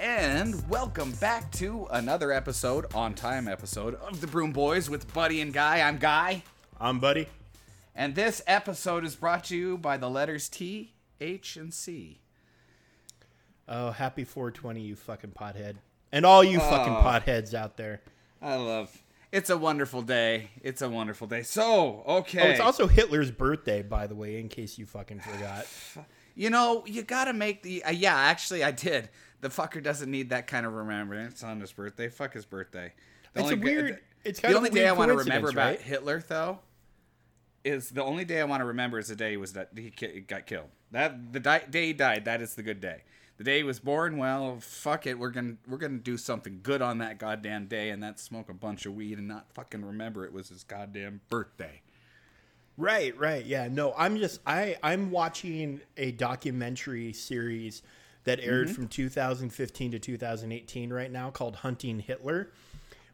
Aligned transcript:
and 0.00 0.68
welcome 0.68 1.12
back 1.12 1.50
to 1.52 1.86
another 1.90 2.32
episode, 2.32 2.86
on 2.94 3.14
time 3.14 3.48
episode 3.48 3.94
of 3.96 4.20
the 4.20 4.26
Broom 4.26 4.52
Boys 4.52 4.88
with 4.88 5.12
Buddy 5.12 5.40
and 5.40 5.52
Guy. 5.52 5.80
I'm 5.80 5.98
Guy, 5.98 6.42
I'm 6.80 7.00
Buddy. 7.00 7.26
and 7.94 8.14
this 8.14 8.42
episode 8.46 9.04
is 9.04 9.16
brought 9.16 9.44
to 9.44 9.56
you 9.56 9.78
by 9.78 9.96
the 9.96 10.08
letters 10.08 10.48
T, 10.48 10.92
H, 11.20 11.56
and 11.56 11.72
C. 11.74 12.20
Oh, 13.68 13.90
happy 13.90 14.24
420, 14.24 14.80
you 14.80 14.96
fucking 14.96 15.30
pothead. 15.32 15.74
And 16.10 16.24
all 16.24 16.42
you 16.42 16.58
fucking 16.58 16.94
Oh. 16.94 17.02
potheads 17.02 17.52
out 17.52 17.76
there. 17.76 18.00
I 18.40 18.54
love. 18.56 18.96
It's 19.30 19.50
a 19.50 19.58
wonderful 19.58 20.00
day. 20.00 20.48
It's 20.62 20.80
a 20.80 20.88
wonderful 20.88 21.26
day. 21.26 21.42
So, 21.42 22.02
okay. 22.06 22.40
Oh, 22.40 22.50
it's 22.50 22.60
also 22.60 22.86
Hitler's 22.86 23.30
birthday, 23.30 23.82
by 23.82 24.06
the 24.06 24.14
way, 24.14 24.40
in 24.40 24.48
case 24.48 24.78
you 24.78 24.86
fucking 24.86 25.20
forgot. 25.20 25.66
You 26.38 26.50
know, 26.50 26.84
you 26.86 27.02
gotta 27.02 27.32
make 27.32 27.64
the. 27.64 27.82
Uh, 27.82 27.90
yeah, 27.90 28.14
actually, 28.16 28.62
I 28.62 28.70
did. 28.70 29.08
The 29.40 29.48
fucker 29.48 29.82
doesn't 29.82 30.10
need 30.10 30.30
that 30.30 30.46
kind 30.46 30.66
of 30.66 30.72
remembrance 30.72 31.42
on 31.44 31.60
his 31.60 31.72
birthday. 31.72 32.08
Fuck 32.08 32.34
his 32.34 32.44
birthday. 32.44 32.92
The 33.34 33.40
It's 33.40 33.48
g- 33.50 33.54
weird- 33.56 34.00
it's 34.24 34.40
the 34.40 34.52
only 34.54 34.70
day 34.70 34.88
I 34.88 34.92
want 34.92 35.10
to 35.10 35.16
remember 35.16 35.48
about? 35.50 35.76
Hitler, 35.80 36.22
though, 36.26 36.58
is 37.64 37.90
the 37.90 38.02
only 38.02 38.24
day 38.24 38.40
I 38.40 38.44
want 38.44 38.60
to 38.62 38.64
remember 38.66 38.98
is 38.98 39.08
the 39.08 39.16
day 39.16 39.32
he 39.32 39.36
was 39.36 39.52
that 39.52 39.70
he 39.76 39.90
got 40.26 40.46
killed. 40.46 40.68
That 40.90 41.32
the 41.32 41.40
di- 41.40 41.64
day 41.70 41.86
he 41.88 41.92
died. 41.92 42.24
That 42.24 42.40
is 42.42 42.54
the 42.54 42.62
good 42.62 42.80
day. 42.80 43.02
The 43.36 43.44
day 43.44 43.58
he 43.58 43.62
was 43.62 43.78
born. 43.78 44.16
Well, 44.16 44.58
fuck 44.60 45.06
it. 45.06 45.16
We're 45.18 45.30
gonna 45.30 45.54
we're 45.68 45.78
gonna 45.78 45.98
do 45.98 46.16
something 46.16 46.58
good 46.62 46.82
on 46.82 46.98
that 46.98 47.18
goddamn 47.18 47.66
day, 47.66 47.90
and 47.90 48.02
that 48.02 48.18
smoke 48.18 48.48
a 48.48 48.54
bunch 48.54 48.86
of 48.86 48.94
weed 48.94 49.18
and 49.18 49.28
not 49.28 49.52
fucking 49.54 49.84
remember 49.84 50.24
it 50.24 50.32
was 50.32 50.48
his 50.48 50.64
goddamn 50.64 51.20
birthday. 51.28 51.82
Right, 52.76 53.16
right. 53.18 53.44
Yeah, 53.44 53.68
no, 53.70 53.94
I'm 53.96 54.16
just 54.18 54.40
I 54.46 54.76
I'm 54.82 55.10
watching 55.12 55.80
a 55.96 56.10
documentary 56.12 57.12
series 57.12 57.82
that 58.24 58.40
aired 58.40 58.66
Mm-hmm. 58.68 58.74
from 58.74 58.88
2015 58.88 59.90
to 59.92 59.98
2018 59.98 60.92
right 60.92 61.10
now 61.10 61.30
called 61.30 61.56
Hunting 61.56 62.00
Hitler. 62.00 62.50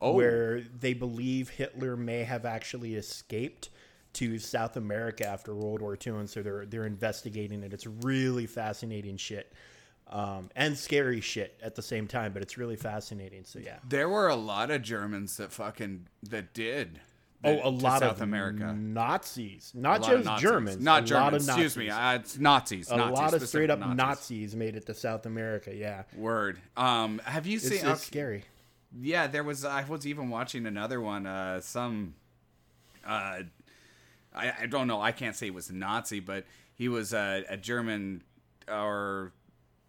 Oh. 0.00 0.12
Where 0.12 0.60
they 0.60 0.92
believe 0.92 1.48
Hitler 1.50 1.96
may 1.96 2.24
have 2.24 2.44
actually 2.44 2.94
escaped 2.96 3.70
to 4.14 4.38
South 4.38 4.76
America 4.76 5.26
after 5.26 5.54
World 5.54 5.80
War 5.80 5.96
II, 6.04 6.14
and 6.14 6.28
so 6.30 6.42
they're 6.42 6.66
they're 6.66 6.84
investigating 6.86 7.62
it. 7.62 7.72
It's 7.72 7.86
really 7.86 8.46
fascinating 8.46 9.16
shit, 9.16 9.52
um, 10.08 10.50
and 10.56 10.76
scary 10.76 11.20
shit 11.20 11.58
at 11.62 11.74
the 11.74 11.80
same 11.82 12.06
time. 12.06 12.32
But 12.32 12.42
it's 12.42 12.58
really 12.58 12.76
fascinating. 12.76 13.44
So 13.44 13.60
yeah, 13.60 13.78
There 13.88 14.08
were 14.08 14.28
a 14.28 14.36
lot 14.36 14.70
of 14.70 14.82
Germans 14.82 15.36
that 15.38 15.52
fucking 15.52 16.06
that 16.24 16.52
did. 16.52 17.00
Oh, 17.44 17.68
a 17.68 17.70
lot 17.70 18.00
South 18.00 18.16
of 18.16 18.22
America. 18.22 18.72
Nazis, 18.72 19.72
not 19.74 20.02
just 20.02 20.24
Nazis. 20.24 20.42
Germans, 20.42 20.82
not 20.82 21.02
a 21.02 21.06
Germans. 21.06 21.48
Excuse 21.48 21.76
me, 21.76 21.90
uh, 21.90 22.14
it's 22.14 22.38
Nazis. 22.38 22.90
a 22.90 22.96
Nazis, 22.96 23.18
lot 23.18 23.34
of 23.34 23.48
straight 23.48 23.70
up 23.70 23.78
Nazis. 23.78 23.96
Nazis. 23.96 24.56
made 24.56 24.76
it 24.76 24.86
to 24.86 24.94
South 24.94 25.26
America. 25.26 25.74
Yeah, 25.74 26.04
Word. 26.16 26.60
Um, 26.76 27.20
have 27.24 27.46
you 27.46 27.56
it's, 27.56 27.68
seen? 27.68 27.78
it's 27.78 27.84
okay, 27.84 27.98
scary. 27.98 28.44
Yeah, 29.00 29.26
there 29.26 29.44
was. 29.44 29.64
I 29.64 29.84
was 29.84 30.06
even 30.06 30.30
watching 30.30 30.66
another 30.66 31.00
one. 31.00 31.26
Uh, 31.26 31.60
some. 31.60 32.14
Uh, 33.06 33.42
I, 34.34 34.52
I 34.62 34.66
don't 34.66 34.86
know. 34.86 35.00
I 35.00 35.12
can't 35.12 35.36
say 35.36 35.46
it 35.46 35.54
was 35.54 35.70
Nazi, 35.70 36.20
but 36.20 36.44
he 36.74 36.88
was 36.88 37.12
a, 37.12 37.44
a 37.48 37.56
German 37.56 38.22
or 38.68 39.32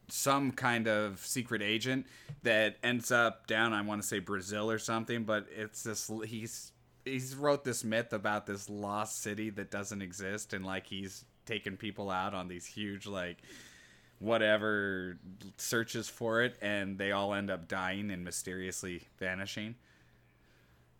some 0.08 0.52
kind 0.52 0.88
of 0.88 1.20
secret 1.26 1.62
agent 1.62 2.06
that 2.44 2.78
ends 2.84 3.12
up 3.12 3.48
down. 3.48 3.74
I 3.74 3.82
want 3.82 4.02
to 4.02 4.08
say 4.08 4.20
Brazil 4.20 4.70
or 4.70 4.80
something, 4.80 5.24
but 5.24 5.48
it's 5.56 5.84
this. 5.84 6.12
He's 6.26 6.72
he's 7.06 7.36
wrote 7.36 7.64
this 7.64 7.84
myth 7.84 8.12
about 8.14 8.46
this 8.46 8.70
lost 8.70 9.22
city 9.22 9.50
that 9.52 9.72
doesn't 9.72 10.02
exist, 10.02 10.54
and 10.54 10.66
like 10.66 10.88
he's 10.88 11.24
taken 11.46 11.78
people 11.78 12.10
out 12.10 12.34
on 12.34 12.48
these 12.48 12.66
huge 12.66 13.06
like 13.08 13.38
whatever 14.20 15.18
searches 15.58 16.08
for 16.10 16.42
it, 16.42 16.58
and 16.62 16.98
they 16.98 17.12
all 17.12 17.34
end 17.34 17.50
up 17.52 17.68
dying 17.68 18.12
and 18.12 18.24
mysteriously 18.24 19.04
vanishing. 19.20 19.76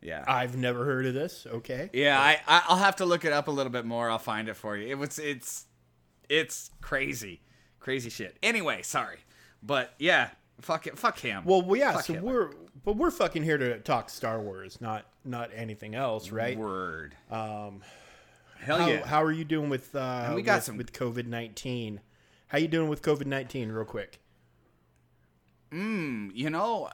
Yeah. 0.02 0.24
I've 0.28 0.56
never 0.56 0.86
heard 0.86 1.06
of 1.08 1.14
this. 1.14 1.48
Okay, 1.50 1.90
Yeah, 1.94 2.20
I 2.20 2.40
I'll 2.48 2.78
have 2.78 2.98
to 2.98 3.06
look 3.06 3.26
it 3.26 3.34
up 3.34 3.48
a 3.48 3.52
little 3.52 3.72
bit 3.72 3.86
more. 3.86 4.10
I'll 4.10 4.20
find 4.20 4.48
it 4.50 4.56
for 4.56 4.78
you. 4.78 4.88
It 4.88 4.98
was 4.98 5.18
it's 5.18 5.66
it's 6.30 6.70
crazy, 6.82 7.42
crazy 7.80 8.10
shit. 8.10 8.38
Anyway, 8.44 8.82
sorry, 8.84 9.20
but 9.64 9.94
yeah, 9.98 10.30
fuck 10.62 10.86
it, 10.86 11.00
fuck 11.00 11.18
him. 11.20 11.44
well, 11.46 11.62
well, 11.64 11.76
yeah. 11.80 11.94
Fuck 11.94 12.04
So 12.06 12.14
Hitler. 12.14 12.32
we're 12.32 12.52
but 12.86 12.96
we're 12.96 13.12
fucking 13.12 13.44
here 13.44 13.58
to 13.58 13.80
talk 13.80 14.10
Star 14.10 14.40
Wars, 14.40 14.80
not 14.80 15.06
not 15.26 15.50
anything 15.54 15.96
else, 15.96 16.32
right? 16.32 16.58
Word. 16.58 17.16
Um, 17.30 17.82
Hell 18.60 18.78
how, 18.80 18.88
yeah. 18.88 19.06
how 19.06 19.24
are 19.24 19.32
you 19.32 19.44
doing 19.44 19.70
with 19.70 19.94
uh, 19.96 20.32
we 20.36 20.42
got 20.42 20.56
with, 20.58 20.64
some- 20.64 20.78
with 20.78 20.94
COVID 20.94 21.26
nineteen? 21.28 22.00
How 22.48 22.58
you 22.60 22.68
doing 22.68 22.88
with 22.90 23.02
COVID 23.02 23.26
nineteen, 23.26 23.72
real 23.72 23.86
quick? 23.86 24.20
Mm, 25.72 26.32
you 26.34 26.50
know, 26.50 26.90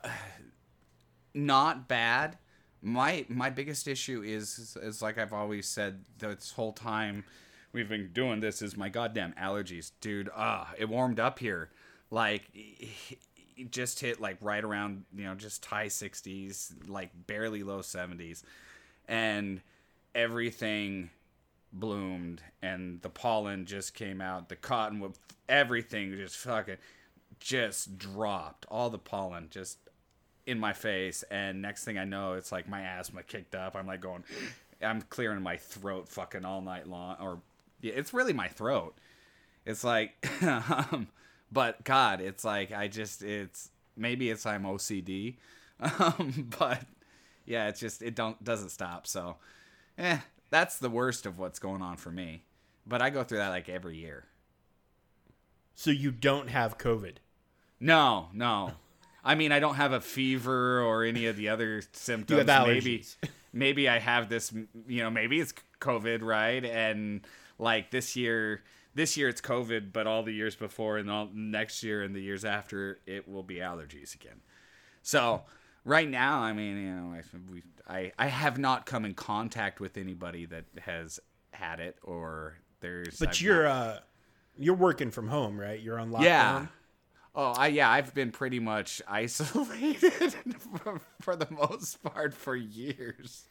not 1.33 1.87
bad. 1.87 2.37
My 2.81 3.25
my 3.29 3.49
biggest 3.49 3.87
issue 3.87 4.23
is, 4.23 4.75
is 4.81 5.01
like 5.01 5.17
I've 5.17 5.33
always 5.33 5.67
said 5.67 6.05
this 6.17 6.51
whole 6.53 6.73
time 6.73 7.25
we've 7.73 7.87
been 7.89 8.09
doing 8.11 8.39
this 8.39 8.61
is 8.61 8.75
my 8.75 8.89
goddamn 8.89 9.33
allergies, 9.39 9.91
dude. 10.01 10.29
Ah, 10.35 10.73
it 10.77 10.89
warmed 10.89 11.19
up 11.19 11.39
here, 11.39 11.69
like 12.09 12.43
just 13.69 13.99
hit 13.99 14.19
like 14.19 14.37
right 14.41 14.63
around 14.63 15.05
you 15.15 15.23
know 15.23 15.35
just 15.35 15.65
high 15.65 15.87
sixties, 15.87 16.73
like 16.87 17.11
barely 17.27 17.63
low 17.63 17.81
seventies, 17.81 18.43
and 19.07 19.61
everything 20.15 21.09
bloomed 21.73 22.41
and 22.61 23.01
the 23.01 23.09
pollen 23.09 23.65
just 23.65 23.93
came 23.93 24.21
out. 24.21 24.49
The 24.49 24.55
cottonwood 24.55 25.13
everything 25.47 26.15
just 26.15 26.37
fucking 26.37 26.77
just 27.39 27.97
dropped. 27.97 28.65
All 28.69 28.89
the 28.89 28.97
pollen 28.99 29.47
just 29.49 29.77
in 30.45 30.59
my 30.59 30.73
face. 30.73 31.23
And 31.31 31.61
next 31.61 31.83
thing 31.83 31.97
i 31.97 32.05
know 32.05 32.33
it's 32.33 32.51
like 32.51 32.67
my 32.67 32.81
asthma 32.81 33.23
kicked 33.23 33.55
up. 33.55 33.75
I'm 33.75 33.87
like 33.87 34.01
going 34.01 34.23
i'm 34.81 35.01
clearing 35.03 35.43
my 35.43 35.57
throat 35.57 36.09
fucking 36.09 36.43
all 36.43 36.59
night 36.59 36.87
long 36.87 37.15
or 37.21 37.39
yeah 37.81 37.93
it's 37.95 38.13
really 38.13 38.33
my 38.33 38.47
throat. 38.47 38.95
It's 39.65 39.83
like 39.83 40.27
um, 40.41 41.07
but 41.51 41.83
god 41.83 42.21
it's 42.21 42.43
like 42.43 42.71
i 42.71 42.87
just 42.87 43.21
it's 43.21 43.69
maybe 43.95 44.29
it's 44.29 44.45
i'm 44.45 44.63
ocd 44.63 45.35
um, 45.99 46.49
but 46.59 46.83
yeah 47.45 47.67
it's 47.67 47.79
just 47.79 48.01
it 48.01 48.15
don't 48.15 48.41
doesn't 48.43 48.69
stop. 48.69 49.07
So 49.07 49.37
eh 49.97 50.19
that's 50.49 50.77
the 50.77 50.89
worst 50.89 51.25
of 51.25 51.39
what's 51.39 51.59
going 51.59 51.81
on 51.81 51.97
for 51.97 52.11
me. 52.11 52.43
But 52.85 53.01
i 53.01 53.09
go 53.09 53.23
through 53.23 53.39
that 53.39 53.49
like 53.49 53.69
every 53.69 53.97
year. 53.97 54.25
So 55.75 55.91
you 55.91 56.11
don't 56.11 56.49
have 56.49 56.77
COVID? 56.77 57.17
no 57.79 58.29
no. 58.33 58.71
I 59.23 59.35
mean 59.35 59.51
i 59.51 59.59
don't 59.59 59.75
have 59.75 59.91
a 59.91 60.01
fever 60.01 60.81
or 60.81 61.03
any 61.03 61.25
of 61.25 61.35
the 61.35 61.49
other 61.49 61.81
symptoms. 61.93 62.37
Maybe 62.67 63.03
maybe 63.53 63.89
i 63.89 63.99
have 63.99 64.29
this 64.29 64.53
you 64.87 65.03
know 65.03 65.09
maybe 65.09 65.39
it's 65.39 65.53
covid 65.79 66.21
right? 66.21 66.63
And 66.63 67.21
like 67.57 67.89
this 67.91 68.15
year 68.15 68.63
this 68.95 69.15
year 69.17 69.29
it's 69.29 69.41
covid 69.41 69.91
but 69.93 70.05
all 70.07 70.23
the 70.23 70.33
years 70.33 70.55
before 70.55 70.97
and 70.97 71.09
all 71.09 71.29
next 71.33 71.83
year 71.83 72.01
and 72.03 72.15
the 72.15 72.21
years 72.21 72.43
after 72.45 72.99
it 73.05 73.27
will 73.27 73.43
be 73.43 73.55
allergies 73.55 74.13
again 74.15 74.41
so 75.01 75.43
right 75.85 76.09
now 76.09 76.39
i 76.39 76.53
mean 76.53 76.77
you 76.77 76.91
know 76.91 77.13
I, 77.15 77.21
we, 77.51 77.63
I 77.87 78.11
i 78.19 78.27
have 78.27 78.57
not 78.57 78.85
come 78.85 79.05
in 79.05 79.13
contact 79.13 79.79
with 79.79 79.97
anybody 79.97 80.45
that 80.45 80.65
has 80.81 81.19
had 81.51 81.79
it 81.79 81.97
or 82.03 82.57
there's 82.81 83.19
But 83.19 83.29
I've 83.29 83.41
you're 83.41 83.63
not- 83.63 83.87
uh, 83.95 83.99
you're 84.57 84.75
working 84.75 85.11
from 85.11 85.27
home, 85.29 85.57
right? 85.59 85.79
You're 85.79 85.97
on 85.99 86.11
lockdown. 86.11 86.23
yeah. 86.23 86.65
Oh, 87.33 87.53
I 87.57 87.67
yeah, 87.67 87.89
I've 87.89 88.13
been 88.13 88.31
pretty 88.31 88.59
much 88.59 89.01
isolated 89.07 90.33
for, 90.83 90.99
for 91.21 91.35
the 91.35 91.47
most 91.51 92.03
part 92.03 92.33
for 92.33 92.55
years. 92.55 93.45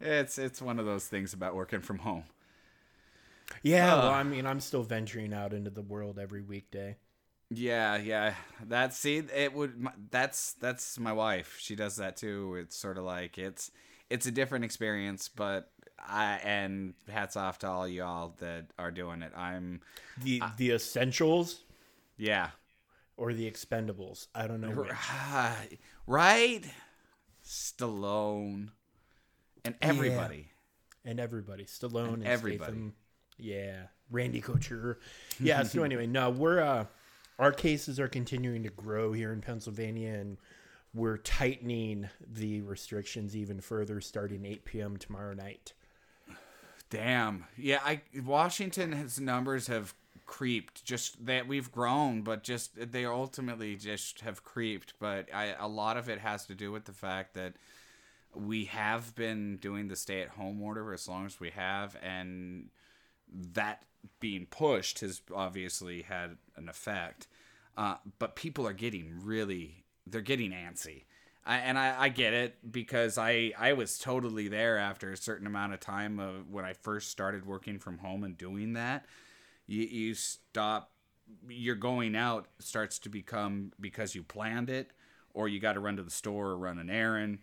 It's 0.00 0.38
it's 0.38 0.62
one 0.62 0.78
of 0.78 0.86
those 0.86 1.06
things 1.06 1.32
about 1.32 1.54
working 1.54 1.80
from 1.80 1.98
home. 1.98 2.24
Yeah. 3.62 3.94
Uh. 3.94 3.98
well, 3.98 4.12
I 4.12 4.22
mean, 4.22 4.46
I'm 4.46 4.60
still 4.60 4.82
venturing 4.82 5.32
out 5.32 5.52
into 5.52 5.70
the 5.70 5.82
world 5.82 6.18
every 6.18 6.42
weekday. 6.42 6.96
Yeah, 7.50 7.96
yeah. 7.96 8.34
That's 8.66 8.96
see, 8.96 9.18
it 9.18 9.54
would. 9.54 9.86
That's 10.10 10.52
that's 10.54 10.98
my 10.98 11.12
wife. 11.12 11.56
She 11.58 11.74
does 11.76 11.96
that 11.96 12.16
too. 12.16 12.56
It's 12.56 12.76
sort 12.76 12.98
of 12.98 13.04
like 13.04 13.38
it's 13.38 13.70
it's 14.10 14.26
a 14.26 14.30
different 14.30 14.64
experience, 14.64 15.28
but 15.28 15.70
I 15.98 16.40
and 16.44 16.94
hats 17.08 17.36
off 17.36 17.58
to 17.60 17.68
all 17.68 17.88
y'all 17.88 18.34
that 18.38 18.66
are 18.78 18.90
doing 18.90 19.22
it. 19.22 19.32
I'm 19.36 19.80
The 20.22 20.42
the 20.58 20.72
essentials 20.72 21.60
yeah. 22.18 22.50
or 23.16 23.32
the 23.32 23.50
expendables? 23.50 24.26
I 24.34 24.46
don't 24.46 24.60
know. 24.60 24.68
Which. 24.68 24.90
right? 26.06 26.62
Stallone 27.44 28.68
and 29.64 29.74
everybody. 29.80 30.48
and 31.04 31.18
everybody, 31.18 31.64
Stallone, 31.64 32.14
and, 32.14 32.26
everybody. 32.26 32.72
Statham. 32.72 32.94
Yeah, 33.38 33.82
Randy 34.10 34.40
Couture. 34.40 34.98
Yeah. 35.40 35.62
so 35.62 35.84
anyway, 35.84 36.06
no, 36.06 36.30
we're 36.30 36.60
uh, 36.60 36.86
our 37.38 37.52
cases 37.52 38.00
are 38.00 38.08
continuing 38.08 38.64
to 38.64 38.70
grow 38.70 39.12
here 39.12 39.32
in 39.32 39.40
Pennsylvania, 39.40 40.14
and 40.14 40.36
we're 40.92 41.18
tightening 41.18 42.08
the 42.26 42.62
restrictions 42.62 43.36
even 43.36 43.60
further, 43.60 44.00
starting 44.00 44.44
8 44.44 44.64
p.m. 44.64 44.96
tomorrow 44.96 45.34
night. 45.34 45.74
Damn. 46.90 47.44
Yeah, 47.56 47.80
I 47.84 48.00
Washington's 48.24 49.20
numbers 49.20 49.66
have 49.68 49.94
creeped. 50.26 50.84
Just 50.84 51.24
that 51.26 51.46
we've 51.46 51.70
grown, 51.70 52.22
but 52.22 52.42
just 52.42 52.92
they 52.92 53.04
ultimately 53.04 53.76
just 53.76 54.20
have 54.20 54.42
creeped. 54.42 54.94
But 54.98 55.32
I, 55.32 55.54
a 55.58 55.68
lot 55.68 55.96
of 55.96 56.08
it 56.08 56.18
has 56.18 56.46
to 56.46 56.54
do 56.54 56.72
with 56.72 56.86
the 56.86 56.92
fact 56.92 57.34
that 57.34 57.54
we 58.34 58.64
have 58.66 59.14
been 59.14 59.56
doing 59.58 59.88
the 59.88 59.96
stay 59.96 60.20
at 60.22 60.28
home 60.28 60.62
order 60.62 60.92
as 60.92 61.06
long 61.08 61.26
as 61.26 61.38
we 61.38 61.50
have, 61.50 61.96
and 62.02 62.70
that 63.32 63.84
being 64.20 64.46
pushed 64.46 65.00
has 65.00 65.22
obviously 65.34 66.02
had 66.02 66.36
an 66.56 66.68
effect. 66.68 67.26
Uh, 67.76 67.96
but 68.18 68.36
people 68.36 68.66
are 68.66 68.72
getting 68.72 69.20
really, 69.22 69.84
they're 70.06 70.20
getting 70.20 70.50
antsy. 70.50 71.04
I, 71.46 71.58
and 71.58 71.78
I, 71.78 71.94
I 71.98 72.08
get 72.08 72.34
it 72.34 72.56
because 72.70 73.16
I, 73.16 73.52
I 73.58 73.72
was 73.72 73.98
totally 73.98 74.48
there 74.48 74.76
after 74.76 75.12
a 75.12 75.16
certain 75.16 75.46
amount 75.46 75.72
of 75.72 75.80
time 75.80 76.18
of 76.18 76.50
when 76.50 76.64
I 76.64 76.72
first 76.72 77.10
started 77.10 77.46
working 77.46 77.78
from 77.78 77.98
home 77.98 78.24
and 78.24 78.36
doing 78.36 78.74
that. 78.74 79.06
You, 79.66 79.82
you 79.82 80.14
stop, 80.14 80.90
you're 81.48 81.74
going 81.76 82.16
out 82.16 82.48
starts 82.58 82.98
to 83.00 83.08
become 83.08 83.72
because 83.80 84.14
you 84.14 84.22
planned 84.22 84.70
it 84.70 84.90
or 85.32 85.46
you 85.48 85.60
got 85.60 85.74
to 85.74 85.80
run 85.80 85.96
to 85.96 86.02
the 86.02 86.10
store 86.10 86.48
or 86.48 86.58
run 86.58 86.78
an 86.78 86.90
errand 86.90 87.38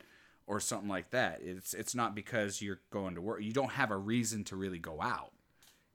or 0.48 0.60
something 0.60 0.90
like 0.90 1.12
that. 1.12 1.40
It's 1.42 1.74
it's 1.74 1.96
not 1.96 2.16
because 2.16 2.62
you're 2.62 2.82
going 2.92 3.16
to 3.16 3.22
work. 3.22 3.42
You 3.42 3.54
don't 3.54 3.72
have 3.72 3.92
a 3.92 3.98
reason 3.98 4.44
to 4.46 4.56
really 4.56 4.80
go 4.80 5.02
out 5.02 5.32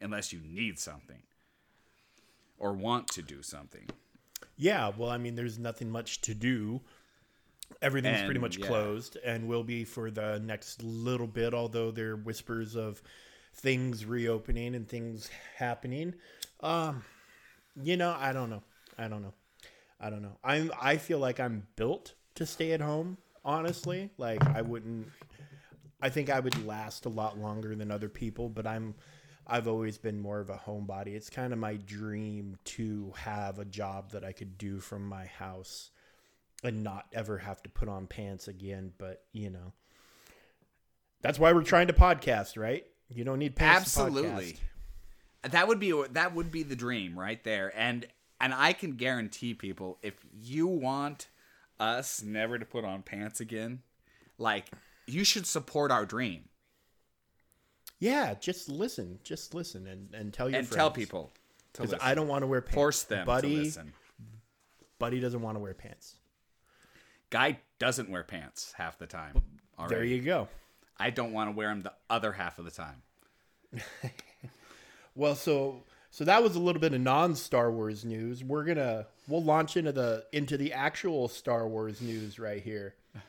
unless 0.01 0.33
you 0.33 0.41
need 0.45 0.79
something 0.79 1.23
or 2.59 2.73
want 2.73 3.09
to 3.09 3.23
do 3.23 3.43
something. 3.43 3.89
Yeah, 4.57 4.93
well, 4.97 5.11
I 5.11 5.19
mean, 5.19 5.35
there's 5.35 5.59
nothing 5.59 5.91
much 5.91 6.21
to 6.23 6.35
do. 6.35 6.81
Everything's 7.81 8.19
And, 8.19 8.27
pretty 8.27 8.41
much 8.41 8.59
yeah. 8.59 8.67
closed 8.67 9.17
and 9.25 9.49
will 9.49 9.65
be 9.65 9.85
for 9.85 10.11
the 10.11 10.41
next 10.45 10.83
little 10.83 11.27
bit, 11.27 11.55
although 11.55 11.91
there 11.91 12.11
are 12.11 12.17
whispers 12.17 12.77
of 12.77 13.03
things 13.55 14.05
reopening 14.05 14.75
and 14.75 14.89
things 14.89 15.31
happening. 15.57 16.15
Um, 16.61 17.05
you 17.81 17.97
know, 17.97 18.15
I 18.19 18.33
don't 18.33 18.51
know. 18.51 18.63
I 18.99 19.09
don't 19.09 19.23
know. 19.23 19.35
I 20.01 20.11
don't 20.11 20.23
know. 20.23 20.37
I'm 20.43 20.71
I 20.81 20.97
feel 20.97 21.19
like 21.19 21.41
I'm 21.41 21.67
built 21.77 22.15
to 22.35 22.47
stay 22.47 22.73
at 22.73 22.81
home, 22.81 23.19
honestly. 23.45 24.11
Like 24.19 24.45
I 24.47 24.63
wouldn't 24.63 25.09
I 26.03 26.09
think 26.09 26.31
I 26.31 26.41
would 26.41 26.67
last 26.67 27.07
a 27.07 27.11
lot 27.11 27.39
longer 27.39 27.75
than 27.75 27.91
other 27.91 28.09
people, 28.09 28.49
but 28.49 28.67
I'm 28.67 28.95
I've 29.51 29.67
always 29.67 29.99
been 29.99 30.21
more 30.21 30.39
of 30.39 30.49
a 30.49 30.57
homebody. 30.57 31.09
It's 31.09 31.29
kind 31.29 31.53
of 31.53 31.59
my 31.59 31.75
dream 31.75 32.57
to 32.67 33.13
have 33.17 33.59
a 33.59 33.65
job 33.65 34.13
that 34.13 34.25
I 34.25 34.31
could 34.31 34.57
do 34.57 34.79
from 34.79 35.09
my 35.09 35.27
house 35.27 35.91
and 36.63 36.85
not 36.85 37.07
ever 37.13 37.39
have 37.39 37.61
to 37.65 37.69
put 37.69 37.89
on 37.89 38.07
pants 38.07 38.47
again, 38.47 38.93
but 38.97 39.25
you 39.33 39.51
know. 39.51 39.73
That's 41.21 41.39
why 41.39 41.53
we're 41.53 41.65
trying 41.65 41.89
to 41.89 41.93
podcast, 41.93 42.57
right? 42.57 42.87
You 43.09 43.25
don't 43.25 43.41
need 43.41 43.57
pants 43.57 43.99
Absolutely. 43.99 44.57
That 45.43 45.67
would 45.67 45.81
be 45.81 46.01
that 46.13 46.35
would 46.35 46.53
be 46.53 46.63
the 46.63 46.77
dream 46.77 47.19
right 47.19 47.43
there. 47.43 47.73
And 47.77 48.07
and 48.41 48.55
I 48.55 48.73
can 48.73 48.93
guarantee 48.93 49.55
people 49.55 49.99
if 50.01 50.15
you 50.41 50.69
want 50.69 51.27
us 51.81 52.23
never 52.23 52.57
to 52.57 52.65
put 52.65 52.85
on 52.85 53.03
pants 53.03 53.41
again, 53.41 53.81
like 54.39 54.71
you 55.07 55.25
should 55.25 55.47
support 55.47 55.91
our 55.91 56.07
dream 56.07 56.50
Yeah, 58.01 58.35
just 58.35 58.69
listen. 58.69 59.19
Just 59.23 59.55
listen 59.55 59.87
and, 59.87 60.13
and 60.13 60.33
tell 60.33 60.51
your 60.51 60.59
and 60.59 60.67
friends. 60.67 60.77
tell 60.77 60.91
people 60.91 61.33
Because. 61.73 61.95
I 62.01 62.15
don't 62.15 62.29
want 62.29 62.43
to 62.43 62.47
wear 62.47 62.61
pants. 62.61 62.75
force 62.75 63.03
them 63.05 63.27
Buddy, 63.27 63.55
to 63.55 63.63
listen. 63.63 63.93
Buddy 64.99 65.21
doesn't 65.21 65.41
want 65.41 65.57
to 65.57 65.61
wear 65.61 65.75
pants. 65.75 66.17
Guy 67.31 67.61
doesn't 67.79 68.11
wear 68.11 68.25
pants 68.25 68.73
half 68.77 68.99
the 68.99 69.07
time. 69.07 69.41
There 69.89 70.05
you 70.05 70.21
go. 70.21 70.49
I 70.99 71.11
don't 71.11 71.33
want 71.33 71.49
to 71.49 71.57
wear 71.57 71.69
them 71.69 71.83
the 71.83 71.93
other 72.11 72.33
half 72.33 72.59
of 72.59 72.65
the 72.65 72.71
time. 72.71 73.03
Well, 75.15 75.35
so 75.35 75.83
so 76.11 76.25
that 76.25 76.43
was 76.43 76.57
a 76.57 76.61
little 76.61 76.81
bit 76.81 76.95
of 76.95 77.01
non 77.01 77.35
Star 77.35 77.71
Wars 77.71 78.05
news. 78.05 78.43
We're 78.45 78.65
gonna 78.65 79.07
we'll 79.29 79.43
launch 79.43 79.77
into 79.77 79.93
the 79.93 80.25
into 80.33 80.57
the 80.57 80.73
actual 80.73 81.29
Star 81.29 81.67
Wars 81.69 82.01
news 82.01 82.39
right 82.39 82.63
here. 82.63 82.95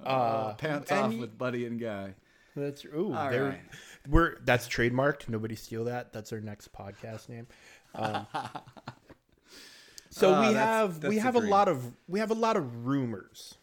Uh, 0.00 0.54
pants 0.54 0.92
off 0.92 1.12
with 1.12 1.36
Buddy 1.36 1.66
and 1.66 1.80
Guy. 1.80 2.14
That's 2.60 2.84
ooh, 2.84 3.12
right. 3.12 3.60
we're 4.08 4.36
that's 4.44 4.68
trademarked. 4.68 5.28
Nobody 5.28 5.54
steal 5.56 5.84
that. 5.84 6.12
That's 6.12 6.32
our 6.32 6.40
next 6.40 6.72
podcast 6.72 7.28
name. 7.28 7.46
Um, 7.94 8.26
so 10.10 10.32
Ah, 10.34 10.40
we 10.48 10.54
that's- 10.54 10.56
have 10.56 11.00
that's 11.00 11.10
we 11.10 11.18
have 11.18 11.36
a 11.36 11.40
dream. 11.40 11.50
lot 11.50 11.68
of 11.68 11.92
we 12.06 12.20
have 12.20 12.30
a 12.30 12.34
lot 12.34 12.56
of 12.56 12.86
rumors 12.86 13.56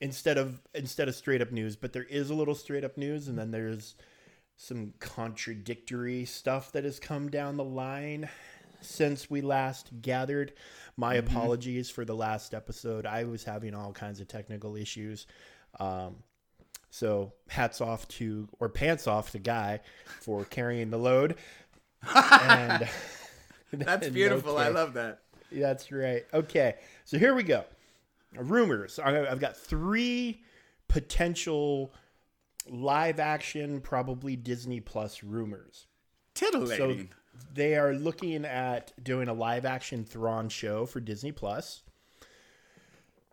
instead 0.00 0.38
of 0.38 0.60
instead 0.74 1.08
of 1.08 1.14
straight 1.14 1.40
up 1.42 1.52
news. 1.52 1.76
But 1.76 1.92
there 1.92 2.04
is 2.04 2.30
a 2.30 2.34
little 2.34 2.54
straight 2.54 2.84
up 2.84 2.96
news, 2.96 3.28
and 3.28 3.38
then 3.38 3.50
there's 3.50 3.94
some 4.56 4.94
contradictory 5.00 6.24
stuff 6.24 6.70
that 6.72 6.84
has 6.84 7.00
come 7.00 7.28
down 7.30 7.56
the 7.56 7.64
line 7.64 8.28
since 8.80 9.28
we 9.28 9.40
last 9.40 9.90
gathered. 10.00 10.52
My 10.96 11.16
Mm-hmm. 11.16 11.26
apologies 11.36 11.90
for 11.90 12.04
the 12.04 12.14
last 12.14 12.54
episode. 12.54 13.04
I 13.04 13.24
was 13.24 13.42
having 13.42 13.74
all 13.74 13.92
kinds 13.92 14.20
of 14.20 14.28
technical 14.28 14.76
issues. 14.76 15.26
Um, 15.80 16.16
so 16.94 17.32
hats 17.48 17.80
off 17.80 18.06
to 18.06 18.46
or 18.60 18.68
pants 18.68 19.08
off 19.08 19.32
to 19.32 19.40
Guy 19.40 19.80
for 20.20 20.44
carrying 20.44 20.90
the 20.90 20.96
load. 20.96 21.34
and 22.14 22.88
That's 23.72 24.08
beautiful. 24.10 24.56
I 24.56 24.68
love 24.68 24.94
that. 24.94 25.22
That's 25.50 25.90
right. 25.90 26.24
Okay, 26.32 26.76
so 27.04 27.18
here 27.18 27.34
we 27.34 27.42
go. 27.42 27.64
Rumors. 28.36 29.00
I- 29.00 29.26
I've 29.26 29.40
got 29.40 29.56
three 29.56 30.42
potential 30.86 31.92
live 32.70 33.18
action, 33.18 33.80
probably 33.80 34.36
Disney 34.36 34.78
Plus 34.78 35.24
rumors. 35.24 35.88
So 36.78 36.86
they 37.52 37.74
are 37.74 37.92
looking 37.94 38.44
at 38.44 38.92
doing 39.02 39.26
a 39.26 39.34
live 39.34 39.64
action 39.64 40.04
Thrawn 40.04 40.48
show 40.48 40.86
for 40.86 41.00
Disney 41.00 41.32
Plus. 41.32 41.82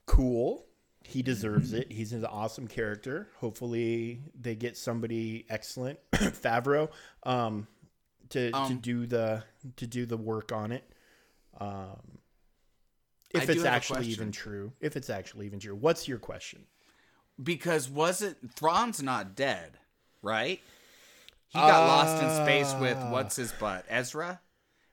Cool. 0.07 0.65
He 1.11 1.21
deserves 1.21 1.73
it. 1.73 1.91
He's 1.91 2.13
an 2.13 2.23
awesome 2.25 2.67
character. 2.67 3.27
Hopefully 3.39 4.21
they 4.39 4.55
get 4.55 4.77
somebody 4.77 5.45
excellent, 5.49 5.99
Favreau, 6.13 6.89
um, 7.23 7.67
to 8.29 8.49
to 8.51 8.57
Um, 8.57 8.77
do 8.79 9.05
the 9.05 9.43
to 9.75 9.87
do 9.87 10.05
the 10.05 10.15
work 10.17 10.51
on 10.53 10.71
it. 10.71 10.89
Um, 11.59 12.19
if 13.31 13.45
do 13.45 13.51
it's 13.51 13.65
actually 13.65 14.07
even 14.07 14.31
true. 14.31 14.71
If 14.79 14.95
it's 14.95 15.09
actually 15.09 15.45
even 15.47 15.59
true. 15.59 15.75
What's 15.75 16.07
your 16.07 16.17
question? 16.17 16.65
Because 17.41 17.89
was 17.89 18.21
it 18.21 18.37
Thrawn's 18.55 19.01
not 19.01 19.35
dead, 19.35 19.79
right? 20.21 20.61
He 21.49 21.59
got 21.59 21.87
lost 21.87 22.23
in 22.23 22.45
space 22.45 22.73
with 22.79 22.97
Ah. 22.97 23.11
what's 23.11 23.35
his 23.35 23.51
butt, 23.51 23.85
Ezra, 23.89 24.39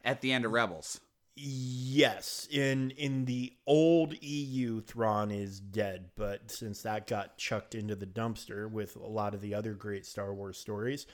at 0.05 0.21
the 0.21 0.33
end 0.33 0.45
of 0.45 0.51
Rebels. 0.51 1.01
Yes, 1.41 2.49
in 2.51 2.91
in 2.93 3.25
the 3.25 3.53
old 3.65 4.21
EU, 4.21 4.81
Thrawn 4.81 5.31
is 5.31 5.61
dead, 5.61 6.11
but 6.17 6.51
since 6.51 6.83
that 6.83 7.07
got 7.07 7.39
chucked 7.39 7.77
into 7.77 7.95
the 7.95 8.07
dumpster 8.07 8.69
with 8.69 8.97
a 8.97 9.07
lot 9.07 9.35
of 9.35 9.41
the 9.41 9.55
other 9.55 9.75
great 9.75 10.05
Star 10.05 10.35
Wars 10.35 10.59
stories, 10.59 11.07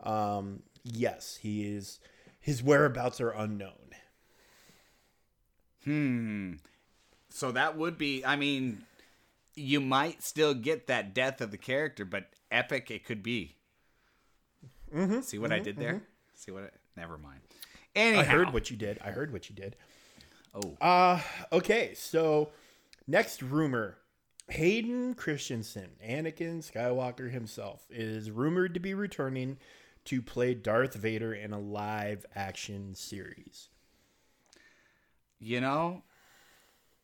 um, 0.00 0.62
yes, 0.84 1.38
he 1.42 1.66
is. 1.66 2.00
His 2.40 2.62
whereabouts 2.62 3.20
are 3.20 3.30
unknown. 3.30 3.94
Hmm. 5.84 6.52
So 7.28 7.52
that 7.52 7.76
would 7.76 7.98
be. 7.98 8.24
I 8.24 8.36
mean, 8.36 8.84
you 9.54 9.80
might 9.80 10.22
still 10.22 10.54
get 10.54 10.86
that 10.86 11.14
death 11.14 11.42
of 11.42 11.50
the 11.50 11.58
character, 11.58 12.06
but 12.06 12.30
epic 12.50 12.90
it 12.90 13.04
could 13.04 13.22
be. 13.22 13.56
Mm-hmm, 14.94 15.20
See 15.20 15.38
what 15.38 15.52
I 15.52 15.58
did 15.58 15.76
there? 15.76 16.02
See 16.34 16.52
what? 16.52 16.64
I, 16.64 16.70
never 16.96 17.18
mind. 17.18 17.40
Anyhow, 17.94 18.20
I 18.20 18.24
heard 18.24 18.52
what 18.52 18.70
you 18.70 18.76
did. 18.76 18.98
I 19.04 19.10
heard 19.10 19.32
what 19.32 19.48
you 19.48 19.56
did. 19.56 19.76
Oh, 20.54 20.76
Uh 20.80 21.20
okay, 21.52 21.92
so 21.94 22.50
next 23.06 23.42
rumor. 23.42 23.98
Hayden 24.50 25.14
Christensen, 25.14 25.90
Anakin 26.02 26.58
Skywalker 26.66 27.30
himself, 27.30 27.86
is 27.90 28.30
rumored 28.30 28.72
to 28.74 28.80
be 28.80 28.94
returning 28.94 29.58
to 30.06 30.22
play 30.22 30.54
Darth 30.54 30.94
Vader 30.94 31.34
in 31.34 31.52
a 31.52 31.58
live 31.60 32.24
action 32.34 32.94
series. 32.94 33.68
you 35.38 35.60
know, 35.60 36.02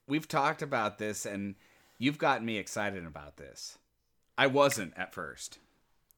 we've 0.09 0.27
talked 0.27 0.63
about 0.63 0.99
this, 0.99 1.27
and 1.27 1.55
you've 1.99 2.17
gotten 2.19 2.47
me 2.47 2.57
excited 2.57 3.05
about 3.05 3.37
this. 3.37 3.77
I 4.39 4.47
wasn't 4.47 4.95
at 4.97 5.13
first. 5.13 5.59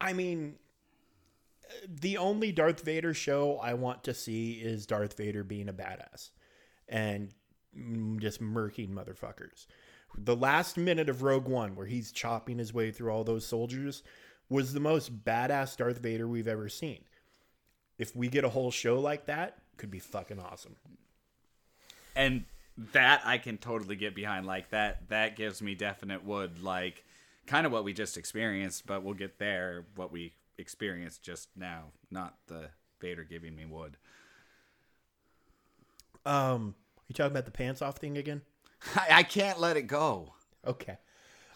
I 0.01 0.13
mean, 0.13 0.57
the 1.89 2.19
only 2.19 2.53
Darth 2.53 2.85
Vader 2.85 3.15
show 3.15 3.59
I 3.59 3.75
want 3.75 4.05
to 4.05 4.15
see 4.15 4.53
is 4.53 4.87
Darth 4.87 5.17
Vader 5.17 5.45
being 5.45 5.69
a 5.69 5.73
badass 5.73 6.31
and 6.89 7.33
just 8.19 8.41
murking 8.41 8.91
motherfuckers. 8.91 9.67
The 10.17 10.37
last 10.37 10.77
minute 10.77 11.09
of 11.09 11.23
Rogue 11.23 11.49
One, 11.49 11.75
where 11.75 11.87
he's 11.87 12.13
chopping 12.13 12.59
his 12.59 12.73
way 12.73 12.91
through 12.91 13.11
all 13.11 13.25
those 13.25 13.47
soldiers, 13.47 14.03
was 14.49 14.73
the 14.73 14.81
most 14.81 15.25
badass 15.25 15.77
Darth 15.77 15.99
Vader 15.99 16.27
we've 16.27 16.49
ever 16.49 16.69
seen. 16.69 17.01
If 17.99 18.15
we 18.15 18.29
get 18.29 18.45
a 18.45 18.49
whole 18.49 18.71
show 18.71 18.99
like 19.01 19.27
that, 19.27 19.59
could 19.77 19.91
be 19.91 19.99
fucking 19.99 20.41
awesome. 20.41 20.77
and 22.15 22.45
that 22.93 23.23
I 23.25 23.39
can 23.39 23.59
totally 23.59 23.97
get 23.97 24.15
behind. 24.15 24.47
Like 24.47 24.71
that, 24.71 25.09
that 25.09 25.37
gives 25.37 25.63
me 25.63 25.75
definite 25.75 26.25
wood. 26.25 26.63
Like 26.63 27.05
kind 27.47 27.67
of 27.67 27.73
what 27.73 27.85
we 27.85 27.93
just 27.93 28.17
experienced, 28.17 28.87
but 28.87 29.03
we'll 29.03 29.15
get 29.15 29.39
there. 29.39 29.87
What 29.95 30.13
we 30.13 30.35
experienced 30.59 31.23
just 31.23 31.49
now, 31.57 31.93
not 32.11 32.37
the 32.47 32.71
Vader 33.01 33.25
giving 33.25 33.55
me 33.55 33.67
wood. 33.67 33.97
Um, 36.25 36.75
you 37.09 37.15
talking 37.15 37.33
about 37.33 37.45
the 37.45 37.51
pants 37.51 37.83
off 37.83 37.99
thing 37.99 38.19
again? 38.19 38.43
I, 38.97 39.07
I 39.11 39.23
can't 39.23 39.61
let 39.61 39.77
it 39.77 39.83
go. 39.83 40.33
Okay. 40.67 40.99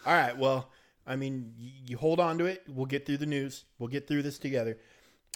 All 0.05 0.13
right. 0.13 0.37
Well, 0.37 0.69
I 1.05 1.15
mean, 1.15 1.53
y- 1.59 1.71
you 1.87 1.97
hold 1.97 2.19
on 2.19 2.37
to 2.37 2.45
it. 2.45 2.63
We'll 2.67 2.85
get 2.85 3.05
through 3.05 3.17
the 3.17 3.25
news. 3.25 3.65
We'll 3.79 3.89
get 3.89 4.07
through 4.07 4.23
this 4.23 4.39
together. 4.39 4.77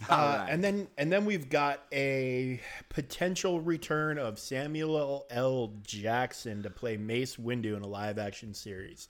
Uh, 0.10 0.40
right. 0.42 0.48
And 0.50 0.62
then, 0.62 0.90
and 0.98 1.10
then 1.10 1.24
we've 1.24 1.48
got 1.48 1.80
a 1.94 2.60
potential 2.90 3.62
return 3.62 4.18
of 4.18 4.38
Samuel 4.40 5.26
L. 5.30 5.72
Jackson 5.84 6.64
to 6.64 6.70
play 6.70 6.98
Mace 6.98 7.38
Windu 7.38 7.78
in 7.78 7.82
a 7.82 7.88
live-action 7.88 8.56
series. 8.56 9.08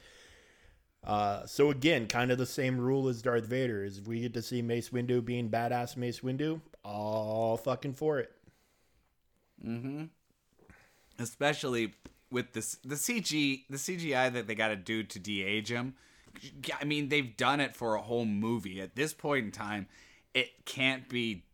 Uh, 1.05 1.45
so 1.45 1.69
again, 1.69 2.07
kind 2.07 2.31
of 2.31 2.37
the 2.37 2.45
same 2.45 2.79
rule 2.79 3.07
as 3.07 3.21
Darth 3.21 3.45
Vader 3.45 3.83
is 3.83 4.01
we 4.01 4.21
get 4.21 4.33
to 4.33 4.41
see 4.41 4.61
Mace 4.61 4.89
Windu 4.89 5.23
being 5.23 5.49
badass 5.49 5.95
Mace 5.95 6.21
Windu, 6.21 6.61
all 6.83 7.57
fucking 7.57 7.93
for 7.93 8.19
it. 8.19 8.31
Mm-hmm. 9.63 10.05
Especially 11.19 11.93
with 12.31 12.53
this 12.53 12.75
the 12.83 12.95
CG 12.95 13.63
the 13.69 13.77
CGI 13.77 14.33
that 14.33 14.47
they 14.47 14.55
got 14.55 14.69
to 14.69 14.75
do 14.75 15.03
to 15.03 15.19
de-age 15.19 15.71
him. 15.71 15.93
I 16.81 16.83
mean, 16.83 17.07
they've 17.09 17.37
done 17.37 17.61
it 17.61 17.75
for 17.75 17.95
a 17.95 18.01
whole 18.01 18.25
movie. 18.25 18.81
At 18.81 18.95
this 18.95 19.13
point 19.13 19.45
in 19.45 19.51
time, 19.51 19.87
it 20.33 20.65
can't 20.65 21.07
be 21.07 21.45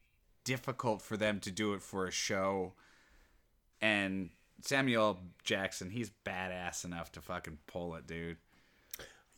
difficult 0.43 1.01
for 1.01 1.17
them 1.17 1.39
to 1.41 1.51
do 1.51 1.74
it 1.74 1.84
for 1.84 2.08
a 2.08 2.12
show. 2.12 2.74
And 3.79 4.29
Samuel 4.62 5.20
Jackson, 5.43 5.91
he's 5.91 6.12
badass 6.25 6.84
enough 6.84 7.12
to 7.12 7.22
fucking 7.22 7.60
pull 7.67 7.96
it, 7.96 8.08
dude. 8.08 8.38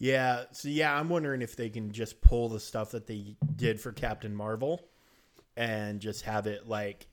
Yeah, 0.04 0.44
so 0.52 0.68
yeah, 0.68 0.94
I'm 1.00 1.08
wondering 1.08 1.42
if 1.42 1.56
they 1.56 1.70
can 1.70 1.94
just 1.94 2.20
pull 2.20 2.50
the 2.50 2.60
stuff 2.60 2.92
that 2.92 3.08
they 3.08 3.38
did 3.56 3.80
for 3.80 3.94
Captain 3.94 4.36
Marvel 4.36 4.82
and 5.56 6.02
just 6.02 6.24
have 6.24 6.46
it 6.46 6.68
like 6.68 7.08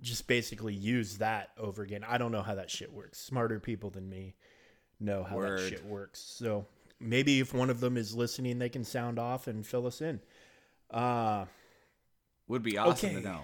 just 0.00 0.26
basically 0.26 0.72
use 0.72 1.18
that 1.18 1.50
over 1.58 1.82
again. 1.82 2.02
I 2.08 2.16
don't 2.16 2.32
know 2.32 2.40
how 2.40 2.54
that 2.54 2.70
shit 2.70 2.90
works. 2.90 3.18
Smarter 3.20 3.60
people 3.60 3.90
than 3.90 4.08
me 4.08 4.36
know 4.98 5.22
how 5.22 5.36
Word. 5.36 5.58
that 5.60 5.68
shit 5.68 5.84
works. 5.84 6.18
So 6.20 6.64
maybe 6.98 7.40
if 7.40 7.52
one 7.52 7.68
of 7.68 7.80
them 7.80 7.98
is 7.98 8.14
listening, 8.14 8.58
they 8.58 8.70
can 8.70 8.84
sound 8.84 9.18
off 9.18 9.46
and 9.46 9.66
fill 9.66 9.86
us 9.86 10.00
in. 10.00 10.18
Uh 10.90 11.44
Would 12.46 12.62
be 12.62 12.78
awesome 12.78 13.10
Okay. 13.10 13.16
to 13.16 13.20
know. 13.20 13.40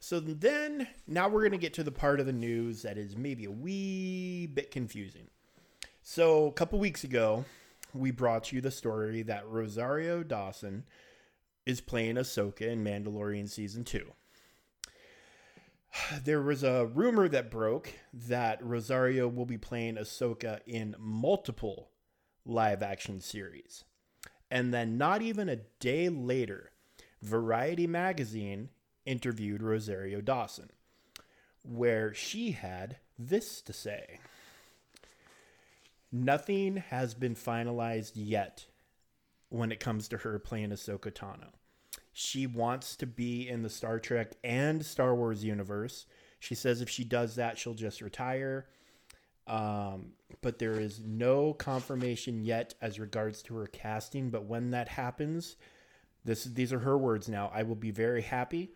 so 0.00 0.18
then 0.18 0.88
now 1.06 1.28
we're 1.28 1.42
going 1.42 1.52
to 1.52 1.58
get 1.58 1.74
to 1.74 1.84
the 1.84 1.92
part 1.92 2.20
of 2.20 2.26
the 2.26 2.32
news 2.32 2.80
that 2.82 2.96
is 2.96 3.18
maybe 3.18 3.44
a 3.44 3.50
wee 3.50 4.46
bit 4.46 4.70
confusing. 4.70 5.26
So 6.02 6.46
a 6.46 6.52
couple 6.52 6.78
weeks 6.78 7.04
ago, 7.04 7.44
we 7.96 8.10
brought 8.10 8.52
you 8.52 8.60
the 8.60 8.70
story 8.70 9.22
that 9.22 9.48
Rosario 9.48 10.22
Dawson 10.22 10.84
is 11.64 11.80
playing 11.80 12.16
Ahsoka 12.16 12.62
in 12.62 12.84
Mandalorian 12.84 13.48
season 13.48 13.84
2. 13.84 14.10
There 16.24 16.42
was 16.42 16.62
a 16.62 16.86
rumor 16.86 17.28
that 17.28 17.50
broke 17.50 17.90
that 18.12 18.62
Rosario 18.62 19.28
will 19.28 19.46
be 19.46 19.58
playing 19.58 19.96
Ahsoka 19.96 20.60
in 20.66 20.94
multiple 20.98 21.88
live 22.44 22.82
action 22.82 23.20
series. 23.20 23.84
And 24.50 24.72
then 24.72 24.98
not 24.98 25.22
even 25.22 25.48
a 25.48 25.62
day 25.80 26.08
later, 26.08 26.70
Variety 27.22 27.86
magazine 27.86 28.70
interviewed 29.04 29.62
Rosario 29.62 30.20
Dawson, 30.20 30.70
where 31.62 32.12
she 32.12 32.52
had 32.52 32.98
this 33.18 33.60
to 33.62 33.72
say 33.72 34.20
Nothing 36.12 36.76
has 36.76 37.14
been 37.14 37.34
finalized 37.34 38.12
yet 38.14 38.66
when 39.48 39.72
it 39.72 39.80
comes 39.80 40.08
to 40.08 40.18
her 40.18 40.38
playing 40.38 40.70
Ahsoka 40.70 41.12
Tano. 41.12 41.48
She 42.12 42.46
wants 42.46 42.96
to 42.96 43.06
be 43.06 43.48
in 43.48 43.62
the 43.62 43.68
Star 43.68 43.98
Trek 43.98 44.32
and 44.42 44.84
Star 44.84 45.14
Wars 45.14 45.44
universe. 45.44 46.06
She 46.38 46.54
says 46.54 46.80
if 46.80 46.88
she 46.88 47.04
does 47.04 47.36
that, 47.36 47.58
she'll 47.58 47.74
just 47.74 48.00
retire. 48.00 48.66
Um, 49.46 50.12
but 50.40 50.58
there 50.58 50.80
is 50.80 51.00
no 51.00 51.52
confirmation 51.52 52.44
yet 52.44 52.74
as 52.80 52.98
regards 52.98 53.42
to 53.42 53.56
her 53.56 53.66
casting. 53.66 54.30
But 54.30 54.46
when 54.46 54.70
that 54.70 54.88
happens, 54.88 55.56
this 56.24 56.44
these 56.44 56.72
are 56.72 56.80
her 56.80 56.98
words 56.98 57.28
now. 57.28 57.50
I 57.54 57.62
will 57.62 57.76
be 57.76 57.90
very 57.90 58.22
happy. 58.22 58.72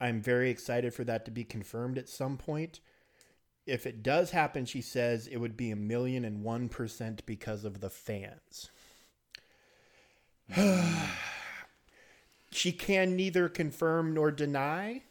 I'm 0.00 0.20
very 0.20 0.50
excited 0.50 0.94
for 0.94 1.04
that 1.04 1.24
to 1.26 1.30
be 1.30 1.44
confirmed 1.44 1.98
at 1.98 2.08
some 2.08 2.36
point. 2.36 2.80
If 3.66 3.86
it 3.86 4.02
does 4.02 4.30
happen, 4.30 4.64
she 4.64 4.80
says 4.80 5.26
it 5.26 5.36
would 5.36 5.56
be 5.56 5.70
a 5.70 5.76
million 5.76 6.24
and 6.24 6.42
one 6.42 6.68
percent 6.68 7.24
because 7.26 7.64
of 7.64 7.80
the 7.80 7.90
fans. 7.90 8.70
she 12.50 12.72
can 12.72 13.16
neither 13.16 13.48
confirm 13.48 14.14
nor 14.14 14.30
deny. 14.30 15.02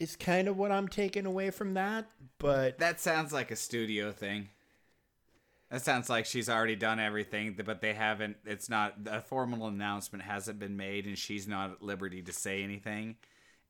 Is 0.00 0.16
kind 0.16 0.48
of 0.48 0.58
what 0.58 0.72
I'm 0.72 0.88
taking 0.88 1.24
away 1.24 1.50
from 1.50 1.74
that, 1.74 2.06
but 2.38 2.78
That 2.78 3.00
sounds 3.00 3.32
like 3.32 3.50
a 3.50 3.56
studio 3.56 4.10
thing. 4.10 4.48
That 5.70 5.82
sounds 5.82 6.10
like 6.10 6.26
she's 6.26 6.48
already 6.48 6.76
done 6.76 7.00
everything, 7.00 7.56
but 7.64 7.80
they 7.80 7.94
haven't. 7.94 8.36
It's 8.44 8.68
not 8.68 8.94
a 9.06 9.20
formal 9.20 9.66
announcement 9.66 10.24
hasn't 10.24 10.58
been 10.58 10.76
made, 10.76 11.06
and 11.06 11.16
she's 11.16 11.48
not 11.48 11.70
at 11.70 11.82
liberty 11.82 12.22
to 12.22 12.32
say 12.32 12.62
anything. 12.62 13.16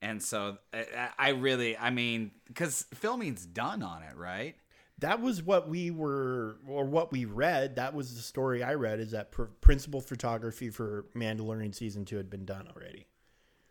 And 0.04 0.23
so 0.23 0.58
I, 0.73 1.08
I 1.18 1.28
really, 1.30 1.76
I 1.78 1.90
mean, 1.90 2.30
because 2.46 2.87
filming's 2.94 3.46
done 3.46 3.82
on 3.82 4.02
it, 4.02 4.16
right? 4.16 4.54
that 5.00 5.20
was 5.20 5.42
what 5.42 5.68
we 5.68 5.90
were 5.90 6.58
or 6.68 6.84
what 6.84 7.11
we 7.11 7.25
read 7.25 7.75
that 7.75 7.92
was 7.94 8.14
the 8.14 8.23
story 8.23 8.62
i 8.62 8.75
read 8.75 9.00
is 9.00 9.11
that 9.11 9.32
pr- 9.32 9.50
principal 9.61 10.00
photography 10.00 10.70
for 10.70 11.06
mandalorian 11.16 11.75
season 11.75 12.04
2 12.04 12.16
had 12.16 12.30
been 12.30 12.44
done 12.44 12.68
already 12.76 13.04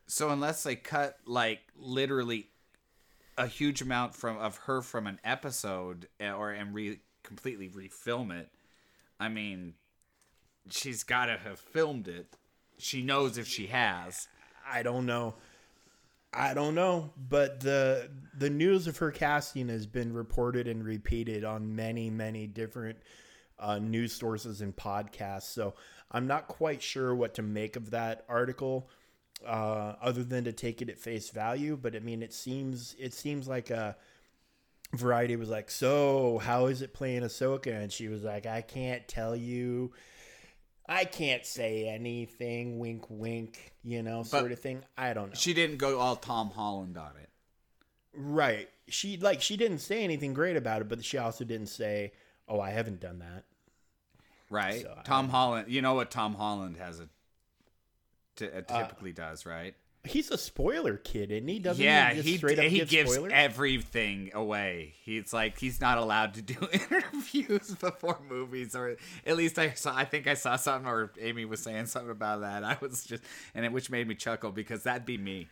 So 0.05 0.29
unless 0.31 0.63
they 0.63 0.75
cut 0.75 1.15
like 1.25 1.61
literally 1.77 2.49
a 3.37 3.47
huge 3.47 3.81
amount 3.81 4.15
from 4.15 4.37
of 4.37 4.57
her 4.67 4.81
from 4.81 5.07
an 5.07 5.19
episode 5.23 6.09
eh, 6.19 6.29
or 6.31 6.51
and 6.51 6.73
re 6.75 6.99
completely 7.23 7.69
refilm 7.69 8.37
it, 8.37 8.49
I 9.19 9.29
mean, 9.29 9.75
she's 10.69 11.03
got 11.03 11.27
to 11.27 11.37
have 11.37 11.57
filmed 11.57 12.07
it. 12.09 12.35
She 12.77 13.01
knows 13.01 13.37
if 13.37 13.47
she 13.47 13.67
has. 13.67 14.27
i 14.69 14.83
don't 14.83 15.05
know 15.05 15.35
i 16.33 16.53
don't 16.53 16.75
know 16.75 17.11
but 17.29 17.59
the 17.59 18.09
the 18.37 18.49
news 18.49 18.87
of 18.87 18.97
her 18.97 19.11
casting 19.11 19.69
has 19.69 19.85
been 19.85 20.13
reported 20.13 20.67
and 20.67 20.83
repeated 20.83 21.43
on 21.43 21.75
many 21.75 22.09
many 22.09 22.47
different 22.47 22.97
uh, 23.59 23.79
news 23.79 24.11
sources 24.11 24.61
and 24.61 24.75
podcasts 24.75 25.43
so 25.43 25.73
i'm 26.11 26.27
not 26.27 26.47
quite 26.47 26.81
sure 26.81 27.13
what 27.15 27.33
to 27.33 27.41
make 27.41 27.75
of 27.75 27.91
that 27.91 28.25
article 28.27 28.89
uh, 29.45 29.95
other 30.01 30.23
than 30.23 30.45
to 30.45 30.53
take 30.53 30.81
it 30.81 30.89
at 30.89 30.99
face 30.99 31.29
value 31.29 31.77
but 31.79 31.95
i 31.95 31.99
mean 31.99 32.23
it 32.23 32.33
seems 32.33 32.95
it 32.99 33.13
seems 33.13 33.47
like 33.47 33.69
a 33.69 33.95
Variety 34.93 35.35
was 35.35 35.49
like, 35.49 35.71
"So, 35.71 36.37
how 36.37 36.67
is 36.67 36.83
it 36.83 36.93
playing 36.93 37.23
Ahsoka?" 37.23 37.81
And 37.81 37.91
she 37.91 38.09
was 38.09 38.23
like, 38.23 38.45
"I 38.45 38.61
can't 38.61 39.07
tell 39.07 39.35
you. 39.35 39.91
I 40.87 41.05
can't 41.05 41.45
say 41.45 41.87
anything. 41.87 42.77
Wink, 42.79 43.05
wink. 43.09 43.73
You 43.83 44.03
know, 44.03 44.23
sort 44.23 44.51
of 44.51 44.59
thing. 44.59 44.83
I 44.97 45.13
don't 45.13 45.29
know." 45.29 45.35
She 45.35 45.53
didn't 45.53 45.77
go 45.77 45.99
all 45.99 46.15
Tom 46.15 46.51
Holland 46.51 46.97
on 46.97 47.11
it. 47.21 47.29
right? 48.13 48.69
She 48.89 49.17
like 49.17 49.41
she 49.41 49.55
didn't 49.57 49.79
say 49.79 50.03
anything 50.03 50.33
great 50.33 50.57
about 50.57 50.81
it, 50.81 50.89
but 50.89 51.03
she 51.03 51.17
also 51.17 51.45
didn't 51.45 51.67
say, 51.69 52.11
"Oh, 52.47 52.59
I 52.59 52.71
haven't 52.71 52.99
done 52.99 53.19
that." 53.19 53.45
Right? 54.49 54.81
So, 54.81 54.93
I 54.97 55.01
Tom 55.03 55.29
Holland. 55.29 55.71
You 55.71 55.81
know 55.81 55.93
what 55.93 56.11
Tom 56.11 56.35
Holland 56.35 56.77
has 56.77 56.99
a 56.99 57.07
t- 58.35 58.49
uh, 58.49 58.61
typically 58.61 59.13
does, 59.13 59.45
right? 59.45 59.75
He's 60.05 60.31
a 60.31 60.37
spoiler 60.37 60.97
kid, 60.97 61.31
isn't 61.31 61.47
he? 61.47 61.59
Doesn't 61.59 61.83
yeah, 61.83 62.13
he? 62.13 62.21
He 62.21 62.37
straight 62.37 62.59
up 62.59 62.65
he 62.65 62.79
give 62.79 62.89
gives 62.89 63.13
spoilers? 63.13 63.31
everything 63.33 64.31
away. 64.33 64.95
He's 65.03 65.31
like 65.31 65.57
he's 65.57 65.79
not 65.79 65.97
allowed 65.97 66.33
to 66.33 66.41
do 66.41 66.55
interviews 66.73 67.73
before 67.75 68.19
movies, 68.29 68.75
or 68.75 68.97
at 69.25 69.37
least 69.37 69.57
I 69.57 69.71
saw. 69.71 69.95
I 69.95 70.03
think 70.03 70.27
I 70.27 70.33
saw 70.33 70.57
something, 70.57 70.89
or 70.89 71.13
Amy 71.21 71.45
was 71.45 71.61
saying 71.61 71.85
something 71.85 72.11
about 72.11 72.41
that. 72.41 72.63
I 72.65 72.77
was 72.81 73.05
just, 73.05 73.23
and 73.55 73.63
it 73.63 73.71
which 73.71 73.89
made 73.89 74.05
me 74.05 74.15
chuckle 74.15 74.51
because 74.51 74.83
that'd 74.83 75.05
be 75.05 75.17
me. 75.17 75.47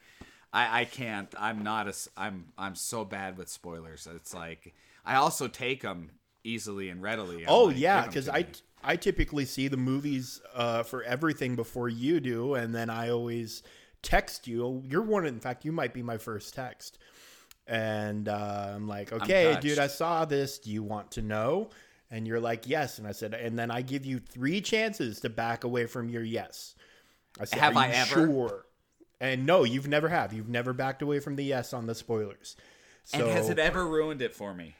I 0.51 0.81
I 0.81 0.85
can't. 0.85 1.33
I'm 1.39 1.63
not 1.63 1.87
a. 1.87 1.93
I'm 2.17 2.47
I'm 2.57 2.75
so 2.75 3.05
bad 3.05 3.37
with 3.37 3.47
spoilers. 3.47 4.05
It's 4.13 4.33
like 4.33 4.73
I 5.05 5.15
also 5.15 5.47
take 5.47 5.83
them 5.83 6.11
easily 6.43 6.89
and 6.89 7.01
readily. 7.01 7.43
I'm 7.43 7.49
Oh 7.49 7.63
like, 7.65 7.77
yeah, 7.77 8.05
because 8.05 8.27
I 8.27 8.39
me. 8.39 8.47
I 8.83 8.95
typically 8.95 9.45
see 9.45 9.67
the 9.67 9.77
movies 9.77 10.41
uh, 10.53 10.83
for 10.83 11.03
everything 11.03 11.55
before 11.55 11.87
you 11.87 12.19
do, 12.19 12.55
and 12.55 12.73
then 12.75 12.89
I 12.89 13.09
always 13.09 13.63
text 14.01 14.47
you. 14.47 14.83
You're 14.85 15.01
one. 15.01 15.25
In 15.25 15.39
fact, 15.39 15.65
you 15.65 15.71
might 15.71 15.93
be 15.93 16.03
my 16.03 16.17
first 16.17 16.53
text, 16.53 16.97
and 17.67 18.27
uh, 18.27 18.71
I'm 18.75 18.87
like, 18.87 19.11
okay, 19.11 19.57
dude. 19.59 19.79
I 19.79 19.87
saw 19.87 20.25
this. 20.25 20.59
Do 20.59 20.71
you 20.71 20.83
want 20.83 21.11
to 21.11 21.21
know? 21.21 21.69
And 22.09 22.27
you're 22.27 22.41
like, 22.41 22.67
yes. 22.67 22.97
And 22.97 23.07
I 23.07 23.13
said, 23.13 23.33
and 23.33 23.57
then 23.57 23.71
I 23.71 23.81
give 23.81 24.05
you 24.05 24.19
three 24.19 24.59
chances 24.59 25.21
to 25.21 25.29
back 25.29 25.63
away 25.63 25.85
from 25.85 26.09
your 26.09 26.23
yes. 26.23 26.75
I 27.39 27.45
said, 27.45 27.59
Have 27.59 27.77
"Are 27.77 27.83
I 27.83 27.87
ever?" 27.89 28.27
Sure. 28.27 28.65
And 29.21 29.45
no, 29.45 29.63
you've 29.63 29.87
never 29.87 30.09
have. 30.09 30.33
You've 30.33 30.49
never 30.49 30.73
backed 30.73 31.01
away 31.01 31.19
from 31.19 31.35
the 31.35 31.43
yes 31.43 31.73
on 31.73 31.85
the 31.85 31.95
spoilers. 31.95 32.57
So, 33.03 33.19
and 33.19 33.29
has 33.29 33.49
it 33.49 33.59
ever 33.59 33.85
ruined 33.85 34.21
it 34.21 34.33
for 34.33 34.53
me? 34.53 34.75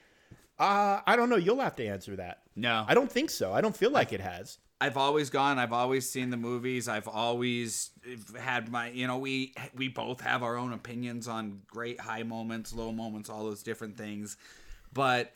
uh, 0.59 1.01
I 1.05 1.15
don't 1.15 1.29
know. 1.29 1.37
You'll 1.37 1.59
have 1.59 1.75
to 1.77 1.85
answer 1.85 2.15
that. 2.17 2.39
No. 2.55 2.85
I 2.87 2.93
don't 2.93 3.11
think 3.11 3.29
so. 3.29 3.53
I 3.53 3.61
don't 3.61 3.75
feel 3.75 3.91
like 3.91 4.13
it 4.13 4.19
has. 4.19 4.57
I've 4.81 4.97
always 4.97 5.29
gone. 5.29 5.59
I've 5.59 5.73
always 5.73 6.09
seen 6.09 6.31
the 6.31 6.37
movies. 6.37 6.87
I've 6.87 7.07
always 7.07 7.91
had 8.37 8.71
my, 8.71 8.89
you 8.89 9.05
know, 9.05 9.19
we 9.19 9.53
we 9.75 9.87
both 9.87 10.21
have 10.21 10.41
our 10.41 10.57
own 10.57 10.73
opinions 10.73 11.27
on 11.27 11.61
great 11.67 11.99
high 11.99 12.23
moments, 12.23 12.73
low 12.73 12.91
moments, 12.91 13.29
all 13.29 13.43
those 13.43 13.61
different 13.61 13.95
things. 13.95 14.37
But 14.91 15.33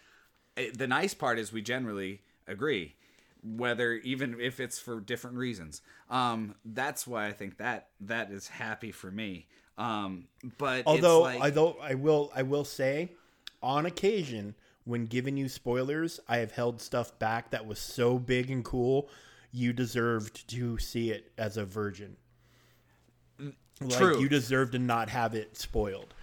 eh, 0.58 0.72
the 0.76 0.88
nice 0.88 1.14
part 1.14 1.38
is 1.38 1.54
we 1.54 1.62
generally 1.62 2.22
agree, 2.48 2.96
whether 3.44 3.94
even 3.94 4.42
if 4.42 4.60
it's 4.60 4.80
for 4.80 5.00
different 5.00 5.38
reasons. 5.38 5.84
Um, 6.10 6.56
that's 6.66 7.06
why 7.06 7.28
I 7.28 7.32
think 7.32 7.58
that 7.60 7.90
that 8.02 8.32
is 8.32 8.48
happy 8.48 8.92
for 8.92 9.12
me. 9.12 9.46
Um, 9.78 10.26
but 10.58 10.80
it's 10.80 10.88
Although, 10.88 11.22
like, 11.22 11.42
although 11.42 11.78
I 11.80 11.94
will, 11.94 12.32
I 12.36 12.42
will 12.42 12.66
say, 12.66 13.12
on 13.62 13.86
occasion, 13.86 14.56
when 14.86 15.06
giving 15.06 15.38
you 15.38 15.50
spoilers, 15.50 16.20
I 16.28 16.38
have 16.38 16.54
held 16.54 16.82
stuff 16.82 17.18
back 17.20 17.52
that 17.52 17.68
was 17.68 17.78
so 17.78 18.18
big 18.18 18.50
and 18.50 18.66
cool, 18.66 19.10
you 19.56 19.72
deserved 19.74 20.48
to 20.50 20.78
see 20.78 21.12
it 21.12 21.32
as 21.38 21.56
a 21.58 21.64
virgin. 21.66 22.18
Like 23.82 23.98
True. 23.98 24.20
you 24.20 24.30
deserve 24.30 24.72
to 24.72 24.80
not 24.80 25.10
have 25.10 25.34
it 25.34 25.58
spoiled. 25.58 26.14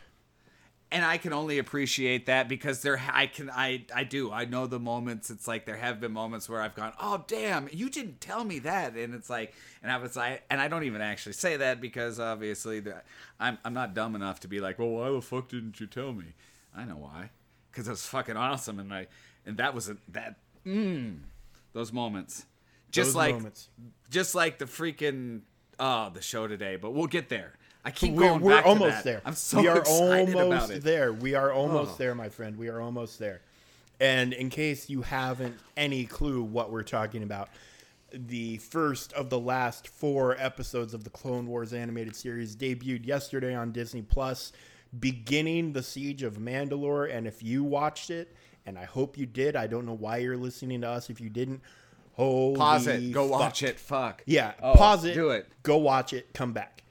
and 0.90 1.04
I 1.04 1.16
can 1.16 1.32
only 1.32 1.58
appreciate 1.58 2.26
that 2.26 2.48
because 2.48 2.82
there 2.82 3.00
I 3.10 3.26
can 3.26 3.50
I 3.50 3.84
I 3.94 4.04
do. 4.04 4.30
I 4.30 4.44
know 4.44 4.66
the 4.66 4.78
moments. 4.78 5.30
It's 5.30 5.48
like 5.48 5.64
there 5.64 5.76
have 5.76 6.00
been 6.00 6.12
moments 6.12 6.48
where 6.48 6.60
I've 6.60 6.74
gone 6.74 6.92
oh 7.00 7.24
damn 7.26 7.68
you 7.72 7.88
didn't 7.88 8.20
tell 8.20 8.44
me 8.44 8.58
that. 8.60 8.94
And 8.94 9.14
it's 9.14 9.30
like 9.30 9.54
and 9.82 9.90
I 9.90 9.96
was 9.98 10.16
like 10.16 10.44
and 10.50 10.60
I 10.60 10.68
don't 10.68 10.84
even 10.84 11.00
actually 11.00 11.32
say 11.34 11.56
that 11.56 11.80
because 11.80 12.20
obviously 12.20 12.80
the, 12.80 13.02
I'm 13.40 13.58
I'm 13.64 13.74
not 13.74 13.94
dumb 13.94 14.14
enough 14.14 14.40
to 14.40 14.48
be 14.48 14.60
like 14.60 14.78
well 14.78 14.88
why 14.90 15.10
the 15.10 15.22
fuck 15.22 15.48
didn't 15.48 15.80
you 15.80 15.86
tell 15.86 16.12
me? 16.12 16.34
I 16.76 16.84
know 16.84 16.96
why. 16.96 17.30
Because 17.70 17.86
it 17.88 17.90
was 17.90 18.06
fucking 18.06 18.36
awesome. 18.36 18.78
And 18.78 18.92
I 18.92 19.06
and 19.46 19.56
that 19.56 19.74
was 19.74 19.88
a, 19.90 19.96
that 20.08 20.36
mm, 20.66 21.18
those 21.72 21.92
moments 21.92 22.44
just 22.92 23.08
Those 23.08 23.16
like 23.16 23.34
moments. 23.34 23.68
just 24.10 24.34
like 24.36 24.58
the 24.58 24.66
freaking 24.66 25.40
oh 25.80 26.10
the 26.10 26.22
show 26.22 26.46
today 26.46 26.76
but 26.76 26.92
we'll 26.92 27.06
get 27.08 27.28
there. 27.28 27.54
I 27.84 27.90
keep 27.90 28.12
We're, 28.14 28.28
going 28.28 28.40
we're 28.42 28.52
back 28.52 28.62
to 28.62 28.68
almost 28.68 28.94
that. 28.98 29.04
there. 29.04 29.22
I'm 29.24 29.34
so 29.34 29.60
we 29.60 29.66
are 29.66 29.78
excited 29.78 30.36
almost 30.36 30.66
about 30.66 30.70
it. 30.76 30.84
there. 30.84 31.12
We 31.12 31.34
are 31.34 31.50
almost 31.52 31.92
Oh. 31.94 31.96
there, 31.98 32.14
my 32.14 32.28
friend. 32.28 32.56
We 32.56 32.68
are 32.68 32.80
almost 32.80 33.18
there. 33.18 33.40
And 33.98 34.32
in 34.32 34.50
case 34.50 34.88
you 34.88 35.02
haven't 35.02 35.56
any 35.76 36.04
clue 36.04 36.44
what 36.44 36.70
we're 36.70 36.84
talking 36.84 37.24
about, 37.24 37.48
the 38.12 38.58
first 38.58 39.12
of 39.14 39.30
the 39.30 39.38
last 39.40 39.88
four 39.88 40.36
episodes 40.38 40.94
of 40.94 41.02
the 41.02 41.10
Clone 41.10 41.46
Wars 41.48 41.72
animated 41.72 42.14
series 42.14 42.54
debuted 42.54 43.04
yesterday 43.06 43.52
on 43.54 43.72
Disney 43.72 44.02
Plus, 44.02 44.52
beginning 45.00 45.72
the 45.72 45.82
siege 45.82 46.22
of 46.22 46.34
Mandalore. 46.38 47.12
And 47.12 47.26
if 47.26 47.42
you 47.42 47.64
watched 47.64 48.10
it, 48.10 48.34
and 48.66 48.78
I 48.78 48.84
hope 48.84 49.18
you 49.18 49.26
did, 49.26 49.56
I 49.56 49.66
don't 49.66 49.86
know 49.86 49.94
why 49.96 50.18
you're 50.18 50.36
listening 50.36 50.82
to 50.82 50.88
us 50.88 51.10
if 51.10 51.20
you 51.20 51.30
didn't. 51.30 51.62
Holy 52.14 52.56
Pause 52.56 52.86
it. 52.88 53.12
Go 53.12 53.28
fuck. 53.28 53.40
watch 53.40 53.62
it. 53.62 53.78
Fuck. 53.80 54.22
Yeah, 54.26 54.52
Oh, 54.62 54.74
pause 54.74 55.04
it. 55.04 55.14
Do 55.14 55.30
it. 55.30 55.46
Go 55.62 55.78
watch 55.78 56.12
it. 56.12 56.32
Come 56.34 56.52
back. 56.52 56.82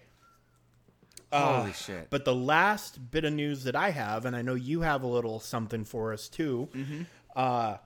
Holy 1.31 1.69
Uh, 1.69 1.73
shit. 1.73 2.09
But 2.09 2.25
the 2.25 2.35
last 2.35 3.11
bit 3.11 3.23
of 3.23 3.31
news 3.33 3.63
that 3.63 3.75
I 3.75 3.91
have, 3.91 4.25
and 4.25 4.35
I 4.35 4.41
know 4.41 4.55
you 4.55 4.81
have 4.81 5.03
a 5.03 5.07
little 5.07 5.39
something 5.39 5.85
for 5.85 6.11
us 6.11 6.27
too, 6.27 6.67
Mm-hmm. 6.73 7.01
uh, 7.35 7.77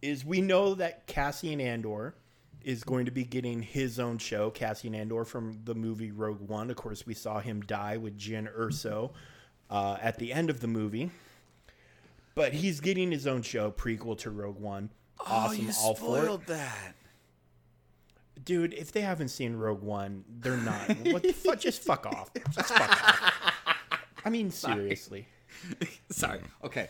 is 0.00 0.24
we 0.24 0.40
know 0.40 0.74
that 0.74 1.06
Cassian 1.06 1.60
Andor 1.60 2.14
is 2.62 2.82
going 2.82 3.04
to 3.04 3.10
be 3.12 3.24
getting 3.24 3.62
his 3.62 4.00
own 4.00 4.18
show. 4.18 4.50
Cassian 4.50 4.94
Andor 4.94 5.24
from 5.24 5.60
the 5.64 5.74
movie 5.74 6.10
Rogue 6.10 6.40
One. 6.40 6.70
Of 6.70 6.76
course, 6.76 7.06
we 7.06 7.14
saw 7.14 7.38
him 7.40 7.60
die 7.60 7.96
with 7.98 8.18
Jyn 8.18 8.52
Erso 8.56 9.12
uh, 9.70 9.98
at 10.00 10.18
the 10.18 10.32
end 10.32 10.50
of 10.50 10.60
the 10.60 10.66
movie. 10.68 11.10
But 12.34 12.52
he's 12.54 12.80
getting 12.80 13.10
his 13.12 13.26
own 13.26 13.42
show, 13.42 13.70
prequel 13.70 14.16
to 14.20 14.30
Rogue 14.30 14.58
One. 14.58 14.90
Awesome, 15.20 15.70
all 15.80 15.94
for 15.94 16.26
it. 16.26 16.46
that. 16.48 16.94
Dude, 18.44 18.74
if 18.74 18.90
they 18.92 19.02
haven't 19.02 19.28
seen 19.28 19.54
Rogue 19.54 19.82
One, 19.82 20.24
they're 20.40 20.56
not. 20.56 20.88
What 21.12 21.22
the 21.22 21.32
fuck? 21.32 21.60
Just 21.60 21.82
fuck 21.82 22.06
off. 22.06 22.30
Just 22.52 22.74
fuck 22.74 22.90
off. 22.90 23.32
I 24.24 24.30
mean, 24.30 24.50
seriously. 24.50 25.28
Sorry. 26.10 26.40
Okay. 26.64 26.88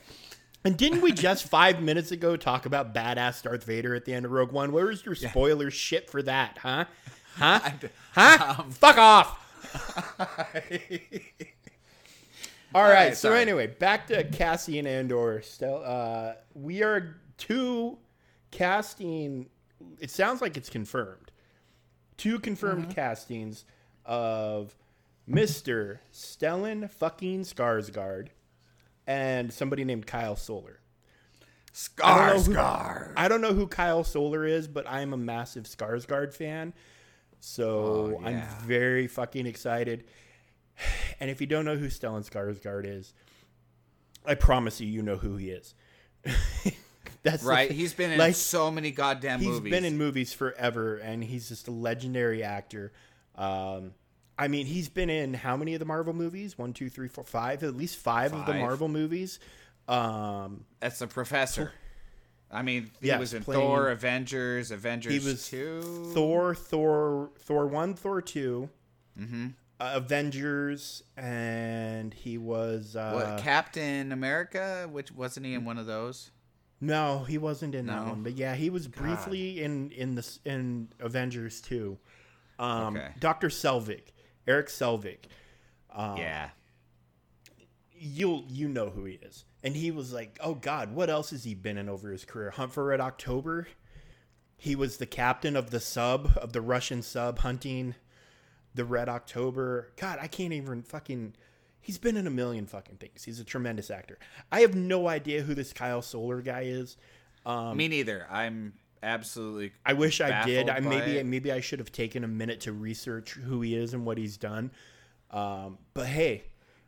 And 0.65 0.77
didn't 0.77 1.01
we 1.01 1.13
just 1.13 1.49
five 1.49 1.83
minutes 1.83 2.13
ago 2.13 2.37
talk 2.37 2.67
about 2.67 2.95
badass 2.95 3.43
Darth 3.43 3.65
Vader 3.65 3.95
at 3.95 4.05
the 4.05 4.15
end 4.15 4.25
of 4.25 4.31
Rogue 4.31 4.53
One? 4.53 4.73
Where 4.73 4.91
is 4.91 5.05
your 5.05 5.15
spoiler 5.15 5.71
shit 5.71 6.09
for 6.09 6.23
that, 6.23 6.59
huh? 6.59 6.85
Huh? 7.37 7.61
Huh? 8.15 8.57
Um, 8.59 8.71
Fuck 8.71 8.99
off. 8.99 9.39
All 12.75 12.83
right. 12.83 12.93
right, 12.93 13.17
so 13.17 13.33
anyway, 13.33 13.67
back 13.67 14.07
to 14.09 14.25
Cassian 14.25 14.87
Andor. 14.87 15.43
Still, 15.43 15.83
uh, 15.85 16.35
we 16.55 16.83
are 16.83 17.17
two 17.39 17.99
casting. 18.53 19.49
It 19.99 20.11
sounds 20.11 20.41
like 20.41 20.57
it's 20.57 20.71
confirmed. 20.71 21.33
Two 22.17 22.39
confirmed 22.39 22.85
Mm-hmm. 22.85 22.93
castings 22.93 23.65
of 24.07 24.77
Mister 25.27 26.01
Stellan 26.13 26.89
fucking 26.89 27.41
Skarsgård 27.43 28.29
and 29.07 29.53
somebody 29.53 29.83
named 29.85 30.07
Kyle 30.07 30.37
Soller. 30.37 30.79
Scar, 31.73 32.37
know. 32.49 33.13
I 33.17 33.29
don't 33.29 33.41
know 33.41 33.55
who 33.55 33.67
Kyle 33.67 34.05
Soller 34.05 34.45
is, 34.45 34.69
but 34.69 34.87
I'm 34.89 35.13
a 35.13 35.17
massive 35.17 35.65
Skarsgård 35.65 36.35
fan. 36.35 36.75
So 37.41 38.19
Oh, 38.21 38.23
I'm 38.25 38.43
very 38.65 39.07
fucking 39.09 39.47
excited. 39.47 40.05
And 41.19 41.31
if 41.31 41.41
you 41.41 41.47
don't 41.47 41.65
know 41.65 41.77
who 41.77 41.87
Stellan 41.89 42.29
Skarsgård 42.29 42.85
is, 42.87 43.15
I 44.27 44.35
promise 44.35 44.81
you, 44.81 44.87
you 44.87 45.03
know 45.03 45.17
who 45.17 45.37
he 45.37 45.51
is. 45.51 45.75
That's 47.23 47.43
Right. 47.45 47.69
thing. 47.69 47.77
He's 47.77 47.95
been 47.95 48.11
in 48.13 48.19
Like, 48.19 48.35
so 48.35 48.71
many 48.71 48.91
goddamn 48.91 49.39
He's 49.41 49.49
movies. 49.49 49.63
He's 49.65 49.71
been 49.71 49.85
in 49.85 49.97
movies 49.99 50.33
forever, 50.33 50.97
and 50.97 51.23
he's 51.23 51.49
just 51.49 51.69
a 51.69 51.71
legendary 51.71 52.43
actor. 52.43 52.93
Um, 53.37 53.95
I 54.39 54.49
mean, 54.49 54.67
he's 54.67 54.89
been 54.89 55.09
in 55.11 55.35
how 55.35 55.57
many 55.57 55.75
of 55.75 55.79
the 55.79 55.85
Marvel 55.85 56.15
movies? 56.15 56.59
One, 56.59 56.73
two, 56.73 56.89
three, 56.89 57.07
four, 57.09 57.23
five. 57.25 57.63
At 57.63 57.77
least 57.77 57.99
five, 57.99 58.33
of 58.33 58.47
the 58.47 58.55
Marvel 58.55 58.89
movies. 58.89 59.39
Um, 59.89 60.65
That's 60.81 60.99
the 60.99 61.07
professor. 61.07 61.73
I 62.51 62.63
mean, 62.63 62.91
he 63.01 63.07
Yes, 63.07 63.21
was 63.21 63.35
in 63.35 63.45
playing- 63.45 63.61
Thor, 63.63 63.89
Avengers, 63.91 64.71
Avengers 64.71 65.13
he 65.13 65.19
was 65.27 65.49
2. 65.49 66.11
Thor, 66.13 66.55
Thor, 66.55 67.31
Thor 67.39 67.67
one, 67.67 67.95
Thor 67.95 68.21
2 68.21 68.69
Mm-hmm. 69.19 69.47
uh, 69.81 69.93
Avengers, 69.95 71.03
and 71.17 72.13
he 72.13 72.37
was 72.39 72.95
uh, 72.97 73.13
what, 73.13 73.43
Captain 73.43 74.13
America? 74.13 74.89
Which 74.91 75.13
wasn't 75.13 75.47
he 75.47 75.55
in 75.55 75.65
one 75.65 75.79
of 75.79 75.87
those? 75.87 76.31
No, 76.83 77.21
he 77.25 77.39
wasn't 77.39 77.75
in 77.75 77.87
that 77.87 78.03
No? 78.05 78.11
one, 78.11 78.23
but 78.23 78.37
yeah, 78.37 78.55
he 78.55 78.69
was 78.69 78.89
briefly 78.89 79.63
in 79.63 79.91
in 79.93 80.15
the 80.17 80.39
in 80.45 80.89
Avengers 81.01 81.61
too. 81.63 81.97
Um, 82.59 82.97
Okay. 82.97 83.13
Doctor 83.21 83.49
Selvig, 83.49 84.03
Eric 84.47 84.67
Selvig. 84.69 85.19
Um, 85.95 86.17
yeah. 86.19 86.51
you'll 87.95 88.45
you 88.49 88.69
know 88.69 88.91
who 88.91 89.05
he 89.05 89.15
is, 89.15 89.45
and 89.63 89.77
he 89.77 89.91
was 89.91 90.13
like, 90.13 90.39
oh 90.43 90.55
God, 90.55 90.95
what 90.95 91.09
else 91.09 91.31
has 91.31 91.45
he 91.45 91.55
been 91.55 91.79
in 91.79 91.89
over 91.89 92.11
his 92.11 92.25
career? 92.25 92.51
Hunt 92.51 92.73
for 92.73 92.85
Red 92.85 93.01
October. 93.01 93.69
He 94.57 94.75
was 94.77 94.97
the 94.99 95.07
captain 95.07 95.57
of 95.57 95.71
the 95.71 95.81
sub 95.81 96.33
of 96.37 96.53
the 96.53 96.61
Russian 96.61 97.03
sub 97.03 97.39
hunting 97.41 97.95
the 98.75 98.85
Red 98.85 99.09
October. 99.09 99.93
God, 99.97 100.19
I 100.21 100.27
can't 100.29 100.53
even 100.53 100.83
fucking. 100.83 101.35
He's 101.83 101.99
been 101.99 102.17
in 102.17 102.27
a 102.27 102.31
million 102.31 102.67
fucking 102.67 102.97
things. 102.97 103.25
He's 103.25 103.41
a 103.41 103.45
tremendous 103.45 103.91
actor. 103.91 104.19
I 104.51 104.61
have 104.61 104.75
no 104.75 105.09
idea 105.09 105.43
who 105.43 105.55
this 105.55 105.73
Kyle 105.73 106.01
Soller 106.01 106.41
guy 106.41 106.63
is. 106.63 106.97
Um, 107.45 107.77
Me 107.77 107.89
neither. 107.89 108.27
I'm 108.31 108.75
absolutely. 109.03 109.73
I 109.85 109.93
wish 109.95 110.21
I 110.21 110.45
did. 110.45 110.71
I 110.71 110.81
maybe 110.81 111.19
it. 111.19 111.27
maybe 111.27 111.51
I 111.51 111.61
should 111.61 111.81
have 111.81 111.93
taken 111.93 112.23
a 112.23 112.29
minute 112.29 112.61
to 112.61 112.73
research 112.73 113.33
who 113.33 113.61
he 113.61 113.77
is 113.77 113.95
and 113.95 114.07
what 114.07 114.17
he's 114.17 114.37
done. 114.37 114.71
Um, 115.33 115.79
but 115.93 116.07
hey, 116.07 116.45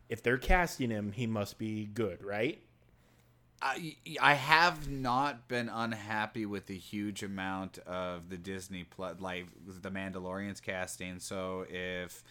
if 0.09 0.22
they're 0.22 0.38
casting 0.38 0.90
him, 0.90 1.12
he 1.12 1.26
must 1.26 1.59
be 1.59 1.87
good, 1.87 2.24
right? 2.24 2.61
I, 3.61 3.96
I 4.20 4.35
have 4.35 4.90
not 4.90 5.48
been 5.48 5.70
unhappy 5.70 6.44
with 6.44 6.66
the 6.66 6.76
huge 6.76 7.22
amount 7.22 7.78
of 7.78 8.28
the 8.28 8.37
Disney 8.37 8.85
plus 8.85 9.20
like 9.20 9.46
the 9.66 9.90
Mandalorian's 9.90 10.61
casting. 10.61 11.18
So 11.18 11.64
if 11.68 12.22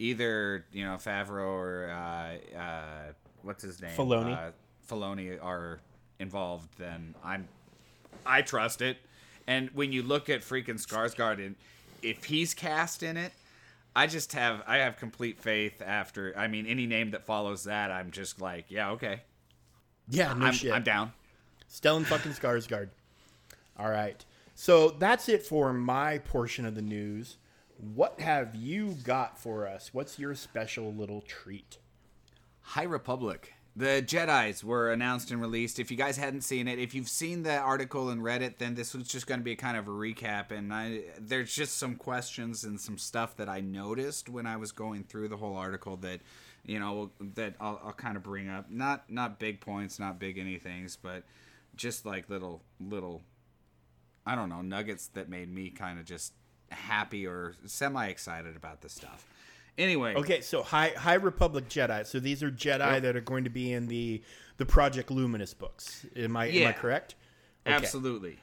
either 0.00 0.64
you 0.72 0.84
know 0.84 0.96
Favreau 0.96 1.46
or 1.46 1.90
uh, 1.90 2.58
uh, 2.58 3.12
what's 3.42 3.62
his 3.62 3.80
name 3.80 3.92
Filoni. 3.92 4.36
uh, 4.36 4.50
Filoni 4.88 5.38
are 5.40 5.78
involved, 6.18 6.70
then 6.78 7.14
I'm 7.22 7.46
I 8.26 8.42
trust 8.42 8.82
it. 8.82 8.96
And 9.46 9.70
when 9.70 9.92
you 9.92 10.02
look 10.02 10.28
at 10.28 10.40
freaking 10.40 10.84
Skarsgård, 10.84 11.44
and 11.44 11.54
if 12.02 12.24
he's 12.24 12.54
cast 12.54 13.02
in 13.02 13.16
it, 13.16 13.32
I 13.94 14.06
just 14.06 14.32
have 14.32 14.62
I 14.66 14.78
have 14.78 14.96
complete 14.96 15.38
faith. 15.40 15.82
After 15.84 16.34
I 16.36 16.48
mean, 16.48 16.66
any 16.66 16.86
name 16.86 17.12
that 17.12 17.24
follows 17.24 17.64
that, 17.64 17.90
I'm 17.90 18.10
just 18.10 18.40
like, 18.40 18.66
yeah, 18.68 18.90
okay, 18.92 19.20
Yeah, 20.08 20.32
no 20.34 20.46
I'm, 20.46 20.52
shit. 20.52 20.72
I'm 20.72 20.82
down. 20.82 21.12
Stellan 21.70 22.04
fucking 22.04 22.32
Skarsgård. 22.32 22.88
All 23.78 23.90
right. 23.90 24.24
So 24.54 24.90
that's 24.90 25.28
it 25.28 25.46
for 25.46 25.72
my 25.72 26.18
portion 26.18 26.66
of 26.66 26.74
the 26.74 26.82
news. 26.82 27.36
What 27.80 28.20
have 28.20 28.54
you 28.54 28.94
got 29.04 29.38
for 29.38 29.66
us? 29.66 29.94
What's 29.94 30.18
your 30.18 30.34
special 30.34 30.92
little 30.92 31.22
treat? 31.22 31.78
High 32.60 32.82
Republic 32.82 33.54
The 33.74 34.04
Jedi's 34.06 34.62
were 34.62 34.92
announced 34.92 35.30
and 35.30 35.40
released. 35.40 35.78
If 35.78 35.90
you 35.90 35.96
guys 35.96 36.18
hadn't 36.18 36.42
seen 36.42 36.68
it, 36.68 36.78
if 36.78 36.94
you've 36.94 37.08
seen 37.08 37.42
the 37.42 37.56
article 37.56 38.10
and 38.10 38.22
read 38.22 38.42
it, 38.42 38.58
then 38.58 38.74
this 38.74 38.92
was 38.92 39.08
just 39.08 39.26
going 39.26 39.40
to 39.40 39.44
be 39.44 39.56
kind 39.56 39.78
of 39.78 39.88
a 39.88 39.90
recap. 39.90 40.50
And 40.50 40.74
I, 40.74 41.04
there's 41.18 41.54
just 41.54 41.78
some 41.78 41.94
questions 41.94 42.64
and 42.64 42.78
some 42.78 42.98
stuff 42.98 43.36
that 43.36 43.48
I 43.48 43.60
noticed 43.60 44.28
when 44.28 44.46
I 44.46 44.58
was 44.58 44.72
going 44.72 45.04
through 45.04 45.28
the 45.28 45.38
whole 45.38 45.56
article 45.56 45.96
that, 45.98 46.20
you 46.66 46.78
know, 46.78 47.12
that 47.34 47.54
I'll, 47.60 47.80
I'll 47.82 47.92
kind 47.92 48.18
of 48.18 48.22
bring 48.22 48.50
up. 48.50 48.70
Not 48.70 49.10
not 49.10 49.38
big 49.38 49.62
points, 49.62 49.98
not 49.98 50.18
big 50.18 50.36
anythings, 50.36 50.98
but 51.00 51.22
just 51.76 52.04
like 52.04 52.28
little 52.28 52.62
little, 52.78 53.22
I 54.26 54.34
don't 54.34 54.50
know, 54.50 54.60
nuggets 54.60 55.06
that 55.14 55.30
made 55.30 55.50
me 55.50 55.70
kind 55.70 55.98
of 55.98 56.04
just 56.04 56.34
happy 56.70 57.26
or 57.26 57.54
semi 57.66 58.06
excited 58.08 58.56
about 58.56 58.80
this 58.80 58.92
stuff. 58.92 59.26
Anyway, 59.78 60.14
Okay, 60.14 60.40
so 60.40 60.62
High 60.62 60.88
High 60.90 61.14
Republic 61.14 61.68
Jedi. 61.68 62.04
So 62.06 62.20
these 62.20 62.42
are 62.42 62.50
Jedi 62.50 62.94
Yep. 62.94 63.02
that 63.02 63.16
are 63.16 63.20
going 63.22 63.44
to 63.44 63.50
be 63.50 63.72
in 63.72 63.86
the 63.86 64.22
the 64.58 64.66
Project 64.66 65.10
Luminous 65.10 65.54
books. 65.54 66.04
Am 66.16 66.36
I 66.36 66.46
am 66.48 66.66
I 66.68 66.72
correct? 66.72 67.14
Okay. 67.66 67.74
absolutely. 67.76 68.38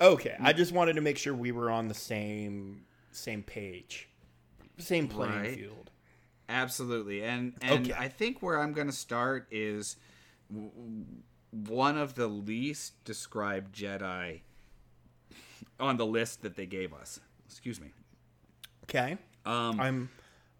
Okay, 0.00 0.36
I 0.40 0.52
just 0.52 0.72
wanted 0.72 0.94
to 0.94 1.00
make 1.00 1.16
sure 1.18 1.32
we 1.34 1.52
were 1.52 1.70
on 1.70 1.88
the 1.88 1.94
same 1.94 2.84
same 3.12 3.42
page, 3.42 4.08
same 4.78 5.08
playing 5.08 5.34
Right. 5.40 5.54
field. 5.56 5.90
Absolutely, 6.48 7.22
and 7.24 7.54
and 7.62 7.90
Okay. 7.90 7.98
I 7.98 8.08
think 8.08 8.42
where 8.42 8.60
I'm 8.60 8.72
going 8.72 8.88
to 8.88 8.92
start 8.92 9.46
is 9.50 9.96
one 11.50 11.96
of 11.98 12.14
the 12.14 12.26
least 12.28 13.02
described 13.04 13.74
Jedi 13.74 14.40
on 15.80 15.96
the 15.96 16.06
list 16.06 16.42
that 16.42 16.56
they 16.56 16.66
gave 16.66 16.92
us. 16.92 17.20
Excuse 17.52 17.80
me. 17.80 17.88
Okay, 18.84 19.16
Um, 19.46 19.78
I'm 19.80 20.10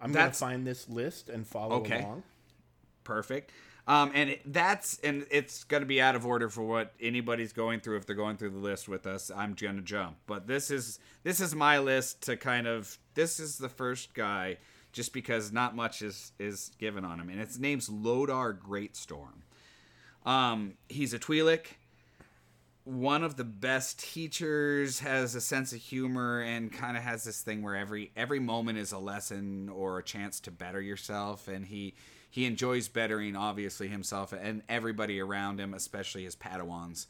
I'm 0.00 0.10
gonna 0.12 0.12
That's- 0.12 0.38
find 0.38 0.66
this 0.66 0.88
list 0.88 1.28
and 1.28 1.46
follow 1.46 1.76
Okay. 1.76 2.02
along. 2.02 2.22
perfect. 3.04 3.50
Um, 3.88 4.12
and 4.14 4.30
it, 4.30 4.52
that's 4.52 4.98
and 5.00 5.26
it's 5.30 5.64
going 5.64 5.80
to 5.80 5.86
be 5.86 6.00
out 6.00 6.14
of 6.14 6.24
order 6.24 6.48
for 6.48 6.62
what 6.62 6.94
anybody's 7.00 7.52
going 7.52 7.80
through 7.80 7.96
if 7.96 8.06
they're 8.06 8.14
going 8.14 8.36
through 8.36 8.50
the 8.50 8.58
list 8.58 8.88
with 8.88 9.06
us. 9.08 9.28
I'm 9.34 9.54
going 9.54 9.74
to 9.76 9.82
jump, 9.82 10.18
but 10.26 10.46
this 10.46 10.70
is 10.70 11.00
this 11.24 11.40
is 11.40 11.52
my 11.54 11.78
list 11.80 12.22
to 12.22 12.36
kind 12.36 12.68
of 12.68 12.96
this 13.14 13.40
is 13.40 13.58
the 13.58 13.68
first 13.68 14.14
guy 14.14 14.58
just 14.92 15.12
because 15.12 15.50
not 15.50 15.74
much 15.74 16.00
is 16.00 16.30
is 16.38 16.70
given 16.78 17.04
on 17.04 17.18
him, 17.18 17.28
and 17.28 17.40
his 17.40 17.58
name's 17.58 17.88
Lodar 17.88 18.56
Greatstorm. 18.56 19.42
Um, 20.24 20.74
he's 20.88 21.12
a 21.12 21.18
Twi'lek, 21.18 21.66
one 22.84 23.22
of 23.22 23.36
the 23.36 23.44
best 23.44 24.00
teachers, 24.00 25.00
has 25.00 25.34
a 25.34 25.40
sense 25.40 25.72
of 25.72 25.78
humor, 25.78 26.40
and 26.40 26.72
kind 26.72 26.96
of 26.96 27.02
has 27.02 27.24
this 27.24 27.40
thing 27.40 27.62
where 27.62 27.76
every 27.76 28.10
every 28.16 28.40
moment 28.40 28.78
is 28.78 28.92
a 28.92 28.98
lesson 28.98 29.68
or 29.68 29.98
a 29.98 30.02
chance 30.02 30.40
to 30.40 30.50
better 30.50 30.80
yourself, 30.80 31.48
and 31.48 31.66
he 31.66 31.94
he 32.28 32.46
enjoys 32.46 32.88
bettering 32.88 33.36
obviously 33.36 33.88
himself 33.88 34.32
and 34.32 34.62
everybody 34.68 35.20
around 35.20 35.60
him, 35.60 35.74
especially 35.74 36.24
his 36.24 36.34
Padawans. 36.34 37.06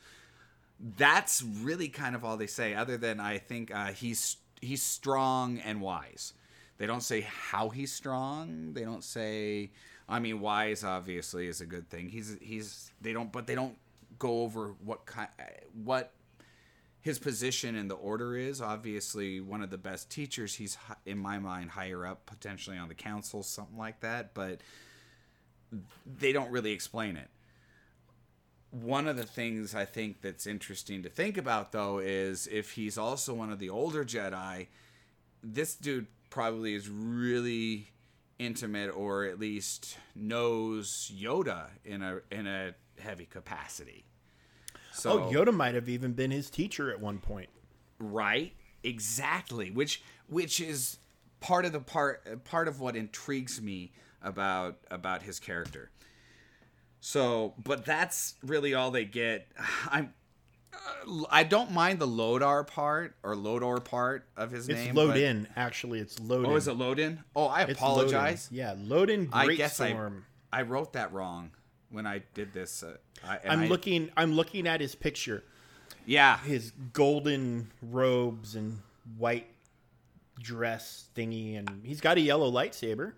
That's 0.96 1.42
really 1.42 1.88
kind 1.88 2.16
of 2.16 2.24
all 2.24 2.36
they 2.36 2.48
say, 2.48 2.74
other 2.74 2.96
than 2.96 3.20
I 3.20 3.38
think 3.38 3.74
uh, 3.74 3.92
he's 3.92 4.36
he's 4.60 4.82
strong 4.82 5.58
and 5.58 5.80
wise. 5.80 6.34
They 6.78 6.86
don't 6.86 7.02
say 7.02 7.20
how 7.20 7.68
he's 7.68 7.92
strong. 7.92 8.72
They 8.74 8.82
don't 8.82 9.04
say. 9.04 9.70
I 10.08 10.18
mean, 10.18 10.40
wise 10.40 10.82
obviously 10.82 11.46
is 11.46 11.60
a 11.60 11.66
good 11.66 11.88
thing. 11.88 12.08
He's 12.08 12.36
he's 12.42 12.90
they 13.00 13.12
don't, 13.12 13.30
but 13.32 13.46
they 13.46 13.54
don't 13.54 13.76
go 14.22 14.42
over 14.42 14.76
what 14.84 15.04
kind 15.04 15.28
what 15.84 16.14
his 17.00 17.18
position 17.18 17.74
in 17.74 17.88
the 17.88 17.96
order 17.96 18.36
is. 18.36 18.60
Obviously, 18.60 19.40
one 19.40 19.60
of 19.60 19.70
the 19.70 19.78
best 19.78 20.08
teachers. 20.08 20.54
He's 20.54 20.78
in 21.04 21.18
my 21.18 21.40
mind 21.40 21.70
higher 21.70 22.06
up, 22.06 22.26
potentially 22.26 22.78
on 22.78 22.88
the 22.88 22.94
council, 22.94 23.42
something 23.42 23.76
like 23.76 24.00
that. 24.00 24.32
But 24.34 24.60
they 26.06 26.32
don't 26.32 26.52
really 26.52 26.70
explain 26.70 27.16
it. 27.16 27.28
One 28.70 29.08
of 29.08 29.16
the 29.16 29.24
things 29.24 29.74
I 29.74 29.84
think 29.84 30.22
that's 30.22 30.46
interesting 30.46 31.02
to 31.02 31.10
think 31.10 31.36
about, 31.36 31.72
though, 31.72 31.98
is 31.98 32.46
if 32.46 32.70
he's 32.70 32.96
also 32.96 33.34
one 33.34 33.50
of 33.50 33.58
the 33.58 33.68
older 33.68 34.04
Jedi, 34.04 34.68
this 35.42 35.74
dude 35.74 36.06
probably 36.30 36.74
is 36.74 36.88
really 36.88 37.88
intimate, 38.38 38.90
or 38.90 39.24
at 39.24 39.40
least 39.40 39.98
knows 40.14 41.12
Yoda 41.12 41.66
in 41.84 42.00
a 42.00 42.20
in 42.30 42.46
a 42.46 42.74
heavy 43.00 43.26
capacity. 43.26 44.04
So, 44.92 45.24
Oh, 45.24 45.30
Yoda 45.32 45.54
might 45.54 45.74
have 45.74 45.88
even 45.88 46.12
been 46.12 46.30
his 46.30 46.50
teacher 46.50 46.90
at 46.90 47.00
one 47.00 47.18
point. 47.18 47.48
right 47.98 48.52
exactly 48.84 49.70
which 49.70 50.02
which 50.26 50.58
is 50.60 50.98
part 51.40 51.64
of 51.64 51.70
the 51.72 51.78
part 51.78 52.42
part 52.44 52.66
of 52.66 52.80
what 52.80 52.96
intrigues 52.96 53.62
me 53.62 53.92
about 54.20 54.78
about 54.90 55.22
his 55.22 55.38
character 55.38 55.88
so 57.00 57.54
but 57.62 57.84
that's 57.84 58.34
really 58.44 58.74
all 58.74 58.90
they 58.90 59.04
get 59.04 59.46
i'm 59.90 60.12
uh, 60.74 61.24
I 61.30 61.44
don't 61.44 61.70
mind 61.70 61.98
the 61.98 62.08
Lodar 62.08 62.66
part 62.66 63.14
or 63.22 63.36
Lodor 63.36 63.78
part 63.80 64.26
of 64.38 64.50
his 64.50 64.68
It's 64.70 64.80
name. 64.80 64.94
load 64.94 65.08
but- 65.08 65.16
in. 65.18 65.46
Actually, 65.54 66.00
it's 66.00 66.18
load 66.18 66.46
in. 66.46 66.50
Oh, 66.50 66.56
is 66.56 66.66
it 66.66 66.72
load 66.78 66.98
in? 66.98 67.22
Oh, 67.36 67.44
I 67.44 67.60
apologize. 67.62 68.48
Load 68.50 68.58
in. 68.58 68.64
Yeah, 68.66 68.74
load 68.96 69.10
in. 69.10 69.28
I 69.34 69.44
Great 69.44 69.58
guess 69.58 69.78
I, 69.82 69.94
I 70.50 70.62
wrote 70.62 70.94
that 70.94 71.12
wrong 71.12 71.50
when 71.92 72.06
I 72.06 72.22
did 72.34 72.52
this. 72.52 72.82
Uh, 72.82 72.96
I, 73.24 73.38
I'm 73.48 73.60
I- 73.60 73.66
looking. 73.68 74.10
I'm 74.16 74.32
looking 74.32 74.66
at 74.66 74.80
his 74.80 74.94
picture. 74.94 75.44
Yeah, 76.04 76.38
His 76.38 76.72
golden 76.92 77.70
robes 77.80 78.56
and 78.56 78.80
white 79.18 79.46
dress 80.40 81.08
thingy, 81.14 81.56
and 81.56 81.82
he's 81.84 82.00
got 82.00 82.16
a 82.16 82.20
yellow 82.20 82.50
lightsaber. 82.50 83.12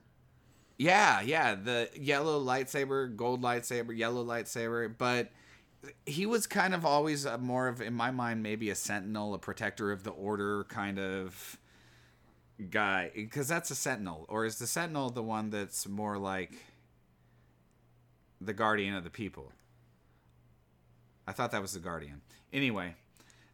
Yeah, 0.77 1.23
yeah, 1.23 1.55
the 1.55 1.89
yellow 1.95 2.45
lightsaber, 2.45 3.17
gold 3.17 3.43
lightsaber, 3.43 3.97
yellow 3.97 4.23
lightsaber, 4.23 4.93
but 4.99 5.31
he 6.05 6.27
was 6.27 6.47
kind 6.47 6.75
of 6.75 6.85
always 6.85 7.25
a 7.25 7.39
more 7.39 7.69
of 7.69 7.81
in 7.81 7.95
my 7.95 8.11
mind 8.11 8.43
maybe 8.43 8.69
a 8.71 8.75
sentinel, 8.75 9.33
a 9.35 9.39
protector 9.39 9.91
of 9.93 10.03
the 10.03 10.11
order 10.11 10.65
kind 10.65 10.99
of 10.99 11.59
guy 12.71 13.11
because 13.15 13.49
that's 13.49 13.71
a 13.71 13.75
sentinel 13.75 14.25
or 14.29 14.45
is 14.45 14.59
the 14.59 14.67
sentinel 14.67 15.11
the 15.11 15.23
one 15.23 15.51
that's 15.51 15.89
more 15.89 16.17
like 16.17 16.53
the 18.47 18.53
guardian 18.53 18.95
of 18.95 19.05
the 19.05 19.11
people? 19.11 19.53
I 21.27 21.33
thought 21.33 21.53
that 21.53 21.63
was 21.63 21.73
the 21.73 21.81
guardian. 21.81 22.21
Anyway, 22.53 22.95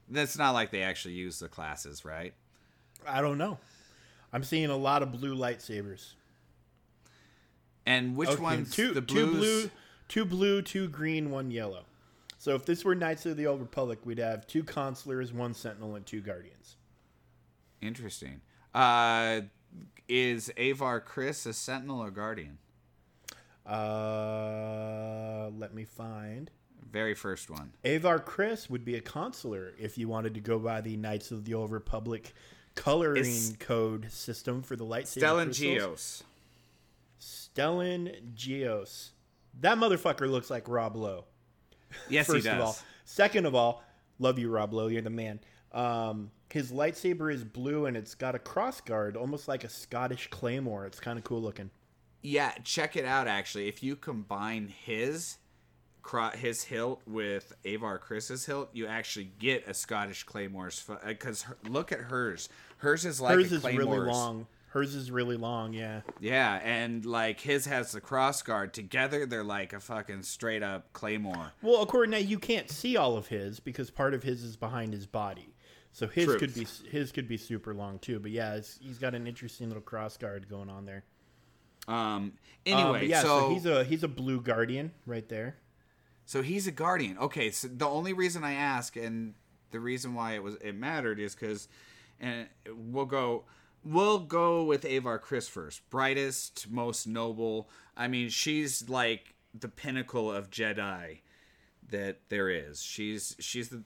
that's 0.08 0.36
not 0.36 0.52
like 0.52 0.70
they 0.70 0.82
actually 0.82 1.14
use 1.14 1.38
the 1.38 1.48
classes, 1.48 2.04
right? 2.04 2.34
I 3.06 3.20
don't 3.20 3.38
know. 3.38 3.58
I'm 4.32 4.44
seeing 4.44 4.70
a 4.70 4.76
lot 4.76 5.02
of 5.02 5.12
blue 5.12 5.36
lightsabers. 5.36 6.12
And 7.86 8.16
which 8.16 8.28
Okay, 8.28 8.42
one's 8.42 8.74
two, 8.74 8.92
the 8.92 9.00
two 9.00 9.26
blue, 9.26 9.70
two 10.08 10.24
blue, 10.24 10.62
two 10.62 10.88
green, 10.88 11.30
one 11.30 11.50
yellow. 11.50 11.84
So 12.38 12.54
if 12.54 12.64
this 12.64 12.84
were 12.84 12.94
Knights 12.94 13.26
of 13.26 13.36
the 13.36 13.46
Old 13.46 13.60
Republic, 13.60 13.98
we'd 14.04 14.18
have 14.18 14.46
two 14.46 14.62
consulars, 14.62 15.32
one 15.32 15.54
sentinel, 15.54 15.94
and 15.94 16.06
two 16.06 16.20
guardians. 16.20 16.76
Interesting. 17.80 18.40
Uh, 18.74 19.42
is 20.08 20.50
Avar 20.56 21.00
Kriss 21.00 21.46
a 21.46 21.52
Sentinel 21.52 22.00
or 22.02 22.10
Guardian? 22.10 22.58
Uh, 23.66 25.50
let 25.58 25.74
me 25.74 25.84
find. 25.84 26.50
Very 26.90 27.14
first 27.14 27.50
one. 27.50 27.72
Avar 27.84 28.18
Kriss 28.18 28.68
would 28.68 28.84
be 28.84 28.96
a 28.96 29.00
consular 29.00 29.72
if 29.78 29.96
you 29.96 30.08
wanted 30.08 30.34
to 30.34 30.40
go 30.40 30.58
by 30.58 30.80
the 30.80 30.96
Knights 30.96 31.30
of 31.30 31.44
the 31.44 31.54
Old 31.54 31.70
Republic 31.70 32.32
coloring 32.74 33.24
Is- 33.24 33.54
code 33.58 34.10
system 34.10 34.62
for 34.62 34.76
the 34.76 34.84
lightsaber. 34.84 35.22
Stellan 35.22 35.44
crystals. 35.46 36.22
Gios. 37.20 37.50
Stellan 37.54 38.34
Gios. 38.34 39.10
That 39.60 39.78
motherfucker 39.78 40.28
looks 40.30 40.50
like 40.50 40.68
Rob 40.68 40.96
Lowe. 40.96 41.24
Yes, 42.08 42.26
First 42.26 42.38
he 42.38 42.42
does. 42.42 42.54
of 42.54 42.60
all, 42.60 42.76
second 43.04 43.46
of 43.46 43.54
all, 43.54 43.82
love 44.18 44.38
you, 44.38 44.48
Rob 44.50 44.72
Lowe. 44.72 44.86
You're 44.86 45.02
the 45.02 45.10
man. 45.10 45.40
Um, 45.72 46.30
his 46.52 46.72
lightsaber 46.72 47.32
is 47.32 47.44
blue 47.44 47.86
and 47.86 47.96
it's 47.96 48.14
got 48.14 48.34
a 48.34 48.38
cross 48.38 48.80
guard, 48.80 49.16
almost 49.16 49.46
like 49.48 49.62
a 49.64 49.68
Scottish 49.68 50.28
claymore. 50.30 50.86
It's 50.86 50.98
kind 51.00 51.18
of 51.18 51.24
cool 51.24 51.40
looking. 51.42 51.70
Yeah, 52.22 52.52
check 52.64 52.96
it 52.96 53.04
out. 53.04 53.26
Actually, 53.26 53.68
if 53.68 53.82
you 53.82 53.96
combine 53.96 54.68
his 54.68 55.38
his 56.34 56.64
hilt 56.64 57.00
with 57.06 57.52
Avar 57.64 57.98
Kriss's 57.98 58.46
hilt, 58.46 58.70
you 58.72 58.86
actually 58.86 59.30
get 59.38 59.68
a 59.68 59.74
Scottish 59.74 60.24
Claymore's. 60.24 60.88
Because 61.06 61.44
uh, 61.48 61.68
look 61.68 61.92
at 61.92 62.00
hers. 62.00 62.48
Hers 62.78 63.04
is 63.04 63.20
like 63.20 63.34
Hers 63.34 63.52
a 63.52 63.56
is 63.56 63.64
really 63.64 63.98
long. 63.98 64.46
Hers 64.68 64.94
is 64.94 65.10
really 65.10 65.36
long. 65.36 65.72
Yeah. 65.72 66.02
Yeah, 66.20 66.60
and 66.62 67.04
like 67.04 67.40
his 67.40 67.66
has 67.66 67.92
the 67.92 68.00
cross 68.00 68.42
guard. 68.42 68.72
Together, 68.72 69.26
they're 69.26 69.44
like 69.44 69.72
a 69.72 69.80
fucking 69.80 70.22
straight 70.22 70.62
up 70.62 70.92
Claymore. 70.92 71.52
Well, 71.62 71.82
according 71.82 72.12
to 72.12 72.22
you 72.22 72.38
can't 72.38 72.70
see 72.70 72.96
all 72.96 73.16
of 73.16 73.28
his 73.28 73.60
because 73.60 73.90
part 73.90 74.14
of 74.14 74.22
his 74.22 74.42
is 74.42 74.56
behind 74.56 74.92
his 74.92 75.06
body. 75.06 75.54
So 75.92 76.06
his 76.06 76.26
Truth. 76.26 76.38
could 76.38 76.54
be 76.54 76.66
his 76.90 77.10
could 77.12 77.26
be 77.26 77.36
super 77.36 77.74
long 77.74 77.98
too. 77.98 78.20
But 78.20 78.30
yeah, 78.30 78.54
it's, 78.54 78.78
he's 78.80 78.98
got 78.98 79.14
an 79.14 79.26
interesting 79.26 79.68
little 79.68 79.82
cross 79.82 80.16
guard 80.16 80.48
going 80.48 80.70
on 80.70 80.86
there. 80.86 81.04
Um. 81.88 81.96
Um, 81.96 82.32
Anyway, 82.66 83.00
but 83.00 83.08
yeah, 83.08 83.22
so, 83.22 83.26
so 83.26 83.50
he's 83.50 83.66
a 83.66 83.84
he's 83.84 84.02
a 84.02 84.08
blue 84.08 84.40
guardian 84.40 84.92
right 85.06 85.26
there. 85.30 85.56
So 86.26 86.42
he's 86.42 86.66
a 86.66 86.70
guardian. 86.70 87.16
Okay, 87.16 87.50
so 87.50 87.68
the 87.68 87.88
only 87.88 88.12
reason 88.12 88.44
I 88.44 88.52
ask 88.52 88.96
and 88.96 89.34
the 89.70 89.80
reason 89.80 90.14
why 90.14 90.34
it 90.34 90.42
was 90.42 90.56
it 90.56 90.74
mattered 90.74 91.18
is 91.18 91.34
because, 91.34 91.68
and 92.20 92.48
we'll 92.68 93.06
go 93.06 93.44
we'll 93.82 94.18
go 94.18 94.62
with 94.62 94.84
Avar 94.84 95.18
Kriss 95.18 95.48
first. 95.48 95.88
Brightest, 95.90 96.70
most 96.70 97.06
noble. 97.06 97.68
I 97.96 98.08
mean, 98.08 98.28
she's 98.28 98.88
like 98.88 99.34
the 99.58 99.68
pinnacle 99.68 100.30
of 100.30 100.50
Jedi 100.50 101.20
that 101.90 102.18
there 102.28 102.50
is. 102.50 102.82
She's 102.82 103.36
she's 103.40 103.70
the 103.70 103.82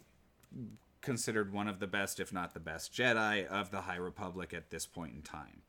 considered 1.01 1.53
one 1.53 1.69
of 1.69 1.79
the 1.79 1.87
best, 1.87 2.19
if 2.19 2.33
not 2.33 2.55
the 2.55 2.61
best, 2.61 2.93
Jedi 2.93 3.47
of 3.47 3.71
the 3.71 3.83
High 3.83 3.97
Republic 3.97 4.53
at 4.53 4.71
this 4.71 4.87
point 4.87 5.15
in 5.15 5.23
time. 5.23 5.63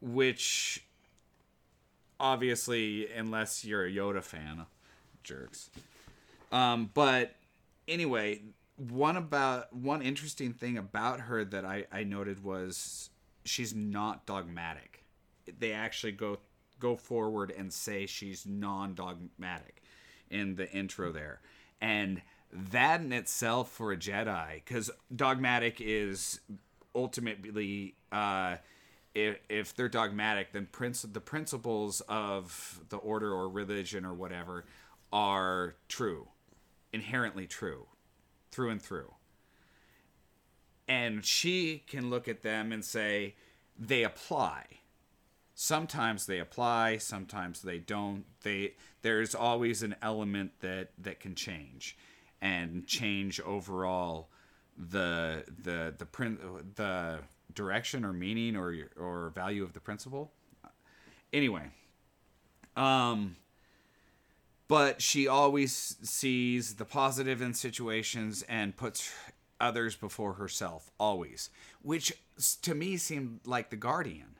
Which, 0.00 0.84
obviously, 2.18 3.10
unless 3.12 3.64
you're 3.64 3.86
a 3.86 3.90
Yoda 3.90 4.22
fan, 4.22 4.66
jerks. 5.22 5.70
Um, 6.52 6.90
but 6.94 7.34
anyway, 7.88 8.42
one 8.76 9.16
about 9.16 9.74
one 9.74 10.02
interesting 10.02 10.52
thing 10.52 10.78
about 10.78 11.20
her 11.20 11.44
that 11.44 11.64
I, 11.64 11.86
I 11.92 12.04
noted 12.04 12.44
was 12.44 13.10
she's 13.44 13.74
not 13.74 14.26
dogmatic. 14.26 15.04
They 15.58 15.72
actually 15.72 16.12
go 16.12 16.38
go 16.78 16.96
forward 16.96 17.52
and 17.56 17.72
say 17.72 18.06
she's 18.06 18.44
non-dogmatic 18.46 19.82
in 20.30 20.56
the 20.56 20.70
intro 20.72 21.12
there, 21.12 21.40
and 21.80 22.22
that 22.52 23.00
in 23.00 23.12
itself 23.12 23.70
for 23.70 23.92
a 23.92 23.96
Jedi, 23.96 24.56
because 24.64 24.90
dogmatic 25.14 25.80
is 25.80 26.40
ultimately. 26.94 27.94
Uh, 28.12 28.56
if, 29.14 29.38
if 29.48 29.74
they're 29.74 29.88
dogmatic, 29.88 30.52
then 30.52 30.66
princ- 30.70 31.12
the 31.12 31.20
principles 31.20 32.02
of 32.08 32.80
the 32.88 32.96
order 32.96 33.32
or 33.32 33.48
religion 33.48 34.04
or 34.04 34.14
whatever 34.14 34.64
are 35.12 35.76
true, 35.88 36.28
inherently 36.92 37.46
true, 37.46 37.86
through 38.50 38.70
and 38.70 38.82
through. 38.82 39.12
And 40.88 41.24
she 41.24 41.84
can 41.86 42.10
look 42.10 42.28
at 42.28 42.42
them 42.42 42.72
and 42.72 42.84
say, 42.84 43.34
they 43.78 44.02
apply. 44.02 44.64
Sometimes 45.54 46.26
they 46.26 46.38
apply, 46.40 46.98
sometimes 46.98 47.62
they 47.62 47.78
don't. 47.78 48.24
They 48.42 48.74
there's 49.02 49.34
always 49.34 49.82
an 49.82 49.94
element 50.02 50.50
that 50.60 50.90
that 50.98 51.20
can 51.20 51.36
change 51.36 51.96
and 52.40 52.86
change 52.86 53.40
overall 53.40 54.30
the 54.76 55.44
the 55.62 55.94
the 55.96 56.06
print 56.06 56.40
the 56.74 57.20
direction 57.54 58.04
or 58.04 58.12
meaning 58.12 58.56
or 58.56 58.74
or 58.96 59.30
value 59.34 59.62
of 59.62 59.72
the 59.72 59.80
principle. 59.80 60.32
Anyway, 61.32 61.70
um 62.76 63.36
but 64.66 65.02
she 65.02 65.28
always 65.28 65.96
sees 66.02 66.74
the 66.76 66.84
positive 66.84 67.42
in 67.42 67.52
situations 67.52 68.42
and 68.48 68.76
puts 68.76 69.12
others 69.60 69.94
before 69.94 70.34
herself 70.34 70.90
always, 70.98 71.50
which 71.82 72.12
to 72.62 72.74
me 72.74 72.96
seemed 72.96 73.40
like 73.44 73.70
the 73.70 73.76
guardian, 73.76 74.36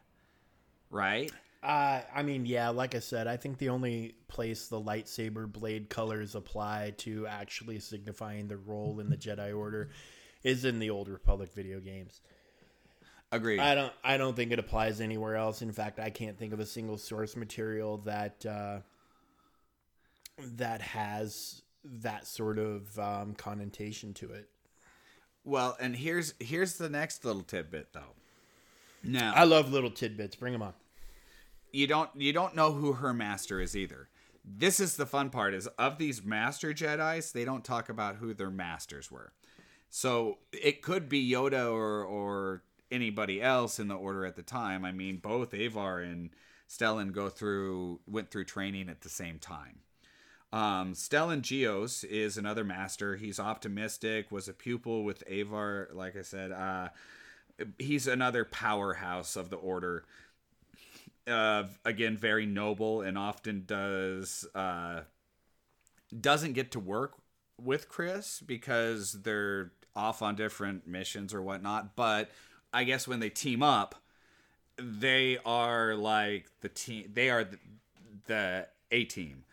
right? 0.90 1.30
Uh, 1.62 2.02
I 2.14 2.22
mean, 2.22 2.44
yeah, 2.44 2.68
like 2.68 2.94
I 2.94 2.98
said, 2.98 3.26
I 3.26 3.38
think 3.38 3.56
the 3.56 3.70
only 3.70 4.16
place 4.28 4.68
the 4.68 4.80
lightsaber 4.80 5.50
blade 5.50 5.88
colors 5.88 6.34
apply 6.34 6.92
to 6.98 7.26
actually 7.26 7.78
signifying 7.78 8.48
the 8.48 8.58
role 8.58 9.00
in 9.00 9.08
the 9.08 9.16
Jedi 9.16 9.56
Order 9.56 9.88
is 10.42 10.66
in 10.66 10.78
the 10.78 10.90
old 10.90 11.08
Republic 11.08 11.54
video 11.54 11.80
games. 11.80 12.20
Agreed. 13.34 13.58
I 13.60 13.74
don't. 13.74 13.92
I 14.04 14.16
don't 14.16 14.36
think 14.36 14.52
it 14.52 14.58
applies 14.58 15.00
anywhere 15.00 15.34
else. 15.36 15.60
In 15.62 15.72
fact, 15.72 15.98
I 15.98 16.10
can't 16.10 16.38
think 16.38 16.52
of 16.52 16.60
a 16.60 16.66
single 16.66 16.96
source 16.98 17.34
material 17.36 17.98
that 17.98 18.46
uh, 18.46 18.78
that 20.56 20.80
has 20.80 21.62
that 21.84 22.26
sort 22.26 22.58
of 22.58 22.98
um, 22.98 23.34
connotation 23.34 24.14
to 24.14 24.32
it. 24.32 24.48
well, 25.44 25.76
and 25.80 25.96
here's 25.96 26.34
here's 26.40 26.74
the 26.78 26.88
next 26.88 27.24
little 27.24 27.42
tidbit 27.42 27.88
though. 27.92 28.14
Now, 29.02 29.32
I 29.34 29.44
love 29.44 29.70
little 29.72 29.90
tidbits. 29.90 30.36
Bring 30.36 30.52
them 30.52 30.62
on. 30.62 30.72
you 31.72 31.86
don't 31.86 32.10
you 32.16 32.32
don't 32.32 32.54
know 32.54 32.72
who 32.72 32.94
her 32.94 33.12
master 33.12 33.60
is 33.60 33.76
either. 33.76 34.08
This 34.44 34.78
is 34.78 34.96
the 34.96 35.06
fun 35.06 35.30
part 35.30 35.54
is 35.54 35.66
of 35.78 35.98
these 35.98 36.22
master 36.22 36.72
Jedi's, 36.74 37.32
they 37.32 37.44
don't 37.46 37.64
talk 37.64 37.88
about 37.88 38.16
who 38.16 38.34
their 38.34 38.50
masters 38.50 39.10
were. 39.10 39.32
So 39.90 40.38
it 40.52 40.82
could 40.82 41.08
be 41.08 41.30
Yoda 41.30 41.70
or 41.72 42.02
or 42.04 42.62
anybody 42.90 43.42
else 43.42 43.78
in 43.78 43.88
the 43.88 43.94
order 43.94 44.24
at 44.24 44.36
the 44.36 44.42
time. 44.42 44.84
I 44.84 44.92
mean, 44.92 45.18
both 45.18 45.54
Avar 45.54 46.00
and 46.00 46.30
Stellan 46.68 47.12
go 47.12 47.28
through 47.28 48.00
went 48.06 48.30
through 48.30 48.44
training 48.44 48.88
at 48.88 49.02
the 49.02 49.08
same 49.08 49.38
time. 49.38 49.80
Um, 50.52 50.94
Stellan 50.94 51.42
Gios 51.42 52.04
is 52.04 52.36
another 52.36 52.62
master. 52.62 53.16
He's 53.16 53.40
optimistic, 53.40 54.30
was 54.30 54.48
a 54.48 54.52
pupil 54.52 55.02
with 55.02 55.24
Avar, 55.28 55.88
like 55.92 56.16
I 56.16 56.22
said. 56.22 56.52
Uh, 56.52 56.88
he's 57.78 58.06
another 58.06 58.44
powerhouse 58.44 59.36
of 59.36 59.50
the 59.50 59.56
order 59.56 60.04
uh, 61.26 61.64
again 61.84 62.16
very 62.16 62.46
noble 62.46 63.00
and 63.00 63.16
often 63.16 63.64
does 63.66 64.46
uh, 64.54 65.00
doesn't 66.18 66.52
get 66.52 66.70
to 66.72 66.80
work 66.80 67.14
with 67.60 67.88
Kriss 67.88 68.44
because 68.44 69.12
they're 69.22 69.72
off 69.96 70.22
on 70.22 70.34
different 70.34 70.86
missions 70.86 71.32
or 71.32 71.40
whatnot. 71.40 71.96
But 71.96 72.30
I 72.74 72.84
guess 72.84 73.06
when 73.06 73.20
they 73.20 73.30
team 73.30 73.62
up, 73.62 73.94
they 74.76 75.38
are 75.46 75.94
like 75.94 76.46
the 76.60 76.68
team. 76.68 77.10
They 77.14 77.30
are 77.30 77.44
the, 77.44 77.58
the 78.26 78.66
A 78.90 79.04
team. 79.04 79.44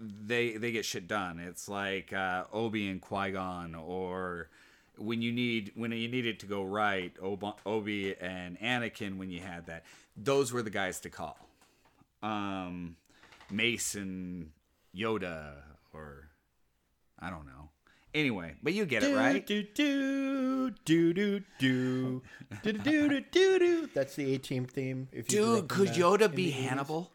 They 0.00 0.56
they 0.56 0.72
get 0.72 0.84
shit 0.84 1.06
done. 1.06 1.38
It's 1.38 1.68
like 1.68 2.12
uh, 2.12 2.44
Obi 2.52 2.88
and 2.88 3.00
Qui 3.00 3.32
Gon, 3.32 3.74
or 3.74 4.48
when 4.96 5.22
you 5.22 5.30
need 5.30 5.72
when 5.74 5.92
you 5.92 6.08
need 6.08 6.26
it 6.26 6.40
to 6.40 6.46
go 6.46 6.64
right, 6.64 7.12
Ob- 7.22 7.60
Obi 7.66 8.16
and 8.18 8.58
Anakin. 8.58 9.18
When 9.18 9.30
you 9.30 9.40
had 9.40 9.66
that, 9.66 9.84
those 10.16 10.52
were 10.52 10.62
the 10.62 10.70
guys 10.70 11.00
to 11.00 11.10
call. 11.10 11.38
Um, 12.22 12.96
Mason, 13.50 14.52
Yoda, 14.96 15.52
or 15.92 16.30
I 17.20 17.28
don't 17.28 17.46
know. 17.46 17.68
Anyway, 18.14 18.54
but 18.62 18.72
you 18.72 18.86
get 18.86 19.02
it 19.02 19.16
right. 19.16 19.44
Do 19.44 19.62
do 19.64 20.70
do 20.84 21.12
do 21.14 21.40
do 21.58 22.22
do 22.62 22.72
do 22.72 22.72
do 23.08 23.20
do 23.20 23.58
do. 23.58 23.86
That's 23.92 24.14
the 24.14 24.34
A 24.34 24.38
Team 24.38 24.66
theme. 24.66 25.08
If 25.10 25.32
you 25.32 25.38
grew 25.40 25.54
Dude, 25.56 25.62
up 25.64 25.68
could 25.68 25.88
the- 25.88 26.00
Yoda 26.00 26.22
in 26.26 26.30
be 26.36 26.46
the 26.52 26.52
80s. 26.58 26.68
Hannibal 26.68 27.12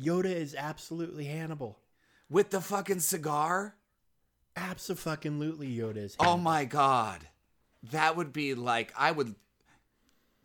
Yoda 0.00 0.24
is 0.34 0.54
absolutely 0.54 1.26
Hannibal. 1.26 1.78
with 2.30 2.48
the 2.50 2.62
fucking 2.62 3.00
cigar? 3.00 3.76
Absolutely, 4.56 5.68
Yoda 5.76 5.98
is. 5.98 6.16
Oh 6.18 6.24
Hannibal. 6.24 6.42
my 6.42 6.64
god, 6.64 7.20
that 7.90 8.16
would 8.16 8.32
be 8.32 8.54
like 8.54 8.92
I 8.96 9.10
would, 9.12 9.34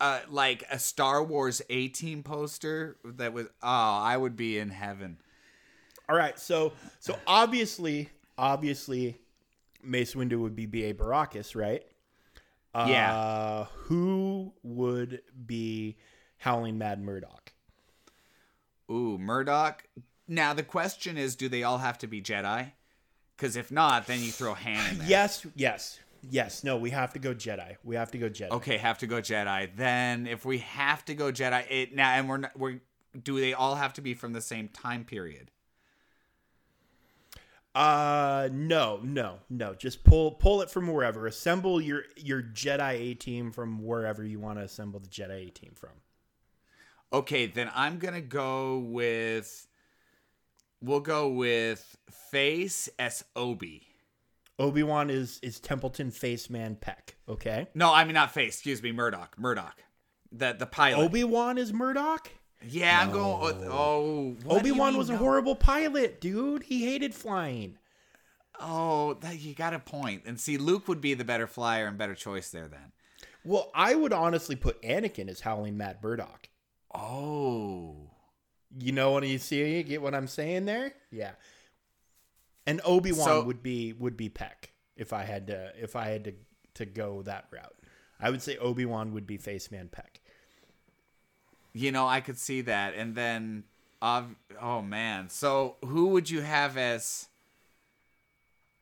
uh, 0.00 0.20
like 0.28 0.64
a 0.70 0.78
Star 0.78 1.22
Wars 1.24 1.62
A 1.70 1.88
Team 1.88 2.22
poster 2.22 2.98
that 3.04 3.32
was. 3.32 3.46
Oh, 3.46 3.50
I 3.62 4.16
would 4.18 4.36
be 4.36 4.58
in 4.58 4.68
heaven. 4.70 5.16
All 6.08 6.16
right, 6.16 6.38
so 6.38 6.72
so 7.00 7.18
obviously, 7.26 8.10
obviously, 8.38 9.18
Mace 9.86 10.14
Windu 10.14 10.40
would 10.40 10.56
be 10.56 10.66
B.A. 10.66 10.92
Baracus, 10.92 11.54
right? 11.54 11.84
Yeah. 12.74 13.16
Uh, 13.16 13.64
who 13.84 14.52
would 14.62 15.22
be 15.46 15.96
Howling 16.38 16.76
Mad 16.76 17.00
Murdock? 17.00 17.52
Ooh, 18.90 19.18
Murdock. 19.18 19.84
Now 20.28 20.52
the 20.52 20.62
question 20.62 21.16
is, 21.16 21.36
do 21.36 21.48
they 21.48 21.62
all 21.62 21.78
have 21.78 21.98
to 21.98 22.06
be 22.06 22.20
Jedi? 22.20 22.72
Because 23.36 23.56
if 23.56 23.70
not, 23.70 24.06
then 24.06 24.20
you 24.20 24.30
throw 24.30 24.54
Han 24.54 24.90
in 24.90 24.98
there. 24.98 25.08
Yes, 25.08 25.46
yes, 25.54 25.98
yes. 26.30 26.64
No, 26.64 26.76
we 26.76 26.90
have 26.90 27.12
to 27.12 27.18
go 27.18 27.34
Jedi. 27.34 27.76
We 27.84 27.96
have 27.96 28.10
to 28.12 28.18
go 28.18 28.28
Jedi. 28.28 28.50
Okay, 28.50 28.76
have 28.78 28.98
to 28.98 29.06
go 29.06 29.16
Jedi. 29.16 29.70
Then 29.76 30.26
if 30.26 30.44
we 30.44 30.58
have 30.58 31.04
to 31.06 31.14
go 31.14 31.30
Jedi, 31.30 31.64
it 31.70 31.94
now 31.94 32.10
and 32.10 32.28
we're 32.28 32.38
not, 32.38 32.58
we're 32.58 32.80
do 33.22 33.40
they 33.40 33.54
all 33.54 33.76
have 33.76 33.92
to 33.94 34.00
be 34.00 34.14
from 34.14 34.32
the 34.32 34.40
same 34.40 34.68
time 34.68 35.04
period? 35.04 35.50
Uh, 37.76 38.48
no, 38.52 39.00
no, 39.02 39.40
no. 39.50 39.74
Just 39.74 40.02
pull 40.02 40.30
pull 40.30 40.62
it 40.62 40.70
from 40.70 40.90
wherever. 40.90 41.26
Assemble 41.26 41.78
your 41.78 42.04
your 42.16 42.42
Jedi 42.42 42.92
A 42.94 43.14
team 43.14 43.52
from 43.52 43.84
wherever 43.84 44.24
you 44.24 44.40
want 44.40 44.58
to 44.58 44.64
assemble 44.64 44.98
the 44.98 45.08
Jedi 45.08 45.48
A 45.48 45.50
team 45.50 45.72
from. 45.74 45.90
Okay, 47.12 47.44
then 47.44 47.70
I'm 47.74 47.98
gonna 47.98 48.22
go 48.22 48.78
with. 48.78 49.68
We'll 50.80 51.00
go 51.00 51.28
with 51.28 51.98
Face 52.30 52.88
S 52.98 53.24
Obi. 53.36 53.86
Obi 54.58 54.82
Wan 54.82 55.10
is 55.10 55.38
is 55.42 55.60
Templeton 55.60 56.10
Face 56.10 56.48
Man 56.48 56.76
Peck. 56.76 57.16
Okay. 57.28 57.66
No, 57.74 57.92
I 57.92 58.04
mean 58.04 58.14
not 58.14 58.32
Face. 58.32 58.54
Excuse 58.54 58.82
me, 58.82 58.90
Murdock. 58.90 59.38
Murdock. 59.38 59.84
The 60.32 60.54
the 60.58 60.64
pilot. 60.64 61.04
Obi 61.04 61.24
Wan 61.24 61.58
is 61.58 61.74
Murdock. 61.74 62.30
Yeah, 62.64 63.00
I'm 63.00 63.12
going. 63.12 63.40
With, 63.40 63.68
oh, 63.70 64.36
what 64.44 64.62
do 64.62 64.68
you 64.68 64.74
Obi 64.74 64.80
Wan 64.80 64.96
was 64.96 65.10
a 65.10 65.16
horrible 65.16 65.54
pilot, 65.54 66.20
dude. 66.20 66.64
He 66.64 66.84
hated 66.84 67.14
flying. 67.14 67.76
Oh, 68.58 69.14
that, 69.20 69.38
you 69.40 69.54
got 69.54 69.74
a 69.74 69.78
point. 69.78 70.22
And 70.26 70.40
see, 70.40 70.56
Luke 70.56 70.88
would 70.88 71.00
be 71.00 71.14
the 71.14 71.24
better 71.24 71.46
flyer 71.46 71.86
and 71.86 71.98
better 71.98 72.14
choice 72.14 72.50
there 72.50 72.68
then. 72.68 72.92
Well, 73.44 73.70
I 73.74 73.94
would 73.94 74.12
honestly 74.12 74.56
put 74.56 74.80
Anakin 74.82 75.28
as 75.28 75.40
Howling 75.40 75.76
Mad 75.76 75.98
Murdock. 76.02 76.48
Oh. 76.94 77.94
You 78.78 78.92
know 78.92 79.10
what 79.12 79.26
you 79.26 79.38
see? 79.38 79.76
You 79.76 79.82
get 79.82 80.02
what 80.02 80.14
I'm 80.14 80.26
saying 80.26 80.64
there? 80.64 80.92
Yeah. 81.12 81.32
And 82.66 82.80
Obi 82.84 83.12
Wan 83.12 83.26
So- 83.26 83.44
would 83.44 83.62
be 83.62 83.92
would 83.92 84.16
be 84.16 84.28
Peck 84.28 84.72
if 84.96 85.12
I 85.12 85.22
had 85.22 85.46
to 85.48 85.72
if 85.80 85.94
I 85.94 86.08
had 86.08 86.24
to 86.24 86.32
to 86.74 86.86
go 86.86 87.22
that 87.22 87.46
route. 87.52 87.76
I 88.18 88.30
would 88.30 88.42
say 88.42 88.56
Obi 88.56 88.84
Wan 88.84 89.12
would 89.12 89.26
be 89.26 89.36
Face 89.36 89.70
Man 89.70 89.88
Peck. 89.88 90.20
You 91.76 91.92
know, 91.92 92.06
I 92.06 92.22
could 92.22 92.38
see 92.38 92.62
that. 92.62 92.94
And 92.94 93.14
then 93.14 93.64
oh 94.00 94.80
man. 94.82 95.28
So 95.28 95.76
who 95.84 96.06
would 96.08 96.30
you 96.30 96.40
have 96.40 96.76
as? 96.76 97.28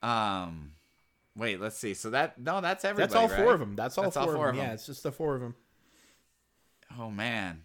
Um, 0.02 0.72
wait. 1.36 1.60
Let's 1.60 1.76
see. 1.76 1.94
So 1.94 2.10
that 2.10 2.38
no, 2.40 2.60
that's 2.60 2.84
everybody. 2.84 3.12
That's 3.12 3.16
all 3.16 3.28
right? 3.28 3.44
four 3.44 3.54
of 3.54 3.60
them. 3.60 3.74
That's 3.74 3.98
all, 3.98 4.04
That's 4.04 4.16
four, 4.16 4.22
all 4.24 4.30
of 4.30 4.36
four 4.36 4.46
them. 4.48 4.56
Yeah, 4.56 4.72
it's 4.74 4.86
just 4.86 5.02
the 5.02 5.10
four 5.12 5.34
of 5.34 5.40
them. 5.40 5.54
Oh 6.98 7.10
man. 7.10 7.62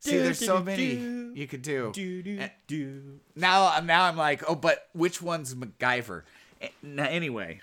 See, 0.00 0.12
Do, 0.12 0.22
there's 0.22 0.38
do, 0.38 0.46
so 0.46 0.58
do, 0.58 0.64
many 0.64 0.94
you 1.34 1.46
could 1.46 1.62
do. 1.62 1.90
Do 1.92 2.22
do 2.22 2.38
Eh, 2.38 2.48
do. 2.66 3.20
Now, 3.34 3.80
now 3.80 4.04
I'm 4.04 4.16
like, 4.16 4.42
oh, 4.48 4.54
but 4.54 4.88
which 4.92 5.20
one's 5.22 5.54
MacGyver? 5.54 6.22
Eh, 6.60 6.68
Now, 6.82 7.04
anyway, 7.04 7.60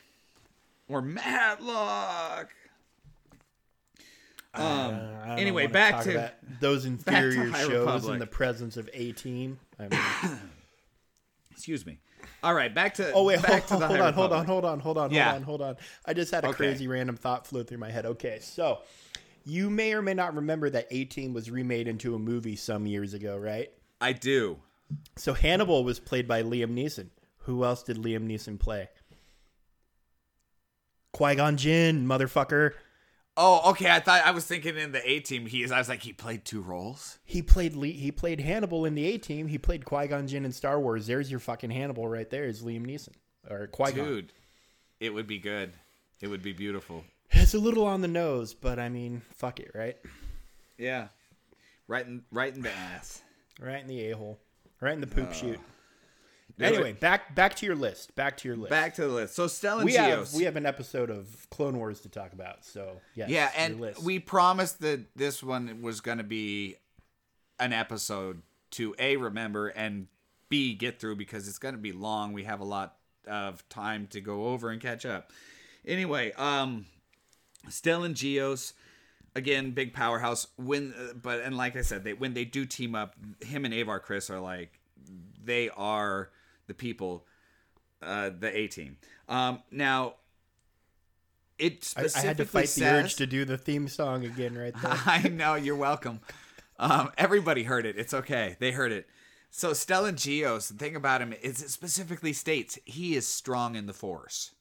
or 0.90 1.02
Matlock. 1.02 2.50
Um. 4.54 4.64
Uh, 4.64 5.36
anyway, 5.38 5.64
wanna 5.64 5.74
back 5.74 6.02
to 6.04 6.32
those 6.60 6.86
inferior 6.86 7.52
shows 7.54 7.70
Republic. 7.70 8.14
in 8.14 8.20
the 8.20 8.28
presence 8.28 8.76
of 8.78 8.90
A 8.94 9.12
Team. 9.14 9.60
I 9.80 9.88
mean, 9.88 10.00
excuse 11.52 11.86
me. 11.86 12.00
All 12.44 12.54
right, 12.54 12.74
back 12.74 12.96
to 12.96 13.12
oh 13.14 13.24
wait, 13.24 13.42
back 13.42 13.64
hold, 13.68 13.68
to 13.68 13.78
the 13.78 13.88
hold 13.88 14.02
on, 14.02 14.14
hold 14.14 14.32
on, 14.34 14.46
hold 14.46 14.66
on, 14.66 14.80
hold 14.80 14.98
on, 14.98 15.12
Yeah. 15.12 15.26
hold 15.32 15.36
on, 15.36 15.44
hold 15.44 15.62
on. 15.62 15.76
I 16.06 16.14
just 16.14 16.32
had 16.32 16.44
a 16.44 16.48
Okay. 16.50 16.58
crazy 16.58 16.88
random 16.88 17.16
thought 17.16 17.48
flow 17.48 17.64
through 17.64 17.78
my 17.78 17.90
head. 17.92 18.06
Okay, 18.06 18.40
so 18.42 18.80
you 19.46 19.70
may 19.70 19.94
or 19.94 20.02
may 20.02 20.14
not 20.14 20.36
remember 20.36 20.70
that 20.70 20.88
A 20.92 21.06
Team 21.06 21.34
was 21.34 21.50
remade 21.50 21.88
into 21.88 22.14
a 22.16 22.20
movie 22.20 22.56
some 22.56 22.86
years 22.86 23.14
ago, 23.14 23.38
right? 23.38 23.72
I 24.00 24.14
do. 24.14 24.58
So 25.18 25.34
Hannibal 25.34 25.84
was 25.84 26.00
played 26.00 26.28
by 26.28 26.44
Liam 26.44 26.74
Neeson. 26.74 27.10
Who 27.46 27.64
else 27.64 27.84
did 27.84 27.98
Liam 27.98 28.28
Neeson 28.28 28.60
play? 28.60 28.90
Qui 31.14 31.36
Gon 31.36 31.58
Jinn, 31.58 32.06
motherfucker. 32.08 32.72
Oh, 33.38 33.72
okay. 33.72 33.90
I 33.90 34.00
thought 34.00 34.26
I 34.26 34.32
was 34.32 34.46
thinking 34.46 34.78
in 34.78 34.92
the 34.92 35.10
A 35.10 35.20
team. 35.22 35.46
He 35.46 35.64
is. 35.64 35.72
I 35.72 35.78
was 35.78 35.88
like, 35.90 36.04
he 36.04 36.14
played 36.14 36.44
two 36.44 36.62
roles. 36.62 37.18
He 37.24 37.42
played 37.42 37.76
Le- 37.76 37.88
he 37.88 38.12
played 38.12 38.42
Hannibal 38.42 38.86
in 38.86 38.94
the 38.96 39.06
A 39.06 39.18
Team. 39.18 39.48
He 39.48 39.58
played 39.58 39.86
Qui 39.86 40.08
Gon 40.08 40.28
Jinn 40.28 40.46
in 40.46 40.52
Star 40.52 40.80
Wars. 40.80 41.08
There's 41.08 41.32
your 41.32 41.40
fucking 41.40 41.72
Hannibal 41.72 42.08
right 42.08 42.30
there. 42.30 42.44
Is 42.44 42.62
Liam 42.62 42.86
Neeson 42.86 43.14
or 43.50 43.68
Qui 43.68 43.94
Gon? 43.94 44.06
Dude, 44.06 44.34
it 45.00 45.14
would 45.14 45.28
be 45.28 45.40
good. 45.40 45.74
It 46.20 46.28
would 46.28 46.44
be 46.44 46.54
beautiful. 46.54 47.04
It's 47.32 47.54
a 47.54 47.60
little 47.60 47.86
on 47.86 48.02
the 48.02 48.08
nose, 48.10 48.54
but 48.54 48.78
I 48.78 48.90
mean, 48.90 49.22
fuck 49.36 49.60
it, 49.62 49.72
right? 49.74 49.98
Yeah, 50.78 51.08
right 51.88 52.06
in 52.06 52.24
right 52.32 52.54
in 52.54 52.62
the 52.62 52.72
ass. 52.72 53.22
Right 53.62 53.82
in 53.82 53.88
the 53.88 54.12
a 54.12 54.18
hole, 54.18 54.40
right 54.82 54.94
in 54.94 55.02
the 55.02 55.08
poop 55.08 55.34
chute. 55.34 55.60
Do 56.58 56.66
Anyway, 56.66 56.92
it. 56.92 57.00
back 57.00 57.34
back 57.36 57.56
to 57.58 57.66
your 57.66 57.76
list. 57.76 58.16
Back 58.16 58.38
to 58.38 58.48
your 58.48 58.58
list. 58.58 58.70
back 58.70 58.96
to 58.96 59.02
the 59.02 59.08
list. 59.10 59.36
So 59.36 59.46
Stellan 59.46 59.86
we 59.86 59.94
Gios. 59.94 59.98
have 59.98 60.34
we 60.34 60.44
have 60.44 60.56
an 60.56 60.66
episode 60.66 61.10
of 61.10 61.48
Clone 61.50 61.78
Wars 61.78 62.02
to 62.02 62.10
talk 62.10 62.34
about. 62.34 62.64
So 62.66 62.98
yes, 63.16 63.30
yeah, 63.30 63.52
and 63.56 63.80
we 64.04 64.20
promised 64.20 64.82
that 64.82 65.16
this 65.16 65.42
one 65.44 65.82
was 65.82 66.02
going 66.02 66.18
to 66.18 66.24
be 66.24 66.76
an 67.60 67.74
episode 67.74 68.42
to 68.72 68.96
a 69.00 69.18
remember 69.18 69.68
and 69.70 70.08
b 70.50 70.74
get 70.74 71.00
through 71.00 71.16
because 71.16 71.48
it's 71.48 71.60
going 71.60 71.76
to 71.76 71.82
be 71.82 71.92
long. 71.92 72.34
We 72.34 72.44
have 72.44 72.60
a 72.60 72.66
lot 72.66 72.98
of 73.28 73.68
time 73.70 74.08
to 74.08 74.20
go 74.22 74.48
over 74.48 74.70
and 74.70 74.82
catch 74.82 75.06
up. 75.06 75.32
Anyway, 75.86 76.32
um, 76.34 76.86
Stellan 77.70 78.14
Gios. 78.14 78.74
Again, 79.34 79.72
big 79.72 79.94
powerhouse. 79.94 80.48
When, 80.58 80.94
uh, 81.00 81.14
but 81.14 81.40
and 81.40 81.56
like 81.56 81.78
I 81.78 81.84
said, 81.84 82.04
they 82.04 82.12
when 82.12 82.34
they 82.34 82.44
do 82.44 82.66
team 82.66 82.96
up, 82.96 83.16
him 83.42 83.64
and 83.64 83.74
Avar 83.74 84.02
Kriss 84.02 84.30
are 84.30 84.42
like, 84.42 84.78
they 85.42 85.70
are 85.70 86.30
the 86.72 86.76
people, 86.76 87.26
uh, 88.02 88.30
the 88.40 88.56
A 88.58 88.68
team. 88.68 88.98
Um, 89.28 89.62
now, 89.72 90.16
it 91.60 91.94
I, 91.98 92.08
I 92.16 92.20
had 92.22 92.38
to 92.38 92.46
fight 92.46 92.70
the 92.70 92.86
urge 92.86 93.16
to 93.18 93.28
do 93.28 93.44
the 93.44 93.58
theme 93.58 93.90
song 93.90 94.24
again 94.24 94.58
right 94.58 94.74
there. 94.82 95.00
I 95.06 95.28
know. 95.28 95.56
You're 95.56 95.76
welcome. 95.76 96.22
Um, 96.80 97.12
everybody 97.18 97.64
heard 97.64 97.86
it. 97.86 97.98
It's 97.98 98.14
okay. 98.14 98.56
They 98.60 98.72
heard 98.72 98.94
it. 98.94 99.08
So 99.52 99.72
Stellan 99.72 100.14
Gios, 100.14 100.70
the 100.70 100.76
thing 100.76 100.96
about 100.96 101.22
him 101.22 101.34
is 101.34 101.62
it 101.62 101.70
specifically 101.70 102.32
states 102.32 102.80
he 102.86 103.16
is 103.16 103.28
strong 103.28 103.76
in 103.76 103.86
the 103.86 103.94
force. 103.94 104.56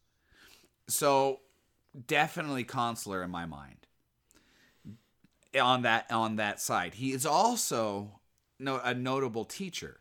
So 0.88 1.40
definitely 2.08 2.64
consular 2.64 3.22
in 3.22 3.30
my 3.30 3.46
mind. 3.46 3.86
On 5.60 5.82
that 5.82 6.10
on 6.10 6.36
that 6.36 6.60
side, 6.60 6.94
he 6.94 7.12
is 7.12 7.24
also 7.24 8.20
no, 8.58 8.80
a 8.82 8.94
notable 8.94 9.44
teacher. 9.44 10.00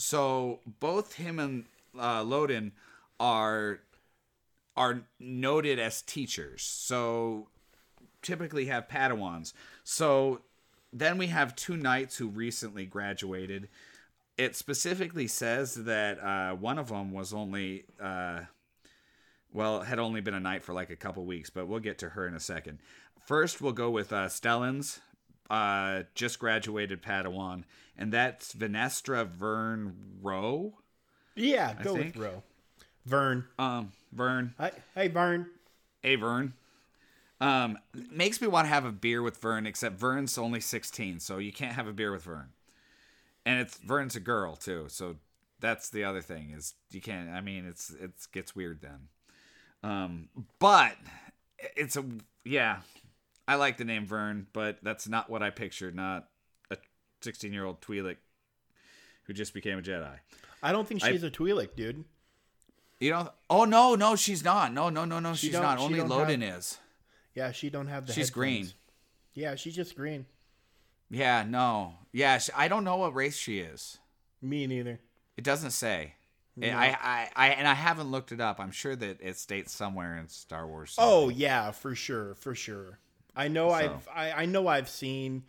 So 0.00 0.60
both 0.80 1.14
him 1.14 1.38
and 1.38 1.64
uh, 1.98 2.22
Loden 2.22 2.72
are 3.18 3.80
are 4.76 5.02
noted 5.18 5.78
as 5.78 6.00
teachers. 6.00 6.62
So 6.62 7.48
typically 8.22 8.66
have 8.66 8.88
Padawans. 8.88 9.52
So 9.84 10.40
then 10.92 11.18
we 11.18 11.26
have 11.26 11.54
two 11.54 11.76
knights 11.76 12.16
who 12.16 12.28
recently 12.28 12.86
graduated. 12.86 13.68
It 14.38 14.56
specifically 14.56 15.26
says 15.26 15.74
that 15.74 16.18
uh, 16.18 16.54
one 16.54 16.78
of 16.78 16.88
them 16.88 17.12
was 17.12 17.34
only, 17.34 17.84
uh, 18.00 18.40
well, 19.52 19.82
had 19.82 19.98
only 19.98 20.22
been 20.22 20.32
a 20.34 20.40
knight 20.40 20.62
for 20.62 20.72
like 20.72 20.88
a 20.88 20.96
couple 20.96 21.26
weeks, 21.26 21.50
but 21.50 21.68
we'll 21.68 21.80
get 21.80 21.98
to 21.98 22.10
her 22.10 22.26
in 22.26 22.34
a 22.34 22.40
second. 22.40 22.78
First, 23.26 23.60
we'll 23.60 23.72
go 23.72 23.90
with 23.90 24.12
uh, 24.12 24.26
Stellan's, 24.28 25.00
uh, 25.50 26.04
just 26.14 26.38
graduated 26.38 27.02
Padawan, 27.02 27.64
and 27.98 28.12
that's 28.12 28.54
Venestra 28.54 29.26
Vern 29.26 29.94
Rwoh. 30.22 30.72
yeah, 31.34 31.74
go 31.82 31.96
think. 31.96 32.14
with 32.14 32.24
Ro. 32.24 32.42
Vern. 33.04 33.44
Um, 33.58 33.92
Vern. 34.12 34.54
Hi, 34.58 34.72
hey 34.94 35.08
Vern. 35.08 35.46
Hey, 36.02 36.14
Vern. 36.14 36.54
Um, 37.40 37.78
makes 38.10 38.40
me 38.40 38.46
want 38.46 38.66
to 38.66 38.68
have 38.68 38.84
a 38.84 38.92
beer 38.92 39.22
with 39.22 39.38
Vern, 39.38 39.66
except 39.66 39.98
Vern's 39.98 40.36
only 40.38 40.60
16, 40.60 41.20
so 41.20 41.38
you 41.38 41.52
can't 41.52 41.74
have 41.74 41.86
a 41.86 41.92
beer 41.92 42.12
with 42.12 42.22
Vern. 42.22 42.50
And 43.44 43.60
it's 43.60 43.78
Vern's 43.78 44.16
a 44.16 44.20
girl 44.20 44.56
too, 44.56 44.86
so 44.88 45.16
that's 45.58 45.90
the 45.90 46.04
other 46.04 46.20
thing 46.22 46.50
is 46.50 46.74
you 46.90 47.00
can't. 47.00 47.30
I 47.30 47.40
mean, 47.40 47.66
it's 47.66 47.90
it 47.90 48.12
gets 48.32 48.54
weird 48.54 48.80
then. 48.82 49.08
Um, 49.82 50.28
but 50.58 50.96
it's 51.76 51.96
a 51.96 52.04
yeah. 52.44 52.80
I 53.50 53.56
like 53.56 53.78
the 53.78 53.84
name 53.84 54.06
Vern, 54.06 54.46
but 54.52 54.78
that's 54.80 55.08
not 55.08 55.28
what 55.28 55.42
I 55.42 55.50
pictured. 55.50 55.96
Not 55.96 56.28
a 56.70 56.76
16 57.22 57.52
year 57.52 57.64
old 57.64 57.80
Twi'lek 57.80 58.18
who 59.24 59.32
just 59.32 59.52
became 59.52 59.76
a 59.76 59.82
Jedi. 59.82 60.12
I 60.62 60.70
don't 60.70 60.86
think 60.86 61.04
she's 61.04 61.24
a 61.24 61.32
Twi'lek, 61.32 61.74
dude. 61.74 62.04
You 63.00 63.10
know? 63.10 63.30
Oh 63.48 63.64
no, 63.64 63.96
no, 63.96 64.14
she's 64.14 64.44
not. 64.44 64.72
No, 64.72 64.88
no, 64.88 65.04
no, 65.04 65.18
no, 65.18 65.34
she's 65.34 65.50
don't- 65.50 65.78
she 65.78 65.84
Only 65.84 65.98
Loden 65.98 66.42
have- 66.42 66.58
is. 66.58 66.78
Yeah, 67.34 67.50
she 67.50 67.70
don't 67.70 67.88
have 67.88 68.06
the. 68.06 68.12
She's 68.12 68.28
headphones. 68.28 68.30
green. 68.30 68.72
Yeah, 69.34 69.56
she's 69.56 69.74
just 69.74 69.96
green. 69.96 70.26
Yeah, 71.10 71.42
no. 71.42 71.94
Yeah, 72.12 72.38
sh 72.38 72.50
I 72.54 72.68
don't 72.68 72.84
know 72.84 72.98
what 72.98 73.16
race 73.16 73.36
she 73.36 73.58
is. 73.58 73.98
Me 74.40 74.68
neither. 74.68 75.00
It 75.36 75.42
doesn't 75.42 75.72
say. 75.72 76.14
I, 76.62 76.68
I, 77.00 77.30
I, 77.34 77.48
and 77.50 77.66
I 77.66 77.74
haven't 77.74 78.10
looked 78.12 78.30
it 78.32 78.40
up. 78.40 78.60
I'm 78.60 78.70
sure 78.70 78.94
that 78.94 79.20
it 79.20 79.38
states 79.38 79.72
somewhere 79.72 80.16
in 80.18 80.28
Star 80.28 80.68
Wars. 80.68 80.94
Oh 80.98 81.30
yeah, 81.30 81.72
for 81.72 81.96
sure, 81.96 82.34
for 82.36 82.54
sure. 82.54 82.98
I 83.40 83.48
know 83.48 83.70
So. 83.70 83.74
I've 83.74 84.08
I, 84.14 84.32
I 84.42 84.46
know 84.46 84.68
I've 84.68 84.88
seen 84.88 85.44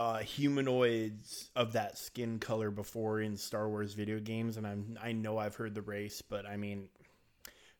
uh, 0.00 0.18
humanoids 0.18 1.50
of 1.54 1.74
that 1.74 1.96
skin 1.96 2.38
color 2.38 2.70
before 2.70 3.20
in 3.20 3.36
Star 3.36 3.68
Wars 3.68 3.92
video 3.94 4.18
games, 4.18 4.56
and 4.56 4.66
I'm 4.66 4.98
I 5.00 5.12
know 5.12 5.38
I've 5.38 5.54
heard 5.54 5.74
the 5.74 5.82
race, 5.82 6.22
but 6.22 6.44
I 6.44 6.56
mean, 6.56 6.88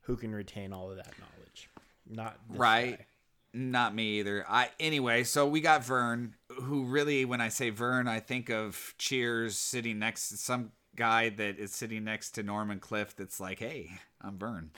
who 0.02 0.16
can 0.16 0.32
retain 0.32 0.72
all 0.72 0.90
of 0.90 0.96
that 0.98 1.12
knowledge? 1.18 1.68
Not 2.08 2.38
right. 2.48 2.98
guy. 2.98 3.06
Not 3.52 3.92
me 3.92 4.20
either. 4.20 4.44
I 4.48 4.70
anyway. 4.78 5.24
So 5.24 5.48
we 5.48 5.60
got 5.60 5.84
Vern, 5.84 6.34
who 6.62 6.84
really, 6.84 7.24
when 7.24 7.40
I 7.40 7.48
say 7.48 7.70
Vern, 7.70 8.06
I 8.06 8.20
think 8.20 8.50
of 8.50 8.94
Cheers 8.98 9.56
sitting 9.56 9.98
next 9.98 10.28
to 10.28 10.36
some 10.36 10.70
guy 10.94 11.30
that 11.30 11.58
is 11.58 11.72
sitting 11.72 12.04
next 12.04 12.32
to 12.32 12.44
Norman 12.44 12.78
Cliff. 12.78 13.16
That's 13.16 13.40
like, 13.40 13.58
hey, 13.58 13.90
I'm 14.20 14.38
Vern. 14.38 14.70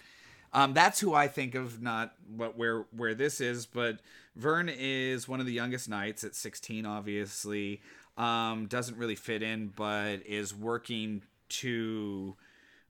Um, 0.54 0.74
that's 0.74 1.00
who 1.00 1.14
I 1.14 1.28
think 1.28 1.54
of, 1.54 1.80
not 1.80 2.14
what 2.36 2.58
where 2.58 2.84
where 2.94 3.14
this 3.14 3.40
is, 3.40 3.64
but 3.66 4.00
Vern 4.36 4.68
is 4.68 5.26
one 5.26 5.40
of 5.40 5.46
the 5.46 5.52
youngest 5.52 5.88
knights 5.88 6.24
at 6.24 6.34
16. 6.34 6.84
Obviously, 6.84 7.80
um, 8.16 8.66
doesn't 8.66 8.96
really 8.96 9.14
fit 9.14 9.42
in, 9.42 9.72
but 9.74 10.18
is 10.26 10.54
working 10.54 11.22
to 11.48 12.36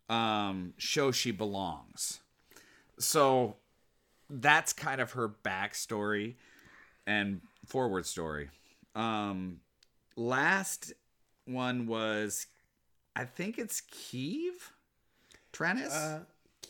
um, 0.08 0.74
show 0.76 1.12
she 1.12 1.30
belongs. 1.30 2.20
So 2.98 3.56
that's 4.28 4.72
kind 4.72 5.00
of 5.00 5.12
her 5.12 5.28
backstory 5.28 6.34
and 7.06 7.40
forward 7.66 8.06
story. 8.06 8.50
Um, 8.94 9.60
last 10.16 10.92
one 11.44 11.86
was, 11.86 12.46
I 13.16 13.24
think 13.24 13.58
it's 13.58 13.80
Kiev 13.80 14.72
Trennis. 15.52 15.90
Uh, 15.90 16.20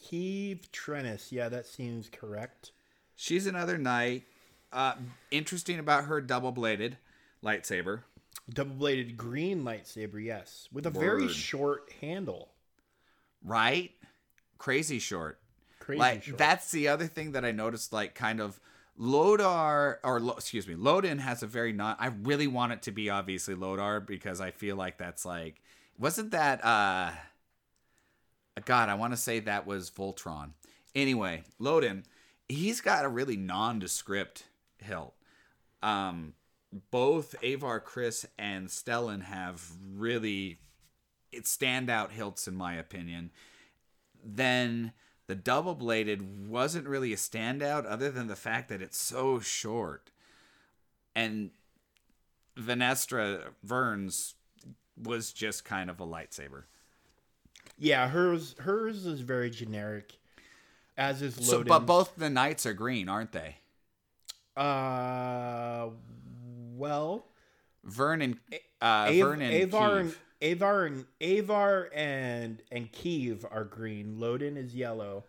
Keeve 0.03 0.69
Trennis. 0.73 1.31
Yeah, 1.33 1.49
that 1.49 1.67
seems 1.67 2.09
correct. 2.09 2.73
She's 3.17 3.47
another 3.47 3.79
knight. 3.79 4.25
Uh, 4.73 4.95
interesting 5.31 5.79
about 5.79 6.05
her 6.05 6.21
double 6.21 6.51
bladed 6.51 6.97
lightsaber. 7.45 8.01
Double 8.51 8.75
bladed 8.75 9.17
green 9.17 9.63
lightsaber, 9.63 10.23
yes, 10.23 10.69
with 10.73 10.87
a 10.87 10.91
very 10.91 11.29
short 11.29 11.93
handle. 12.01 12.49
right? 13.45 13.93
Crazy 14.59 14.99
short. 14.99 15.39
Crazy 15.79 15.99
like 15.99 16.23
short. 16.25 16.39
that's 16.39 16.71
the 16.71 16.89
other 16.89 17.07
thing 17.07 17.33
that 17.33 17.45
I 17.45 17.51
noticed. 17.53 17.93
Like 17.93 18.15
kind 18.15 18.41
of 18.41 18.61
Lodar, 18.99 19.97
or 20.05 20.21
Lo- 20.21 20.35
excuse 20.35 20.67
me, 20.67 20.75
Loden 20.75 21.19
has 21.21 21.43
a 21.43 21.47
very 21.47 21.73
non. 21.73 21.97
I 21.99 22.09
really 22.23 22.47
want 22.47 22.73
it 22.73 22.83
to 22.83 22.93
be 22.93 23.11
obviously 23.11 23.55
Lodar 23.55 24.05
because 24.05 24.41
I 24.41 24.51
feel 24.53 24.77
like 24.77 24.99
that's 24.99 25.25
like, 25.25 25.61
wasn't 25.99 26.31
that? 26.33 26.65
uh 26.65 27.11
God, 28.65 28.89
I 28.89 28.95
want 28.95 29.13
to 29.13 29.17
say 29.17 29.41
that 29.41 29.67
was 29.67 29.91
Voltron. 29.91 30.51
Anyway, 30.95 31.45
Loden, 31.61 32.05
he's 32.49 32.81
got 32.81 33.05
a 33.05 33.09
really 33.09 33.37
nondescript 33.37 34.45
hilt. 34.79 35.15
Um, 35.83 36.35
both 36.91 37.35
Avar 37.43 37.81
Kriss 37.81 38.27
and 38.39 38.69
Stellan 38.69 39.23
have 39.23 39.73
really 39.95 40.59
standout 41.35 42.11
hilts 42.11 42.47
in 42.47 42.55
my 42.55 42.75
opinion. 42.75 43.31
Then 44.23 44.93
the 45.27 45.35
double 45.35 45.75
bladed 45.75 46.49
wasn't 46.49 46.87
really 46.87 47.13
a 47.13 47.17
standout 47.17 47.87
other 47.87 48.11
than 48.11 48.27
the 48.27 48.37
fact 48.37 48.69
that 48.69 48.83
it's 48.83 48.99
so 48.99 49.41
short. 49.41 50.11
And 51.15 51.51
Venestra 52.57 53.53
Verns 53.63 54.35
was 55.03 55.33
just 55.33 55.65
kind 55.65 55.91
of 55.91 56.01
a 56.01 56.07
lightsaber. 56.07 56.65
Yeah, 57.83 58.09
hers 58.09 58.55
hers 58.61 59.07
is 59.07 59.21
very 59.23 59.51
generic. 59.51 60.13
As 60.97 61.21
is 61.21 61.35
Loden's. 61.37 61.49
So, 61.51 61.65
but 61.65 61.81
both 61.81 62.15
the 62.17 62.31
knights 62.31 62.65
are 62.65 62.75
green, 62.75 63.09
aren't 63.09 63.33
they? 63.33 63.57
Uh, 64.57 65.89
well, 66.77 67.27
Vern 67.85 68.23
and 68.23 68.37
uh, 68.81 69.09
Av- 69.11 69.15
Vern 69.17 69.43
and 69.43 69.55
Avar 69.65 69.97
and 69.99 70.15
Avar 70.43 70.85
and 70.87 71.07
Avar 71.21 71.91
and 71.95 72.63
and 72.71 72.93
Kiev 72.93 73.45
are 73.51 73.65
green. 73.65 74.17
Loden 74.21 74.57
is 74.57 74.75
yellow. 74.75 75.25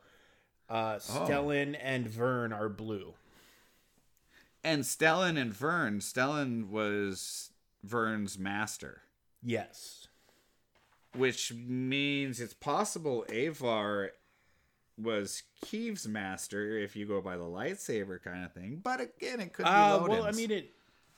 Uh, 0.70 1.00
Oh. 1.10 1.26
Stellan 1.26 1.76
and 1.82 2.08
Vern 2.08 2.52
are 2.54 2.70
blue. 2.70 3.14
and 4.64 4.84
Stellan 4.84 5.38
and 5.40 5.54
Vern. 5.54 6.00
Stellan 6.00 6.70
was 6.70 7.52
Vern's 7.84 8.38
master. 8.40 9.02
Yes. 9.44 10.03
Which 11.16 11.54
means 11.54 12.40
it's 12.40 12.54
possible 12.54 13.26
Avar 13.30 14.12
was 14.98 15.44
Keeve's 15.66 16.08
master 16.08 16.78
if 16.78 16.96
you 16.96 17.06
go 17.06 17.22
by 17.22 17.38
the 17.38 17.44
lightsaber 17.44 18.22
kind 18.24 18.44
of 18.46 18.54
thing. 18.54 18.80
But 18.84 19.02
again, 19.02 19.40
it 19.40 19.54
could 19.54 19.66
be 19.66 19.70
Uh, 19.72 19.98
Loden's. 20.00 20.10
well, 20.10 20.24
I 20.26 20.32
mean 20.32 20.52
it. 20.52 20.72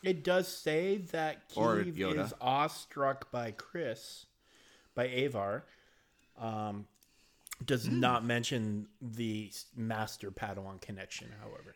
It 0.03 0.23
does 0.23 0.47
say 0.47 0.97
that 1.11 1.41
Or 1.55 1.83
Kiev 1.83 2.17
is 2.19 2.33
awestruck 2.39 3.31
by 3.31 3.53
Kriss, 3.53 4.25
by 4.93 5.05
Avar. 5.07 5.65
Um, 6.37 6.87
does 7.63 7.85
Hmm. 7.87 7.99
not 7.99 8.25
mention 8.25 8.87
the 9.01 9.51
master 9.75 10.29
Padawan 10.31 10.81
connection, 10.81 11.31
however. 11.41 11.75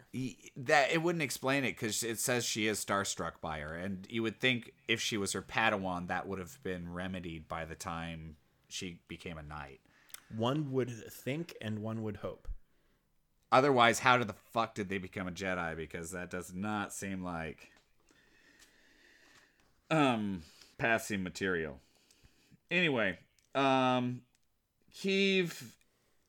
That 0.58 0.92
it 0.92 1.02
wouldn't 1.02 1.22
explain 1.22 1.64
it 1.64 1.72
because 1.72 2.04
it 2.04 2.20
says 2.20 2.46
she 2.46 2.68
is 2.68 2.84
starstruck 2.84 3.40
by 3.42 3.60
her, 3.60 3.76
and 3.76 4.06
you 4.10 4.22
would 4.24 4.40
think 4.40 4.74
if 4.88 5.00
she 5.02 5.18
was 5.18 5.34
her 5.34 5.42
Padawan, 5.42 6.08
that 6.08 6.28
would 6.28 6.40
have 6.40 6.62
been 6.64 6.92
remedied 6.94 7.48
by 7.48 7.66
the 7.66 7.76
time 7.76 8.36
she 8.68 9.00
became 9.08 9.38
a 9.38 9.44
knight. 9.44 9.80
One 10.36 10.72
would 10.72 10.92
think, 11.12 11.56
and 11.62 11.80
one 11.80 12.04
would 12.04 12.18
hope. 12.18 12.48
Otherwise, 13.52 14.00
how 14.00 14.18
did 14.18 14.28
the 14.28 14.34
fuck 14.52 14.76
did 14.76 14.90
they 14.90 15.00
become 15.00 15.28
a 15.28 15.32
Jedi? 15.32 15.76
Because 15.76 16.12
that 16.12 16.30
does 16.30 16.54
not 16.54 16.94
seem 16.94 17.24
like 17.24 17.72
um 19.90 20.44
passing 20.78 21.24
material. 21.24 21.80
Anyway, 22.70 23.18
um 23.56 24.22
Keeve 24.96 25.62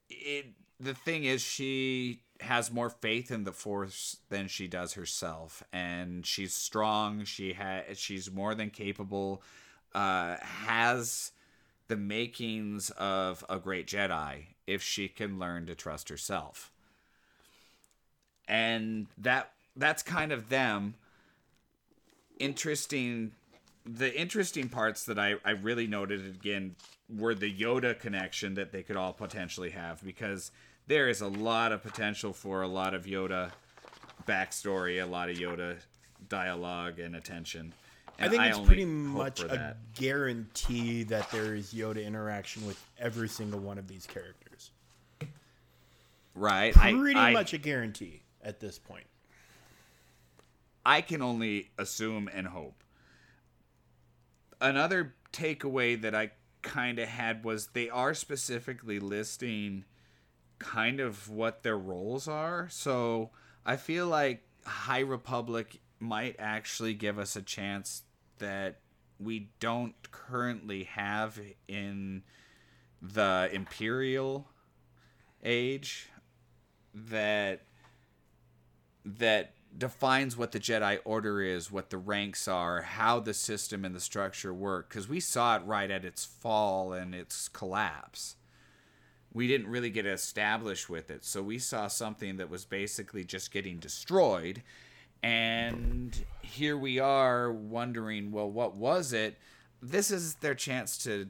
it 0.09 0.47
the 0.79 0.95
thing 0.95 1.25
is 1.25 1.43
she 1.43 2.21
has 2.41 2.73
more 2.73 2.89
faith 2.89 3.31
in 3.31 3.45
the 3.45 3.53
force 3.53 4.17
than 4.31 4.49
she 4.49 4.67
does 4.67 4.95
herself 4.95 5.63
and 5.73 6.25
she's 6.25 6.55
strong. 6.55 7.25
She 7.25 7.53
has 7.53 7.99
she's 7.99 8.31
more 8.31 8.55
than 8.55 8.71
capable 8.71 9.43
uh 9.95 10.37
has 10.41 11.33
the 11.89 11.97
makings 11.97 12.91
of 12.91 13.45
a 13.49 13.59
great 13.59 13.87
jedi 13.87 14.45
if 14.67 14.83
she 14.83 15.09
can 15.09 15.39
learn 15.39 15.67
to 15.67 15.75
trust 15.75 16.09
herself. 16.09 16.73
And 18.49 19.09
that 19.19 19.53
that's 19.77 20.03
kind 20.03 20.33
of 20.33 20.49
them. 20.49 20.95
Interesting 22.39 23.33
the 23.97 24.18
interesting 24.18 24.68
parts 24.68 25.05
that 25.05 25.18
I, 25.18 25.34
I 25.45 25.51
really 25.51 25.86
noted 25.86 26.24
again 26.24 26.76
were 27.09 27.34
the 27.34 27.53
Yoda 27.53 27.99
connection 27.99 28.55
that 28.55 28.72
they 28.72 28.82
could 28.82 28.97
all 28.97 29.12
potentially 29.12 29.70
have 29.70 30.03
because 30.05 30.53
there 30.86 31.09
is 31.09 31.20
a 31.20 31.28
lot 31.28 31.72
of 31.72 31.82
potential 31.82 32.32
for 32.32 32.62
a 32.62 32.68
lot 32.68 32.95
of 32.95 33.05
Yoda 33.07 33.51
backstory, 34.26 35.03
a 35.03 35.07
lot 35.07 35.28
of 35.28 35.36
Yoda 35.36 35.76
dialogue 36.28 36.99
and 36.99 37.16
attention. 37.16 37.72
And 38.18 38.28
I 38.28 38.28
think 38.28 38.43
it's 38.45 38.66
pretty 38.66 38.84
much 38.84 39.43
a 39.43 39.49
that. 39.49 39.95
guarantee 39.95 41.05
that 41.05 41.30
there 41.30 41.55
is 41.55 41.72
Yoda 41.72 42.05
interaction 42.05 42.66
with 42.66 42.82
every 42.99 43.28
single 43.28 43.61
one 43.61 43.78
of 43.78 43.88
these 43.88 44.07
characters. 44.07 44.70
right. 46.34 46.74
Pretty 46.74 47.18
I, 47.18 47.30
I, 47.30 47.32
much 47.32 47.55
a 47.55 47.59
guarantee 47.59 48.22
at 48.43 48.61
this 48.61 48.78
point. 48.78 49.07
I 50.84 51.01
can 51.01 51.22
only 51.22 51.70
assume 51.78 52.28
and 52.32 52.47
hope. 52.47 52.82
Another 54.61 55.15
takeaway 55.33 56.01
that 56.01 56.15
I 56.15 56.33
kind 56.63 56.99
of 56.99 57.09
had 57.09 57.45
was 57.45 57.69
they 57.69 57.89
are 57.89 58.15
specifically 58.15 59.01
listing 59.01 59.85
kind 60.59 61.01
of 61.01 61.29
what 61.31 61.63
their 61.63 61.79
roles 61.79 62.29
are. 62.29 62.69
So 62.71 63.31
I 63.65 63.77
feel 63.77 64.07
like 64.07 64.43
High 64.65 65.01
Republic 65.01 65.81
might 65.99 66.37
actually 66.39 66.95
give 66.95 67.19
us 67.19 67.37
a 67.37 67.43
chance 67.43 68.03
that 68.39 68.81
we 69.19 69.51
don't 69.61 69.95
currently 70.11 70.85
have 70.85 71.39
in 71.69 72.23
the 73.03 73.49
Imperial 73.53 74.49
age 75.43 76.09
that 76.95 77.63
that 79.05 79.55
defines 79.77 80.37
what 80.37 80.53
the 80.53 80.61
Jedi 80.61 80.99
Order 81.05 81.43
is, 81.43 81.71
what 81.71 81.91
the 81.91 81.99
ranks 81.99 82.49
are, 82.49 82.83
how 82.83 83.21
the 83.21 83.35
system 83.35 83.85
and 83.85 83.95
the 83.95 84.01
structure 84.01 84.53
work. 84.53 84.89
Because 84.89 85.09
we 85.09 85.21
saw 85.21 85.57
it 85.57 85.62
right 85.64 85.91
at 85.91 86.05
its 86.05 86.25
fall 86.25 86.93
and 86.93 87.14
its 87.14 87.49
collapse. 87.49 88.37
We 89.33 89.47
didn't 89.47 89.68
really 89.68 89.91
get 89.91 90.07
established 90.07 90.91
with 90.91 91.11
it, 91.11 91.25
so 91.25 91.41
we 91.41 91.59
saw 91.59 91.87
something 91.87 92.39
that 92.39 92.51
was 92.51 92.64
basically 92.64 93.23
just 93.23 93.53
getting 93.53 93.79
destroyed. 93.79 94.62
And 95.23 96.25
here 96.43 96.77
we 96.77 96.99
are 96.99 97.53
wondering, 97.53 98.33
well, 98.33 98.51
what 98.51 98.75
was 98.75 99.12
it? 99.12 99.39
This 99.81 100.11
is 100.11 100.35
their 100.37 100.55
chance 100.55 100.99
to 101.05 101.29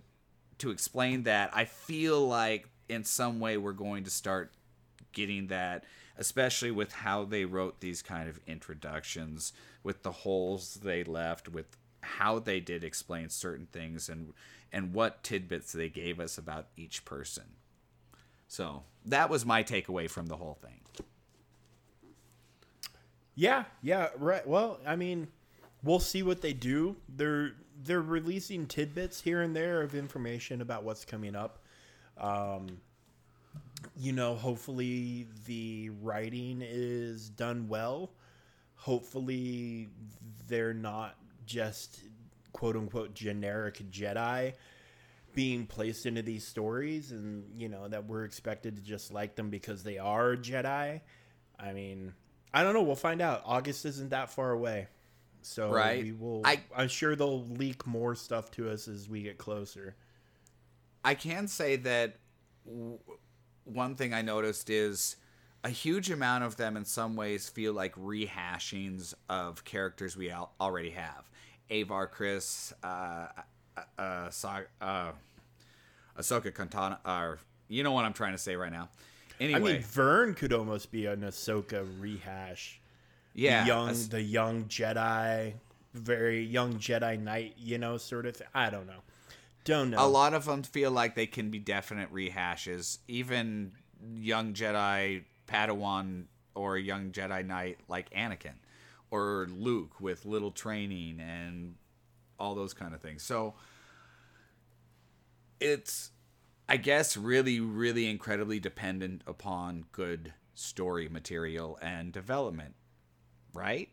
to 0.59 0.70
explain 0.70 1.22
that. 1.24 1.51
I 1.55 1.64
feel 1.64 2.26
like 2.26 2.68
in 2.88 3.05
some 3.05 3.41
way 3.41 3.57
we're 3.57 3.72
going 3.72 4.05
to 4.05 4.11
start 4.11 4.53
getting 5.12 5.49
that 5.49 5.84
especially 6.20 6.70
with 6.70 6.92
how 6.92 7.24
they 7.24 7.44
wrote 7.44 7.80
these 7.80 8.02
kind 8.02 8.28
of 8.28 8.38
introductions 8.46 9.52
with 9.82 10.04
the 10.04 10.12
holes 10.12 10.76
they 10.84 11.02
left 11.02 11.48
with 11.48 11.76
how 12.02 12.38
they 12.38 12.60
did 12.60 12.84
explain 12.84 13.28
certain 13.28 13.66
things 13.72 14.08
and 14.08 14.32
and 14.72 14.94
what 14.94 15.24
tidbits 15.24 15.72
they 15.72 15.88
gave 15.88 16.20
us 16.20 16.38
about 16.38 16.68
each 16.76 17.04
person 17.04 17.44
so 18.46 18.84
that 19.04 19.30
was 19.30 19.44
my 19.44 19.64
takeaway 19.64 20.08
from 20.08 20.26
the 20.26 20.36
whole 20.36 20.58
thing 20.62 20.80
Yeah, 23.34 23.64
yeah, 23.82 24.08
right. 24.18 24.46
Well, 24.46 24.80
I 24.86 24.96
mean, 24.96 25.28
we'll 25.82 26.00
see 26.00 26.22
what 26.22 26.42
they 26.42 26.52
do. 26.52 26.96
They're 27.08 27.52
they're 27.82 28.02
releasing 28.02 28.66
tidbits 28.66 29.22
here 29.22 29.40
and 29.40 29.56
there 29.56 29.80
of 29.82 29.94
information 29.94 30.60
about 30.60 30.84
what's 30.84 31.06
coming 31.06 31.34
up. 31.34 31.60
Um, 32.18 32.66
you 33.97 34.12
know, 34.12 34.35
hopefully 34.35 35.26
the 35.47 35.91
writing 36.03 36.62
is 36.62 37.28
done 37.31 37.68
well. 37.68 38.11
Hopefully 38.76 39.89
they're 40.49 40.74
not 40.74 41.16
just 41.47 42.01
quote 42.53 42.76
unquote 42.76 43.14
generic 43.14 43.81
Jedi 43.91 44.55
being 45.35 45.64
placed 45.66 46.07
into 46.07 46.22
these 46.22 46.45
stories 46.47 47.12
and 47.12 47.45
you 47.61 47.68
know 47.68 47.87
that 47.87 48.05
we're 48.07 48.24
expected 48.24 48.76
to 48.76 48.83
just 48.83 49.12
like 49.12 49.37
them 49.37 49.49
because 49.51 49.83
they 49.85 49.99
are 49.99 50.35
Jedi. 50.37 51.01
I 51.59 51.72
mean, 51.72 52.14
I 52.53 52.62
don't 52.64 52.74
know, 52.74 52.83
we'll 52.83 52.97
find 52.97 53.20
out. 53.22 53.43
August 53.45 53.85
isn't 53.85 54.11
that 54.11 54.31
far 54.31 54.51
away. 54.51 54.89
So 55.43 55.70
Right. 55.72 56.03
we 56.03 56.12
will 56.12 56.43
I- 56.45 56.64
I'm 56.76 56.89
sure 56.89 57.14
they'll 57.14 57.45
leak 57.47 57.87
more 57.87 58.14
stuff 58.14 58.51
to 58.53 58.70
us 58.70 58.89
as 58.89 59.09
we 59.09 59.22
get 59.22 59.39
closer. 59.39 59.95
I 61.05 61.14
can 61.14 61.47
say 61.49 61.76
that 61.76 62.16
one 63.72 63.94
thing 63.94 64.12
I 64.14 64.22
noticed 64.22 64.70
is 64.70 65.16
a 65.64 65.68
huge 65.68 66.10
amount 66.10 66.44
of 66.44 66.56
them 66.56 66.76
in 66.76 66.84
some 66.84 67.16
ways 67.16 67.48
feel 67.48 67.72
like 67.72 67.94
rehashings 67.96 69.14
of 69.28 69.64
characters 69.64 70.16
we 70.16 70.30
al- 70.30 70.52
already 70.60 70.90
have. 70.90 71.28
Avar 71.70 72.08
Kriss, 72.08 72.72
uh, 72.82 73.26
uh, 73.76 74.00
uh, 74.00 74.30
Sa- 74.30 74.62
uh, 74.80 75.12
Ahsoka 76.18 76.52
Kantana, 76.52 76.98
or 77.04 77.38
you 77.68 77.82
know 77.82 77.92
what 77.92 78.04
I'm 78.04 78.12
trying 78.12 78.32
to 78.32 78.38
say 78.38 78.56
right 78.56 78.72
now. 78.72 78.88
I 79.40 79.44
Anyway, 79.44 79.72
mean, 79.74 79.82
Vern 79.82 80.34
could 80.34 80.52
almost 80.52 80.90
be 80.90 81.06
an 81.06 81.20
Ahsoka 81.22 81.86
rehash. 82.00 82.80
Yeah, 83.34 83.62
the 83.62 83.66
young 83.68 84.08
the 84.10 84.20
young 84.22 84.64
Jedi, 84.64 85.52
very 85.94 86.42
young 86.44 86.74
Jedi 86.74 87.18
Knight, 87.20 87.54
you 87.58 87.78
know, 87.78 87.96
sort 87.96 88.26
of. 88.26 88.36
Thing. 88.36 88.48
I 88.54 88.68
don't 88.70 88.86
know, 88.86 89.00
don't 89.64 89.90
know. 89.90 90.04
A 90.04 90.08
lot 90.08 90.34
of 90.34 90.44
them 90.44 90.62
feel 90.62 90.90
like 90.90 91.14
they 91.14 91.26
can 91.26 91.50
be 91.50 91.58
definite 91.58 92.12
rehashes. 92.12 92.98
Even 93.08 93.72
young 94.14 94.54
Jedi 94.54 95.24
Padawan 95.46 96.24
or 96.54 96.78
young 96.78 97.11
Jedi 97.11 97.46
Knight 97.46 97.78
like 97.88 98.11
Anakin 98.11 98.54
or 99.11 99.48
Luke 99.50 100.00
with 100.00 100.24
little 100.24 100.50
training 100.50 101.20
and 101.20 101.74
all 102.38 102.54
those 102.54 102.72
kind 102.72 102.94
of 102.94 103.00
things. 103.00 103.22
So 103.22 103.54
it's 105.58 106.11
I 106.68 106.76
guess 106.76 107.16
really 107.16 107.61
really 107.61 108.08
incredibly 108.08 108.61
dependent 108.61 109.22
upon 109.26 109.84
good 109.92 110.32
story 110.54 111.08
material 111.08 111.78
and 111.82 112.12
development, 112.12 112.74
right? 113.52 113.88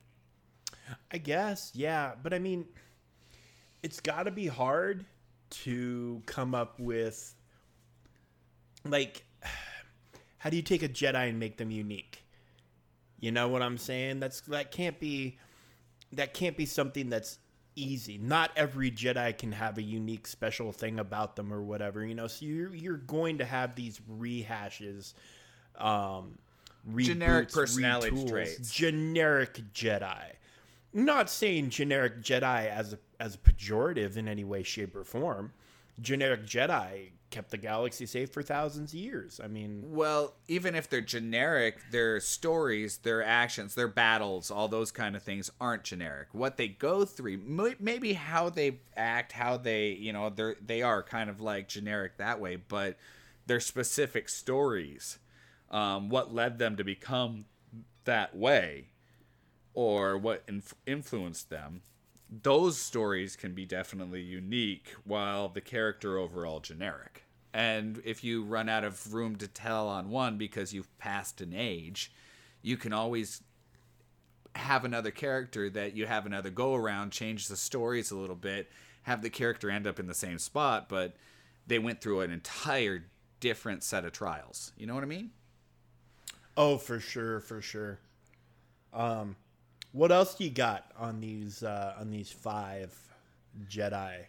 I 1.11 1.17
guess, 1.17 1.71
yeah, 1.73 2.13
but 2.21 2.33
I 2.33 2.39
mean, 2.39 2.65
it's 3.83 3.99
got 3.99 4.23
to 4.23 4.31
be 4.31 4.47
hard 4.47 5.05
to 5.49 6.21
come 6.25 6.53
up 6.53 6.79
with 6.79 7.33
like 8.85 9.23
how 10.37 10.49
do 10.49 10.55
you 10.55 10.63
take 10.63 10.83
a 10.83 10.89
Jedi 10.89 11.29
and 11.29 11.39
make 11.39 11.57
them 11.57 11.71
unique? 11.71 12.23
You 13.19 13.31
know 13.31 13.47
what 13.47 13.61
I'm 13.61 13.77
saying? 13.77 14.19
That's 14.19 14.41
that 14.41 14.71
can't 14.71 14.99
be 14.99 15.37
that 16.13 16.33
can't 16.33 16.55
be 16.55 16.65
something 16.65 17.09
that's 17.09 17.39
easy. 17.75 18.17
Not 18.17 18.51
every 18.55 18.91
Jedi 18.91 19.37
can 19.37 19.51
have 19.51 19.77
a 19.77 19.81
unique 19.81 20.27
special 20.27 20.71
thing 20.71 20.99
about 20.99 21.35
them 21.35 21.51
or 21.53 21.61
whatever, 21.61 22.05
you 22.05 22.15
know. 22.15 22.27
So 22.27 22.45
you're 22.45 22.75
you're 22.75 22.97
going 22.97 23.39
to 23.39 23.45
have 23.45 23.75
these 23.75 23.99
rehashes 24.19 25.13
um 25.77 26.37
Generic 26.95 27.49
reboots, 27.49 27.53
personality 27.53 28.15
retools, 28.15 28.29
traits. 28.29 28.71
Generic 28.71 29.59
Jedi. 29.73 30.31
Not 30.93 31.29
saying 31.29 31.69
generic 31.69 32.21
Jedi 32.21 32.69
as 32.69 32.93
a 32.93 32.99
as 33.19 33.35
a 33.35 33.37
pejorative 33.39 34.17
in 34.17 34.27
any 34.27 34.43
way, 34.43 34.63
shape, 34.63 34.95
or 34.95 35.03
form. 35.03 35.53
Generic 35.99 36.45
Jedi 36.45 37.09
kept 37.29 37.51
the 37.51 37.57
galaxy 37.57 38.05
safe 38.05 38.31
for 38.31 38.41
thousands 38.41 38.93
of 38.93 38.99
years. 38.99 39.41
I 39.43 39.47
mean, 39.47 39.83
Well, 39.87 40.33
even 40.47 40.75
if 40.75 40.89
they're 40.89 41.01
generic, 41.01 41.77
their 41.91 42.19
stories, 42.19 42.97
their 42.97 43.23
actions, 43.23 43.75
their 43.75 43.87
battles, 43.87 44.49
all 44.49 44.67
those 44.67 44.91
kind 44.91 45.15
of 45.15 45.23
things 45.23 45.51
aren't 45.59 45.83
generic. 45.83 46.29
What 46.31 46.57
they 46.57 46.67
go 46.67 47.03
through, 47.03 47.39
maybe 47.79 48.13
how 48.13 48.49
they 48.49 48.79
act, 48.95 49.33
how 49.33 49.57
they, 49.57 49.89
you 49.89 50.13
know, 50.13 50.29
they 50.29 50.53
they 50.65 50.81
are 50.81 51.03
kind 51.03 51.29
of 51.29 51.41
like 51.41 51.67
generic 51.67 52.17
that 52.17 52.39
way, 52.39 52.55
but 52.55 52.97
their 53.47 53.59
specific 53.59 54.29
stories, 54.29 55.19
um, 55.71 56.09
what 56.09 56.33
led 56.33 56.59
them 56.59 56.75
to 56.77 56.83
become 56.83 57.45
that 58.05 58.35
way, 58.35 58.87
or 59.77 60.17
what 60.17 60.41
inf- 60.47 60.73
influenced 60.87 61.51
them. 61.51 61.81
Those 62.41 62.79
stories 62.79 63.35
can 63.35 63.53
be 63.53 63.63
definitely 63.63 64.21
unique, 64.21 64.95
while 65.03 65.49
the 65.49 65.61
character 65.61 66.17
overall 66.17 66.59
generic. 66.59 67.25
And 67.53 68.01
if 68.03 68.23
you 68.23 68.43
run 68.43 68.69
out 68.69 68.83
of 68.83 69.13
room 69.13 69.35
to 69.35 69.47
tell 69.47 69.87
on 69.87 70.09
one 70.09 70.39
because 70.39 70.73
you've 70.73 70.97
passed 70.97 71.41
an 71.41 71.53
age, 71.55 72.11
you 72.63 72.75
can 72.75 72.91
always 72.91 73.43
have 74.55 74.83
another 74.83 75.11
character 75.11 75.69
that 75.69 75.95
you 75.95 76.07
have 76.07 76.25
another 76.25 76.49
go 76.49 76.73
around, 76.73 77.11
change 77.11 77.47
the 77.47 77.55
stories 77.55 78.09
a 78.09 78.17
little 78.17 78.35
bit, 78.35 78.71
have 79.03 79.21
the 79.21 79.29
character 79.29 79.69
end 79.69 79.85
up 79.85 79.99
in 79.99 80.07
the 80.07 80.15
same 80.15 80.39
spot, 80.39 80.89
but 80.89 81.15
they 81.67 81.77
went 81.77 82.01
through 82.01 82.21
an 82.21 82.31
entire 82.31 83.05
different 83.39 83.83
set 83.83 84.05
of 84.05 84.11
trials. 84.11 84.71
You 84.75 84.87
know 84.87 84.95
what 84.95 85.03
I 85.03 85.07
mean? 85.07 85.29
oh, 86.57 86.79
for 86.79 86.99
sure, 86.99 87.39
for 87.41 87.61
sure. 87.61 87.99
Um, 88.91 89.35
what 89.91 90.11
else 90.11 90.35
do 90.35 90.43
you 90.43 90.49
got 90.49 90.85
on 90.97 91.19
these 91.19 91.63
uh, 91.63 91.95
on 91.99 92.09
these 92.11 92.31
five 92.31 92.93
Jedi? 93.69 94.25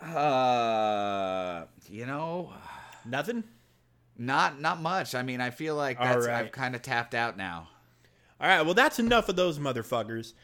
Uh, 0.00 1.64
you 1.88 2.06
know, 2.06 2.52
Nothing. 3.04 3.44
not 4.16 4.60
not 4.60 4.80
much. 4.80 5.14
I 5.14 5.22
mean, 5.22 5.40
I 5.40 5.50
feel 5.50 5.74
like 5.74 5.98
that's 5.98 6.26
right. 6.26 6.46
I've 6.46 6.52
kind 6.52 6.74
of 6.74 6.82
tapped 6.82 7.14
out 7.14 7.36
now. 7.36 7.68
All 8.40 8.48
right. 8.48 8.62
Well, 8.62 8.74
that's 8.74 8.98
enough 9.00 9.28
of 9.28 9.36
those 9.36 9.58
motherfuckers. 9.58 10.34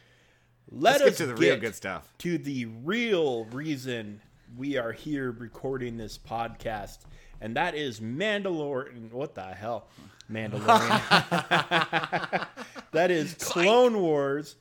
Let 0.70 1.00
Let's 1.00 1.02
us 1.02 1.08
get 1.10 1.16
to 1.18 1.26
the 1.26 1.34
real 1.36 1.56
good 1.58 1.74
stuff. 1.74 2.12
to 2.18 2.38
the 2.38 2.64
real 2.66 3.44
reason 3.46 4.20
we 4.56 4.76
are 4.78 4.92
here 4.92 5.30
recording 5.30 5.96
this 5.98 6.18
podcast, 6.18 6.98
and 7.40 7.54
that 7.56 7.74
is 7.76 8.00
Mandalorian. 8.00 9.12
What 9.12 9.34
the 9.34 9.42
hell, 9.44 9.88
Mandalorian? 10.32 12.46
that 12.94 13.10
is 13.10 13.34
Clone 13.40 14.00
Wars. 14.00 14.56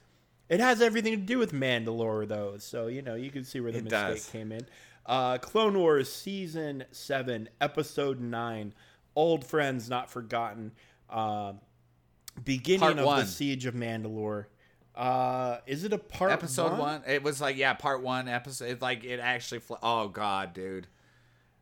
It 0.49 0.59
has 0.59 0.81
everything 0.81 1.13
to 1.13 1.17
do 1.25 1.39
with 1.39 1.51
Mandalore, 1.53 2.27
though, 2.27 2.57
so 2.59 2.87
you 2.87 3.01
know 3.01 3.15
you 3.15 3.31
can 3.31 3.43
see 3.43 3.59
where 3.59 3.71
the 3.71 3.79
It 3.79 3.85
mistake 3.85 4.15
does. 4.15 4.29
came 4.29 4.51
in. 4.51 4.65
Uh, 5.05 5.37
Clone 5.37 5.77
Wars 5.79 6.11
season 6.11 6.83
seven, 6.91 7.49
episode 7.59 8.19
nine. 8.19 8.73
Old 9.15 9.45
friends 9.45 9.89
not 9.89 10.09
forgotten. 10.11 10.71
Uh, 11.09 11.53
beginning 12.43 12.79
Part 12.81 12.99
of 12.99 13.05
one. 13.05 13.19
the 13.21 13.25
siege 13.25 13.65
of 13.65 13.73
Mandalore. 13.73 14.45
Uh, 14.95 15.57
is 15.65 15.83
it 15.83 15.93
a 15.93 15.97
part 15.97 16.31
episode 16.31 16.77
one? 16.77 17.01
It 17.07 17.23
was 17.23 17.41
like 17.41 17.57
yeah, 17.57 17.73
part 17.73 18.01
one 18.03 18.27
episode. 18.27 18.69
It's 18.69 18.81
like 18.81 19.03
it 19.03 19.19
actually. 19.19 19.59
Fl- 19.59 19.73
oh 19.81 20.07
god, 20.07 20.53
dude! 20.53 20.87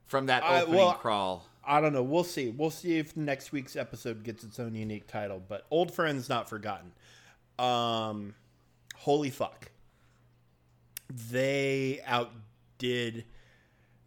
From 0.07 0.25
that 0.25 0.43
opening 0.43 0.75
well, 0.77 0.93
crawl. 0.93 1.45
I 1.63 1.79
don't 1.81 1.93
know. 1.93 2.03
We'll 2.03 2.23
see. 2.23 2.49
We'll 2.49 2.71
see 2.71 2.97
if 2.97 3.15
next 3.15 3.51
week's 3.51 3.75
episode 3.75 4.23
gets 4.23 4.43
its 4.43 4.59
own 4.59 4.75
unique 4.75 5.07
title. 5.07 5.41
But 5.45 5.65
old 5.69 5.93
friends 5.93 6.27
not 6.29 6.49
forgotten. 6.49 6.91
Um, 7.59 8.33
holy 8.95 9.29
fuck! 9.29 9.71
They 11.29 12.01
outdid. 12.05 13.25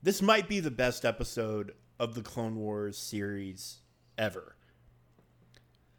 This 0.02 0.20
might 0.20 0.48
be 0.48 0.60
the 0.60 0.70
best 0.70 1.04
episode 1.04 1.72
of 1.98 2.14
the 2.14 2.22
Clone 2.22 2.56
Wars 2.56 2.98
series 2.98 3.78
ever. 4.18 4.56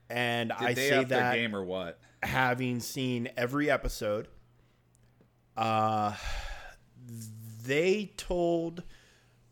And 0.09 0.49
Did 0.49 0.67
I 0.67 0.73
they 0.73 0.89
say 0.89 1.03
that 1.05 1.33
game 1.33 1.55
or 1.55 1.63
what? 1.63 1.99
having 2.21 2.79
seen 2.79 3.29
every 3.37 3.69
episode. 3.69 4.27
Uh, 5.55 6.13
they 7.65 8.11
told 8.17 8.83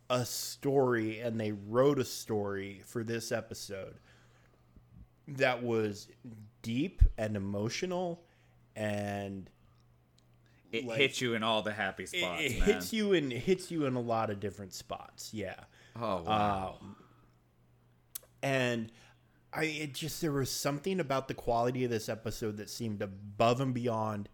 a 0.10 0.26
story 0.26 1.20
and 1.20 1.40
they 1.40 1.52
wrote 1.52 2.00
a 2.00 2.06
story 2.06 2.82
for 2.86 3.04
this 3.04 3.32
episode 3.32 3.96
that 5.28 5.64
was 5.64 6.08
deep 6.62 7.02
and 7.18 7.36
emotional 7.38 8.22
and 8.76 9.50
It 10.72 10.86
like- 10.86 10.98
hit 11.00 11.22
you 11.22 11.34
in 11.36 11.44
all 11.44 11.62
the 11.62 11.72
happy 11.74 12.06
spots, 12.06 12.42
it 12.44 12.52
man. 12.60 12.62
hits 12.62 12.92
you 12.94 13.14
in 13.14 13.32
hits 13.32 13.72
you 13.72 13.86
in 13.86 13.96
a 13.96 14.02
lot 14.02 14.30
of 14.30 14.40
different 14.40 14.74
spots 14.74 15.34
yeah 15.34 15.56
Oh 15.96 16.24
wow! 16.24 16.78
um, 16.82 16.96
and 18.42 18.92
I 19.54 19.66
it 19.66 19.94
just 19.94 20.22
there 20.22 20.32
was 20.32 20.50
something 20.52 21.00
about 21.00 21.28
the 21.28 21.34
quality 21.36 21.84
of 21.84 21.92
this 21.92 22.10
episode 22.10 22.58
that 22.58 22.70
seemed 22.70 23.02
above 23.02 23.62
and 23.62 23.74
beyond 23.74 24.28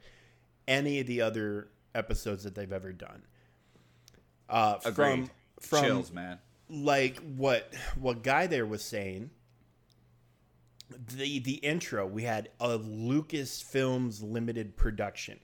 any 0.68 1.00
of 1.02 1.08
the 1.08 1.22
other 1.22 1.68
episodes 1.94 2.44
that 2.46 2.56
they've 2.56 2.72
ever 2.72 2.94
done. 2.94 3.24
Uh, 4.48 4.78
from 4.80 5.30
from 5.60 5.84
Chills, 5.84 6.12
man. 6.12 6.40
like 6.70 7.20
what 7.36 7.74
what 8.00 8.24
guy 8.24 8.48
there 8.48 8.66
was 8.66 8.84
saying. 8.84 9.30
The 10.90 11.40
the 11.40 11.56
intro 11.56 12.06
we 12.08 12.24
had 12.24 12.50
a 12.60 12.80
Lucasfilms 12.80 14.24
limited 14.24 14.76
production, 14.76 15.40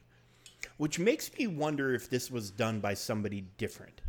which 0.77 0.97
makes 0.97 1.31
me 1.37 1.45
wonder 1.47 1.93
if 1.93 2.09
this 2.09 2.31
was 2.31 2.49
done 2.49 2.79
by 2.79 2.95
somebody 2.95 3.41
different, 3.57 4.01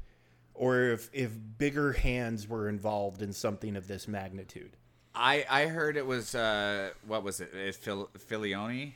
or 0.55 0.85
if 0.85 1.11
if 1.13 1.33
bigger 1.59 1.93
hands 1.93 2.49
were 2.49 2.69
involved 2.71 3.21
in 3.21 3.33
something 3.35 3.77
of 3.77 3.87
this 3.87 4.09
magnitude. 4.09 4.77
I 5.15 5.45
I 5.51 5.67
heard 5.67 5.97
it 5.99 6.07
was 6.07 6.35
uh 6.35 6.91
what 7.07 7.23
was 7.23 7.41
it? 7.41 7.75
Phil 7.75 8.09
Filioni. 8.19 8.95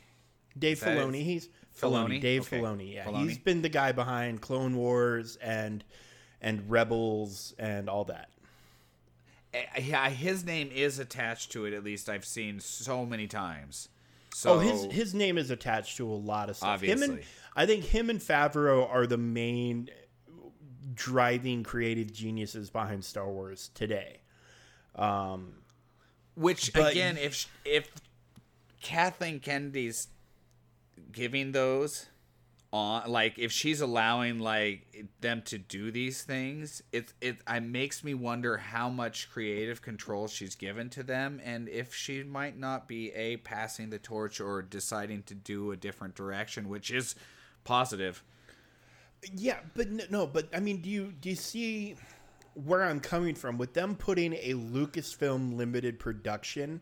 Dave? 0.57 0.79
Filoni, 0.79 1.23
he's 1.23 1.47
Filoni, 1.79 2.19
Filoni? 2.19 2.21
Dave 2.21 2.41
Okay. 2.41 2.59
Filoni. 2.59 2.93
Yeah, 2.95 3.05
Filoni. 3.05 3.29
he's 3.29 3.37
been 3.37 3.61
the 3.61 3.69
guy 3.69 3.91
behind 3.91 4.41
Clone 4.41 4.75
Wars 4.75 5.37
and 5.37 5.83
and 6.41 6.69
Rebels 6.69 7.53
and 7.59 7.89
all 7.89 8.03
that. 8.05 8.29
Eh, 9.53 9.63
Yeah, 9.81 10.09
his 10.09 10.43
name 10.43 10.71
is 10.73 10.99
attached 10.99 11.51
to 11.53 11.65
it. 11.65 11.73
At 11.73 11.83
least 11.83 12.09
I've 12.09 12.25
seen 12.25 12.59
so 12.59 13.05
many 13.05 13.27
times. 13.27 13.89
So 14.33 14.53
oh, 14.53 14.59
his 14.59 14.85
his 14.85 15.13
name 15.13 15.37
is 15.37 15.51
attached 15.51 15.97
to 15.97 16.07
a 16.07 16.15
lot 16.15 16.49
of 16.49 16.55
stuff. 16.57 16.81
Him 16.81 17.03
and 17.03 17.19
I 17.55 17.65
think 17.65 17.83
him 17.83 18.09
and 18.09 18.19
Favreau 18.19 18.89
are 18.89 19.05
the 19.05 19.17
main 19.17 19.89
driving 20.93 21.63
creative 21.63 22.11
geniuses 22.13 22.69
behind 22.69 23.03
Star 23.03 23.29
Wars 23.29 23.69
today. 23.73 24.19
Um, 24.95 25.55
Which 26.35 26.71
But- 26.73 26.91
again, 26.93 27.17
if 27.17 27.47
if 27.65 27.91
Kathleen 28.81 29.41
Kennedy's 29.41 30.07
giving 31.11 31.51
those, 31.51 32.05
on 32.73 33.09
like 33.11 33.37
if 33.37 33.51
she's 33.51 33.81
allowing 33.81 34.39
like 34.39 35.05
them 35.19 35.41
to 35.41 35.57
do 35.57 35.91
these 35.91 36.21
things 36.21 36.81
it 36.93 37.11
it, 37.19 37.37
it 37.45 37.59
makes 37.59 38.01
me 38.01 38.13
wonder 38.13 38.55
how 38.55 38.87
much 38.89 39.29
creative 39.29 39.81
control 39.81 40.25
she's 40.25 40.55
given 40.55 40.89
to 40.89 41.03
them 41.03 41.41
and 41.43 41.67
if 41.67 41.93
she 41.93 42.23
might 42.23 42.57
not 42.57 42.87
be 42.87 43.11
a 43.11 43.35
passing 43.37 43.89
the 43.89 43.99
torch 43.99 44.39
or 44.39 44.61
deciding 44.61 45.21
to 45.21 45.35
do 45.35 45.71
a 45.71 45.75
different 45.75 46.15
direction 46.15 46.69
which 46.69 46.89
is 46.89 47.13
positive. 47.63 48.23
Yeah, 49.35 49.59
but 49.75 49.89
no, 50.09 50.25
but 50.25 50.47
I 50.53 50.59
mean, 50.59 50.81
do 50.81 50.89
you 50.89 51.13
do 51.19 51.29
you 51.29 51.35
see 51.35 51.95
where 52.55 52.83
I'm 52.83 52.99
coming 52.99 53.35
from? 53.35 53.57
With 53.57 53.73
them 53.73 53.95
putting 53.95 54.33
a 54.33 54.53
Lucasfilm 54.53 55.55
limited 55.55 55.99
production 55.99 56.81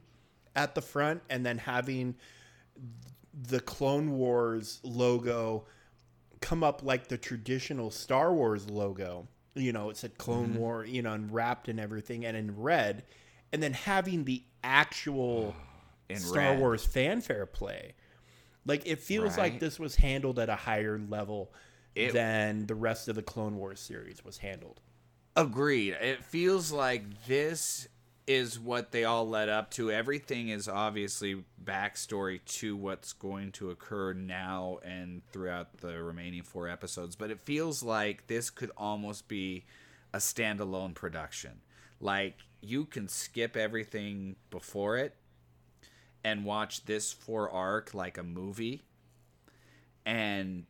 at 0.55 0.73
the 0.73 0.81
front 0.81 1.21
and 1.29 1.45
then 1.45 1.57
having 1.57 2.15
the 3.33 3.59
Clone 3.59 4.11
Wars 4.11 4.79
logo 4.83 5.65
come 6.41 6.63
up 6.63 6.83
like 6.83 7.07
the 7.07 7.17
traditional 7.17 7.91
Star 7.91 8.33
Wars 8.33 8.69
logo. 8.69 9.27
You 9.55 9.73
know, 9.73 9.89
it 9.89 9.97
said 9.97 10.17
Clone 10.17 10.49
mm-hmm. 10.49 10.59
War, 10.59 10.85
you 10.85 11.01
know, 11.01 11.13
and 11.13 11.33
wrapped 11.33 11.67
and 11.67 11.79
everything 11.79 12.25
and 12.25 12.37
in 12.37 12.59
red, 12.61 13.03
and 13.51 13.61
then 13.61 13.73
having 13.73 14.25
the 14.25 14.43
actual 14.63 15.55
Star 16.15 16.53
red. 16.53 16.59
Wars 16.59 16.85
fanfare 16.85 17.45
play. 17.45 17.93
Like 18.65 18.85
it 18.85 18.99
feels 18.99 19.37
like 19.37 19.59
this 19.59 19.79
was 19.79 19.95
handled 19.95 20.37
at 20.37 20.49
a 20.49 20.55
higher 20.55 20.99
level 20.99 21.51
It- 21.95 22.13
than 22.13 22.67
the 22.67 22.75
rest 22.75 23.07
of 23.07 23.15
the 23.15 23.23
Clone 23.23 23.57
Wars 23.57 23.79
series 23.79 24.23
was 24.23 24.37
handled. 24.37 24.81
Agreed. 25.35 25.93
It 26.01 26.23
feels 26.23 26.71
like 26.71 27.25
this 27.25 27.87
is 28.29 28.59
what 28.59 28.91
they 28.91 29.05
all 29.05 29.27
led 29.27 29.49
up 29.49 29.71
to. 29.71 29.91
Everything 29.91 30.49
is 30.49 30.67
obviously 30.67 31.43
backstory 31.65 32.39
to 32.45 32.77
what's 32.77 33.11
going 33.11 33.51
to 33.51 33.71
occur 33.71 34.13
now 34.13 34.77
and 34.85 35.23
throughout 35.31 35.79
the 35.79 36.03
remaining 36.03 36.43
four 36.43 36.69
episodes, 36.69 37.15
but 37.15 37.31
it 37.31 37.39
feels 37.39 37.81
like 37.81 38.27
this 38.27 38.51
could 38.51 38.69
almost 38.77 39.27
be 39.27 39.65
a 40.13 40.19
standalone 40.19 40.93
production. 40.93 41.61
Like 41.99 42.35
you 42.61 42.85
can 42.85 43.07
skip 43.07 43.57
everything 43.57 44.35
before 44.51 44.97
it 44.97 45.15
and 46.23 46.45
watch 46.45 46.85
this 46.85 47.11
four 47.11 47.49
arc 47.49 47.95
like 47.95 48.19
a 48.19 48.23
movie 48.23 48.83
and 50.05 50.65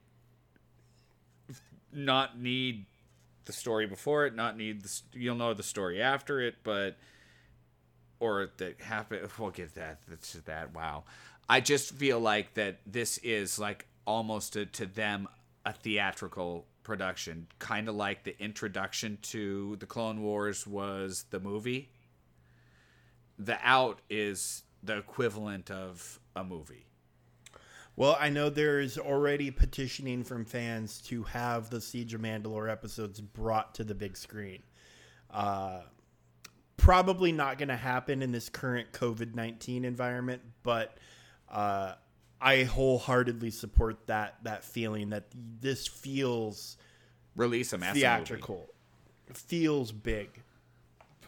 not 1.91 2.39
need 2.39 2.85
the 3.43 3.51
story 3.51 3.85
before 3.85 4.25
it, 4.25 4.33
not 4.33 4.55
need 4.55 4.83
the 4.83 5.01
you'll 5.11 5.35
know 5.35 5.53
the 5.53 5.61
story 5.61 6.01
after 6.01 6.39
it, 6.39 6.55
but 6.63 6.95
or 8.19 8.49
that 8.57 8.81
happen. 8.81 9.19
We'll 9.37 9.51
get 9.51 9.75
that. 9.75 10.01
That's 10.07 10.33
that. 10.33 10.73
Wow. 10.73 11.05
I 11.47 11.61
just 11.61 11.93
feel 11.93 12.19
like 12.19 12.53
that 12.53 12.79
this 12.85 13.17
is 13.19 13.57
like 13.57 13.87
almost 14.05 14.55
a, 14.55 14.65
to 14.65 14.85
them 14.85 15.27
a 15.65 15.73
theatrical 15.73 16.65
production, 16.83 17.47
kind 17.59 17.87
of 17.87 17.95
like 17.95 18.23
the 18.23 18.39
introduction 18.41 19.17
to 19.21 19.75
the 19.79 19.85
Clone 19.85 20.21
Wars 20.21 20.65
was 20.65 21.25
the 21.29 21.39
movie. 21.39 21.89
The 23.37 23.57
out 23.63 24.01
is 24.09 24.63
the 24.83 24.97
equivalent 24.97 25.71
of 25.71 26.19
a 26.35 26.43
movie. 26.43 26.85
Well, 27.95 28.17
I 28.19 28.29
know 28.29 28.49
there 28.49 28.79
is 28.79 28.97
already 28.97 29.51
petitioning 29.51 30.23
from 30.23 30.45
fans 30.45 31.01
to 31.07 31.23
have 31.23 31.69
the 31.69 31.81
Siege 31.81 32.13
of 32.13 32.21
Mandalore 32.21 32.71
episodes 32.71 33.19
brought 33.19 33.75
to 33.75 33.83
the 33.83 33.93
big 33.93 34.15
screen. 34.15 34.63
Uh, 35.29 35.81
probably 36.79 37.31
not 37.31 37.57
going 37.57 37.69
to 37.69 37.75
happen 37.75 38.21
in 38.21 38.31
this 38.31 38.49
current 38.49 38.91
COVID 38.91 39.35
19 39.35 39.85
environment, 39.85 40.41
but 40.63 40.97
uh, 41.49 41.93
I 42.41 42.63
wholeheartedly 42.63 43.51
support 43.51 44.07
that, 44.07 44.35
that 44.43 44.63
feeling 44.63 45.09
that 45.11 45.25
this 45.61 45.87
feels 45.87 46.77
Release 47.35 47.73
a 47.73 47.77
movie. 47.77 47.99
theatrical, 47.99 48.67
feels 49.33 49.91
big, 49.91 50.29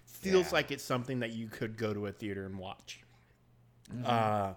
feels 0.06 0.48
Yeah. 0.48 0.54
like 0.54 0.72
it's 0.72 0.84
something 0.84 1.20
that 1.20 1.32
you 1.32 1.48
could 1.48 1.78
go 1.78 1.94
to 1.94 2.08
a 2.08 2.12
theater 2.12 2.46
and 2.46 2.58
watch. 2.58 3.02
Mm-hmm. 3.94 4.04
Uh, 4.06 4.54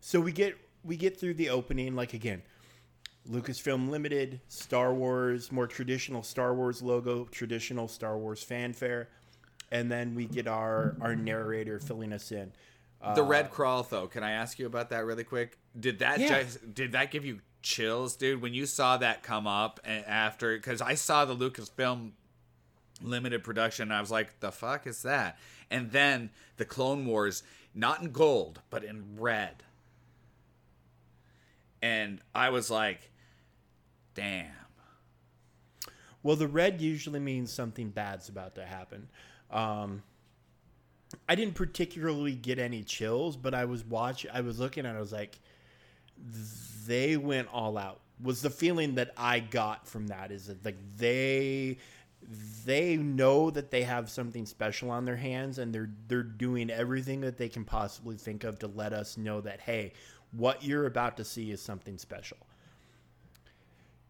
so 0.00 0.20
we 0.20 0.32
get 0.32 0.56
we 0.84 0.96
get 0.96 1.18
through 1.18 1.34
the 1.34 1.50
opening 1.50 1.94
like 1.96 2.14
again, 2.14 2.42
Lucasfilm 3.28 3.90
Limited, 3.90 4.40
Star 4.48 4.94
Wars, 4.94 5.52
more 5.52 5.66
traditional 5.66 6.22
Star 6.22 6.54
Wars 6.54 6.82
logo, 6.82 7.24
traditional 7.26 7.88
Star 7.88 8.16
Wars 8.16 8.42
fanfare, 8.42 9.08
and 9.70 9.90
then 9.90 10.14
we 10.14 10.26
get 10.26 10.46
our 10.46 10.96
our 11.00 11.14
narrator 11.16 11.78
filling 11.78 12.12
us 12.12 12.32
in. 12.32 12.52
The 13.14 13.22
red 13.22 13.46
uh, 13.46 13.48
crawl, 13.48 13.82
though, 13.84 14.08
can 14.08 14.24
I 14.24 14.32
ask 14.32 14.58
you 14.58 14.66
about 14.66 14.90
that 14.90 15.04
really 15.04 15.22
quick? 15.22 15.56
Did 15.78 16.00
that 16.00 16.18
Yeah. 16.18 16.42
just, 16.42 16.74
did 16.74 16.92
that 16.92 17.12
give 17.12 17.24
you 17.24 17.40
chills, 17.62 18.16
dude? 18.16 18.42
When 18.42 18.54
you 18.54 18.66
saw 18.66 18.96
that 18.96 19.22
come 19.22 19.46
up 19.46 19.78
after, 19.84 20.56
because 20.56 20.82
I 20.82 20.94
saw 20.94 21.24
the 21.24 21.36
Lucasfilm 21.36 22.10
limited 23.00 23.44
production, 23.44 23.92
I 23.92 24.00
was 24.00 24.10
like, 24.10 24.40
the 24.40 24.50
fuck 24.50 24.84
is 24.86 25.02
that? 25.02 25.38
And 25.70 25.92
then 25.92 26.30
the 26.56 26.64
Clone 26.64 27.06
Wars, 27.06 27.44
not 27.72 28.02
in 28.02 28.10
gold, 28.10 28.62
but 28.68 28.82
in 28.82 29.16
red, 29.16 29.62
and 31.80 32.20
I 32.34 32.50
was 32.50 32.70
like, 32.70 33.10
damn. 34.14 34.46
Well, 36.22 36.36
the 36.36 36.48
red 36.48 36.80
usually 36.80 37.20
means 37.20 37.52
something 37.52 37.90
bad's 37.90 38.28
about 38.28 38.56
to 38.56 38.66
happen. 38.66 39.08
Um, 39.50 40.02
I 41.28 41.34
didn't 41.34 41.54
particularly 41.54 42.34
get 42.34 42.58
any 42.58 42.82
chills, 42.82 43.36
but 43.36 43.54
I 43.54 43.64
was 43.64 43.84
watch. 43.84 44.26
I 44.32 44.40
was 44.40 44.58
looking 44.58 44.86
and 44.86 44.96
I 44.96 45.00
was 45.00 45.12
like, 45.12 45.38
they 46.86 47.16
went 47.16 47.48
all 47.52 47.78
out. 47.78 48.00
Was 48.22 48.42
the 48.42 48.50
feeling 48.50 48.96
that 48.96 49.12
I 49.16 49.40
got 49.40 49.86
from 49.86 50.08
that 50.08 50.32
is 50.32 50.46
that 50.46 50.64
like 50.64 50.76
they 50.96 51.78
they 52.66 52.96
know 52.96 53.48
that 53.50 53.70
they 53.70 53.84
have 53.84 54.10
something 54.10 54.44
special 54.44 54.90
on 54.90 55.04
their 55.04 55.16
hands 55.16 55.58
and 55.58 55.72
they're 55.72 55.90
they're 56.08 56.22
doing 56.24 56.68
everything 56.68 57.20
that 57.20 57.38
they 57.38 57.48
can 57.48 57.64
possibly 57.64 58.16
think 58.16 58.44
of 58.44 58.58
to 58.58 58.66
let 58.66 58.92
us 58.92 59.16
know 59.16 59.40
that 59.40 59.60
hey, 59.60 59.92
what 60.32 60.64
you're 60.64 60.86
about 60.86 61.16
to 61.18 61.24
see 61.24 61.50
is 61.52 61.62
something 61.62 61.96
special. 61.96 62.38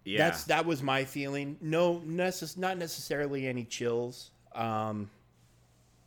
Yeah. 0.05 0.19
That's 0.19 0.45
that 0.45 0.65
was 0.65 0.83
my 0.83 1.05
feeling. 1.05 1.59
No, 1.61 2.01
necess- 2.07 2.57
not 2.57 2.79
necessarily 2.79 3.47
any 3.47 3.65
chills. 3.65 4.31
Um, 4.55 5.11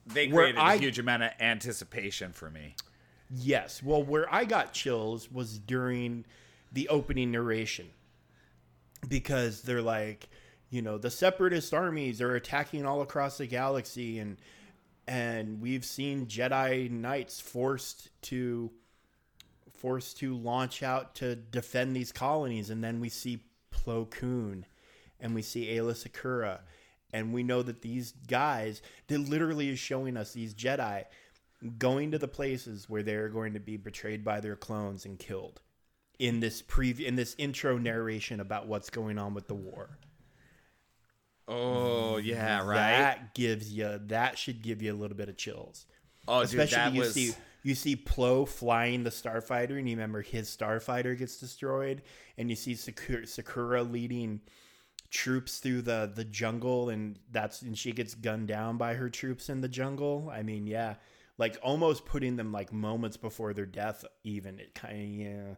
they 0.05 0.27
created 0.27 0.57
I- 0.57 0.75
a 0.75 0.77
huge 0.77 0.99
amount 0.99 1.23
of 1.23 1.31
anticipation 1.39 2.31
for 2.33 2.49
me. 2.49 2.75
yes. 3.29 3.81
Well, 3.83 4.03
where 4.03 4.31
I 4.33 4.45
got 4.45 4.73
chills 4.73 5.31
was 5.31 5.57
during 5.59 6.25
the 6.71 6.87
opening 6.89 7.31
narration 7.31 7.89
because 9.07 9.61
they're 9.61 9.81
like, 9.81 10.29
you 10.69 10.81
know, 10.81 10.97
the 10.97 11.09
separatist 11.11 11.73
armies 11.73 12.21
are 12.21 12.35
attacking 12.35 12.85
all 12.85 13.01
across 13.01 13.37
the 13.37 13.47
galaxy, 13.47 14.19
and 14.19 14.37
and 15.07 15.59
we've 15.61 15.83
seen 15.83 16.27
Jedi 16.27 16.89
Knights 16.89 17.39
forced 17.41 18.09
to 18.23 18.71
forced 19.73 20.17
to 20.19 20.35
launch 20.37 20.83
out 20.83 21.15
to 21.15 21.35
defend 21.35 21.95
these 21.95 22.11
colonies, 22.11 22.69
and 22.69 22.83
then 22.83 22.99
we 22.99 23.09
see 23.09 23.43
Plo 23.73 24.09
Koon, 24.09 24.65
and 25.19 25.33
we 25.33 25.41
see 25.41 25.65
Aayla 25.67 25.93
Secura, 25.95 26.59
and 27.13 27.33
we 27.33 27.43
know 27.43 27.61
that 27.61 27.81
these 27.81 28.13
guys, 28.27 28.81
that 29.07 29.19
literally 29.19 29.69
is 29.69 29.79
showing 29.79 30.17
us 30.17 30.33
these 30.33 30.53
Jedi 30.53 31.05
going 31.77 32.11
to 32.11 32.17
the 32.17 32.27
places 32.27 32.89
where 32.89 33.03
they're 33.03 33.29
going 33.29 33.53
to 33.53 33.59
be 33.59 33.77
betrayed 33.77 34.23
by 34.23 34.39
their 34.39 34.55
clones 34.55 35.05
and 35.05 35.19
killed 35.19 35.61
in 36.19 36.39
this 36.39 36.61
pre 36.61 36.91
in 36.91 37.15
this 37.15 37.35
intro 37.37 37.77
narration 37.77 38.39
about 38.39 38.67
what's 38.67 38.89
going 38.89 39.17
on 39.17 39.33
with 39.33 39.47
the 39.47 39.55
war. 39.55 39.97
Oh 41.47 42.17
yeah, 42.17 42.59
right. 42.59 42.75
That 42.75 43.33
gives 43.33 43.73
you 43.73 43.99
that 44.07 44.37
should 44.37 44.61
give 44.61 44.81
you 44.81 44.93
a 44.93 44.95
little 44.95 45.17
bit 45.17 45.29
of 45.29 45.37
chills. 45.37 45.85
oh, 46.27 46.41
Especially 46.41 46.77
dude, 46.77 46.85
that 46.85 46.93
you 46.93 46.99
was. 47.01 47.13
see 47.13 47.33
you 47.63 47.75
see 47.75 47.95
Plo 47.95 48.47
flying 48.47 49.03
the 49.03 49.09
starfighter, 49.09 49.77
and 49.77 49.87
you 49.87 49.95
remember 49.95 50.21
his 50.21 50.55
starfighter 50.55 51.17
gets 51.17 51.37
destroyed, 51.37 52.01
and 52.37 52.49
you 52.49 52.55
see 52.55 52.73
Secura, 52.73 53.23
Secura 53.23 53.89
leading 53.89 54.41
troops 55.11 55.59
through 55.59 55.83
the 55.83 56.11
the 56.13 56.23
jungle, 56.23 56.89
and 56.89 57.19
that's 57.31 57.61
and 57.61 57.77
she 57.77 57.91
gets 57.91 58.15
gunned 58.15 58.47
down 58.47 58.77
by 58.77 58.95
her 58.95 59.09
troops 59.09 59.49
in 59.49 59.61
the 59.61 59.67
jungle. 59.67 60.31
I 60.33 60.41
mean, 60.41 60.65
yeah, 60.65 60.95
like 61.37 61.57
almost 61.61 62.05
putting 62.05 62.37
them 62.37 62.51
like 62.51 62.73
moments 62.73 63.17
before 63.17 63.53
their 63.53 63.65
death. 63.65 64.03
Even 64.23 64.59
it 64.59 64.73
kind 64.73 64.97
of 64.97 65.27
yeah. 65.27 65.55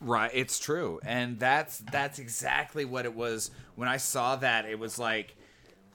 Right, 0.00 0.30
it's 0.32 0.58
true, 0.60 1.00
and 1.04 1.40
that's 1.40 1.78
that's 1.78 2.18
exactly 2.18 2.84
what 2.84 3.04
it 3.04 3.14
was. 3.14 3.50
When 3.74 3.88
I 3.88 3.96
saw 3.96 4.36
that, 4.36 4.64
it 4.64 4.78
was 4.78 4.98
like, 4.98 5.36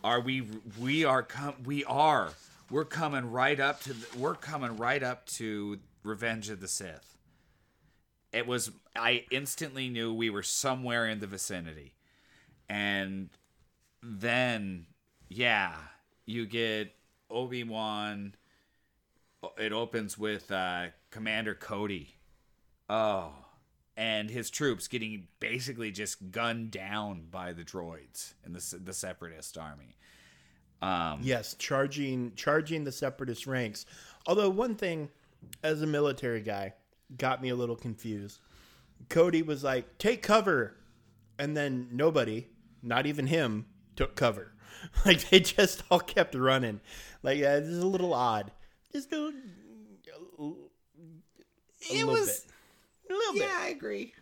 "Are 0.03 0.19
we? 0.19 0.47
We 0.79 1.05
are 1.05 1.23
com- 1.23 1.63
We 1.63 1.85
are. 1.85 2.31
We're 2.69 2.83
coming 2.85 3.31
right 3.31 3.59
up 3.59 3.81
to. 3.83 3.93
The, 3.93 4.17
we're 4.17 4.35
coming 4.35 4.75
right 4.75 5.01
up 5.01 5.25
to 5.27 5.79
Revenge 6.03 6.49
of 6.49 6.59
the 6.59 6.67
Sith." 6.67 7.12
It 8.33 8.47
was. 8.47 8.71
I 8.95 9.25
instantly 9.31 9.89
knew 9.89 10.13
we 10.13 10.29
were 10.29 10.43
somewhere 10.43 11.07
in 11.07 11.19
the 11.19 11.27
vicinity, 11.27 11.93
and 12.67 13.29
then, 14.01 14.87
yeah, 15.29 15.75
you 16.25 16.45
get 16.45 16.93
Obi 17.29 17.63
Wan. 17.63 18.35
It 19.57 19.71
opens 19.71 20.17
with 20.17 20.51
uh, 20.51 20.87
Commander 21.11 21.53
Cody. 21.53 22.15
Oh 22.89 23.31
and 23.95 24.29
his 24.29 24.49
troops 24.49 24.87
getting 24.87 25.27
basically 25.39 25.91
just 25.91 26.31
gunned 26.31 26.71
down 26.71 27.27
by 27.29 27.53
the 27.53 27.63
droids 27.63 28.33
in 28.45 28.53
the 28.53 28.79
the 28.83 28.93
separatist 28.93 29.57
army. 29.57 29.97
Um, 30.81 31.19
Yes, 31.21 31.55
charging 31.57 32.33
charging 32.35 32.83
the 32.83 32.91
separatist 32.91 33.47
ranks. 33.47 33.85
Although 34.25 34.49
one 34.49 34.75
thing, 34.75 35.09
as 35.63 35.81
a 35.81 35.87
military 35.87 36.41
guy, 36.41 36.73
got 37.17 37.41
me 37.41 37.49
a 37.49 37.55
little 37.55 37.75
confused. 37.75 38.39
Cody 39.09 39.41
was 39.41 39.63
like, 39.63 39.97
"Take 39.97 40.21
cover," 40.23 40.75
and 41.37 41.55
then 41.57 41.89
nobody, 41.91 42.47
not 42.81 43.05
even 43.05 43.27
him, 43.27 43.65
took 43.95 44.15
cover. 44.15 44.49
Like 45.05 45.29
they 45.29 45.39
just 45.39 45.81
all 45.89 45.99
kept 45.99 46.35
running. 46.35 46.81
Like 47.21 47.37
uh, 47.39 47.59
this 47.61 47.69
is 47.69 47.79
a 47.83 47.87
little 47.87 48.13
odd. 48.13 48.51
Just 48.91 49.13
a, 49.13 49.31
a, 50.39 50.43
a 50.43 50.53
It 51.89 52.05
was- 52.05 52.41
bit. 52.41 53.11
a 53.11 53.13
little 53.13 53.33
bit 53.33 53.41
Yeah, 53.43 53.57
I 53.59 53.67
agree. 53.69 54.13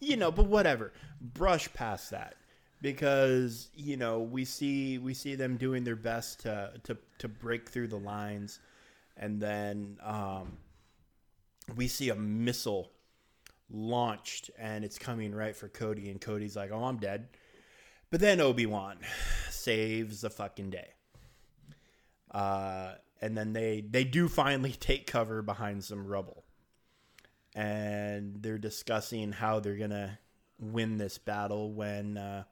you 0.00 0.16
know 0.16 0.30
but 0.32 0.46
whatever 0.46 0.92
brush 1.20 1.72
past 1.74 2.10
that 2.10 2.34
because 2.80 3.68
you 3.74 3.96
know 3.96 4.20
we 4.20 4.44
see 4.44 4.98
we 4.98 5.12
see 5.14 5.34
them 5.34 5.56
doing 5.56 5.84
their 5.84 5.96
best 5.96 6.40
to 6.40 6.72
to, 6.84 6.96
to 7.18 7.28
break 7.28 7.68
through 7.68 7.88
the 7.88 7.98
lines 7.98 8.58
and 9.16 9.40
then 9.40 9.98
um, 10.02 10.56
we 11.76 11.88
see 11.88 12.08
a 12.10 12.14
missile 12.14 12.90
launched 13.72 14.50
and 14.58 14.84
it's 14.84 14.98
coming 14.98 15.34
right 15.34 15.54
for 15.54 15.68
cody 15.68 16.10
and 16.10 16.20
cody's 16.20 16.56
like 16.56 16.70
oh 16.72 16.84
i'm 16.84 16.98
dead. 16.98 17.28
But 18.10 18.20
then 18.20 18.40
obi-wan 18.40 18.98
saves 19.50 20.22
the 20.22 20.30
fucking 20.30 20.70
day. 20.70 20.88
Uh, 22.30 22.94
and 23.20 23.36
then 23.36 23.52
they 23.52 23.84
they 23.88 24.04
do 24.04 24.28
finally 24.28 24.72
take 24.80 25.06
cover 25.06 25.42
behind 25.42 25.84
some 25.84 26.06
rubble. 26.06 26.44
And 27.54 28.36
they're 28.42 28.58
discussing 28.58 29.32
how 29.32 29.60
they're 29.60 29.76
gonna 29.76 30.18
win 30.58 30.98
this 30.98 31.18
battle 31.18 31.72
when 31.72 32.16
uh, 32.16 32.44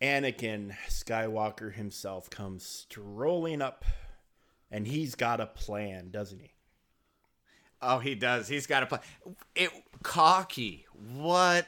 Anakin 0.00 0.74
Skywalker 0.88 1.74
himself 1.74 2.30
comes 2.30 2.64
strolling 2.64 3.60
up, 3.60 3.84
and 4.70 4.86
he's 4.86 5.14
got 5.14 5.40
a 5.40 5.46
plan, 5.46 6.10
doesn't 6.10 6.40
he? 6.40 6.55
Oh, 7.82 7.98
he 7.98 8.14
does. 8.14 8.48
He's 8.48 8.66
got 8.66 8.82
a 8.82 8.86
plan. 8.86 9.00
It 9.54 9.70
cocky. 10.02 10.86
What? 11.14 11.66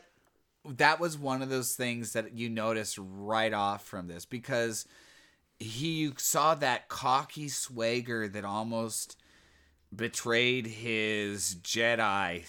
That 0.65 1.01
was 1.01 1.17
one 1.17 1.43
of 1.43 1.49
those 1.49 1.75
things 1.75 2.13
that 2.13 2.35
you 2.35 2.49
notice 2.49 2.99
right 2.99 3.53
off 3.53 3.87
from 3.87 4.09
this 4.09 4.25
because 4.25 4.87
he 5.59 6.13
saw 6.17 6.55
that 6.57 6.89
cocky 6.89 7.49
swagger 7.49 8.29
that 8.29 8.45
almost 8.45 9.17
betrayed 9.95 10.67
his 10.67 11.57
Jedi. 11.63 12.45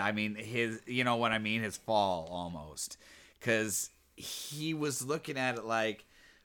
I 0.00 0.12
mean, 0.12 0.34
his. 0.34 0.80
You 0.86 1.04
know 1.04 1.16
what 1.16 1.32
I 1.32 1.38
mean? 1.38 1.62
His 1.62 1.76
fall 1.76 2.28
almost 2.30 2.96
because 3.38 3.90
he 4.16 4.74
was 4.74 5.04
looking 5.04 5.36
at 5.36 5.56
it 5.56 5.64
like, 5.64 6.04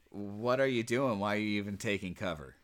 "What 0.09 0.59
are 0.59 0.67
you 0.67 0.83
doing? 0.83 1.19
Why 1.19 1.35
are 1.35 1.39
you 1.39 1.59
even 1.61 1.77
taking 1.77 2.15
cover?" 2.15 2.55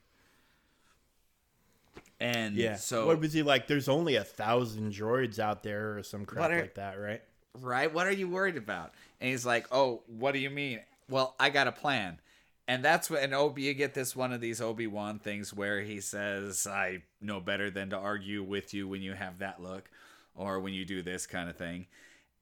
And 2.20 2.55
yeah. 2.55 2.76
so 2.76 3.07
what 3.07 3.20
was 3.20 3.34
he 3.34 3.43
like? 3.43 3.67
There's 3.67 3.88
only 3.88 4.15
a 4.15 4.24
thousand 4.24 4.91
droids 4.91 5.39
out 5.39 5.63
there, 5.63 5.97
or 5.97 6.03
some 6.03 6.26
crap 6.26 6.51
are- 6.51 6.61
like 6.61 6.76
that, 6.76 6.99
right? 6.99 7.22
right? 7.61 7.93
What 7.93 8.07
are 8.07 8.11
you 8.11 8.28
worried 8.28 8.57
about? 8.57 8.93
And 9.22 9.30
he's 9.30 9.45
like, 9.45 9.67
oh, 9.72 10.01
what 10.07 10.34
do 10.34 10.39
you 10.39 10.49
mean? 10.49 10.82
Well, 11.09 11.36
I 11.39 11.49
got 11.49 11.67
a 11.67 11.72
plan. 11.72 12.20
And 12.67 12.86
that's 12.86 13.09
when 13.09 13.34
Obi 13.34 13.63
you 13.63 13.74
get 13.74 13.95
this 13.95 14.15
one 14.15 14.32
of 14.32 14.41
these 14.41 14.61
Obi 14.61 14.86
Wan 14.86 15.17
things 15.17 15.51
where 15.51 15.82
he 15.82 15.99
says, 16.01 16.67
"I 16.67 17.01
know 17.20 17.39
better 17.39 17.72
than 17.72 17.89
to 17.89 17.97
argue 17.97 18.43
with 18.43 18.76
you 18.76 18.88
when 18.88 19.01
you 19.01 19.13
have 19.13 19.39
that 19.39 19.59
look, 19.59 19.89
or 20.36 20.59
when 20.59 20.74
you 20.74 20.86
do 20.86 21.01
this 21.01 21.26
kind 21.26 21.49
of 21.49 21.55
thing." 21.55 21.88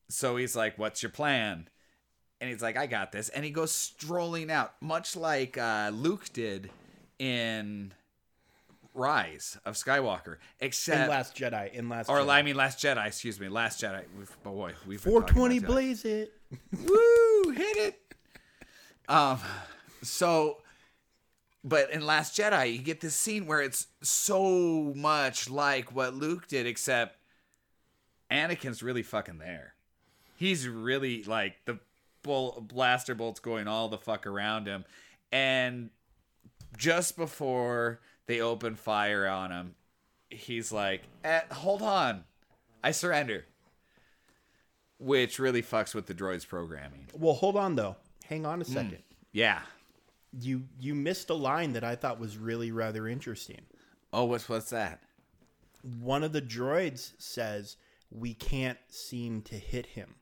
So 0.09 0.36
he's 0.36 0.53
like, 0.53 0.78
"What's 0.78 1.01
your 1.01 1.11
plan?" 1.11 1.69
And 2.41 2.49
he's 2.49 2.61
like, 2.61 2.75
"I 2.75 2.88
got 2.88 3.13
this." 3.13 3.30
And 3.30 3.45
he 3.45 3.51
goes 3.51 3.71
strolling 3.71 4.51
out, 4.51 4.73
much 4.82 5.15
like 5.15 5.57
uh, 5.57 5.91
Luke 5.93 6.25
did 6.34 6.71
in 7.19 7.93
Rise 8.98 9.58
of 9.66 9.76
Skywalker, 9.76 10.38
except 10.60 11.04
In 11.04 11.10
Last 11.10 11.36
Jedi, 11.36 11.74
in 11.74 11.88
Last 11.88 12.10
or 12.10 12.20
Jedi. 12.20 12.30
I 12.30 12.41
mean, 12.41 12.56
Last 12.56 12.80
Jedi. 12.80 13.06
Excuse 13.06 13.39
me, 13.39 13.48
Last 13.48 13.82
Jedi. 13.82 14.04
We've, 14.18 14.43
boy, 14.43 14.74
we've 14.86 15.00
420 15.02 15.60
blaze 15.60 16.04
it. 16.04 16.34
Woo! 16.86 17.52
Hit 17.52 17.78
it. 17.78 18.16
Um. 19.08 19.39
So, 20.04 20.58
but 21.64 21.91
in 21.91 22.06
Last 22.06 22.38
Jedi, 22.38 22.74
you 22.74 22.80
get 22.80 23.02
this 23.02 23.16
scene 23.16 23.45
where 23.45 23.62
it's 23.62 23.88
so 24.02 24.93
much 24.95 25.50
like 25.50 25.95
what 25.95 26.14
Luke 26.14 26.48
did, 26.48 26.66
except 26.66 27.18
Anakin's 28.32 28.82
really 28.82 29.04
fucking 29.04 29.38
there. 29.38 29.74
He's 30.36 30.68
really 30.68 31.24
like 31.24 31.66
the 31.66 31.80
bull 32.24 32.64
blaster 32.68 33.16
bolts 33.16 33.39
going 33.39 33.68
all 33.68 33.89
the 33.89 33.98
fuck 33.98 34.28
around 34.28 34.68
him, 34.68 34.86
and 35.32 35.89
just 36.78 37.18
before 37.18 38.00
they 38.28 38.41
open 38.41 38.75
fire 38.75 39.28
on 39.28 39.51
him, 39.51 39.75
he's 40.30 40.71
like, 40.71 41.01
eh, 41.23 41.41
"Hold 41.51 41.82
on, 41.82 42.23
I 42.84 42.91
surrender." 42.91 43.45
Which 44.99 45.38
really 45.39 45.61
fucks 45.61 45.93
with 45.93 46.07
the 46.07 46.13
droid's 46.13 46.45
programming. 46.45 47.07
Well, 47.13 47.34
hold 47.36 47.55
on 47.55 47.75
though. 47.75 47.97
Hang 48.25 48.45
on 48.45 48.61
a 48.61 48.65
Hmm. 48.65 48.73
second. 48.73 49.03
Yeah. 49.32 49.61
You 50.39 50.67
you 50.80 50.93
missed 50.95 51.30
a 51.30 51.34
line 51.36 51.73
that 51.73 51.84
I 51.84 51.95
thought 51.95 52.19
was 52.19 52.38
really 52.38 52.71
rather 52.71 53.07
interesting. 53.07 53.65
Oh, 54.11 54.25
what's 54.25 54.49
what's 54.49 54.69
that? 54.71 55.01
One 55.82 56.23
of 56.23 56.34
the 56.34 56.41
droids 56.41 57.13
says, 57.19 57.78
"We 58.09 58.34
can't 58.34 58.80
seem 58.89 59.41
to 59.43 59.55
hit 59.55 59.86
him." 59.88 60.15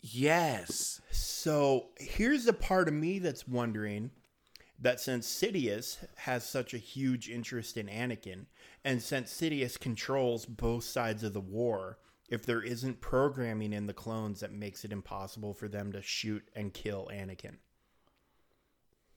Yes. 0.00 1.00
So 1.10 1.88
here's 1.98 2.44
the 2.44 2.52
part 2.52 2.88
of 2.88 2.94
me 2.94 3.18
that's 3.18 3.48
wondering 3.48 4.10
that 4.78 5.00
since 5.00 5.26
Sidious 5.28 5.98
has 6.16 6.44
such 6.44 6.74
a 6.74 6.78
huge 6.78 7.28
interest 7.28 7.76
in 7.76 7.86
Anakin, 7.86 8.46
and 8.84 9.02
since 9.02 9.32
Sidious 9.32 9.78
controls 9.78 10.46
both 10.46 10.84
sides 10.84 11.22
of 11.22 11.32
the 11.32 11.40
war, 11.40 11.98
if 12.28 12.44
there 12.44 12.62
isn't 12.62 13.00
programming 13.00 13.72
in 13.72 13.86
the 13.86 13.92
clones 13.92 14.40
that 14.40 14.52
makes 14.52 14.84
it 14.84 14.92
impossible 14.92 15.54
for 15.54 15.68
them 15.68 15.92
to 15.92 16.02
shoot 16.02 16.42
and 16.54 16.72
kill 16.72 17.08
Anakin. 17.12 17.56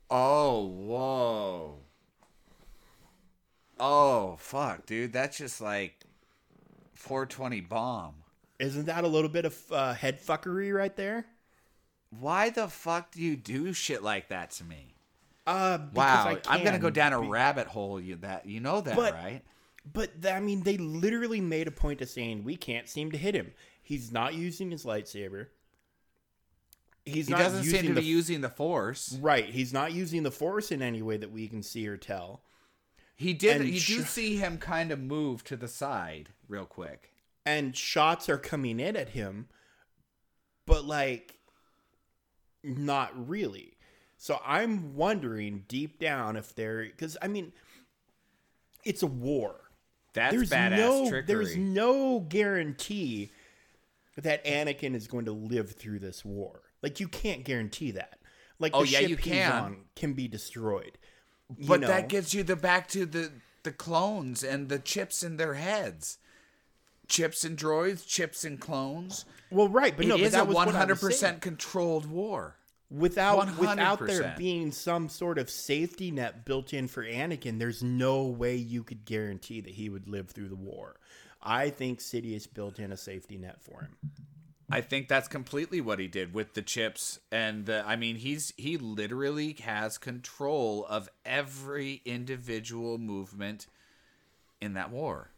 Oh, 0.09 0.65
whoa. 0.67 1.79
Oh, 3.79 4.35
fuck, 4.39 4.85
dude. 4.85 5.13
That's 5.13 5.37
just 5.37 5.61
like 5.61 6.05
420 6.95 7.61
bomb. 7.61 8.15
Isn't 8.59 8.85
that 8.85 9.03
a 9.03 9.07
little 9.07 9.29
bit 9.29 9.45
of 9.45 9.71
uh, 9.71 9.93
head 9.93 10.19
fuckery 10.19 10.73
right 10.73 10.95
there? 10.95 11.25
Why 12.09 12.49
the 12.49 12.67
fuck 12.67 13.11
do 13.11 13.21
you 13.21 13.35
do 13.35 13.73
shit 13.73 14.01
like 14.01 14.29
that 14.29 14.51
to 14.51 14.63
me? 14.63 14.96
Uh, 15.47 15.77
because 15.77 15.95
Wow, 15.95 16.37
I 16.47 16.57
I'm 16.57 16.63
gonna 16.63 16.77
go 16.77 16.89
down 16.91 17.13
a 17.13 17.19
rabbit 17.21 17.67
hole. 17.67 17.99
You 18.01 18.17
that 18.17 18.45
you 18.45 18.59
know 18.59 18.81
that, 18.81 18.95
But- 18.95 19.13
right? 19.13 19.41
But 19.91 20.11
I 20.29 20.41
mean, 20.41 20.63
they 20.63 20.75
literally 20.77 21.39
made 21.39 21.67
a 21.67 21.71
point 21.71 22.01
of 22.01 22.09
saying 22.09 22.43
we 22.43 22.57
can't 22.57 22.89
seem 22.89 23.09
to 23.13 23.17
hit 23.17 23.33
him. 23.33 23.53
He's 23.81 24.11
not 24.11 24.33
using 24.33 24.69
his 24.71 24.83
lightsaber. 24.83 25.47
He's 27.05 27.27
He 27.27 27.31
not 27.31 27.39
doesn't 27.39 27.63
using 27.63 27.79
seem 27.79 27.87
to 27.91 27.93
the 27.95 28.01
be 28.01 28.07
using 28.07 28.41
the 28.41 28.49
force. 28.49 29.13
right. 29.21 29.45
He's 29.45 29.71
not 29.71 29.93
using 29.93 30.23
the 30.23 30.31
force 30.31 30.73
in 30.73 30.81
any 30.81 31.01
way 31.01 31.15
that 31.15 31.31
we 31.31 31.47
can 31.47 31.63
see 31.63 31.87
or 31.87 31.95
tell. 31.95 32.41
He 33.15 33.33
did. 33.33 33.61
And 33.61 33.69
You 33.69 33.79
do 33.79 34.01
see 34.03 34.35
him 34.35 34.57
kind 34.57 34.91
of 34.91 34.99
move 34.99 35.45
to 35.45 35.55
the 35.55 35.69
side 35.69 36.33
real 36.49 36.65
quick. 36.65 37.13
And 37.45 37.73
shots 37.73 38.27
are 38.27 38.37
coming 38.37 38.81
in 38.81 38.97
at 38.97 39.09
him, 39.09 39.47
but 40.65 40.83
like, 40.83 41.39
not 42.61 43.11
really. 43.29 43.76
So 44.17 44.39
I'm 44.45 44.95
wondering 44.95 45.65
deep 45.67 45.99
down 45.99 46.35
if 46.37 46.55
they're 46.55 46.83
because 46.85 47.17
I 47.21 47.27
mean, 47.27 47.53
it's 48.83 49.03
a 49.03 49.07
war. 49.07 49.55
That's 50.13 50.35
there's 50.35 50.49
badass 50.49 50.77
no 50.77 51.09
trickery. 51.09 51.25
there's 51.27 51.55
no 51.55 52.19
guarantee 52.21 53.31
that 54.17 54.43
Anakin 54.45 54.95
is 54.95 55.07
going 55.07 55.25
to 55.25 55.31
live 55.31 55.71
through 55.73 55.99
this 55.99 56.25
war. 56.25 56.61
Like 56.81 56.99
you 56.99 57.07
can't 57.07 57.43
guarantee 57.43 57.91
that. 57.91 58.19
Like 58.59 58.71
Oh, 58.73 58.81
the 58.83 58.87
yeah, 58.89 58.99
ship 59.01 59.09
you 59.09 59.17
can. 59.17 59.51
on 59.51 59.77
can 59.95 60.13
be 60.13 60.27
destroyed. 60.27 60.97
But 61.67 61.81
know? 61.81 61.87
that 61.87 62.09
gets 62.09 62.33
you 62.33 62.43
the 62.43 62.55
back 62.55 62.87
to 62.89 63.05
the 63.05 63.31
the 63.63 63.71
clones 63.71 64.43
and 64.43 64.69
the 64.69 64.79
chips 64.79 65.21
in 65.21 65.37
their 65.37 65.53
heads. 65.55 66.17
Chips 67.07 67.45
and 67.45 67.57
droids, 67.57 68.05
chips 68.05 68.43
and 68.43 68.59
clones. 68.59 69.23
well, 69.51 69.69
right, 69.69 69.95
but 69.95 70.05
It 70.05 70.09
no, 70.09 70.15
is 70.15 70.31
but 70.33 70.45
that 70.45 70.49
a 70.49 70.53
one 70.53 70.69
hundred 70.69 70.99
percent 70.99 71.41
controlled 71.41 72.05
war. 72.07 72.55
Without 72.89 73.57
without 73.57 74.05
there 74.05 74.33
being 74.37 74.71
some 74.71 75.09
sort 75.09 75.37
of 75.37 75.49
safety 75.49 76.11
net 76.11 76.45
built 76.45 76.73
in 76.73 76.87
for 76.87 77.03
Anakin, 77.03 77.59
there's 77.59 77.83
no 77.83 78.23
way 78.23 78.55
you 78.55 78.83
could 78.83 79.05
guarantee 79.05 79.61
that 79.61 79.73
he 79.73 79.89
would 79.89 80.07
live 80.07 80.29
through 80.29 80.49
the 80.49 80.55
war. 80.55 80.95
I 81.41 81.69
think 81.69 81.99
Sidious 81.99 82.51
built 82.51 82.79
in 82.79 82.91
a 82.91 82.97
safety 82.97 83.37
net 83.37 83.61
for 83.61 83.81
him. 83.81 83.97
I 84.69 84.81
think 84.81 85.07
that's 85.07 85.29
completely 85.29 85.79
what 85.79 85.99
he 85.99 86.07
did 86.07 86.33
with 86.33 86.53
the 86.53 86.61
chips 86.61 87.19
and 87.31 87.65
the 87.65 87.83
I 87.85 87.95
mean 87.95 88.17
he's 88.17 88.53
he 88.57 88.77
literally 88.77 89.53
has 89.63 89.97
control 89.97 90.85
of 90.89 91.09
every 91.25 92.01
individual 92.05 92.97
movement 92.97 93.67
in 94.59 94.73
that 94.73 94.91
war. 94.91 95.29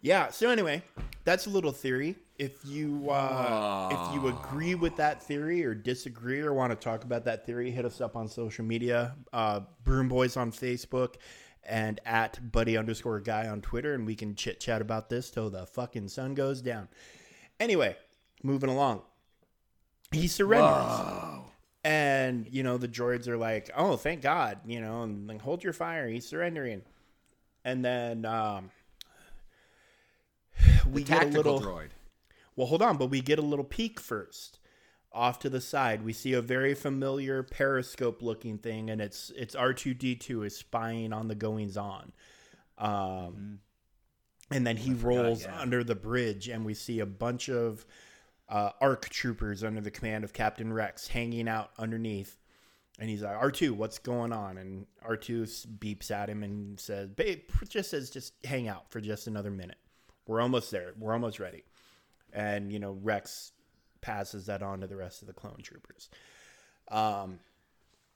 Yeah. 0.00 0.30
So 0.30 0.50
anyway, 0.50 0.82
that's 1.24 1.46
a 1.46 1.50
little 1.50 1.72
theory. 1.72 2.16
If 2.38 2.64
you 2.64 3.10
uh, 3.10 3.88
if 3.90 4.14
you 4.14 4.28
agree 4.28 4.76
with 4.76 4.94
that 4.96 5.22
theory 5.22 5.64
or 5.64 5.74
disagree 5.74 6.40
or 6.40 6.54
want 6.54 6.70
to 6.70 6.76
talk 6.76 7.02
about 7.04 7.24
that 7.24 7.44
theory, 7.44 7.70
hit 7.70 7.84
us 7.84 8.00
up 8.00 8.14
on 8.14 8.28
social 8.28 8.64
media. 8.64 9.16
Uh, 9.32 9.60
Broom 9.82 10.08
Boys 10.08 10.36
on 10.36 10.52
Facebook 10.52 11.16
and 11.64 12.00
at 12.06 12.52
Buddy 12.52 12.76
underscore 12.76 13.20
Guy 13.20 13.46
on 13.48 13.60
Twitter, 13.60 13.94
and 13.94 14.06
we 14.06 14.14
can 14.14 14.34
chit 14.34 14.60
chat 14.60 14.80
about 14.80 15.08
this 15.10 15.30
till 15.30 15.50
the 15.50 15.66
fucking 15.66 16.08
sun 16.08 16.34
goes 16.34 16.62
down. 16.62 16.88
Anyway, 17.60 17.96
moving 18.42 18.70
along. 18.70 19.02
He 20.12 20.26
surrenders. 20.28 21.44
And, 21.84 22.46
you 22.50 22.62
know, 22.62 22.76
the 22.76 22.88
droids 22.88 23.28
are 23.28 23.36
like, 23.36 23.70
oh, 23.76 23.96
thank 23.96 24.20
God, 24.20 24.58
you 24.66 24.80
know, 24.80 25.02
and 25.02 25.28
like, 25.28 25.40
hold 25.40 25.62
your 25.62 25.72
fire. 25.72 26.08
He's 26.08 26.26
surrendering. 26.26 26.82
And 27.64 27.84
then 27.84 28.24
um, 28.24 28.70
we 30.92 31.04
get 31.04 31.24
a 31.24 31.28
little. 31.28 31.60
droid. 31.60 31.88
Well, 32.58 32.66
hold 32.66 32.82
on, 32.82 32.96
but 32.96 33.06
we 33.06 33.20
get 33.20 33.38
a 33.38 33.42
little 33.42 33.64
peek 33.64 34.00
first. 34.00 34.58
Off 35.12 35.38
to 35.38 35.48
the 35.48 35.60
side, 35.60 36.04
we 36.04 36.12
see 36.12 36.32
a 36.32 36.42
very 36.42 36.74
familiar 36.74 37.44
periscope 37.44 38.20
looking 38.20 38.58
thing, 38.58 38.90
and 38.90 39.00
it's 39.00 39.30
it's 39.36 39.54
R 39.54 39.72
two 39.72 39.94
D 39.94 40.16
two 40.16 40.42
is 40.42 40.56
spying 40.56 41.12
on 41.12 41.28
the 41.28 41.36
goings 41.36 41.76
on. 41.76 42.10
Um, 42.76 43.60
and 44.50 44.66
then 44.66 44.76
he 44.76 44.92
rolls 44.92 45.44
yeah. 45.44 45.56
under 45.60 45.84
the 45.84 45.94
bridge, 45.94 46.48
and 46.48 46.64
we 46.64 46.74
see 46.74 46.98
a 46.98 47.06
bunch 47.06 47.48
of 47.48 47.86
uh, 48.48 48.70
ARC 48.80 49.08
troopers 49.08 49.62
under 49.62 49.80
the 49.80 49.92
command 49.92 50.24
of 50.24 50.32
Captain 50.32 50.72
Rex 50.72 51.06
hanging 51.06 51.48
out 51.48 51.70
underneath. 51.78 52.40
And 52.98 53.08
he's 53.08 53.22
like, 53.22 53.40
R2, 53.40 53.70
what's 53.70 54.00
going 54.00 54.32
on? 54.32 54.58
And 54.58 54.86
R2 55.08 55.78
beeps 55.78 56.10
at 56.10 56.28
him 56.28 56.42
and 56.42 56.80
says, 56.80 57.08
Babe, 57.08 57.42
just 57.68 57.90
says, 57.90 58.10
just 58.10 58.32
hang 58.44 58.66
out 58.66 58.90
for 58.90 59.00
just 59.00 59.28
another 59.28 59.52
minute. 59.52 59.78
We're 60.26 60.40
almost 60.40 60.72
there. 60.72 60.92
We're 60.98 61.12
almost 61.12 61.38
ready. 61.38 61.62
And, 62.32 62.72
you 62.72 62.78
know, 62.78 62.92
Rex 63.02 63.52
passes 64.00 64.46
that 64.46 64.62
on 64.62 64.80
to 64.80 64.86
the 64.86 64.96
rest 64.96 65.22
of 65.22 65.28
the 65.28 65.34
clone 65.34 65.58
troopers. 65.62 66.08
Um, 66.88 67.40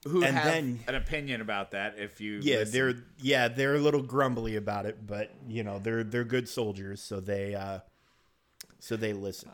Who 0.07 0.23
And 0.25 0.37
have 0.37 0.45
then- 0.45 0.81
an 0.87 0.95
opinion 0.95 1.41
about 1.41 1.71
that? 1.73 1.99
If 1.99 2.21
you 2.21 2.41
yeah, 2.43 2.59
listen. 2.59 2.73
they're 2.73 2.95
yeah, 3.21 3.49
they're 3.49 3.75
a 3.75 3.81
little 3.81 4.03
grumbly 4.03 4.57
about 4.57 4.87
it, 4.87 5.07
but 5.07 5.31
you 5.47 5.63
know, 5.63 5.79
they're 5.79 6.03
they're 6.05 6.25
good 6.25 6.49
soldiers, 6.49 7.01
so 7.01 7.21
they 7.21 7.55
uh 7.55 7.81
so 8.81 8.97
they 8.97 9.13
listen. 9.13 9.51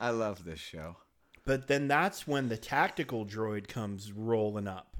I 0.00 0.10
love 0.10 0.44
this 0.44 0.60
show. 0.60 0.96
But 1.44 1.66
then 1.66 1.88
that's 1.88 2.26
when 2.28 2.48
the 2.48 2.56
tactical 2.56 3.26
droid 3.26 3.66
comes 3.66 4.12
rolling 4.12 4.68
up. 4.68 4.94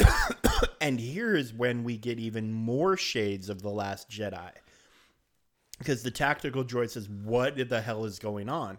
and 0.80 0.98
here 0.98 1.36
is 1.36 1.52
when 1.52 1.84
we 1.84 1.96
get 1.96 2.18
even 2.18 2.52
more 2.52 2.96
shades 2.96 3.48
of 3.48 3.62
The 3.62 3.70
Last 3.70 4.10
Jedi. 4.10 4.50
Because 5.80 6.02
the 6.04 6.10
tactical 6.12 6.62
droid 6.64 6.90
says, 6.90 7.08
What 7.08 7.56
the 7.68 7.80
hell 7.80 8.04
is 8.04 8.18
going 8.20 8.48
on? 8.48 8.78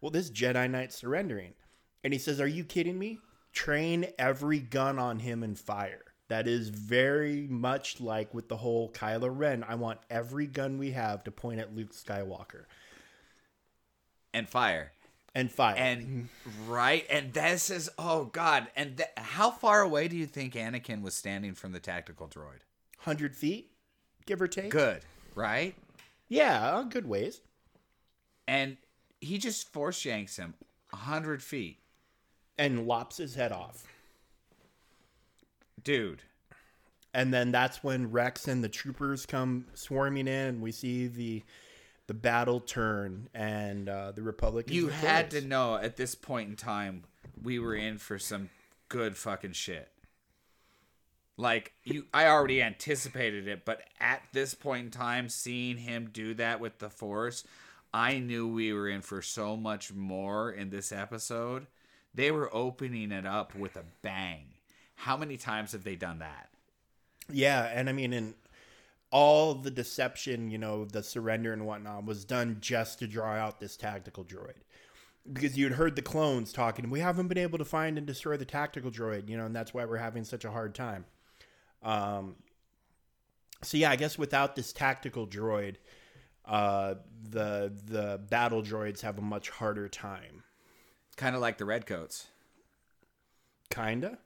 Well, 0.00 0.10
this 0.12 0.30
Jedi 0.30 0.70
Knight's 0.70 0.94
surrendering. 0.94 1.54
And 2.04 2.12
he 2.12 2.18
says, 2.18 2.40
Are 2.40 2.46
you 2.46 2.62
kidding 2.64 2.98
me? 2.98 3.18
Train 3.52 4.06
every 4.18 4.60
gun 4.60 4.98
on 4.98 5.18
him 5.18 5.42
and 5.42 5.58
fire. 5.58 6.02
That 6.28 6.46
is 6.46 6.68
very 6.68 7.46
much 7.48 8.00
like 8.00 8.32
with 8.34 8.48
the 8.48 8.56
whole 8.56 8.90
Kylo 8.92 9.30
Ren. 9.32 9.64
I 9.66 9.74
want 9.74 10.00
every 10.10 10.46
gun 10.46 10.78
we 10.78 10.90
have 10.92 11.24
to 11.24 11.30
point 11.30 11.60
at 11.60 11.74
Luke 11.74 11.92
Skywalker 11.92 12.64
And 14.32 14.48
fire. 14.48 14.92
and 15.34 15.50
fire. 15.52 15.76
And 15.76 16.28
right, 16.66 17.06
and 17.10 17.32
this 17.32 17.70
is 17.70 17.90
oh 17.98 18.24
god, 18.26 18.68
and 18.76 18.96
th- 18.98 19.08
how 19.16 19.50
far 19.50 19.82
away 19.82 20.08
do 20.08 20.16
you 20.16 20.26
think 20.26 20.54
Anakin 20.54 21.02
was 21.02 21.14
standing 21.14 21.54
from 21.54 21.72
the 21.72 21.80
tactical 21.80 22.26
droid? 22.28 22.62
100 23.04 23.36
feet, 23.36 23.70
give 24.26 24.40
or 24.40 24.48
take. 24.48 24.70
Good, 24.70 25.02
right? 25.34 25.74
Yeah, 26.28 26.84
good 26.88 27.06
ways. 27.06 27.40
And 28.48 28.76
he 29.20 29.38
just 29.38 29.72
force 29.72 30.04
yanks 30.04 30.36
him 30.36 30.54
a 30.92 30.96
hundred 30.96 31.42
feet, 31.42 31.78
And 32.58 32.86
lops 32.86 33.16
his 33.16 33.34
head 33.34 33.52
off. 33.52 33.84
dude. 35.82 36.22
And 37.12 37.32
then 37.32 37.52
that's 37.52 37.84
when 37.84 38.10
Rex 38.10 38.48
and 38.48 38.64
the 38.64 38.68
troopers 38.68 39.24
come 39.24 39.66
swarming 39.74 40.26
in, 40.26 40.46
and 40.48 40.60
we 40.60 40.72
see 40.72 41.06
the 41.06 41.42
the 42.06 42.14
battle 42.14 42.60
turn, 42.60 43.28
and 43.32 43.88
uh, 43.88 44.12
the 44.12 44.20
Republicans. 44.22 44.74
You 44.74 44.88
had 44.88 45.30
to 45.30 45.40
know 45.40 45.76
at 45.76 45.96
this 45.96 46.14
point 46.14 46.50
in 46.50 46.56
time 46.56 47.04
we 47.40 47.58
were 47.58 47.74
in 47.74 47.98
for 47.98 48.18
some 48.18 48.50
good 48.88 49.16
fucking 49.16 49.52
shit. 49.52 49.88
Like 51.36 51.72
you 51.82 52.06
I 52.14 52.26
already 52.26 52.62
anticipated 52.62 53.48
it, 53.48 53.64
but 53.64 53.82
at 54.00 54.22
this 54.32 54.54
point 54.54 54.84
in 54.86 54.90
time 54.90 55.28
seeing 55.28 55.78
him 55.78 56.10
do 56.12 56.34
that 56.34 56.60
with 56.60 56.78
the 56.78 56.90
force, 56.90 57.44
I 57.92 58.18
knew 58.18 58.46
we 58.48 58.72
were 58.72 58.88
in 58.88 59.02
for 59.02 59.22
so 59.22 59.56
much 59.56 59.92
more 59.92 60.50
in 60.50 60.70
this 60.70 60.92
episode. 60.92 61.66
They 62.14 62.30
were 62.30 62.54
opening 62.54 63.10
it 63.10 63.26
up 63.26 63.54
with 63.54 63.76
a 63.76 63.84
bang. 64.02 64.46
How 64.94 65.16
many 65.16 65.36
times 65.36 65.72
have 65.72 65.82
they 65.82 65.96
done 65.96 66.20
that? 66.20 66.48
Yeah, 67.32 67.64
and 67.64 67.88
I 67.88 67.92
mean, 67.92 68.12
in 68.12 68.34
all 69.10 69.54
the 69.54 69.70
deception, 69.70 70.50
you 70.50 70.58
know, 70.58 70.84
the 70.84 71.02
surrender 71.02 71.52
and 71.52 71.66
whatnot 71.66 72.04
was 72.04 72.24
done 72.24 72.58
just 72.60 72.98
to 72.98 73.06
draw 73.06 73.32
out 73.32 73.60
this 73.60 73.76
tactical 73.76 74.24
droid. 74.24 74.54
Because 75.32 75.56
you'd 75.56 75.72
heard 75.72 75.96
the 75.96 76.02
clones 76.02 76.52
talking, 76.52 76.90
we 76.90 77.00
haven't 77.00 77.28
been 77.28 77.38
able 77.38 77.58
to 77.58 77.64
find 77.64 77.96
and 77.96 78.06
destroy 78.06 78.36
the 78.36 78.44
tactical 78.44 78.90
droid, 78.90 79.28
you 79.28 79.36
know, 79.36 79.46
and 79.46 79.56
that's 79.56 79.72
why 79.72 79.84
we're 79.84 79.96
having 79.96 80.24
such 80.24 80.44
a 80.44 80.50
hard 80.50 80.74
time. 80.74 81.06
Um, 81.84 82.36
so 83.62 83.76
yeah, 83.76 83.90
I 83.90 83.96
guess 83.96 84.18
without 84.18 84.56
this 84.56 84.72
tactical 84.72 85.26
droid, 85.26 85.76
uh, 86.44 86.94
the 87.30 87.72
the 87.84 88.20
battle 88.28 88.62
droids 88.62 89.02
have 89.02 89.18
a 89.18 89.22
much 89.22 89.50
harder 89.50 89.88
time. 89.88 90.42
Kind 91.16 91.36
of 91.36 91.40
like 91.40 91.58
the 91.58 91.64
redcoats. 91.64 92.26
Kinda, 93.70 94.18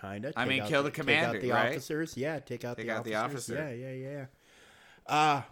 kinda. 0.00 0.32
I 0.36 0.44
mean, 0.44 0.64
kill 0.66 0.82
the 0.82 0.90
take 0.90 1.00
out 1.00 1.06
commander, 1.06 1.40
the 1.40 1.50
right? 1.50 1.70
officers. 1.70 2.16
Yeah, 2.16 2.38
take 2.40 2.64
out 2.64 2.76
Take 2.76 2.86
the 2.86 2.92
out 2.92 3.04
the 3.04 3.14
officers. 3.14 3.56
officer. 3.56 3.74
Yeah, 3.74 3.88
yeah, 3.92 4.08
yeah. 4.10 4.26
Uh 5.06 5.42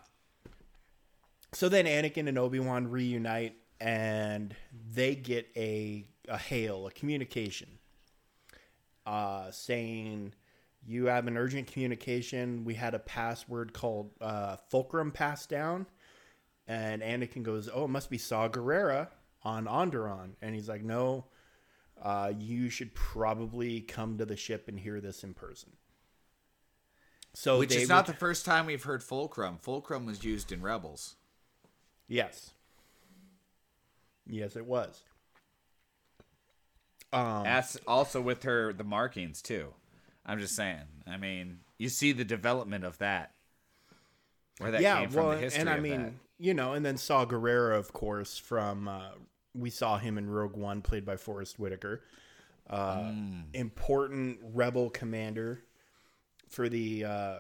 so 1.52 1.68
then 1.68 1.86
Anakin 1.86 2.28
and 2.28 2.38
Obi 2.38 2.60
Wan 2.60 2.88
reunite, 2.90 3.54
and 3.80 4.54
they 4.92 5.14
get 5.14 5.48
a 5.56 6.06
a 6.28 6.36
hail, 6.36 6.86
a 6.86 6.90
communication, 6.90 7.78
uh, 9.06 9.50
saying. 9.50 10.34
You 10.90 11.04
have 11.06 11.26
an 11.26 11.36
urgent 11.36 11.70
communication. 11.70 12.64
We 12.64 12.72
had 12.72 12.94
a 12.94 12.98
password 12.98 13.74
called 13.74 14.10
uh, 14.22 14.56
Fulcrum 14.70 15.12
passed 15.12 15.50
down. 15.50 15.84
And 16.66 17.02
Anakin 17.02 17.42
goes, 17.42 17.68
Oh, 17.72 17.84
it 17.84 17.88
must 17.88 18.08
be 18.08 18.16
Saw 18.16 18.48
Gerrera 18.48 19.08
on 19.42 19.66
Onderon. 19.66 20.30
And 20.40 20.54
he's 20.54 20.66
like, 20.66 20.82
No, 20.82 21.26
uh, 22.02 22.32
you 22.38 22.70
should 22.70 22.94
probably 22.94 23.82
come 23.82 24.16
to 24.16 24.24
the 24.24 24.34
ship 24.36 24.66
and 24.66 24.80
hear 24.80 24.98
this 25.02 25.22
in 25.24 25.34
person. 25.34 25.72
So 27.34 27.58
Which 27.58 27.68
they 27.68 27.82
is 27.82 27.88
not 27.90 28.06
would- 28.06 28.14
the 28.14 28.18
first 28.18 28.46
time 28.46 28.64
we've 28.64 28.82
heard 28.84 29.02
fulcrum. 29.02 29.58
Fulcrum 29.60 30.06
was 30.06 30.24
used 30.24 30.50
in 30.52 30.62
Rebels. 30.62 31.16
yes, 32.08 32.52
yes, 34.26 34.56
it 34.56 34.64
was. 34.64 35.02
Um, 37.12 37.44
That's 37.44 37.76
also 37.86 38.20
with 38.22 38.42
her 38.44 38.72
the 38.72 38.84
markings 38.84 39.42
too. 39.42 39.74
I'm 40.28 40.38
just 40.38 40.54
saying. 40.54 40.82
I 41.06 41.16
mean, 41.16 41.58
you 41.78 41.88
see 41.88 42.12
the 42.12 42.24
development 42.24 42.84
of 42.84 42.98
that. 42.98 43.32
Where 44.58 44.70
that 44.72 44.80
yeah, 44.82 45.00
came 45.00 45.10
from 45.10 45.26
well, 45.26 45.30
the 45.36 45.42
history 45.42 45.60
and 45.60 45.70
I 45.70 45.80
mean, 45.80 46.02
that. 46.02 46.12
you 46.38 46.52
know, 46.54 46.74
and 46.74 46.84
then 46.84 46.96
Saw 46.96 47.24
Gerrera, 47.24 47.76
of 47.78 47.92
course, 47.92 48.36
from 48.38 48.86
uh, 48.88 49.10
we 49.54 49.70
saw 49.70 49.98
him 49.98 50.18
in 50.18 50.28
Rogue 50.28 50.56
One, 50.56 50.82
played 50.82 51.04
by 51.04 51.16
Forest 51.16 51.58
Whitaker. 51.58 52.02
Uh, 52.68 52.96
Mm. 52.98 53.44
Important 53.54 54.38
rebel 54.42 54.90
commander 54.90 55.62
for 56.50 56.68
the 56.68 57.04
uh, 57.06 57.36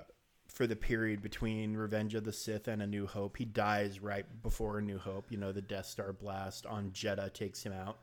for 0.46 0.66
the 0.66 0.76
period 0.76 1.20
between 1.20 1.76
Revenge 1.76 2.14
of 2.14 2.24
the 2.24 2.32
Sith 2.32 2.66
and 2.68 2.80
A 2.80 2.86
New 2.86 3.06
Hope. 3.06 3.36
He 3.36 3.44
dies 3.44 4.00
right 4.00 4.24
before 4.42 4.78
A 4.78 4.82
New 4.82 4.96
Hope. 4.98 5.26
You 5.30 5.36
know, 5.36 5.52
the 5.52 5.60
Death 5.60 5.84
Star 5.86 6.14
blast 6.14 6.64
on 6.64 6.92
Jedha 6.92 7.30
takes 7.32 7.62
him 7.62 7.74
out. 7.74 7.98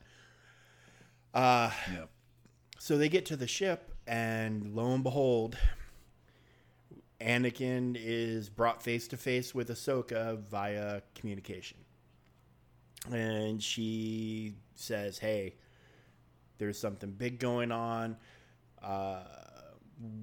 Uh, 1.33 1.71
Yep. 1.91 2.09
so 2.77 2.97
they 2.97 3.09
get 3.09 3.25
to 3.27 3.36
the 3.36 3.47
ship, 3.47 3.95
and 4.08 4.76
lo 4.76 4.93
and 4.93 5.03
behold, 5.03 5.58
Anakin 7.22 7.97
is 7.99 8.49
brought 8.49 8.84
face 8.84 9.08
to 9.10 9.18
face 9.18 9.56
with 9.56 9.70
Ahsoka 9.70 10.39
via 10.49 11.01
communication. 11.16 11.78
And 13.12 13.62
she 13.62 14.56
says, 14.76 15.18
Hey, 15.18 15.56
there's 16.58 16.80
something 16.80 17.12
big 17.12 17.39
going 17.39 17.72
on. 17.72 18.18
Uh, 18.82 19.24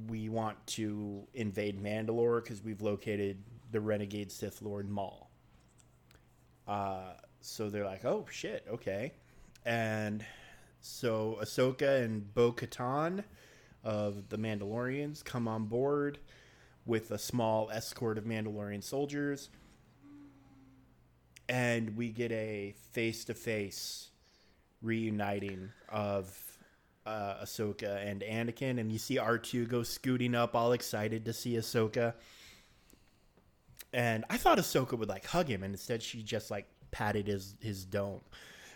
we 0.09 0.29
want 0.29 0.65
to 0.67 1.27
invade 1.35 1.83
Mandalore 1.83 2.43
because 2.43 2.63
we've 2.63 2.83
located 2.83 3.39
the 3.71 3.81
renegade 3.81 4.31
Sith 4.31 4.63
Lord 4.63 4.89
Maul. 4.89 5.31
Uh, 6.69 7.15
so 7.41 7.69
they're 7.69 7.85
like, 7.85 8.05
oh 8.05 8.27
shit, 8.31 8.65
okay. 8.71 9.13
And 9.65 10.25
so 10.81 11.39
Ahsoka 11.43 12.03
and 12.03 12.33
Bo 12.35 12.53
Katan 12.53 13.25
of 13.85 14.29
the 14.29 14.39
Mandalorians 14.39 15.25
come 15.25 15.49
on 15.49 15.65
board. 15.67 16.19
with 16.85 17.11
a 17.13 17.19
small 17.19 17.71
escort 17.71 18.19
of 18.19 18.25
Mandalorian 18.25 18.83
soldiers. 18.83 19.51
And 21.49 21.97
we 21.97 22.11
get 22.11 22.33
a 22.33 22.75
face 22.93 23.25
to 23.27 23.35
face 23.35 24.11
reuniting 24.81 25.71
of 25.89 26.37
uh, 27.07 27.35
Ahsoka 27.43 28.05
and 28.05 28.23
Anakin. 28.23 28.81
And 28.81 28.91
you 28.91 28.99
see 28.99 29.17
R2 29.17 29.69
go 29.69 29.83
scooting 29.83 30.35
up, 30.35 30.55
all 30.57 30.73
excited 30.73 31.25
to 31.27 31.33
see 31.33 31.55
Ahsoka. 31.55 32.15
And 33.93 34.25
I 34.31 34.39
thought 34.39 34.59
Ahsoka 34.59 34.99
would 34.99 35.09
like 35.09 35.27
hug 35.27 35.49
him, 35.49 35.63
and 35.63 35.75
instead 35.75 36.03
she 36.03 36.23
just 36.23 36.51
like 36.51 36.67
patted 36.91 37.27
his, 37.27 37.55
his 37.61 37.85
dome, 37.85 38.23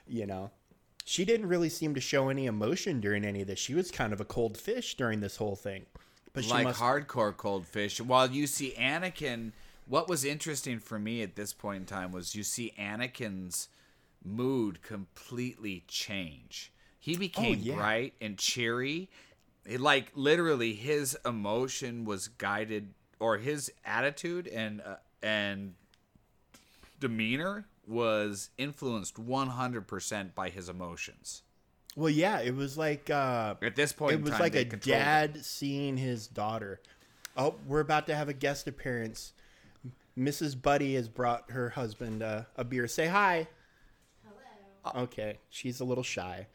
you 0.07 0.27
know? 0.27 0.51
She 1.09 1.25
didn't 1.25 1.47
really 1.47 1.69
seem 1.69 1.95
to 1.95 2.01
show 2.01 2.31
any 2.31 2.47
emotion 2.47 3.01
during 3.01 3.25
any 3.25 3.43
of 3.43 3.47
this. 3.47 3.61
She 3.61 3.75
was 3.75 3.93
kind 3.93 4.13
of 4.13 4.21
a 4.21 4.25
cold 4.25 4.59
fish 4.59 4.97
during 4.97 5.21
this 5.21 5.37
whole 5.37 5.55
thing. 5.55 5.87
But 6.33 6.43
she 6.43 6.51
like 6.51 6.65
must 6.65 6.81
hardcore 6.81 7.35
cold 7.37 7.65
fish. 7.65 8.01
While 8.01 8.29
you 8.33 8.49
see 8.49 8.75
Anakin, 8.77 9.53
what 9.87 10.09
was 10.09 10.25
interesting 10.25 10.81
for 10.81 10.99
me 10.99 11.23
at 11.23 11.37
this 11.37 11.53
point 11.53 11.77
in 11.77 11.87
time 11.87 12.11
was 12.11 12.35
you 12.35 12.43
see 12.43 12.73
Anakin's 12.77 13.69
mood 14.25 14.83
completely 14.83 15.85
change. 15.87 16.73
He 16.99 17.17
became 17.17 17.61
yeah. 17.61 17.77
bright 17.77 18.15
and 18.21 18.37
cheery. 18.37 19.09
It, 19.65 19.81
like 19.81 20.11
literally, 20.17 20.75
his 20.75 21.17
emotion 21.25 22.05
was 22.05 22.27
guided, 22.27 22.95
or 23.21 23.39
his 23.39 23.71
attitude 23.85 24.49
and 24.49 24.81
uh, 24.81 24.97
and 25.23 25.75
demeanor 26.99 27.65
was 27.87 28.51
influenced 28.59 29.15
100% 29.17 30.35
by 30.35 30.49
his 30.51 30.69
emotions. 30.69 31.43
Well, 31.97 32.11
yeah, 32.11 32.41
it 32.41 32.55
was 32.55 32.77
like 32.77 33.09
uh, 33.09 33.55
At 33.63 33.75
this 33.77 33.93
point, 33.93 34.13
it 34.13 34.17
in 34.17 34.23
was 34.23 34.33
time, 34.33 34.41
like 34.41 34.55
a 34.55 34.65
controlled 34.65 34.97
it. 35.01 35.05
dad 35.05 35.45
seeing 35.45 35.97
his 35.97 36.27
daughter. 36.27 36.81
Oh, 37.37 37.55
we're 37.67 37.81
about 37.81 38.07
to 38.09 38.15
have 38.15 38.29
a 38.29 38.35
guest 38.35 38.67
appearance. 38.67 39.33
Mrs. 40.19 40.61
Buddy 40.61 40.95
has 40.95 41.09
brought 41.09 41.51
her 41.51 41.71
husband 41.71 42.23
uh, 42.23 42.43
a 42.57 42.65
beer. 42.65 42.87
Say 42.87 43.07
hi. 43.07 43.47
Hello. 44.85 45.05
Okay, 45.05 45.39
she's 45.51 45.81
a 45.81 45.85
little 45.85 46.05
shy. 46.05 46.47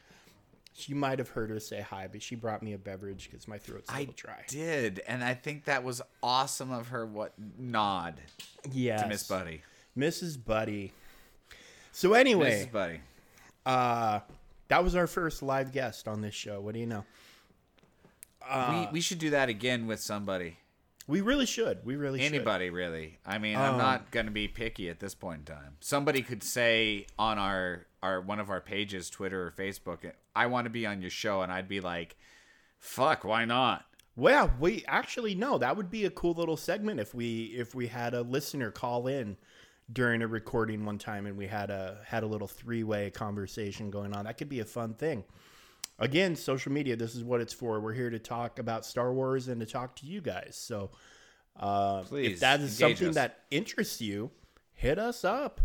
She 0.74 0.94
might 0.94 1.18
have 1.18 1.28
heard 1.28 1.50
her 1.50 1.60
say 1.60 1.80
hi, 1.82 2.08
but 2.10 2.22
she 2.22 2.34
brought 2.34 2.62
me 2.62 2.72
a 2.72 2.78
beverage 2.78 3.28
because 3.30 3.46
my 3.46 3.58
throat's 3.58 3.90
a 3.90 3.94
I 3.94 3.98
little 4.00 4.14
dry. 4.16 4.42
did, 4.48 5.02
and 5.06 5.22
I 5.22 5.34
think 5.34 5.64
that 5.66 5.84
was 5.84 6.00
awesome 6.22 6.72
of 6.72 6.88
her. 6.88 7.04
What 7.04 7.34
nod 7.58 8.14
Yeah, 8.70 9.02
to 9.02 9.08
Miss 9.08 9.24
Buddy, 9.24 9.62
Mrs. 9.98 10.42
Buddy. 10.42 10.92
So 11.92 12.14
anyway. 12.14 12.68
Buddy. 12.72 13.00
uh, 13.66 14.20
that 14.68 14.82
was 14.82 14.96
our 14.96 15.06
first 15.06 15.42
live 15.42 15.70
guest 15.72 16.08
on 16.08 16.20
this 16.22 16.34
show. 16.34 16.60
What 16.60 16.74
do 16.74 16.80
you 16.80 16.86
know? 16.86 17.04
Uh, 18.48 18.86
we 18.90 18.94
we 18.94 19.00
should 19.00 19.18
do 19.18 19.30
that 19.30 19.48
again 19.48 19.86
with 19.86 20.00
somebody, 20.00 20.56
We 21.06 21.20
really 21.20 21.46
should. 21.46 21.84
We 21.84 21.94
really 21.96 22.18
should. 22.20 22.34
anybody 22.34 22.70
really. 22.70 23.18
I 23.24 23.38
mean, 23.38 23.56
I'm 23.56 23.74
Um, 23.74 23.78
not 23.78 24.10
gonna 24.10 24.30
be 24.32 24.48
picky 24.48 24.88
at 24.88 24.98
this 24.98 25.14
point 25.14 25.40
in 25.48 25.54
time. 25.54 25.76
Somebody 25.80 26.22
could 26.22 26.42
say 26.42 27.06
on 27.18 27.38
our 27.38 27.86
our 28.02 28.20
one 28.20 28.40
of 28.40 28.50
our 28.50 28.60
pages, 28.60 29.08
Twitter 29.10 29.46
or 29.46 29.50
Facebook, 29.52 30.10
I 30.34 30.46
want 30.46 30.64
to 30.64 30.70
be 30.70 30.86
on 30.86 31.00
your 31.00 31.10
show, 31.10 31.42
and 31.42 31.52
I'd 31.52 31.68
be 31.68 31.80
like, 31.80 32.16
fuck, 32.78 33.22
why 33.24 33.44
not? 33.44 33.84
Well, 34.16 34.52
we 34.58 34.84
actually 34.88 35.34
no, 35.36 35.58
that 35.58 35.76
would 35.76 35.90
be 35.90 36.04
a 36.04 36.10
cool 36.10 36.32
little 36.34 36.56
segment 36.56 36.98
if 36.98 37.14
we 37.14 37.44
if 37.56 37.74
we 37.76 37.86
had 37.86 38.12
a 38.12 38.22
listener 38.22 38.70
call 38.72 39.06
in 39.06 39.36
during 39.90 40.22
a 40.22 40.26
recording 40.26 40.84
one 40.84 40.98
time 40.98 41.26
and 41.26 41.36
we 41.36 41.46
had 41.46 41.70
a 41.70 41.98
had 42.06 42.22
a 42.22 42.26
little 42.26 42.48
three-way 42.48 43.10
conversation 43.10 43.90
going 43.90 44.14
on. 44.14 44.24
That 44.24 44.38
could 44.38 44.48
be 44.48 44.60
a 44.60 44.64
fun 44.64 44.94
thing. 44.94 45.24
Again, 45.98 46.34
social 46.36 46.72
media, 46.72 46.96
this 46.96 47.14
is 47.14 47.22
what 47.22 47.40
it's 47.40 47.52
for. 47.52 47.80
We're 47.80 47.92
here 47.92 48.10
to 48.10 48.18
talk 48.18 48.58
about 48.58 48.84
Star 48.84 49.12
Wars 49.12 49.48
and 49.48 49.60
to 49.60 49.66
talk 49.66 49.94
to 49.96 50.06
you 50.06 50.20
guys. 50.20 50.56
So, 50.58 50.90
uh, 51.56 52.02
Please, 52.02 52.34
if 52.34 52.40
that 52.40 52.60
is 52.60 52.76
something 52.76 53.08
us. 53.08 53.14
that 53.14 53.40
interests 53.50 54.00
you, 54.00 54.30
hit 54.74 54.98
us 54.98 55.24
up. 55.24 55.60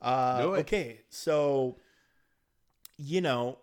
Uh, 0.00 0.56
Okay, 0.58 1.00
so 1.08 1.76
you 2.98 3.20
know, 3.20 3.58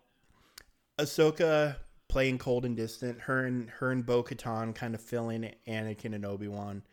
Ahsoka 1.00 1.78
playing 2.08 2.38
cold 2.38 2.66
and 2.66 2.76
distant. 2.76 3.22
Her 3.22 3.46
and 3.46 3.70
her 3.70 3.92
and 3.92 4.06
Bo 4.06 4.24
Katan 4.24 4.76
kind 4.76 4.94
of 4.96 5.02
filling 5.02 5.52
Anakin 5.68 6.14
and 6.14 6.26
Obi 6.26 6.48
Wan. 6.48 6.84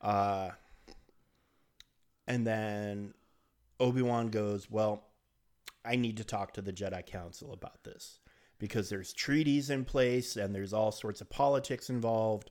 Uh, 0.00 0.50
and 2.26 2.46
then 2.46 3.14
Obi 3.80 4.02
Wan 4.02 4.28
goes, 4.28 4.70
"Well, 4.70 5.04
I 5.84 5.96
need 5.96 6.16
to 6.18 6.24
talk 6.24 6.52
to 6.54 6.62
the 6.62 6.72
Jedi 6.72 7.04
Council 7.06 7.52
about 7.52 7.84
this 7.84 8.20
because 8.58 8.88
there's 8.88 9.12
treaties 9.12 9.70
in 9.70 9.84
place 9.84 10.36
and 10.36 10.54
there's 10.54 10.72
all 10.72 10.92
sorts 10.92 11.20
of 11.20 11.30
politics 11.30 11.90
involved. 11.90 12.50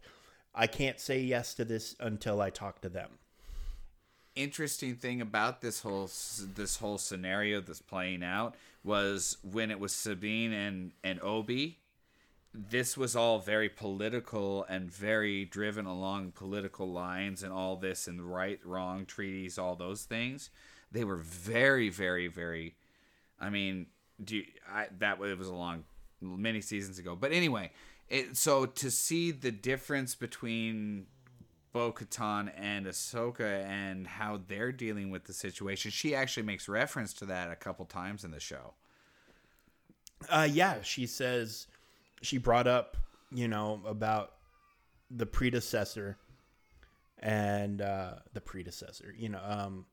I 0.54 0.68
can't 0.68 1.00
say 1.00 1.20
yes 1.20 1.54
to 1.56 1.66
this 1.66 1.96
until 2.00 2.42
I 2.42 2.50
talk 2.50 2.82
to 2.82 2.90
them." 2.90 3.20
interesting 4.36 4.96
thing 4.96 5.22
about 5.22 5.62
this 5.62 5.82
whole 5.82 6.10
this 6.56 6.78
whole 6.78 6.98
scenario 6.98 7.62
that's 7.62 7.82
playing 7.82 8.24
out 8.24 8.56
was 8.84 9.38
when 9.44 9.72
it 9.72 9.80
was 9.80 9.94
Satine 9.94 10.54
and 10.54 10.92
and 11.04 11.20
Obi. 11.22 11.80
This 12.58 12.98
was 12.98 13.16
all 13.16 13.40
very 13.40 13.70
political 13.70 14.64
and 14.70 14.90
very 14.90 15.46
driven 15.46 15.86
along 15.86 16.32
political 16.32 16.90
lines 16.90 17.44
and 17.44 17.52
all 17.52 17.76
this 17.76 18.08
and 18.08 18.22
right, 18.22 18.60
wrong 18.64 19.06
treaties, 19.06 19.58
all 19.58 19.76
those 19.76 20.04
things. 20.04 20.50
They 20.92 21.04
were 21.04 21.18
very, 21.18 21.90
very, 21.90 22.28
very. 22.28 22.76
I 23.40 23.50
mean, 23.50 23.88
do 24.24 24.38
you, 24.38 24.46
I, 24.72 24.88
that 25.00 25.20
it 25.20 25.38
was 25.38 25.50
a 25.50 25.54
long, 25.54 25.84
many 26.22 26.62
seasons 26.62 26.98
ago. 26.98 27.16
But 27.16 27.34
anyway, 27.34 27.72
it, 28.08 28.38
so 28.38 28.66
to 28.66 28.90
see 28.90 29.32
the 29.32 29.52
difference 29.52 30.16
between 30.16 31.08
Bo 31.76 31.92
Katan 31.92 32.50
and 32.56 32.86
Ahsoka 32.86 33.66
and 33.66 34.08
how 34.08 34.40
they're 34.48 34.72
dealing 34.72 35.12
with 35.12 35.26
the 35.26 35.34
situation. 35.34 35.92
She 35.92 36.16
actually 36.16 36.44
makes 36.44 36.70
reference 36.70 37.12
to 37.16 37.26
that 37.26 37.52
a 37.52 37.56
couple 37.58 37.84
times 37.84 38.24
in 38.24 38.32
the 38.32 38.40
show. 38.40 38.76
Uh, 40.30 40.48
yeah, 40.50 40.82
she 40.84 41.06
says 41.06 41.68
she 42.22 42.38
brought 42.38 42.68
up, 42.68 42.98
you 43.32 43.48
know, 43.48 43.82
about 43.86 44.34
the 45.10 45.26
predecessor 45.26 46.18
and 47.20 47.82
uh, 47.82 48.16
the 48.34 48.42
predecessor, 48.42 49.14
you 49.18 49.30
know, 49.30 49.42
um, 49.44 49.86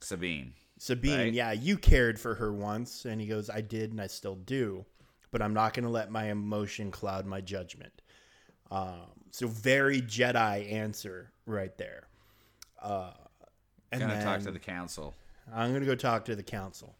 Satine. 0.00 0.52
Satine. 0.78 1.18
Right. 1.18 1.32
Yeah, 1.32 1.52
you 1.52 1.78
cared 1.78 2.20
for 2.20 2.34
her 2.34 2.52
once, 2.52 3.04
and 3.04 3.20
he 3.20 3.26
goes, 3.26 3.48
"I 3.48 3.60
did, 3.62 3.92
and 3.92 4.00
I 4.00 4.08
still 4.08 4.34
do, 4.34 4.84
but 5.30 5.40
I'm 5.40 5.54
not 5.54 5.72
going 5.72 5.84
to 5.84 5.90
let 5.90 6.10
my 6.10 6.30
emotion 6.30 6.90
cloud 6.90 7.24
my 7.24 7.40
judgment." 7.40 8.02
Um, 8.70 9.12
so 9.30 9.46
very 9.46 10.02
Jedi 10.02 10.72
answer 10.72 11.30
right 11.46 11.76
there. 11.78 12.08
Uh, 12.82 13.12
and 13.92 14.00
Gonna 14.00 14.22
talk 14.22 14.40
to 14.40 14.50
the 14.50 14.58
council. 14.58 15.14
I'm 15.54 15.72
gonna 15.72 15.86
go 15.86 15.94
talk 15.94 16.24
to 16.26 16.36
the 16.36 16.42
council. 16.42 16.96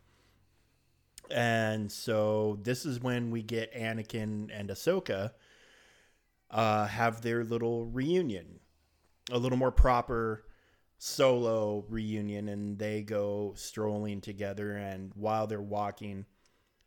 And 1.30 1.90
so 1.90 2.58
this 2.62 2.86
is 2.86 3.00
when 3.00 3.30
we 3.30 3.42
get 3.42 3.74
Anakin 3.74 4.50
and 4.52 4.68
Ahsoka 4.68 5.32
uh, 6.50 6.86
have 6.86 7.22
their 7.22 7.44
little 7.44 7.86
reunion, 7.86 8.60
a 9.30 9.38
little 9.38 9.58
more 9.58 9.72
proper 9.72 10.44
solo 10.98 11.84
reunion, 11.88 12.48
and 12.48 12.78
they 12.78 13.02
go 13.02 13.52
strolling 13.56 14.20
together. 14.20 14.72
And 14.72 15.12
while 15.14 15.46
they're 15.46 15.60
walking, 15.60 16.26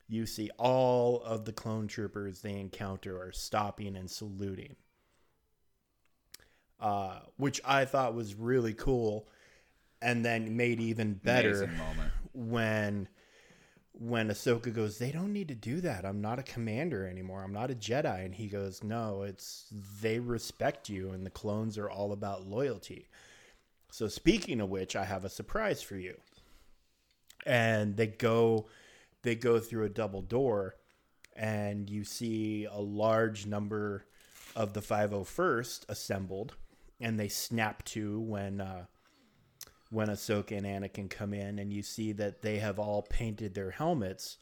you 0.07 0.25
see 0.25 0.49
all 0.57 1.21
of 1.21 1.45
the 1.45 1.53
clone 1.53 1.87
troopers 1.87 2.41
they 2.41 2.59
encounter 2.59 3.21
are 3.21 3.31
stopping 3.31 3.95
and 3.95 4.09
saluting, 4.09 4.75
uh, 6.79 7.19
which 7.37 7.61
I 7.63 7.85
thought 7.85 8.15
was 8.15 8.33
really 8.33 8.73
cool, 8.73 9.29
and 10.01 10.25
then 10.25 10.57
made 10.57 10.79
even 10.79 11.13
better 11.13 11.69
when 12.33 13.07
when 14.00 14.30
Ahsoka 14.30 14.74
goes, 14.74 14.97
they 14.97 15.12
don't 15.12 15.34
need 15.34 15.50
to 15.50 15.56
do 15.56 15.82
that. 15.82 16.06
I'm 16.06 16.22
not 16.22 16.39
a 16.39 16.43
commander 16.43 17.06
anymore. 17.06 17.43
I'm 17.43 17.54
not 17.54 17.70
a 17.70 17.76
Jedi. 17.76 18.26
And 18.26 18.34
he 18.34 18.47
goes, 18.47 18.82
no, 18.82 19.24
it's 19.24 19.66
they 20.02 20.20
respect 20.20 20.88
you, 20.88 21.10
and 21.10 21.26
the 21.26 21.30
clones 21.30 21.78
are 21.78 21.89
all 21.89 22.14
about 22.14 22.47
loyalty. 22.47 23.10
So 23.91 24.08
speaking 24.08 24.62
of 24.62 24.70
which, 24.70 24.95
I 24.95 25.04
have 25.04 25.26
a 25.26 25.30
surprise 25.30 25.82
for 25.82 25.97
you. 25.97 26.16
And 27.45 27.97
they 27.97 28.08
go, 28.08 28.68
they 29.24 29.36
go 29.36 29.60
through 29.60 29.86
a 29.86 29.89
double 29.89 30.22
door, 30.22 30.76
and 31.36 31.89
you 31.89 32.06
see 32.06 32.66
a 32.72 32.80
large 32.80 33.45
number 33.45 34.06
of 34.56 34.74
the 34.74 34.82
501st 34.82 35.89
assembled, 35.89 36.56
and 37.02 37.20
they 37.20 37.28
snap 37.28 37.84
to 37.86 38.22
when. 38.22 38.62
Uh, 38.62 38.86
when 39.89 40.07
Ahsoka 40.07 40.57
and 40.57 40.65
Anakin 40.65 41.09
come 41.09 41.33
in, 41.33 41.59
and 41.59 41.73
you 41.73 41.81
see 41.81 42.11
that 42.13 42.41
they 42.41 42.59
have 42.59 42.79
all 42.79 43.01
painted 43.01 43.53
their 43.53 43.71
helmets 43.71 44.37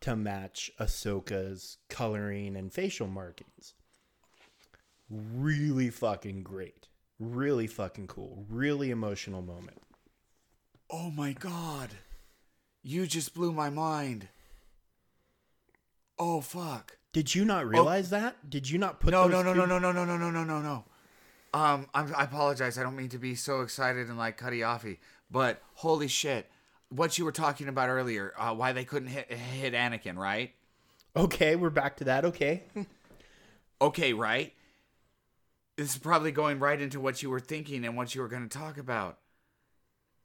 to 0.00 0.14
match 0.14 0.70
Ahsoka's 0.78 1.78
coloring 1.88 2.56
and 2.56 2.72
facial 2.72 3.08
markings. 3.08 3.74
Really 5.08 5.90
fucking 5.90 6.42
great. 6.42 6.88
Really 7.18 7.66
fucking 7.66 8.08
cool. 8.08 8.44
Really 8.48 8.90
emotional 8.90 9.42
moment. 9.42 9.80
Oh 10.90 11.10
my 11.10 11.32
god. 11.32 11.90
You 12.82 13.06
just 13.06 13.34
blew 13.34 13.52
my 13.52 13.70
mind. 13.70 14.28
Oh 16.18 16.40
fuck. 16.40 16.98
Did 17.12 17.34
you 17.34 17.44
not 17.44 17.64
oh. 17.64 17.68
realize 17.68 18.10
that? 18.10 18.48
Did 18.48 18.68
you 18.68 18.78
not 18.78 19.00
put 19.00 19.10
No, 19.10 19.26
no, 19.26 19.42
no, 19.42 19.54
two- 19.54 19.60
no, 19.60 19.66
no, 19.66 19.78
no, 19.78 19.92
no, 19.92 20.04
no, 20.04 20.16
no, 20.16 20.30
no, 20.30 20.44
no, 20.44 20.60
no. 20.60 20.84
Um, 21.56 21.86
I'm, 21.94 22.14
I 22.14 22.24
apologize. 22.24 22.76
I 22.76 22.82
don't 22.82 22.96
mean 22.96 23.08
to 23.08 23.18
be 23.18 23.34
so 23.34 23.62
excited 23.62 24.08
and 24.08 24.18
like 24.18 24.36
cutty 24.36 24.58
offy, 24.58 24.98
but 25.30 25.62
holy 25.72 26.06
shit, 26.06 26.50
what 26.90 27.16
you 27.16 27.24
were 27.24 27.32
talking 27.32 27.66
about 27.68 27.88
earlier, 27.88 28.34
uh, 28.36 28.52
why 28.54 28.72
they 28.72 28.84
couldn't 28.84 29.08
hit, 29.08 29.32
hit 29.32 29.72
Anakin, 29.72 30.18
right? 30.18 30.52
Okay, 31.16 31.56
we're 31.56 31.70
back 31.70 31.96
to 31.96 32.04
that. 32.04 32.24
Okay. 32.26 32.64
Okay, 33.78 34.14
right? 34.14 34.54
This 35.76 35.90
is 35.90 35.98
probably 35.98 36.32
going 36.32 36.58
right 36.60 36.80
into 36.80 36.98
what 36.98 37.22
you 37.22 37.28
were 37.28 37.40
thinking 37.40 37.84
and 37.84 37.94
what 37.94 38.14
you 38.14 38.22
were 38.22 38.28
going 38.28 38.48
to 38.48 38.58
talk 38.58 38.78
about. 38.78 39.18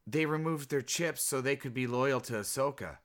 They 0.07 0.25
removed 0.25 0.69
their 0.69 0.81
chips 0.81 1.25
so 1.25 1.41
they 1.41 1.57
could 1.57 1.73
be 1.73 1.85
loyal 1.85 2.21
to 2.21 2.33
Ahsoka. 2.35 2.99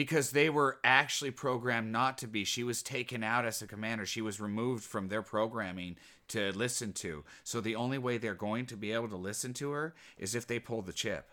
Because 0.00 0.30
they 0.30 0.48
were 0.48 0.78
actually 0.82 1.30
programmed 1.30 1.92
not 1.92 2.16
to 2.18 2.26
be. 2.26 2.42
She 2.44 2.64
was 2.64 2.82
taken 2.82 3.22
out 3.22 3.44
as 3.44 3.60
a 3.60 3.66
commander. 3.66 4.06
She 4.06 4.22
was 4.22 4.40
removed 4.40 4.82
from 4.82 5.08
their 5.08 5.20
programming 5.20 5.96
to 6.28 6.52
listen 6.52 6.94
to. 6.94 7.22
So 7.44 7.60
the 7.60 7.76
only 7.76 7.98
way 7.98 8.16
they're 8.16 8.32
going 8.32 8.64
to 8.66 8.78
be 8.78 8.92
able 8.92 9.10
to 9.10 9.16
listen 9.16 9.52
to 9.52 9.72
her 9.72 9.94
is 10.16 10.34
if 10.34 10.46
they 10.46 10.58
pull 10.58 10.80
the 10.80 10.94
chip. 10.94 11.28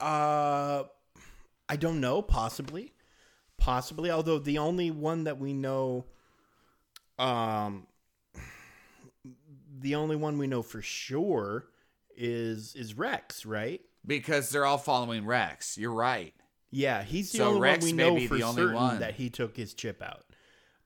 Uh, 0.00 0.84
I 1.68 1.76
don't 1.76 2.00
know. 2.00 2.22
Possibly, 2.22 2.94
possibly. 3.58 4.10
Although 4.10 4.38
the 4.38 4.56
only 4.56 4.90
one 4.90 5.24
that 5.24 5.38
we 5.38 5.52
know, 5.52 6.06
um, 7.18 7.88
the 9.80 9.96
only 9.96 10.16
one 10.16 10.38
we 10.38 10.46
know 10.46 10.62
for 10.62 10.80
sure 10.80 11.66
is 12.16 12.74
is 12.74 12.94
Rex, 12.94 13.44
right? 13.44 13.82
Because 14.06 14.48
they're 14.48 14.64
all 14.64 14.78
following 14.78 15.26
Rex. 15.26 15.76
You're 15.76 15.92
right. 15.92 16.32
Yeah, 16.74 17.02
he's 17.04 17.30
the 17.30 17.38
So 17.38 17.48
only 17.50 17.60
Rex 17.60 17.84
one 17.84 17.86
we 17.86 17.92
know 17.96 18.26
for 18.26 18.38
certain 18.40 18.72
one. 18.74 18.98
that 19.00 19.14
he 19.14 19.28
took 19.30 19.56
his 19.56 19.74
chip 19.74 20.02
out. 20.02 20.24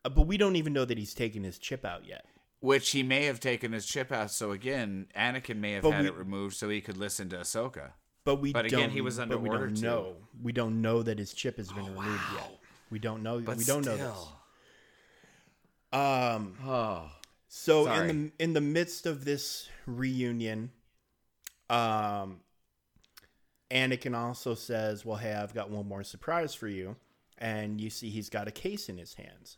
Uh, 0.05 0.09
but 0.09 0.27
we 0.27 0.37
don't 0.37 0.57
even 0.57 0.73
know 0.73 0.85
that 0.85 0.99
he's 0.99 1.15
taken 1.15 1.45
his 1.45 1.59
chip 1.59 1.85
out 1.85 2.05
yet. 2.07 2.27
Which 2.61 2.91
he 2.91 3.03
may 3.05 3.25
have 3.27 3.39
taken 3.39 3.73
his 3.73 3.87
chip 3.87 4.11
out. 4.11 4.31
So 4.33 4.51
again, 4.51 5.07
Anakin 5.17 5.59
may 5.59 5.73
have 5.73 5.83
But 5.85 5.93
had 5.93 6.03
we- 6.03 6.09
it 6.09 6.15
removed 6.17 6.57
so 6.57 6.69
he 6.69 6.81
could 6.81 6.97
listen 6.97 7.29
to 7.31 7.37
Ahsoka. 7.37 7.93
But 8.25 8.37
we 8.37 8.53
But 8.53 8.67
again, 8.67 8.81
don't, 8.81 8.91
he 8.91 9.01
was 9.01 9.21
under 9.21 9.39
we 9.39 9.49
order 9.49 9.67
don't 9.69 9.81
know. 9.81 10.17
We 10.43 10.51
don't 10.51 10.83
know 10.83 11.03
that 11.05 11.19
his 11.21 11.33
chip 11.33 11.57
has 11.59 11.71
been 11.71 11.85
removed 11.87 12.23
yet. 12.35 12.59
We 12.91 12.99
don't 12.99 13.23
know. 13.23 13.39
But 13.41 13.57
we 13.59 13.65
don't 13.65 13.85
know 13.85 13.97
this. 13.97 14.27
Um, 15.93 16.55
Oh. 16.65 17.11
So 17.49 17.85
Sorry. 17.85 18.11
in 18.11 18.33
the 18.37 18.43
in 18.45 18.53
the 18.53 18.61
midst 18.61 19.07
of 19.07 19.25
this 19.25 19.69
reunion, 19.87 20.73
um, 21.71 22.41
Anakin 23.71 24.17
also 24.17 24.55
says, 24.55 25.05
"Well, 25.05 25.17
hey, 25.17 25.35
I've 25.35 25.55
got 25.55 25.71
one 25.71 25.89
more 25.89 26.05
surprise 26.05 26.55
for 26.55 26.69
you," 26.69 26.97
and 27.39 27.81
you 27.81 27.91
see 27.91 28.11
he's 28.11 28.29
got 28.29 28.47
a 28.49 28.53
case 28.53 28.89
in 28.89 28.99
his 28.99 29.15
hands. 29.15 29.57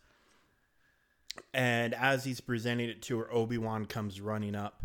And 1.53 1.93
as 1.93 2.23
he's 2.25 2.41
presenting 2.41 2.89
it 2.89 3.01
to 3.03 3.19
her, 3.19 3.31
Obi 3.33 3.57
Wan 3.57 3.85
comes 3.85 4.19
running 4.19 4.55
up, 4.55 4.83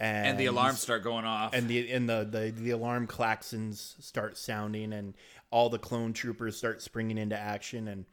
and, 0.00 0.26
And 0.28 0.40
the 0.40 0.46
alarms 0.46 0.80
start 0.80 1.02
going 1.02 1.24
off. 1.24 1.54
and 1.54 1.68
the 1.68 1.90
and 1.90 2.08
the, 2.08 2.26
the 2.28 2.50
the 2.50 2.70
alarm 2.70 3.06
klaxons 3.06 3.94
start 4.02 4.36
sounding 4.36 4.92
and 4.92 5.14
all 5.50 5.70
the 5.70 5.78
clone 5.78 6.12
troopers 6.12 6.56
start 6.56 6.82
springing 6.82 7.16
into 7.18 7.38
action 7.38 7.88
and 7.88 8.04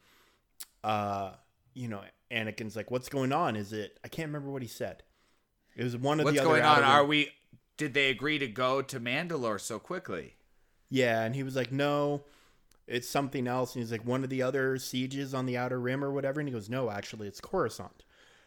uh 0.82 1.32
you 1.74 1.86
know 1.88 2.00
Anakin's 2.30 2.74
like 2.74 2.90
what's 2.90 3.08
going 3.10 3.32
on 3.32 3.54
is 3.56 3.72
it 3.72 3.98
I 4.02 4.08
can't 4.08 4.28
remember 4.28 4.50
what 4.50 4.62
he 4.62 4.68
said 4.68 5.02
it 5.76 5.84
was 5.84 5.96
one 5.96 6.18
of 6.18 6.24
What's 6.24 6.36
the 6.36 6.40
other 6.40 6.50
What's 6.50 6.62
going 6.62 6.82
on? 6.82 6.82
Are 6.82 7.04
we? 7.04 7.28
Did 7.76 7.94
they 7.94 8.10
agree 8.10 8.38
to 8.38 8.46
go 8.48 8.80
to 8.82 9.00
Mandalore 9.00 9.60
so 9.60 9.78
quickly? 9.78 10.34
yeah 10.88 11.22
and 11.24 11.34
he 11.34 11.42
was 11.42 11.56
like 11.56 11.72
no 11.72 12.22
it's 12.86 13.08
something 13.08 13.48
else 13.48 13.74
and 13.74 13.82
he's 13.82 13.90
like 13.90 14.04
one 14.06 14.22
of 14.22 14.30
the 14.30 14.40
other 14.40 14.78
sieges 14.78 15.34
on 15.34 15.44
the 15.44 15.56
outer 15.56 15.80
rim 15.80 16.04
or 16.04 16.12
whatever 16.12 16.38
and 16.38 16.48
he 16.48 16.52
goes 16.54 16.70
no 16.70 16.88
actually 16.90 17.26
it's 17.26 17.40
Coruscant 17.40 18.04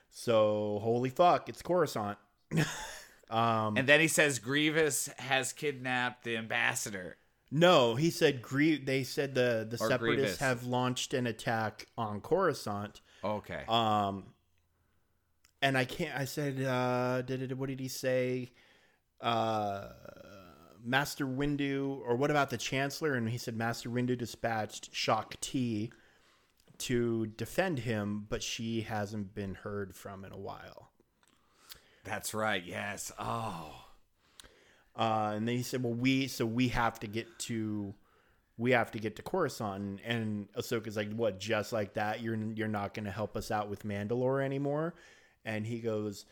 so 0.09 0.79
holy 0.81 1.09
fuck 1.09 1.49
it's 1.49 1.61
Coruscant 1.61 2.17
um 3.29 3.75
And 3.77 3.87
then 3.89 3.99
he 3.99 4.07
says 4.07 4.39
Grievous 4.39 5.07
has 5.17 5.51
kidnapped 5.53 6.23
the 6.23 6.37
ambassador. 6.37 7.17
No, 7.51 7.95
he 7.95 8.09
said 8.09 8.41
Grie- 8.41 8.81
they 8.83 9.03
said 9.03 9.35
the 9.35 9.67
the 9.69 9.75
Or 9.83 9.89
separatists 9.89 10.37
Grievous. 10.37 10.39
have 10.39 10.63
launched 10.63 11.13
an 11.13 11.27
attack 11.27 11.87
on 11.97 12.21
Coruscant. 12.21 13.01
Okay. 13.23 13.63
Um 13.67 14.23
and 15.61 15.77
I 15.77 15.83
can't 15.85 16.17
I 16.17 16.23
said 16.25 16.61
uh 16.63 17.21
did 17.23 17.41
it 17.41 17.57
what 17.57 17.67
did 17.69 17.81
he 17.81 17.89
say? 17.89 18.51
Uh 19.21 19.89
Master 20.83 21.25
Windu 21.25 22.01
or 22.05 22.15
what 22.15 22.31
about 22.31 22.49
the 22.49 22.57
Chancellor? 22.57 23.15
And 23.15 23.29
he 23.29 23.37
said 23.37 23.55
Master 23.55 23.89
Windu 23.89 24.17
dispatched 24.17 24.93
Shaak 24.93 25.39
Ti 25.41 25.91
to 26.79 27.27
defend 27.27 27.79
him, 27.79 28.25
but 28.29 28.41
she 28.41 28.81
hasn't 28.81 29.35
been 29.35 29.55
heard 29.55 29.95
from 29.95 30.23
in 30.23 30.31
a 30.31 30.37
while. 30.37 30.91
That's 32.03 32.33
right. 32.33 32.63
Yes. 32.63 33.11
Oh. 33.19 33.85
Uh, 34.95 35.33
and 35.35 35.47
then 35.47 35.55
he 35.55 35.63
said, 35.63 35.83
"Well, 35.83 35.93
we 35.93 36.27
so 36.27 36.45
we 36.45 36.69
have 36.69 36.99
to 37.01 37.07
get 37.07 37.27
to, 37.39 37.93
we 38.57 38.71
have 38.71 38.91
to 38.91 38.99
get 38.99 39.15
to 39.17 39.21
Coruscant." 39.21 39.99
And 40.03 40.51
Ahsoka's 40.53 40.97
like, 40.97 41.13
"What? 41.13 41.39
Just 41.39 41.71
like 41.71 41.93
that? 41.93 42.21
You're 42.21 42.37
you're 42.55 42.67
not 42.67 42.93
going 42.93 43.05
to 43.05 43.11
help 43.11 43.37
us 43.37 43.51
out 43.51 43.69
with 43.69 43.83
Mandalore 43.83 44.43
anymore?" 44.43 44.95
And 45.45 45.65
he 45.65 45.79
goes, 45.79 46.25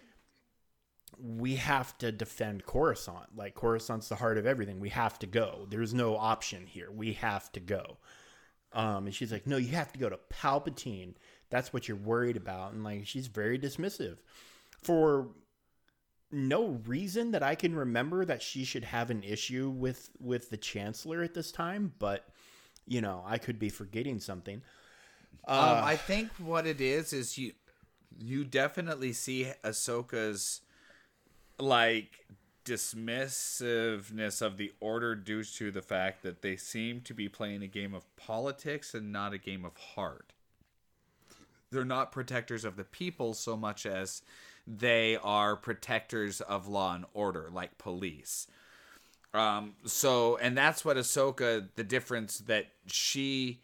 "We 1.17 1.55
have 1.55 1.97
to 1.99 2.11
defend 2.11 2.65
Coruscant. 2.65 3.35
Like 3.35 3.55
Coruscant's 3.55 4.09
the 4.09 4.15
heart 4.15 4.37
of 4.37 4.45
everything. 4.45 4.79
We 4.79 4.89
have 4.89 5.19
to 5.19 5.27
go. 5.27 5.65
There's 5.69 5.93
no 5.93 6.17
option 6.17 6.67
here. 6.67 6.91
We 6.91 7.13
have 7.13 7.51
to 7.53 7.59
go." 7.59 7.97
Um, 8.73 9.05
and 9.05 9.15
she's 9.15 9.31
like, 9.31 9.47
"No, 9.47 9.57
you 9.57 9.69
have 9.69 9.91
to 9.93 9.99
go 9.99 10.09
to 10.09 10.19
Palpatine. 10.29 11.15
That's 11.49 11.73
what 11.73 11.87
you're 11.87 11.97
worried 11.97 12.37
about." 12.37 12.73
And 12.73 12.83
like, 12.83 13.07
she's 13.07 13.27
very 13.27 13.57
dismissive 13.57 14.17
for 14.81 15.29
no 16.31 16.81
reason 16.85 17.31
that 17.31 17.43
I 17.43 17.55
can 17.55 17.75
remember 17.75 18.25
that 18.25 18.41
she 18.41 18.63
should 18.65 18.83
have 18.83 19.09
an 19.09 19.23
issue 19.23 19.69
with 19.69 20.09
with 20.19 20.49
the 20.49 20.57
chancellor 20.57 21.23
at 21.23 21.33
this 21.33 21.51
time, 21.51 21.93
but 21.99 22.27
you 22.85 23.01
know, 23.01 23.23
I 23.25 23.37
could 23.37 23.59
be 23.59 23.69
forgetting 23.69 24.19
something. 24.19 24.61
Uh, 25.47 25.77
um, 25.77 25.83
I 25.83 25.95
think 25.95 26.31
what 26.37 26.65
it 26.65 26.81
is 26.81 27.13
is 27.13 27.37
you 27.37 27.53
you 28.19 28.43
definitely 28.43 29.13
see 29.13 29.51
Ahsoka's 29.63 30.61
like 31.59 32.25
dismissiveness 32.65 34.41
of 34.41 34.57
the 34.57 34.71
order 34.79 35.15
due 35.15 35.43
to 35.43 35.71
the 35.71 35.81
fact 35.81 36.21
that 36.23 36.41
they 36.41 36.57
seem 36.57 36.99
to 37.01 37.13
be 37.13 37.29
playing 37.29 37.63
a 37.63 37.67
game 37.67 37.93
of 37.93 38.03
politics 38.17 38.93
and 38.93 39.11
not 39.11 39.33
a 39.33 39.37
game 39.37 39.63
of 39.63 39.77
heart. 39.95 40.33
They're 41.71 41.85
not 41.85 42.11
protectors 42.11 42.65
of 42.65 42.75
the 42.75 42.83
people 42.83 43.33
so 43.33 43.55
much 43.55 43.85
as 43.85 44.21
they 44.65 45.17
are 45.23 45.55
protectors 45.55 46.41
of 46.41 46.67
law 46.67 46.93
and 46.95 47.05
order, 47.13 47.49
like 47.51 47.77
police. 47.77 48.47
Um, 49.33 49.75
so, 49.85 50.37
and 50.37 50.57
that's 50.57 50.83
what 50.83 50.97
Ahsoka, 50.97 51.67
the 51.75 51.83
difference 51.83 52.39
that 52.39 52.67
she 52.85 53.59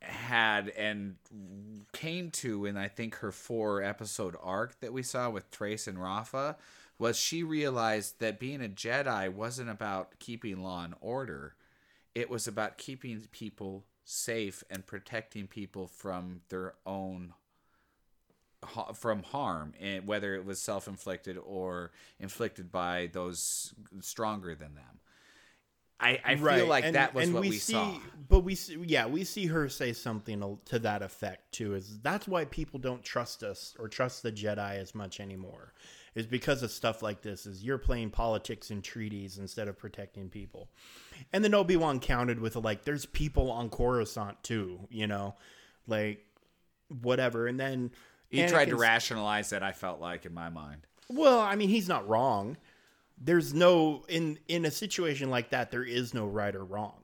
had 0.00 0.68
and 0.70 1.16
came 1.92 2.30
to 2.30 2.66
in 2.66 2.76
I 2.76 2.88
think 2.88 3.16
her 3.16 3.32
four 3.32 3.82
episode 3.82 4.36
arc 4.42 4.78
that 4.80 4.92
we 4.92 5.02
saw 5.02 5.30
with 5.30 5.50
Trace 5.50 5.86
and 5.86 6.00
Rafa 6.00 6.56
was 6.98 7.16
she 7.18 7.42
realized 7.42 8.20
that 8.20 8.38
being 8.38 8.64
a 8.64 8.68
Jedi 8.68 9.32
wasn't 9.32 9.70
about 9.70 10.18
keeping 10.18 10.62
law 10.62 10.84
and 10.84 10.94
order. 11.00 11.54
It 12.14 12.30
was 12.30 12.46
about 12.46 12.78
keeping 12.78 13.26
people 13.32 13.84
safe 14.04 14.62
and 14.70 14.86
protecting 14.86 15.46
people 15.46 15.86
from 15.86 16.42
their 16.48 16.74
own 16.86 17.34
from 18.94 19.22
harm, 19.24 19.74
and 19.78 20.06
whether 20.06 20.34
it 20.34 20.44
was 20.44 20.58
self-inflicted 20.58 21.36
or 21.36 21.90
inflicted 22.18 22.72
by 22.72 23.10
those 23.12 23.74
stronger 24.00 24.54
than 24.54 24.74
them. 24.74 25.00
I, 26.00 26.20
I 26.24 26.36
feel 26.36 26.66
like 26.66 26.84
and- 26.84 26.96
that 26.96 27.14
was 27.14 27.26
and 27.26 27.34
what 27.34 27.42
we, 27.42 27.52
see, 27.52 27.72
saw. 27.72 27.98
But 28.28 28.40
we 28.40 28.54
see, 28.54 28.76
yeah, 28.86 29.06
we 29.06 29.24
see 29.24 29.46
her 29.46 29.68
say 29.68 29.92
something 29.92 30.58
to 30.66 30.78
that 30.80 31.02
effect 31.02 31.52
too. 31.52 31.74
Is 31.74 32.00
that's 32.00 32.26
why 32.26 32.44
people 32.46 32.78
don't 32.80 33.02
trust 33.02 33.42
us 33.42 33.74
or 33.78 33.88
trust 33.88 34.22
the 34.22 34.32
Jedi 34.32 34.78
as 34.78 34.94
much 34.94 35.20
anymore? 35.20 35.72
Is 36.14 36.26
because 36.26 36.62
of 36.62 36.70
stuff 36.70 37.02
like 37.02 37.22
this. 37.22 37.44
Is 37.44 37.64
you're 37.64 37.78
playing 37.78 38.10
politics 38.10 38.70
and 38.70 38.84
treaties 38.84 39.38
instead 39.38 39.66
of 39.66 39.76
protecting 39.76 40.28
people. 40.28 40.68
And 41.32 41.42
then 41.42 41.54
Obi 41.54 41.76
Wan 41.76 41.98
counted 41.98 42.38
with 42.38 42.54
like, 42.56 42.84
there's 42.84 43.04
people 43.06 43.50
on 43.50 43.68
Coruscant 43.68 44.42
too, 44.42 44.86
you 44.90 45.06
know, 45.08 45.34
like 45.88 46.24
whatever. 47.02 47.46
And 47.48 47.58
then 47.58 47.90
He 48.30 48.46
tried 48.46 48.68
to 48.68 48.76
rationalize 48.76 49.50
that. 49.50 49.62
I 49.64 49.72
felt 49.72 50.00
like 50.00 50.24
in 50.24 50.32
my 50.34 50.50
mind. 50.50 50.86
well, 51.08 51.40
I 51.40 51.56
mean, 51.56 51.68
he's 51.68 51.88
not 51.88 52.08
wrong. 52.08 52.56
There's 53.18 53.52
no 53.54 54.04
in 54.08 54.38
in 54.48 54.64
a 54.64 54.70
situation 54.70 55.30
like 55.30 55.50
that 55.50 55.70
there 55.70 55.84
is 55.84 56.14
no 56.14 56.26
right 56.26 56.54
or 56.54 56.64
wrong. 56.64 57.02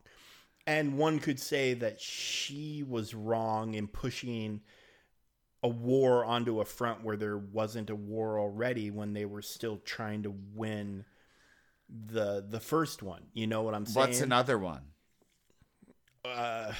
And 0.66 0.98
one 0.98 1.18
could 1.18 1.40
say 1.40 1.74
that 1.74 2.00
she 2.00 2.84
was 2.86 3.14
wrong 3.14 3.74
in 3.74 3.88
pushing 3.88 4.60
a 5.62 5.68
war 5.68 6.24
onto 6.24 6.60
a 6.60 6.64
front 6.64 7.04
where 7.04 7.16
there 7.16 7.36
wasn't 7.38 7.90
a 7.90 7.94
war 7.94 8.38
already 8.38 8.90
when 8.90 9.12
they 9.12 9.24
were 9.26 9.42
still 9.42 9.76
trying 9.84 10.22
to 10.22 10.34
win 10.54 11.04
the 11.88 12.44
the 12.48 12.60
first 12.60 13.02
one. 13.02 13.22
You 13.34 13.46
know 13.46 13.62
what 13.62 13.74
I'm 13.74 13.86
saying? 13.86 14.06
What's 14.08 14.20
another 14.20 14.58
one? 14.58 14.82
Uh, 16.24 16.72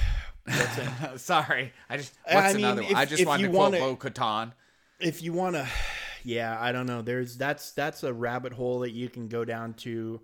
an- 0.47 1.17
Sorry, 1.19 1.73
I 1.89 1.97
just. 1.97 2.15
I 2.31 2.35
What's 2.35 2.55
mean, 2.55 2.65
another 2.65 2.83
one? 2.83 2.95
I 2.95 3.05
just 3.05 3.27
wanted 3.27 3.45
to 3.45 3.51
quote 3.51 3.73
Bo 3.73 3.97
Katan. 3.97 4.53
if 4.99 5.23
you 5.23 5.33
want 5.33 5.57
to 5.57 5.67
yeah, 6.25 6.57
I 6.61 6.73
don't 6.73 6.87
know. 6.87 7.03
There's 7.03 7.37
that's 7.37 7.73
that's 7.73 8.03
a 8.05 8.13
rabbit 8.13 8.53
hole 8.53 8.81
that 8.81 8.91
you 8.93 9.09
can 9.09 9.29
go 9.29 9.45
down 9.45 9.75
to 9.75 10.21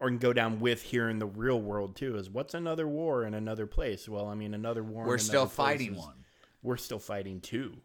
or 0.00 0.08
can 0.08 0.18
go 0.18 0.32
down 0.32 0.60
with 0.60 0.82
here 0.82 1.08
in 1.08 1.18
the 1.18 1.26
real 1.26 1.60
world 1.60 1.96
too. 1.96 2.16
Is 2.16 2.30
what's 2.30 2.54
another 2.54 2.86
war 2.86 3.24
in 3.24 3.34
another 3.34 3.66
place? 3.66 4.08
Well, 4.08 4.28
I 4.28 4.34
mean, 4.34 4.54
another 4.54 4.82
war. 4.82 5.04
We're 5.06 5.18
still 5.18 5.42
another 5.42 5.54
place 5.54 5.66
fighting 5.66 5.92
is- 5.94 5.98
one. 5.98 6.14
We're 6.62 6.76
still 6.76 6.98
fighting 6.98 7.40
two. 7.40 7.76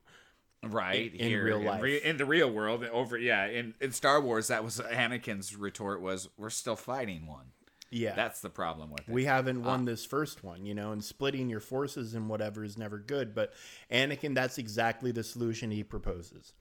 Right 0.71 1.13
in 1.13 1.27
here 1.27 1.43
real 1.45 1.57
in, 1.59 1.65
life. 1.65 1.81
re- 1.81 2.01
in 2.03 2.17
the 2.17 2.25
real 2.25 2.49
world 2.49 2.83
over 2.85 3.17
yeah 3.17 3.45
in, 3.45 3.73
in 3.81 3.91
star 3.91 4.19
wars 4.21 4.47
that 4.47 4.63
was 4.63 4.79
anakin's 4.79 5.55
retort 5.55 6.01
was 6.01 6.29
we're 6.37 6.49
still 6.49 6.75
fighting 6.75 7.25
one 7.27 7.47
Yeah, 7.91 8.15
that's 8.15 8.41
the 8.41 8.49
problem 8.49 8.89
with 8.91 9.01
it 9.01 9.09
we 9.09 9.25
haven't 9.25 9.63
Ah. 9.63 9.67
won 9.67 9.85
this 9.85 10.03
first 10.05 10.43
one, 10.43 10.65
you 10.65 10.73
know, 10.73 10.91
and 10.91 11.03
splitting 11.03 11.49
your 11.49 11.59
forces 11.59 12.13
and 12.15 12.27
whatever 12.29 12.63
is 12.63 12.75
never 12.77 12.97
good. 12.97 13.35
But 13.35 13.53
Anakin, 13.91 14.33
that's 14.33 14.57
exactly 14.57 15.11
the 15.11 15.23
solution 15.23 15.69
he 15.69 15.83
proposes. 15.83 16.53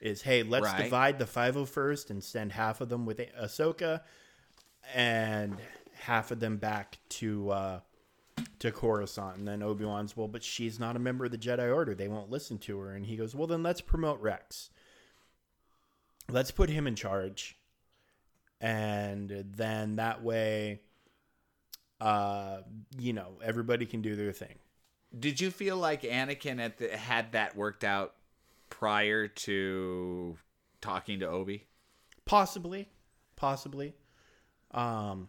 Is 0.00 0.22
hey, 0.22 0.42
let's 0.42 0.64
Right. 0.66 0.82
divide 0.84 1.18
the 1.20 1.26
501st 1.26 2.10
and 2.10 2.24
send 2.24 2.52
half 2.52 2.80
of 2.80 2.88
them 2.88 3.06
with 3.06 3.18
Ahsoka, 3.40 4.00
and 4.94 5.56
half 6.00 6.30
of 6.30 6.40
them 6.40 6.56
back 6.56 6.98
to 7.20 7.50
uh, 7.50 7.80
to 8.58 8.72
Coruscant. 8.72 9.36
And 9.36 9.48
then 9.48 9.62
Obi 9.62 9.84
Wan's 9.84 10.16
well, 10.16 10.28
but 10.28 10.42
she's 10.42 10.80
not 10.80 10.96
a 10.96 11.00
member 11.00 11.24
of 11.24 11.30
the 11.30 11.38
Jedi 11.38 11.72
Order. 11.74 11.94
They 11.94 12.08
won't 12.08 12.30
listen 12.30 12.58
to 12.58 12.78
her. 12.80 12.92
And 12.92 13.06
he 13.06 13.16
goes, 13.16 13.34
well, 13.34 13.46
then 13.46 13.62
let's 13.62 13.80
promote 13.80 14.20
Rex. 14.20 14.70
Let's 16.30 16.50
put 16.50 16.70
him 16.70 16.86
in 16.86 16.94
charge, 16.94 17.58
and 18.64 19.44
then 19.54 19.96
that 19.96 20.22
way 20.22 20.80
uh 22.00 22.58
you 22.98 23.12
know 23.12 23.38
everybody 23.42 23.86
can 23.86 24.00
do 24.02 24.16
their 24.16 24.32
thing 24.32 24.54
did 25.16 25.40
you 25.40 25.50
feel 25.50 25.76
like 25.76 26.02
anakin 26.02 26.58
at 26.58 26.78
the, 26.78 26.96
had 26.96 27.32
that 27.32 27.54
worked 27.56 27.84
out 27.84 28.14
prior 28.70 29.28
to 29.28 30.36
talking 30.80 31.20
to 31.20 31.28
obi 31.28 31.66
possibly 32.24 32.88
possibly 33.36 33.94
um 34.72 35.28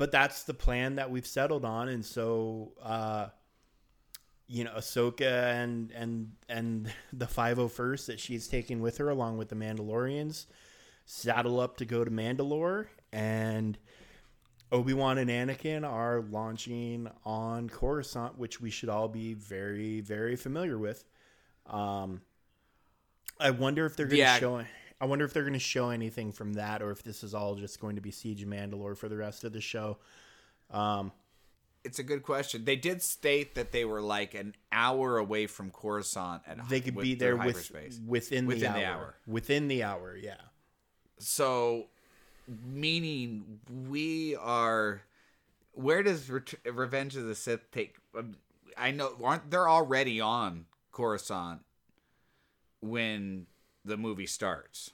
but 0.00 0.10
that's 0.10 0.44
the 0.44 0.54
plan 0.54 0.94
that 0.96 1.10
we've 1.10 1.26
settled 1.26 1.64
on. 1.64 1.88
And 1.90 2.04
so 2.04 2.72
uh 2.82 3.26
you 4.48 4.64
know 4.64 4.72
Ahsoka 4.76 5.52
and 5.62 5.92
and 5.92 6.32
and 6.48 6.92
the 7.12 7.26
501st 7.26 8.06
that 8.06 8.18
she's 8.18 8.48
taking 8.48 8.80
with 8.80 8.96
her 8.98 9.10
along 9.10 9.36
with 9.36 9.50
the 9.50 9.54
Mandalorians 9.54 10.46
saddle 11.04 11.60
up 11.60 11.76
to 11.76 11.84
go 11.84 12.02
to 12.02 12.10
Mandalore. 12.10 12.86
And 13.12 13.76
Obi-Wan 14.72 15.18
and 15.18 15.28
Anakin 15.30 15.84
are 15.88 16.22
launching 16.22 17.08
on 17.24 17.68
Coruscant 17.68 18.38
which 18.38 18.60
we 18.60 18.70
should 18.70 18.88
all 18.88 19.08
be 19.08 19.34
very 19.34 20.00
very 20.00 20.34
familiar 20.36 20.78
with. 20.78 21.04
Um 21.66 22.22
I 23.38 23.50
wonder 23.50 23.86
if 23.86 23.96
they're 23.96 24.06
going 24.06 24.16
to 24.16 24.22
Yeah. 24.22 24.38
show 24.38 24.56
I 25.00 25.06
wonder 25.06 25.24
if 25.24 25.32
they're 25.32 25.42
going 25.44 25.54
to 25.54 25.58
show 25.58 25.90
anything 25.90 26.30
from 26.32 26.54
that 26.54 26.82
or 26.82 26.90
if 26.90 27.02
this 27.02 27.24
is 27.24 27.34
all 27.34 27.54
just 27.54 27.80
going 27.80 27.96
to 27.96 28.02
be 28.02 28.10
Siege 28.10 28.42
of 28.42 28.48
Mandalore 28.48 28.96
for 28.96 29.08
the 29.08 29.16
rest 29.16 29.44
of 29.44 29.52
the 29.52 29.60
show. 29.60 29.98
Um 30.70 31.12
it's 31.82 31.98
a 31.98 32.02
good 32.02 32.22
question 32.22 32.66
they 32.66 32.76
did 32.76 33.00
state 33.00 33.54
that 33.54 33.72
they 33.72 33.86
were 33.86 34.02
like 34.02 34.34
an 34.34 34.54
hour 34.70 35.16
away 35.16 35.46
from 35.46 35.70
coruscant 35.70 36.42
at 36.46 36.68
they 36.68 36.80
could 36.82 36.94
be 36.98 37.14
there 37.14 37.36
with, 37.36 37.72
within, 38.06 38.44
Within 38.46 38.72
the, 38.74 38.78
the 38.80 38.84
hour. 38.84 38.96
hour. 38.96 39.14
Within 39.26 39.68
the 39.68 39.82
hour, 39.82 40.14
yeah. 40.14 40.34
So, 41.18 41.86
meaning 42.66 43.60
we 43.88 44.36
are. 44.36 45.02
Where 45.72 46.02
does 46.02 46.28
Ret- 46.28 46.54
Revenge 46.66 47.16
of 47.16 47.24
the 47.24 47.34
Sith 47.34 47.70
take? 47.70 47.96
um, 48.16 48.36
I 48.76 48.90
know 48.90 49.16
aren't 49.22 49.50
they're 49.50 49.68
already 49.68 50.20
on 50.20 50.66
Coruscant 50.92 51.60
when 52.80 53.46
the 53.84 53.96
movie 53.96 54.26
starts. 54.26 54.90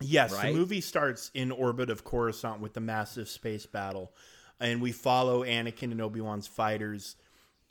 Yes, 0.00 0.32
Right? 0.32 0.52
the 0.52 0.58
movie 0.58 0.80
starts 0.80 1.30
in 1.34 1.50
orbit 1.50 1.90
of 1.90 2.04
Coruscant 2.04 2.60
with 2.60 2.74
the 2.74 2.80
massive 2.80 3.28
space 3.28 3.66
battle, 3.66 4.12
and 4.60 4.80
we 4.80 4.92
follow 4.92 5.44
Anakin 5.44 5.90
and 5.90 6.00
Obi 6.00 6.20
Wan's 6.20 6.46
fighters 6.46 7.16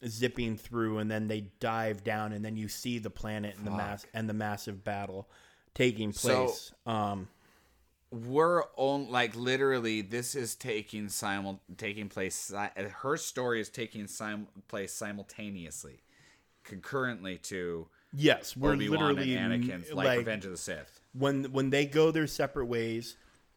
zipping 0.06 0.57
through, 0.57 0.98
and 0.99 1.10
then 1.10 1.28
they 1.28 1.49
dive 1.60 2.03
down, 2.03 2.34
and 2.34 2.44
then 2.44 2.57
you 2.57 2.68
see 2.68 2.99
the 2.99 3.10
planet 3.10 3.56
and 3.57 3.65
the 3.65 3.72
mass 3.72 4.06
and 4.14 4.28
the 4.30 4.34
massive 4.34 4.84
battle 4.84 5.30
taking 5.74 6.11
So- 6.11 6.45
place. 6.48 6.74
um, 6.86 7.30
We're 8.10 8.64
on 8.78 9.10
like 9.11 9.36
literally. 9.36 9.99
This 10.02 10.34
is 10.34 10.56
taking 10.56 11.10
simul 11.10 11.61
taking 11.76 12.07
place. 12.07 12.36
si- 12.36 12.56
Her 12.56 13.18
story 13.18 13.60
is 13.60 13.69
taking 13.69 14.07
sim- 14.07 14.48
place 14.69 14.94
simultaneously, 14.94 16.03
concurrently 16.64 17.38
to 17.40 17.90
yes, 18.18 18.57
we're 18.57 18.73
Obi 18.73 18.89
Wan 18.89 18.99
literally 18.99 19.31
Anakin's 19.31 19.91
like, 19.94 20.07
like 20.07 20.18
Revenge 20.19 20.45
of 20.45 20.52
the 20.52 20.57
Sith. 20.57 20.99
when 21.14 21.45
when 21.45 21.69
they 21.69 21.85
go 21.85 22.11
their 22.11 22.27
separate 22.27 22.65
ways 22.65 23.15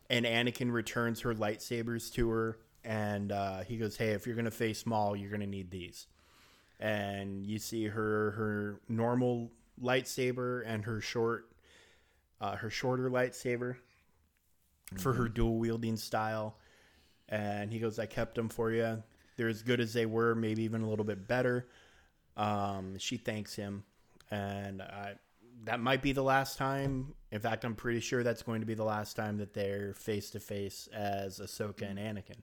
and 0.09 0.25
Anakin 0.27 0.71
returns 0.73 1.21
her 1.21 1.35
lightsabers 1.35 2.13
to 2.15 2.29
her 2.31 2.59
and 2.85 3.33
uh, 3.33 3.61
he 3.61 3.77
goes, 3.77 3.97
"Hey, 3.97 4.11
if 4.11 4.27
you're 4.27 4.37
gonna 4.37 4.51
face 4.51 4.87
Maul, 4.87 5.17
you're 5.17 5.31
gonna 5.31 5.47
need 5.47 5.71
these." 5.71 6.07
And 6.79 7.47
you 7.47 7.59
see 7.59 7.87
her 7.87 8.31
her 8.33 8.81
normal 8.89 9.53
lightsaber 9.81 10.63
and 10.67 10.85
her 10.85 11.01
short 11.01 11.51
uh, 12.41 12.57
her 12.57 12.71
shorter 12.71 13.11
lightsaber 13.11 13.77
for 14.99 15.13
her 15.13 15.29
dual 15.29 15.59
wielding 15.59 15.97
style. 15.97 16.57
And 17.29 17.71
he 17.71 17.79
goes, 17.79 17.99
"I 17.99 18.07
kept 18.07 18.35
them 18.35 18.49
for 18.49 18.71
you. 18.73 19.03
They're 19.37 19.49
as 19.49 19.63
good 19.63 19.81
as 19.81 19.93
they 19.93 20.07
were, 20.07 20.35
maybe 20.35 20.63
even 20.63 20.83
a 20.83 20.89
little 20.89 21.05
bit 21.05 21.29
better." 21.29 21.69
Um, 22.37 22.97
she 22.99 23.19
thanks 23.19 23.55
him, 23.55 23.85
and 24.31 24.83
I, 24.83 25.15
that 25.65 25.81
might 25.81 26.03
be 26.03 26.13
the 26.13 26.23
last 26.23 26.59
time. 26.59 27.15
In 27.31 27.41
fact, 27.41 27.65
I'm 27.65 27.75
pretty 27.75 28.01
sure 28.01 28.23
that's 28.23 28.43
going 28.43 28.61
to 28.61 28.67
be 28.67 28.75
the 28.75 28.85
last 28.85 29.15
time 29.15 29.39
that 29.39 29.55
they're 29.55 29.95
face 29.95 30.31
to 30.31 30.41
face 30.41 30.89
as 30.93 31.39
Ahsoka 31.39 31.83
and 31.83 31.99
Anakin. 31.99 32.39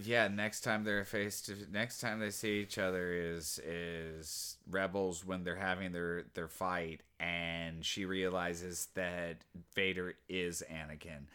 Yeah, 0.00 0.28
next 0.28 0.60
time 0.60 0.84
they're 0.84 1.04
face 1.04 1.40
to 1.42 1.56
next 1.72 1.98
time 1.98 2.20
they 2.20 2.30
see 2.30 2.60
each 2.60 2.78
other 2.78 3.12
is 3.12 3.58
is 3.64 4.56
rebels 4.70 5.24
when 5.24 5.42
they're 5.42 5.56
having 5.56 5.90
their 5.90 6.24
their 6.34 6.46
fight 6.46 7.00
and 7.18 7.84
she 7.84 8.04
realizes 8.04 8.88
that 8.94 9.38
Vader 9.74 10.14
is 10.28 10.62
Anakin. 10.70 11.26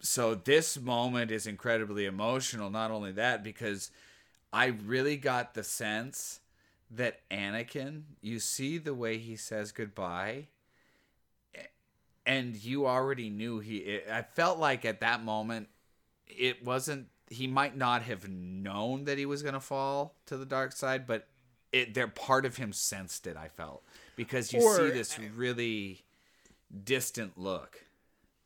So 0.00 0.36
this 0.36 0.78
moment 0.78 1.32
is 1.32 1.48
incredibly 1.48 2.04
emotional 2.04 2.70
not 2.70 2.92
only 2.92 3.10
that 3.12 3.42
because 3.42 3.90
I 4.52 4.66
really 4.66 5.16
got 5.16 5.54
the 5.54 5.64
sense 5.64 6.38
that 6.90 7.28
Anakin, 7.30 8.02
you 8.20 8.38
see 8.38 8.78
the 8.78 8.94
way 8.94 9.18
he 9.18 9.36
says 9.36 9.72
goodbye 9.72 10.48
and 12.26 12.56
you 12.56 12.86
already 12.86 13.28
knew 13.30 13.58
he 13.60 13.76
it, 13.78 14.06
I 14.10 14.22
felt 14.22 14.58
like 14.58 14.84
at 14.84 15.00
that 15.00 15.22
moment 15.22 15.68
it 16.26 16.64
wasn't 16.64 17.08
he 17.30 17.46
might 17.46 17.76
not 17.76 18.02
have 18.02 18.28
known 18.28 19.04
that 19.04 19.18
he 19.18 19.26
was 19.26 19.42
going 19.42 19.54
to 19.54 19.60
fall 19.60 20.14
to 20.26 20.36
the 20.36 20.46
dark 20.46 20.72
side 20.72 21.06
but 21.06 21.26
it 21.72 21.94
there 21.94 22.08
part 22.08 22.46
of 22.46 22.56
him 22.56 22.72
sensed 22.72 23.26
it 23.26 23.36
I 23.36 23.48
felt 23.48 23.82
because 24.16 24.52
you 24.52 24.62
Or- 24.62 24.76
see 24.76 24.90
this 24.90 25.18
really 25.18 26.02
distant 26.84 27.38
look 27.38 27.84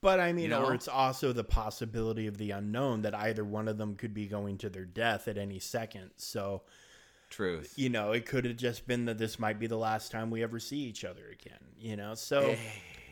But 0.00 0.20
I 0.20 0.32
mean, 0.32 0.44
You 0.44 0.50
know? 0.50 0.64
or 0.66 0.74
it's 0.74 0.88
also 0.88 1.32
the 1.32 1.44
possibility 1.44 2.26
of 2.26 2.36
the 2.38 2.50
unknown 2.52 3.02
that 3.02 3.14
either 3.14 3.44
one 3.44 3.68
of 3.68 3.78
them 3.78 3.96
could 3.96 4.14
be 4.14 4.26
going 4.26 4.58
to 4.58 4.68
their 4.70 4.84
death 4.84 5.26
at 5.28 5.36
any 5.38 5.58
second. 5.58 6.10
So, 6.16 6.62
truth 7.28 7.74
you 7.76 7.88
know, 7.88 8.12
it 8.12 8.26
could 8.26 8.44
have 8.44 8.56
just 8.56 8.86
been 8.86 9.04
that 9.06 9.18
this 9.18 9.38
might 9.38 9.58
be 9.58 9.66
the 9.66 9.76
last 9.76 10.10
time 10.10 10.30
we 10.30 10.42
ever 10.42 10.58
see 10.58 10.78
each 10.78 11.04
other 11.04 11.28
again, 11.30 11.58
you 11.78 11.96
know? 11.96 12.14
So, 12.14 12.56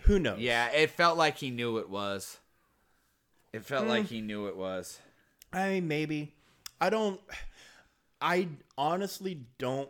who 0.05 0.19
knows? 0.19 0.39
yeah 0.41 0.69
it 0.71 0.91
felt 0.91 1.17
like 1.19 1.39
he 1.39 1.51
knew 1.51 1.79
it 1.79 1.89
was 1.91 2.39
it 3.53 3.65
felt 3.65 3.85
Hmm. 3.85 3.91
like 3.91 4.07
he 4.07 4.21
knew 4.21 4.47
it 4.49 4.57
was 4.57 5.01
I 5.53 5.69
mean, 5.71 5.89
maybe. 5.89 6.35
I 6.81 6.91
don't. 6.91 7.21
I 8.21 8.49
honestly 8.77 9.47
don't 9.59 9.89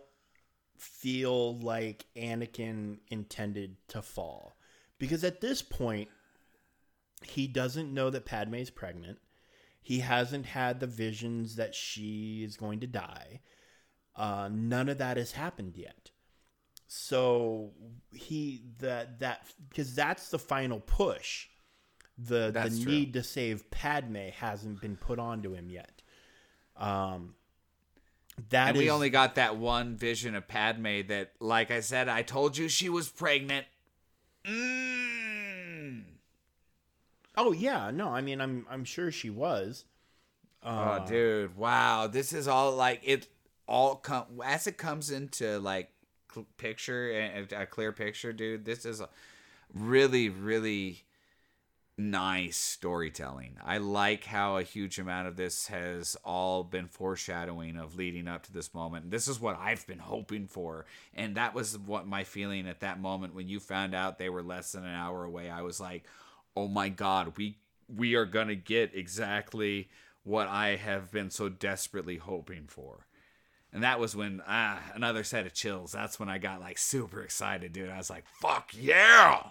feel 0.77 1.59
like 1.59 2.05
Anakin 2.15 2.99
intended 3.09 3.77
to 3.89 4.03
fall 4.03 4.57
because 4.99 5.25
at 5.25 5.41
this 5.41 5.63
point, 5.63 6.09
he 7.25 7.47
doesn't 7.49 7.93
know 7.93 8.11
that 8.11 8.27
Padme's 8.27 8.71
pregnant. 8.71 9.19
He 9.81 10.01
hasn't 10.01 10.47
had 10.47 10.79
the 10.79 10.87
visions 10.87 11.57
that 11.57 11.75
she 11.75 12.45
is 12.45 12.57
going 12.57 12.81
to 12.81 12.87
die. 12.87 13.41
Uh, 14.17 14.49
none 14.51 14.89
of 14.89 14.99
that 14.99 15.17
has 15.17 15.33
happened 15.33 15.77
yet. 15.77 16.11
So 16.89 17.73
he 18.13 18.63
that 18.79 19.21
that 19.21 19.47
because 19.69 19.95
that's 19.95 20.31
the 20.31 20.39
final 20.39 20.81
push 20.81 21.49
the 22.19 22.51
That's 22.53 22.79
the 22.79 22.85
true. 22.85 22.93
need 22.93 23.13
to 23.15 23.23
save 23.23 23.71
Padme 23.71 24.29
hasn't 24.39 24.81
been 24.81 24.97
put 24.97 25.19
onto 25.19 25.53
him 25.53 25.69
yet. 25.69 26.03
Um, 26.77 27.35
that 28.51 28.71
and 28.71 28.79
we 28.79 28.87
is- 28.87 28.91
only 28.91 29.11
got 29.11 29.35
that 29.35 29.57
one 29.57 29.97
vision 29.97 30.35
of 30.35 30.49
Padme 30.49 31.03
that 31.09 31.33
like 31.41 31.71
I 31.71 31.81
said 31.81 32.09
I 32.09 32.23
told 32.23 32.57
you 32.57 32.69
she 32.69 32.89
was 32.89 33.09
pregnant 33.09 33.67
mm. 34.45 36.03
oh 37.37 37.53
yeah 37.53 37.91
no 37.91 38.09
I 38.09 38.21
mean 38.21 38.41
I'm 38.41 38.67
I'm 38.71 38.85
sure 38.85 39.11
she 39.11 39.31
was. 39.31 39.85
Uh, 40.63 41.01
Oh, 41.01 41.07
dude! 41.07 41.57
Wow, 41.57 42.09
this 42.09 42.33
is 42.33 42.49
all 42.49 42.75
like 42.75 43.01
it 43.05 43.29
all 43.67 43.97
come 43.97 44.25
as 44.45 44.67
it 44.67 44.79
comes 44.79 45.11
into 45.11 45.59
like 45.59 45.91
cl- 46.33 46.47
picture 46.57 47.11
and 47.11 47.53
a 47.53 47.67
clear 47.67 47.93
picture, 47.93 48.33
dude, 48.33 48.65
this 48.65 48.85
is 48.85 49.01
a 49.01 49.09
really, 49.75 50.29
really 50.29 51.03
nice 51.99 52.59
storytelling. 52.59 53.57
I 53.65 53.79
like 53.79 54.25
how 54.25 54.59
a 54.59 54.63
huge 54.63 54.99
amount 54.99 55.29
of 55.29 55.37
this 55.37 55.69
has 55.69 56.15
all 56.25 56.63
been 56.63 56.89
foreshadowing 56.89 57.77
of 57.77 57.97
leading 57.97 58.29
up 58.29 58.45
to 58.45 58.53
this 58.53 58.75
moment. 58.75 59.11
This 59.11 59.29
is 59.29 59.41
what 59.41 59.59
I've 59.59 59.87
been 59.87 59.99
hoping 59.99 60.47
for. 60.47 60.85
And 61.15 61.37
that 61.37 61.55
was 61.55 61.79
what 61.79 62.07
my 62.07 62.25
feeling 62.25 62.69
at 62.69 62.81
that 62.81 63.01
moment 63.01 63.35
when 63.35 63.49
you 63.49 63.61
found 63.61 63.95
out 63.95 64.19
they 64.19 64.29
were 64.29 64.43
less 64.43 64.73
than 64.73 64.85
an 64.85 64.95
hour 64.95 65.25
away. 65.25 65.49
I 65.49 65.63
was 65.63 65.81
like, 65.81 66.05
"Oh 66.55 66.69
my 66.69 66.89
god, 66.91 67.37
we 67.37 67.57
we 67.89 68.15
are 68.15 68.27
going 68.27 68.49
to 68.49 68.57
get 68.57 68.95
exactly 68.95 69.89
what 70.23 70.49
I 70.49 70.77
have 70.77 71.11
been 71.11 71.31
so 71.31 71.49
desperately 71.49 72.19
hoping 72.19 72.67
for." 72.69 73.07
And 73.73 73.83
that 73.83 74.01
was 74.01 74.17
when 74.17 74.43
ah 74.47 74.81
another 74.95 75.25
set 75.25 75.47
of 75.47 75.53
chills. 75.53 75.93
That's 75.93 76.19
when 76.19 76.29
I 76.29 76.39
got 76.39 76.61
like 76.61 76.79
super 76.79 77.23
excited, 77.23 77.73
dude. 77.73 77.91
I 77.91 77.99
was 77.99 78.11
like, 78.11 78.25
"Fuck 78.41 78.71
yeah!" 78.73 79.43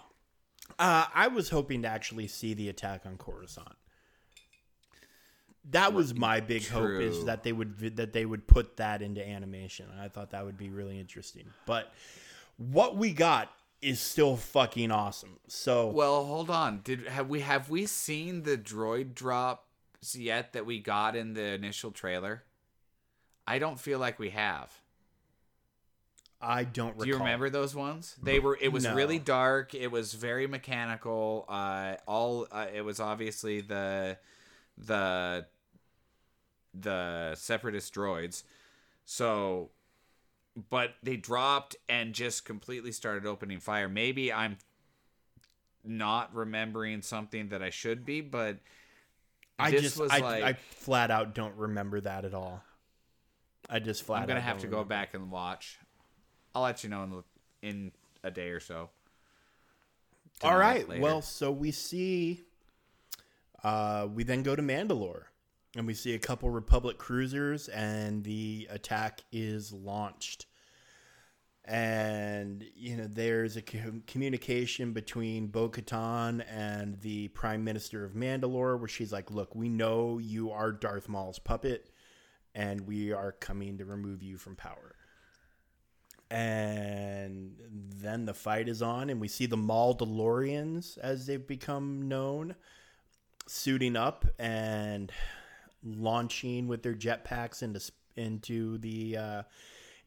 Uh, 0.78 1.06
I 1.14 1.28
was 1.28 1.50
hoping 1.50 1.82
to 1.82 1.88
actually 1.88 2.26
see 2.26 2.54
the 2.54 2.68
attack 2.68 3.06
on 3.06 3.16
Coruscant. 3.18 3.76
That 5.70 5.92
was 5.92 6.14
my 6.14 6.40
big 6.40 6.66
hope 6.66 7.00
is 7.00 7.24
that 7.24 7.42
they 7.42 7.52
would 7.52 7.96
that 7.96 8.12
they 8.12 8.24
would 8.24 8.46
put 8.46 8.76
that 8.76 9.02
into 9.02 9.26
animation. 9.26 9.86
I 10.00 10.08
thought 10.08 10.30
that 10.30 10.44
would 10.44 10.58
be 10.58 10.70
really 10.70 10.98
interesting. 10.98 11.48
But 11.66 11.92
what 12.56 12.96
we 12.96 13.12
got 13.12 13.50
is 13.82 14.00
still 14.00 14.36
fucking 14.36 14.90
awesome. 14.90 15.38
So 15.48 15.88
Well, 15.88 16.24
hold 16.24 16.50
on. 16.50 16.80
Did 16.82 17.06
have 17.08 17.28
we 17.28 17.40
have 17.40 17.68
we 17.68 17.86
seen 17.86 18.42
the 18.42 18.56
droid 18.56 19.14
drops 19.14 20.14
yet 20.14 20.52
that 20.52 20.66
we 20.66 20.78
got 20.80 21.16
in 21.16 21.34
the 21.34 21.52
initial 21.54 21.90
trailer? 21.90 22.44
I 23.46 23.58
don't 23.58 23.78
feel 23.78 23.98
like 23.98 24.18
we 24.18 24.30
have. 24.30 24.72
I 26.40 26.64
don't 26.64 26.90
recall. 26.90 27.04
Do 27.04 27.10
you 27.10 27.18
remember 27.18 27.48
those 27.48 27.74
ones? 27.74 28.14
They 28.22 28.40
were. 28.40 28.58
It 28.60 28.68
was 28.68 28.84
No. 28.84 28.94
really 28.94 29.18
dark. 29.18 29.74
It 29.74 29.90
was 29.90 30.12
very 30.12 30.46
mechanical. 30.46 31.46
Uh, 31.48 31.94
all. 32.06 32.46
Uh, 32.50 32.66
it 32.72 32.82
was 32.82 33.00
obviously 33.00 33.62
the, 33.62 34.18
the, 34.76 35.46
the 36.74 37.34
separatist 37.36 37.94
droids. 37.94 38.42
So, 39.06 39.70
but 40.68 40.94
they 41.02 41.16
dropped 41.16 41.76
and 41.88 42.12
just 42.12 42.44
completely 42.44 42.92
started 42.92 43.24
opening 43.26 43.60
fire. 43.60 43.88
Maybe 43.88 44.32
I'm 44.32 44.58
not 45.84 46.34
remembering 46.34 47.00
something 47.02 47.48
that 47.48 47.62
I 47.62 47.70
should 47.70 48.04
be, 48.04 48.20
but 48.20 48.58
I 49.58 49.70
just 49.70 49.98
was 49.98 50.10
I, 50.10 50.18
like 50.18 50.42
I 50.42 50.52
flat 50.52 51.10
out 51.10 51.34
don't 51.34 51.56
remember 51.56 52.00
that 52.00 52.24
at 52.24 52.34
all. 52.34 52.62
I 53.68 53.78
just 53.78 54.02
flat. 54.04 54.22
I'm 54.22 54.28
gonna 54.28 54.40
out 54.40 54.44
have 54.44 54.58
to 54.58 54.66
go 54.66 54.76
remember. 54.76 54.88
back 54.88 55.14
and 55.14 55.30
watch. 55.30 55.78
I'll 56.54 56.62
let 56.62 56.82
you 56.84 56.90
know 56.90 57.02
in 57.02 57.10
the, 57.10 57.22
in 57.62 57.92
a 58.22 58.30
day 58.30 58.48
or 58.48 58.60
so. 58.60 58.90
All 60.42 60.50
Tonight, 60.52 60.58
right. 60.60 60.88
later. 60.88 61.02
Well, 61.02 61.22
so 61.22 61.50
we 61.50 61.70
see. 61.70 62.42
Uh, 63.64 64.06
we 64.12 64.22
then 64.22 64.42
go 64.42 64.54
to 64.54 64.62
Mandalore, 64.62 65.24
and 65.74 65.86
we 65.86 65.94
see 65.94 66.14
a 66.14 66.18
couple 66.18 66.50
Republic 66.50 66.98
cruisers, 66.98 67.68
and 67.68 68.22
the 68.22 68.68
attack 68.70 69.22
is 69.32 69.72
launched. 69.72 70.46
And 71.64 72.64
you 72.76 72.96
know, 72.96 73.08
there's 73.10 73.56
a 73.56 73.62
co- 73.62 74.00
communication 74.06 74.92
between 74.92 75.48
Bo-Katan 75.48 76.44
and 76.48 77.00
the 77.00 77.28
Prime 77.28 77.64
Minister 77.64 78.04
of 78.04 78.12
Mandalore, 78.12 78.78
where 78.78 78.88
she's 78.88 79.12
like, 79.12 79.32
"Look, 79.32 79.54
we 79.56 79.68
know 79.68 80.18
you 80.18 80.52
are 80.52 80.70
Darth 80.70 81.08
Maul's 81.08 81.40
puppet, 81.40 81.90
and 82.56 82.80
we 82.80 83.12
are 83.12 83.30
coming 83.30 83.78
to 83.78 83.84
remove 83.84 84.24
you 84.24 84.36
from 84.36 84.56
power." 84.56 84.96
and 86.30 87.54
then 87.70 88.26
the 88.26 88.34
fight 88.34 88.68
is 88.68 88.82
on, 88.82 89.10
and 89.10 89.20
we 89.20 89.28
see 89.28 89.46
the 89.46 89.56
Mauldalorians, 89.56 90.98
as 90.98 91.26
they've 91.26 91.46
become 91.46 92.08
known, 92.08 92.56
suiting 93.46 93.94
up 93.96 94.26
and 94.38 95.12
launching 95.84 96.66
with 96.66 96.82
their 96.82 96.94
jetpacks 96.94 97.62
into 97.62 97.80
into 98.16 98.78
the 98.78 99.16
uh, 99.16 99.42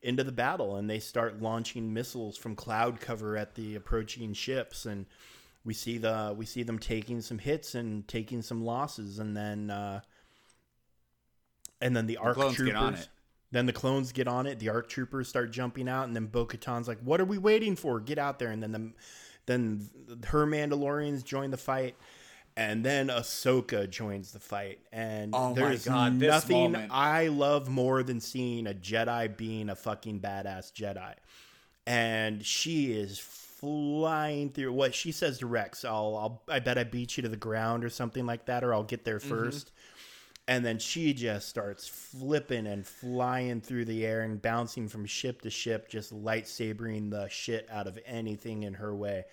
into 0.01 0.23
the 0.23 0.31
battle, 0.31 0.75
and 0.75 0.89
they 0.89 0.99
start 0.99 1.41
launching 1.41 1.93
missiles 1.93 2.37
from 2.37 2.55
cloud 2.55 2.99
cover 2.99 3.37
at 3.37 3.55
the 3.55 3.75
approaching 3.75 4.33
ships, 4.33 4.85
and 4.85 5.05
we 5.63 5.73
see 5.73 5.97
the 5.97 6.33
we 6.37 6.45
see 6.45 6.63
them 6.63 6.79
taking 6.79 7.21
some 7.21 7.39
hits 7.39 7.75
and 7.75 8.05
taking 8.09 8.41
some 8.41 8.65
losses, 8.65 9.19
and 9.19 9.37
then 9.37 9.69
uh, 9.69 10.01
and 11.81 11.95
then 11.95 12.07
the 12.07 12.17
ARC 12.17 12.35
clones 12.35 12.55
troopers. 12.55 12.73
get 12.73 12.81
on 12.81 12.93
it. 12.95 13.07
Then 13.51 13.65
the 13.65 13.73
clones 13.73 14.11
get 14.11 14.27
on 14.27 14.45
it. 14.45 14.59
The 14.59 14.69
ARC 14.69 14.89
troopers 14.89 15.27
start 15.27 15.51
jumping 15.51 15.89
out, 15.89 16.07
and 16.07 16.15
then 16.15 16.27
Bo 16.27 16.45
Katan's 16.45 16.87
like, 16.87 16.99
"What 16.99 17.19
are 17.19 17.25
we 17.25 17.37
waiting 17.37 17.75
for? 17.75 17.99
Get 17.99 18.17
out 18.19 18.39
there!" 18.39 18.51
And 18.51 18.61
then 18.61 18.71
the, 18.71 18.91
then 19.45 19.89
her 20.27 20.45
Mandalorians 20.45 21.23
join 21.23 21.49
the 21.49 21.57
fight, 21.57 21.95
and 22.55 22.85
then 22.85 23.07
Ahsoka 23.07 23.89
joins 23.89 24.31
the 24.31 24.39
fight. 24.39 24.79
And 24.91 25.33
Oh 25.35 25.53
there's 25.53 25.85
God, 25.85 26.13
nothing. 26.13 26.75
I 26.91 27.27
love 27.27 27.69
more 27.69 28.03
than 28.03 28.19
seeing 28.19 28.67
a 28.67 28.73
Jedi 28.73 29.35
being 29.35 29.69
a 29.69 29.75
fucking 29.75 30.19
badass 30.19 30.71
Jedi. 30.73 31.15
And 31.87 32.45
she 32.45 32.91
is 32.91 33.17
flying 33.17 34.51
through 34.51 34.73
what 34.73 34.93
she 34.93 35.11
says 35.11 35.39
to 35.39 35.47
Rex. 35.47 35.83
I'll, 35.83 36.15
I'll 36.15 36.43
I 36.47 36.59
bet 36.59 36.77
I 36.77 36.83
beat 36.83 37.17
you 37.17 37.23
to 37.23 37.29
the 37.29 37.37
ground 37.37 37.83
or 37.83 37.89
something 37.89 38.25
like 38.27 38.45
that, 38.45 38.63
or 38.63 38.73
I'll 38.73 38.83
get 38.83 39.05
there 39.05 39.19
mm-hmm. 39.19 39.33
1st 39.33 39.65
and 40.49 40.65
then 40.65 40.79
she 40.79 41.13
just 41.13 41.47
starts 41.47 41.87
flipping 41.87 42.65
and 42.65 42.83
flying 42.83 43.61
through 43.61 43.85
the 43.85 44.03
air 44.03 44.21
and 44.21 44.41
bouncing 44.41 44.87
from 44.87 45.05
ship 45.05 45.43
to 45.43 45.49
ship, 45.51 45.87
just 45.87 46.11
lightsabering 46.11 47.11
the 47.11 47.29
shit 47.29 47.67
out 47.69 47.85
of 47.85 47.99
anything 48.03 48.63
in 48.63 48.73
her 48.73 48.95
way. 48.95 49.25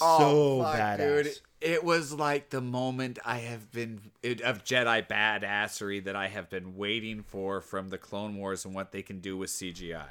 Oh, 0.00 0.18
so 0.18 0.24
Oh, 0.24 0.62
fuck, 0.62 0.76
badass. 0.76 1.40
It 1.60 1.84
was 1.84 2.14
like 2.14 2.48
the 2.48 2.62
moment 2.62 3.18
I 3.26 3.38
have 3.40 3.70
been 3.70 4.00
it, 4.22 4.40
of 4.40 4.64
Jedi 4.64 5.06
badassery 5.06 6.02
that 6.04 6.16
I 6.16 6.28
have 6.28 6.48
been 6.48 6.76
waiting 6.76 7.22
for 7.22 7.60
from 7.60 7.90
the 7.90 7.98
Clone 7.98 8.34
Wars 8.38 8.64
and 8.64 8.74
what 8.74 8.90
they 8.90 9.02
can 9.02 9.20
do 9.20 9.36
with 9.36 9.50
CGI. 9.50 10.08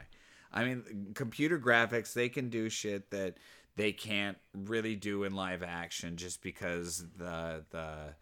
I 0.54 0.64
mean, 0.64 1.14
computer 1.16 1.58
graphics 1.58 2.14
they 2.14 2.30
can 2.30 2.50
do 2.50 2.70
shit 2.70 3.10
that 3.10 3.38
they 3.76 3.92
can't 3.92 4.38
really 4.54 4.96
do 4.96 5.24
in 5.24 5.34
live 5.34 5.64
action 5.64 6.16
just 6.16 6.44
because 6.44 7.06
the 7.18 7.64
the 7.72 8.14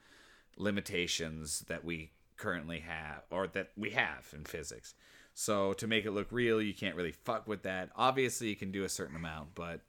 limitations 0.58 1.66
that 1.68 1.84
we 1.84 2.12
currently 2.38 2.80
have 2.80 3.24
or 3.30 3.48
that 3.48 3.72
we 3.78 3.92
have 3.92 4.28
in 4.34 4.44
physics. 4.44 4.94
So 5.34 5.74
to 5.74 5.88
make 5.88 6.06
it 6.06 6.12
look 6.12 6.32
real, 6.32 6.62
you 6.62 6.74
can't 6.74 6.96
really 6.96 7.12
fuck 7.12 7.48
with 7.48 7.64
that. 7.64 7.90
Obviously, 7.96 8.48
you 8.48 8.56
can 8.56 8.72
do 8.72 8.84
a 8.84 8.90
certain 8.90 9.16
amount, 9.16 9.50
but 9.54 9.82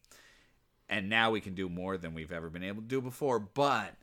and 0.88 1.08
now 1.08 1.30
we 1.30 1.40
can 1.40 1.54
do 1.54 1.68
more 1.68 1.96
than 1.96 2.14
we've 2.14 2.32
ever 2.32 2.48
been 2.48 2.62
able 2.62 2.82
to 2.82 2.88
do 2.88 3.00
before, 3.00 3.38
but 3.38 3.94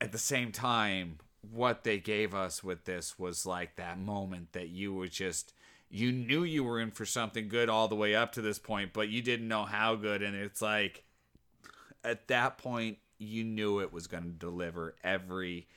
at 0.00 0.12
the 0.12 0.18
same 0.18 0.52
time, 0.52 1.18
what 1.50 1.84
they 1.84 1.98
gave 1.98 2.34
us 2.34 2.62
with 2.62 2.84
this 2.84 3.18
was 3.18 3.46
like 3.46 3.76
that 3.76 3.98
moment 3.98 4.52
that 4.52 4.68
you 4.68 4.92
were 4.94 5.08
just 5.08 5.54
you 5.92 6.12
knew 6.12 6.44
you 6.44 6.62
were 6.62 6.78
in 6.78 6.90
for 6.90 7.04
something 7.04 7.48
good 7.48 7.68
all 7.68 7.88
the 7.88 7.96
way 7.96 8.14
up 8.14 8.32
to 8.32 8.42
this 8.42 8.58
point, 8.58 8.92
but 8.92 9.08
you 9.08 9.20
didn't 9.22 9.48
know 9.48 9.64
how 9.64 9.94
good 9.94 10.22
and 10.22 10.36
it's 10.36 10.62
like 10.62 11.04
at 12.04 12.28
that 12.28 12.58
point 12.58 12.98
you 13.20 13.44
knew 13.44 13.78
it 13.80 13.92
was 13.92 14.06
going 14.08 14.24
to 14.24 14.30
deliver 14.30 14.96
every 15.04 15.68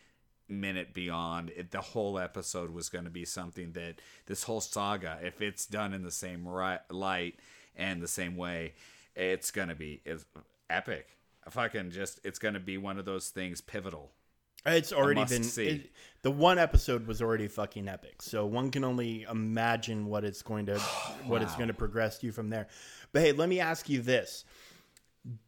minute 0.50 0.94
beyond 0.94 1.52
it, 1.56 1.72
the 1.72 1.82
whole 1.82 2.18
episode 2.20 2.72
was 2.72 2.90
going 2.90 3.06
to 3.06 3.10
be 3.12 3.26
something 3.26 3.72
that 3.74 3.96
this 4.26 4.44
whole 4.44 4.62
saga 4.62 5.18
if 5.24 5.42
it's 5.42 5.66
done 5.66 5.94
in 5.94 6.04
the 6.04 6.12
same 6.12 6.48
ri- 6.48 6.78
light 6.90 7.36
and 7.76 8.02
the 8.02 8.08
same 8.08 8.36
way 8.36 8.74
it's 9.16 9.52
going 9.52 9.70
to 9.70 9.76
be 9.76 10.02
it's 10.06 10.26
epic 10.70 11.18
fucking 11.50 11.92
just 11.92 12.20
it's 12.24 12.40
going 12.40 12.54
to 12.54 12.60
be 12.60 12.78
one 12.78 12.98
of 12.98 13.06
those 13.06 13.30
things 13.30 13.62
pivotal 13.62 14.12
It's 14.66 14.94
already 14.94 15.24
been 15.26 15.44
see. 15.44 15.68
it- 15.68 15.92
the 16.22 16.32
one 16.32 16.58
episode 16.58 17.06
was 17.08 17.22
already 17.22 17.50
fucking 17.50 17.90
epic. 17.90 18.22
So 18.22 18.46
one 18.46 18.72
can 18.72 18.86
only 18.86 19.24
imagine 19.24 20.06
what 20.06 20.24
it's 20.24 20.42
going 20.42 20.68
to 20.68 20.80
what 21.26 21.42
it's 21.42 21.54
going 21.56 21.68
to 21.68 21.74
progress 21.74 22.18
to 22.20 22.32
from 22.32 22.50
there. 22.50 22.68
But 23.12 23.24
hey, 23.24 23.32
let 23.34 23.50
me 23.50 23.60
ask 23.60 23.90
you 23.90 24.02
this. 24.02 24.46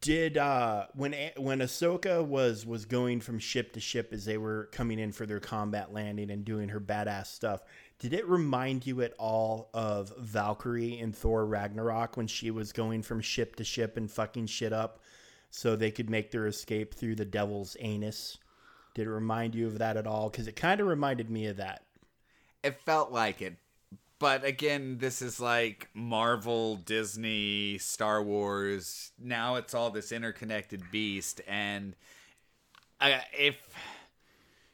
Did 0.00 0.38
uh 0.38 0.86
when 0.94 1.14
when 1.36 1.58
Ahsoka 1.58 2.24
was 2.24 2.64
was 2.64 2.86
going 2.86 3.20
from 3.20 3.38
ship 3.38 3.72
to 3.74 3.80
ship 3.80 4.10
as 4.12 4.24
they 4.24 4.38
were 4.38 4.70
coming 4.72 4.98
in 4.98 5.12
for 5.12 5.26
their 5.26 5.38
combat 5.40 5.92
landing 5.92 6.30
and 6.30 6.46
doing 6.46 6.70
her 6.70 6.80
badass 6.80 7.26
stuff, 7.26 7.60
did 7.98 8.14
it 8.14 8.26
remind 8.26 8.86
you 8.86 9.02
at 9.02 9.12
all 9.18 9.68
of 9.74 10.14
Valkyrie 10.18 10.98
in 10.98 11.12
Thor 11.12 11.44
Ragnarok 11.44 12.16
when 12.16 12.26
she 12.26 12.50
was 12.50 12.72
going 12.72 13.02
from 13.02 13.20
ship 13.20 13.56
to 13.56 13.64
ship 13.64 13.98
and 13.98 14.10
fucking 14.10 14.46
shit 14.46 14.72
up 14.72 15.00
so 15.50 15.76
they 15.76 15.90
could 15.90 16.08
make 16.08 16.30
their 16.30 16.46
escape 16.46 16.94
through 16.94 17.16
the 17.16 17.24
devil's 17.26 17.76
anus? 17.80 18.38
Did 18.94 19.06
it 19.06 19.10
remind 19.10 19.54
you 19.54 19.66
of 19.66 19.78
that 19.78 19.98
at 19.98 20.06
all? 20.06 20.30
Because 20.30 20.48
it 20.48 20.56
kind 20.56 20.80
of 20.80 20.86
reminded 20.86 21.28
me 21.28 21.46
of 21.46 21.58
that. 21.58 21.82
it 22.62 22.80
felt 22.80 23.12
like 23.12 23.42
it 23.42 23.56
but 24.18 24.44
again 24.44 24.98
this 24.98 25.20
is 25.22 25.40
like 25.40 25.88
marvel 25.94 26.76
disney 26.76 27.78
star 27.78 28.22
wars 28.22 29.12
now 29.18 29.56
it's 29.56 29.74
all 29.74 29.90
this 29.90 30.12
interconnected 30.12 30.82
beast 30.90 31.40
and 31.46 31.94
uh, 33.00 33.18
if 33.32 33.56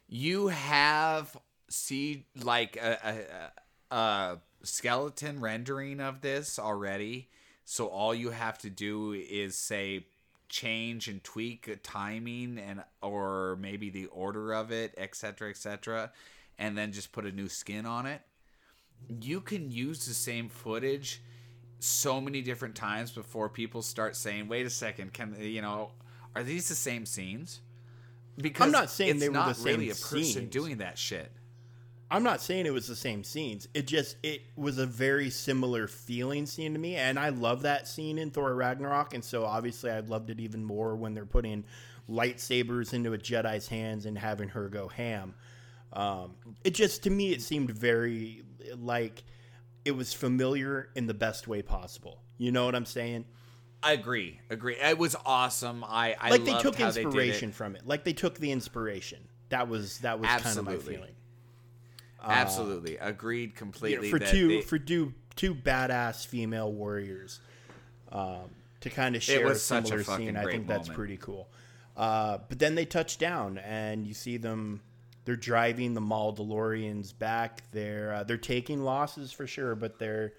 you 0.08 0.48
have 0.48 1.36
see 1.68 2.26
like 2.42 2.76
a, 2.76 3.50
a, 3.90 3.96
a, 3.96 4.38
skeleton 4.62 5.40
rendering 5.40 6.00
of 6.00 6.20
this 6.20 6.58
already 6.58 7.28
So 7.64 7.86
all 7.86 8.14
you 8.14 8.30
have 8.30 8.58
to 8.58 8.70
do 8.70 9.12
is 9.12 9.56
say 9.56 10.06
change 10.48 11.08
and 11.08 11.22
tweak 11.24 11.78
timing 11.82 12.58
and 12.58 12.84
or 13.00 13.56
maybe 13.60 13.88
the 13.88 14.06
order 14.06 14.52
of 14.52 14.70
it, 14.70 14.94
etc., 14.98 15.50
etc., 15.50 16.12
and 16.58 16.76
then 16.76 16.92
just 16.92 17.12
put 17.12 17.24
a 17.24 17.32
new 17.32 17.48
skin 17.48 17.86
on 17.86 18.06
it. 18.06 18.20
You 19.08 19.40
can 19.40 19.70
use 19.70 20.06
the 20.06 20.14
same 20.14 20.48
footage 20.48 21.22
so 21.78 22.20
many 22.20 22.42
different 22.42 22.74
times 22.74 23.10
before 23.10 23.48
people 23.48 23.82
start 23.82 24.16
saying, 24.16 24.48
"Wait 24.48 24.66
a 24.66 24.70
second, 24.70 25.12
can 25.12 25.36
you 25.40 25.62
know, 25.62 25.92
are 26.34 26.42
these 26.42 26.68
the 26.68 26.74
same 26.74 27.06
scenes?" 27.06 27.60
Because 28.36 28.66
I'm 28.66 28.72
not 28.72 28.90
saying 28.90 29.18
they 29.18 29.28
were 29.28 29.34
the 29.34 29.60
really 29.62 29.90
same 29.90 29.90
a 29.90 30.22
person 30.22 30.24
scenes. 30.24 30.50
doing 30.50 30.78
that 30.78 30.98
shit. 30.98 31.32
I'm 32.10 32.22
not 32.22 32.42
saying 32.42 32.66
it 32.66 32.72
was 32.72 32.86
the 32.86 32.96
same 32.96 33.24
scenes. 33.24 33.68
It 33.72 33.86
just 33.86 34.16
it 34.22 34.42
was 34.54 34.76
a 34.76 34.84
very 34.84 35.30
similar 35.30 35.88
feeling 35.88 36.44
scene 36.44 36.74
to 36.74 36.78
me, 36.78 36.96
and 36.96 37.18
I 37.18 37.30
love 37.30 37.62
that 37.62 37.88
scene 37.88 38.18
in 38.18 38.30
Thor 38.30 38.54
Ragnarok, 38.54 39.14
and 39.14 39.24
so 39.24 39.46
obviously 39.46 39.90
I 39.90 40.00
loved 40.00 40.28
it 40.28 40.38
even 40.38 40.62
more 40.62 40.94
when 40.94 41.14
they're 41.14 41.24
putting 41.24 41.64
lightsabers 42.10 42.92
into 42.92 43.14
a 43.14 43.18
Jedi's 43.18 43.68
hands 43.68 44.04
and 44.04 44.18
having 44.18 44.50
her 44.50 44.68
go 44.68 44.88
ham. 44.88 45.34
Um, 45.94 46.34
it 46.64 46.74
just 46.74 47.02
to 47.04 47.10
me 47.10 47.32
it 47.32 47.40
seemed 47.40 47.70
very 47.70 48.42
like 48.78 49.22
it 49.84 49.92
was 49.92 50.12
familiar 50.12 50.88
in 50.94 51.06
the 51.06 51.14
best 51.14 51.48
way 51.48 51.62
possible. 51.62 52.22
You 52.38 52.52
know 52.52 52.64
what 52.64 52.74
I'm 52.74 52.86
saying? 52.86 53.24
I 53.82 53.92
agree. 53.92 54.40
Agree. 54.48 54.76
It 54.76 54.96
was 54.98 55.16
awesome. 55.26 55.84
I 55.84 56.14
I 56.20 56.30
Like 56.30 56.44
they 56.44 56.56
took 56.58 56.76
how 56.76 56.90
they 56.90 57.00
it. 57.02 57.04
inspiration 57.06 57.52
from 57.52 57.74
it. 57.76 57.86
Like 57.86 58.04
they 58.04 58.12
took 58.12 58.38
the 58.38 58.52
inspiration. 58.52 59.18
That 59.48 59.68
was 59.68 59.98
that 59.98 60.20
was 60.20 60.28
kind 60.28 60.58
of 60.58 60.64
my 60.64 60.76
feeling. 60.76 61.14
Absolutely, 62.24 62.96
agreed 62.98 63.40
you 63.40 63.48
know, 63.48 63.58
completely. 63.58 64.10
for 64.10 64.18
that 64.18 64.30
two 64.30 64.48
they- 64.48 64.60
for 64.62 64.78
two 64.78 65.14
two 65.34 65.54
badass 65.54 66.26
female 66.26 66.72
warriors 66.72 67.40
um, 68.10 68.50
to 68.80 68.90
kind 68.90 69.16
of 69.16 69.22
share 69.22 69.46
a 69.46 69.50
a 69.50 69.54
similar 69.56 70.04
fucking 70.04 70.26
scene. 70.28 70.36
I 70.36 70.44
think 70.44 70.66
that's 70.66 70.88
moment. 70.88 70.96
pretty 70.96 71.16
cool. 71.16 71.48
Uh, 71.96 72.38
but 72.48 72.58
then 72.58 72.74
they 72.74 72.84
touch 72.84 73.18
down, 73.18 73.58
and 73.58 74.06
you 74.06 74.14
see 74.14 74.36
them. 74.36 74.82
They're 75.24 75.36
driving 75.36 75.94
the 75.94 76.00
Mauldalorians 76.00 77.16
back. 77.16 77.62
They're 77.70 78.14
uh, 78.14 78.24
they're 78.24 78.36
taking 78.36 78.82
losses 78.82 79.32
for 79.32 79.46
sure, 79.46 79.74
but 79.74 79.98
they're 79.98 80.32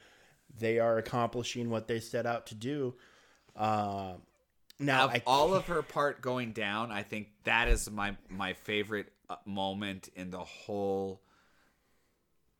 they 0.59 0.79
are 0.79 0.97
accomplishing 0.97 1.69
what 1.69 1.87
they 1.87 1.99
set 1.99 2.25
out 2.25 2.47
to 2.47 2.55
do. 2.55 2.95
Uh, 3.55 4.13
now, 4.79 5.05
of 5.05 5.11
I 5.11 5.21
all 5.25 5.53
of 5.53 5.67
her 5.67 5.81
part 5.81 6.21
going 6.21 6.51
down, 6.51 6.91
I 6.91 7.03
think 7.03 7.29
that 7.45 7.67
is 7.67 7.89
my 7.89 8.17
my 8.29 8.53
favorite 8.53 9.11
uh, 9.29 9.35
moment 9.45 10.09
in 10.15 10.31
the 10.31 10.43
whole 10.43 11.21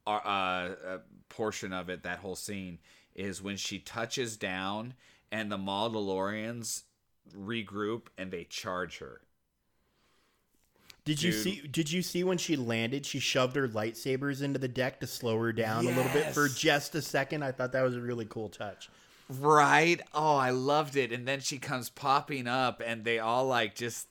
uh, 0.08 0.10
uh, 0.10 0.98
portion 1.30 1.74
of 1.74 1.90
it. 1.90 2.04
That 2.04 2.20
whole 2.20 2.36
scene 2.36 2.80
is 3.16 3.42
when 3.42 3.58
she 3.58 3.80
touches 3.80 4.38
down 4.38 4.94
and 5.32 5.52
the 5.52 5.58
Mandalorians 5.58 6.84
regroup 7.36 8.08
and 8.18 8.32
they 8.32 8.44
charge 8.44 9.00
her. 9.00 9.22
Did 11.06 11.22
you 11.22 11.32
Dude. 11.32 11.44
see? 11.44 11.68
Did 11.70 11.92
you 11.92 12.02
see 12.02 12.24
when 12.24 12.38
she 12.38 12.56
landed? 12.56 13.06
She 13.06 13.20
shoved 13.20 13.56
her 13.56 13.68
lightsabers 13.68 14.42
into 14.42 14.60
the 14.60 14.68
deck 14.70 15.00
to 15.02 15.08
slow 15.08 15.38
her 15.40 15.52
down 15.52 15.86
a 15.86 15.90
little 15.90 16.12
bit 16.14 16.34
for 16.34 16.48
just 16.48 16.96
a 16.96 17.02
second. 17.02 17.44
I 17.44 17.52
thought 17.52 17.74
that 17.74 17.84
was 17.84 17.96
a 17.98 18.02
really 18.02 18.26
cool 18.26 18.50
touch. 18.50 18.90
Right? 19.30 20.00
Oh, 20.14 20.38
I 20.38 20.52
loved 20.52 20.96
it. 20.96 21.12
And 21.12 21.28
then 21.28 21.42
she 21.42 21.58
comes 21.58 21.90
popping 21.90 22.48
up 22.48 22.82
and 22.86 23.04
they 23.04 23.20
all 23.20 23.46
like 23.46 23.76
just 23.76 24.08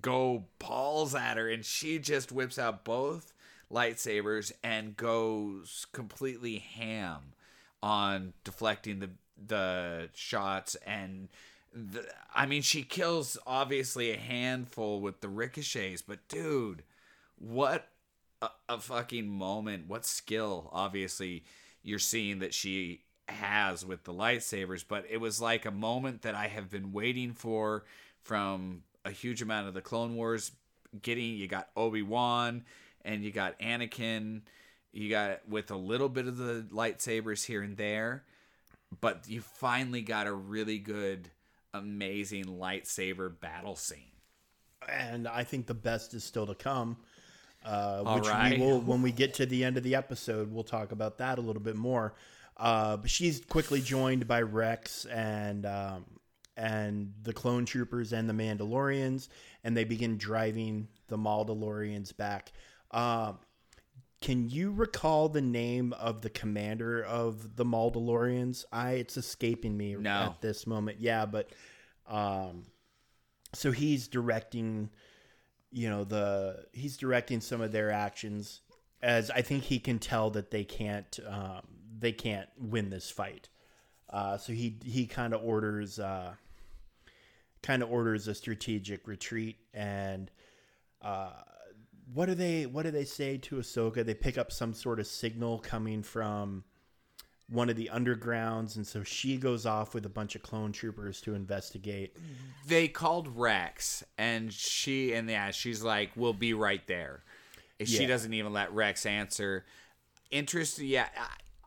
go 0.00 0.44
balls 0.58 1.14
at 1.14 1.36
her 1.36 1.48
and 1.48 1.64
she 1.64 1.98
just 1.98 2.30
whips 2.32 2.58
out 2.58 2.84
both 2.84 3.32
lightsabers 3.70 4.52
and 4.62 4.96
goes 4.96 5.86
completely 5.92 6.58
ham 6.58 7.32
on 7.82 8.32
deflecting 8.44 9.00
the 9.00 9.10
the 9.44 10.08
shots 10.14 10.76
and 10.86 11.28
the, 11.74 12.06
I 12.34 12.46
mean 12.46 12.62
she 12.62 12.82
kills 12.82 13.38
obviously 13.46 14.10
a 14.10 14.16
handful 14.16 15.00
with 15.00 15.20
the 15.20 15.28
ricochets 15.28 16.02
but 16.02 16.26
dude 16.28 16.82
what 17.38 17.88
a, 18.42 18.50
a 18.68 18.78
fucking 18.78 19.28
moment. 19.28 19.88
What 19.88 20.04
skill 20.04 20.68
obviously 20.72 21.44
you're 21.82 21.98
seeing 21.98 22.40
that 22.40 22.54
she 22.54 23.02
has 23.28 23.86
with 23.86 24.04
the 24.04 24.12
lightsabers 24.12 24.84
but 24.86 25.04
it 25.08 25.18
was 25.18 25.40
like 25.40 25.64
a 25.64 25.70
moment 25.70 26.22
that 26.22 26.34
i 26.34 26.48
have 26.48 26.68
been 26.68 26.92
waiting 26.92 27.32
for 27.32 27.84
from 28.20 28.82
a 29.04 29.10
huge 29.10 29.40
amount 29.40 29.68
of 29.68 29.74
the 29.74 29.80
clone 29.80 30.16
wars 30.16 30.52
getting 31.00 31.36
you 31.36 31.46
got 31.46 31.68
obi-wan 31.76 32.64
and 33.04 33.22
you 33.22 33.30
got 33.30 33.58
anakin 33.60 34.42
you 34.92 35.08
got 35.08 35.40
with 35.48 35.70
a 35.70 35.76
little 35.76 36.08
bit 36.08 36.26
of 36.26 36.36
the 36.36 36.66
lightsabers 36.72 37.46
here 37.46 37.62
and 37.62 37.76
there 37.76 38.24
but 39.00 39.24
you 39.28 39.40
finally 39.40 40.02
got 40.02 40.26
a 40.26 40.32
really 40.32 40.78
good 40.78 41.30
amazing 41.74 42.44
lightsaber 42.44 43.38
battle 43.40 43.76
scene 43.76 44.12
and 44.88 45.28
I 45.28 45.44
think 45.44 45.66
the 45.66 45.74
best 45.74 46.14
is 46.14 46.24
still 46.24 46.46
to 46.46 46.54
come. 46.54 46.96
Uh, 47.64 48.16
which 48.16 48.26
right. 48.26 48.58
we 48.58 48.66
will, 48.66 48.80
when 48.80 49.02
we 49.02 49.12
get 49.12 49.34
to 49.34 49.46
the 49.46 49.62
end 49.62 49.76
of 49.76 49.84
the 49.84 49.94
episode, 49.94 50.52
we'll 50.52 50.64
talk 50.64 50.90
about 50.90 51.18
that 51.18 51.38
a 51.38 51.40
little 51.40 51.62
bit 51.62 51.76
more. 51.76 52.12
Uh, 52.56 52.96
but 52.96 53.08
she's 53.08 53.40
quickly 53.44 53.80
joined 53.80 54.26
by 54.26 54.42
Rex 54.42 55.04
and 55.04 55.64
um, 55.64 56.04
and 56.56 57.12
the 57.22 57.32
clone 57.32 57.64
troopers 57.64 58.12
and 58.12 58.28
the 58.28 58.32
Mandalorians, 58.32 59.28
and 59.62 59.76
they 59.76 59.84
begin 59.84 60.16
driving 60.16 60.88
the 61.06 61.16
Mandalorians 61.16 62.16
back. 62.16 62.52
Um, 62.90 63.38
can 64.22 64.48
you 64.48 64.70
recall 64.72 65.28
the 65.28 65.42
name 65.42 65.92
of 65.94 66.22
the 66.22 66.30
commander 66.30 67.02
of 67.04 67.56
the 67.56 67.64
Mandalorians? 67.64 68.64
I 68.72 68.92
it's 68.92 69.16
escaping 69.16 69.76
me 69.76 69.94
No. 69.96 70.10
at 70.10 70.40
this 70.40 70.66
moment. 70.66 71.00
Yeah, 71.00 71.26
but 71.26 71.50
um, 72.08 72.64
so 73.52 73.70
he's 73.72 74.08
directing 74.08 74.88
you 75.70 75.88
know 75.90 76.04
the 76.04 76.66
he's 76.72 76.96
directing 76.98 77.40
some 77.40 77.62
of 77.62 77.72
their 77.72 77.90
actions 77.90 78.60
as 79.02 79.30
i 79.30 79.40
think 79.40 79.62
he 79.64 79.78
can 79.78 79.98
tell 79.98 80.28
that 80.28 80.50
they 80.50 80.64
can't 80.64 81.18
um, 81.26 81.62
they 81.98 82.12
can't 82.12 82.48
win 82.58 82.90
this 82.90 83.10
fight 83.10 83.48
uh, 84.10 84.36
so 84.36 84.52
he 84.52 84.78
he 84.84 85.06
kind 85.06 85.32
of 85.32 85.42
orders 85.42 85.98
uh, 85.98 86.34
kind 87.62 87.82
of 87.82 87.90
orders 87.90 88.28
a 88.28 88.34
strategic 88.34 89.08
retreat 89.08 89.56
and 89.72 90.30
uh, 91.00 91.30
what 92.12 92.26
do 92.26 92.34
they 92.34 92.66
what 92.66 92.82
do 92.84 92.90
they 92.90 93.04
say 93.04 93.36
to 93.38 93.56
Ahsoka? 93.56 94.04
They 94.04 94.14
pick 94.14 94.36
up 94.38 94.52
some 94.52 94.74
sort 94.74 95.00
of 95.00 95.06
signal 95.06 95.58
coming 95.58 96.02
from 96.02 96.64
one 97.48 97.68
of 97.68 97.76
the 97.76 97.90
undergrounds, 97.92 98.76
and 98.76 98.86
so 98.86 99.02
she 99.02 99.36
goes 99.36 99.66
off 99.66 99.94
with 99.94 100.06
a 100.06 100.08
bunch 100.08 100.34
of 100.34 100.42
clone 100.42 100.72
troopers 100.72 101.20
to 101.22 101.34
investigate. 101.34 102.16
they 102.66 102.88
called 102.88 103.28
Rex, 103.36 104.02
and 104.16 104.52
she 104.52 105.12
and 105.12 105.28
yeah, 105.28 105.50
she's 105.50 105.82
like, 105.82 106.10
"We'll 106.16 106.32
be 106.32 106.54
right 106.54 106.86
there." 106.86 107.22
She 107.84 108.02
Yeah. 108.02 108.08
doesn't 108.08 108.32
even 108.32 108.52
let 108.52 108.72
Rex 108.72 109.04
answer. 109.06 109.64
Interesting, 110.30 110.86
yeah. 110.86 111.08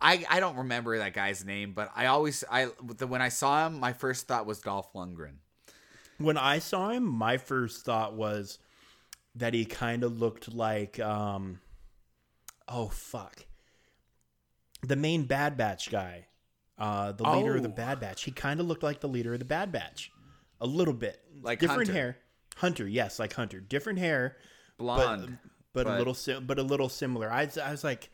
I 0.01 0.25
I 0.29 0.39
don't 0.39 0.55
remember 0.57 0.97
that 0.97 1.13
guy's 1.13 1.45
name, 1.45 1.73
but 1.73 1.91
I 1.95 2.07
always 2.07 2.43
I 2.49 2.69
the, 2.83 3.05
when 3.07 3.21
I 3.21 3.29
saw 3.29 3.67
him, 3.67 3.79
my 3.79 3.93
first 3.93 4.27
thought 4.27 4.45
was 4.45 4.59
Dolph 4.61 4.91
Lundgren. 4.93 5.35
When 6.17 6.37
I 6.37 6.59
saw 6.59 6.89
him, 6.91 7.03
my 7.05 7.37
first 7.37 7.83
thought 7.85 8.13
was 8.15 8.57
that 9.35 9.53
he 9.53 9.65
kind 9.65 10.03
of 10.03 10.19
looked 10.19 10.53
like, 10.53 10.99
um, 10.99 11.59
oh 12.67 12.87
fuck, 12.87 13.45
the 14.81 14.95
main 14.95 15.25
Bad 15.25 15.57
Batch 15.57 15.89
guy, 15.91 16.27
uh, 16.77 17.11
the 17.11 17.23
leader 17.23 17.55
of 17.55 17.63
the 17.63 17.69
Oh. 17.69 17.73
Bad 17.73 17.99
Batch. 17.99 18.23
He 18.23 18.31
kind 18.31 18.59
of 18.59 18.65
looked 18.67 18.83
like 18.83 18.99
the 19.01 19.07
leader 19.09 19.33
of 19.33 19.39
the 19.39 19.45
Bad 19.45 19.71
Batch, 19.71 20.11
a 20.61 20.67
little 20.67 20.93
bit, 20.93 21.21
Like 21.41 21.59
different 21.59 21.87
Hunter. 21.87 21.93
hair. 21.93 22.17
Hunter, 22.57 22.87
yes, 22.87 23.19
like 23.19 23.33
Hunter, 23.33 23.59
different 23.59 23.99
hair, 23.99 24.37
Blonde, 24.77 25.37
but, 25.73 25.83
but, 25.85 25.87
a 25.87 25.97
little, 25.97 26.41
but 26.41 26.57
a 26.59 26.63
little 26.63 26.87
similar. 26.89 27.29
I, 27.31 27.49
I 27.61 27.71
was 27.71 27.83
like, 27.83 28.09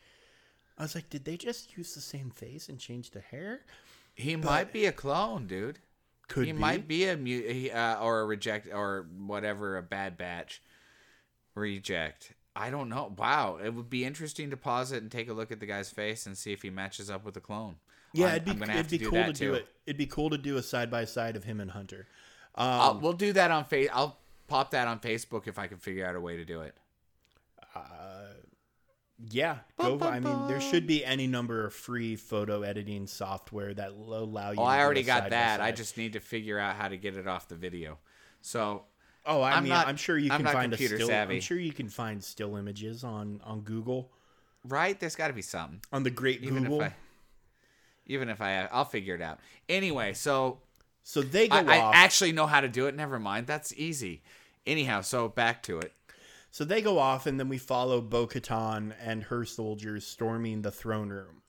I 0.77 0.81
was 0.83 0.95
like, 0.95 1.09
did 1.11 1.25
they 1.25 1.37
just 1.37 1.77
use 1.77 1.93
the 1.93 2.01
same 2.01 2.31
face 2.31 2.67
and 2.67 2.79
change 2.79 3.11
the 3.11 3.19
hair? 3.19 3.61
He 4.15 4.35
might 4.35 4.73
be 4.73 4.85
a 4.87 4.91
clone, 4.91 5.45
dude. 5.45 5.77
Could 6.27 6.47
he 6.47 6.53
be. 6.53 6.57
might 6.57 6.87
be 6.87 7.05
a 7.07 7.15
mu- 7.17 7.47
he, 7.47 7.69
uh, 7.69 7.99
or 7.99 8.21
a 8.21 8.25
reject 8.25 8.67
or 8.73 9.05
whatever 9.19 9.77
a 9.77 9.83
bad 9.83 10.17
batch 10.17 10.61
reject. 11.55 12.33
I 12.55 12.69
don't 12.69 12.89
know. 12.89 13.13
Wow, 13.17 13.59
it 13.63 13.69
would 13.73 13.89
be 13.89 14.03
interesting 14.03 14.49
to 14.49 14.57
pause 14.57 14.91
it 14.91 15.01
and 15.01 15.11
take 15.11 15.29
a 15.29 15.33
look 15.33 15.51
at 15.51 15.59
the 15.59 15.65
guy's 15.65 15.89
face 15.89 16.25
and 16.25 16.37
see 16.37 16.51
if 16.51 16.61
he 16.61 16.69
matches 16.69 17.09
up 17.09 17.23
with 17.23 17.33
the 17.33 17.39
clone. 17.39 17.75
Yeah, 18.13 18.27
I'm- 18.27 18.35
it'd 18.35 18.45
be 18.59 18.71
it'd 18.71 18.89
be 18.89 18.97
do 18.97 19.09
cool 19.09 19.19
to 19.21 19.25
that 19.27 19.35
do 19.35 19.47
too. 19.51 19.53
it. 19.55 19.67
It'd 19.85 19.97
be 19.97 20.05
cool 20.05 20.29
to 20.31 20.37
do 20.37 20.57
a 20.57 20.63
side 20.63 20.91
by 20.91 21.05
side 21.05 21.35
of 21.37 21.45
him 21.45 21.61
and 21.61 21.71
Hunter. 21.71 22.07
I'll, 22.55 22.91
Um, 22.91 23.01
we'll 23.01 23.13
do 23.13 23.31
that 23.33 23.51
on 23.51 23.63
face. 23.63 23.89
I'll 23.93 24.17
pop 24.47 24.71
that 24.71 24.87
on 24.89 24.99
Facebook 24.99 25.47
if 25.47 25.57
I 25.57 25.67
can 25.67 25.77
figure 25.77 26.05
out 26.05 26.15
a 26.15 26.19
way 26.19 26.35
to 26.35 26.43
do 26.43 26.59
it. 26.61 26.75
Uh, 27.73 28.33
yeah, 29.29 29.59
go. 29.77 29.97
I 30.01 30.19
mean, 30.19 30.47
there 30.47 30.59
should 30.59 30.85
be 30.87 31.05
any 31.05 31.27
number 31.27 31.65
of 31.65 31.73
free 31.73 32.15
photo 32.17 32.63
editing 32.63 33.07
software 33.07 33.73
that 33.75 33.95
will 33.95 34.15
allow 34.15 34.51
you. 34.51 34.57
Oh, 34.59 34.63
to 34.63 34.69
I 34.69 34.79
already 34.83 35.03
got 35.03 35.29
that. 35.29 35.61
I 35.61 35.71
just 35.71 35.95
need 35.95 36.13
to 36.13 36.19
figure 36.19 36.59
out 36.59 36.75
how 36.75 36.89
to 36.89 36.97
get 36.97 37.15
it 37.15 37.27
off 37.27 37.47
the 37.47 37.55
video. 37.55 37.99
So 38.41 38.83
Oh, 39.25 39.41
I 39.41 39.51
I'm 39.53 39.63
mean, 39.63 39.69
not- 39.69 39.87
I'm 39.87 39.97
sure 39.97 40.17
you 40.17 40.31
I'm 40.31 40.37
can 40.39 40.45
not 40.45 40.53
find 40.53 40.73
a 40.73 40.75
computer 40.77 40.95
still. 40.95 41.07
savvy. 41.07 41.35
I'm 41.35 41.41
sure 41.41 41.59
you 41.59 41.73
can 41.73 41.89
find 41.89 42.23
still 42.23 42.55
images 42.57 43.03
on 43.03 43.39
on 43.43 43.61
Google 43.61 44.11
right, 44.63 44.99
there's 44.99 45.15
got 45.15 45.27
to 45.29 45.33
be 45.33 45.41
something. 45.41 45.81
on 45.91 46.03
the 46.03 46.11
great 46.11 46.41
Even 46.43 46.63
Google. 46.63 46.81
if 46.81 46.91
I, 46.91 46.95
Even 48.05 48.29
if 48.29 48.41
I, 48.41 48.65
I'll 48.71 48.85
figure 48.85 49.15
it 49.15 49.21
out. 49.21 49.39
Anyway, 49.67 50.13
so 50.13 50.59
So 51.03 51.21
they 51.23 51.47
go 51.47 51.55
I, 51.57 51.63
I 51.77 51.79
off. 51.79 51.95
actually 51.95 52.31
know 52.31 52.45
how 52.45 52.61
to 52.61 52.67
do 52.69 52.85
it. 52.85 52.95
Never 52.95 53.17
mind. 53.19 53.47
That's 53.47 53.73
easy. 53.75 54.21
Anyhow, 54.67 55.01
so 55.01 55.27
back 55.29 55.63
to 55.63 55.79
it. 55.79 55.93
So 56.51 56.63
they 56.63 56.81
go 56.83 56.99
off, 56.99 57.25
and 57.25 57.39
then 57.39 57.49
we 57.49 57.57
follow 57.57 58.01
Bo 58.01 58.27
Katan 58.27 58.93
and 59.03 59.23
her 59.23 59.45
soldiers 59.45 60.05
storming 60.05 60.61
the 60.61 60.69
throne 60.71 61.09
room. 61.09 61.41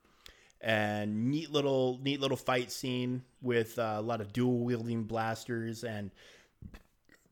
And 0.61 1.29
neat 1.31 1.51
little, 1.51 1.99
neat 2.03 2.21
little 2.21 2.37
fight 2.37 2.71
scene 2.73 3.25
with 3.43 3.79
uh, 3.79 3.97
a 3.99 4.01
lot 4.01 4.21
of 4.23 4.33
dual 4.33 4.61
wielding 4.61 5.03
blasters 5.03 5.83
and 5.85 6.11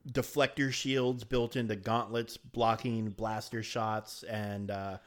deflector 0.08 0.72
shields 0.72 1.24
built 1.24 1.56
into 1.56 1.76
gauntlets, 1.76 2.36
blocking 2.36 3.10
blaster 3.10 3.62
shots. 3.62 4.22
And 4.22 4.70
uh, 4.70 4.98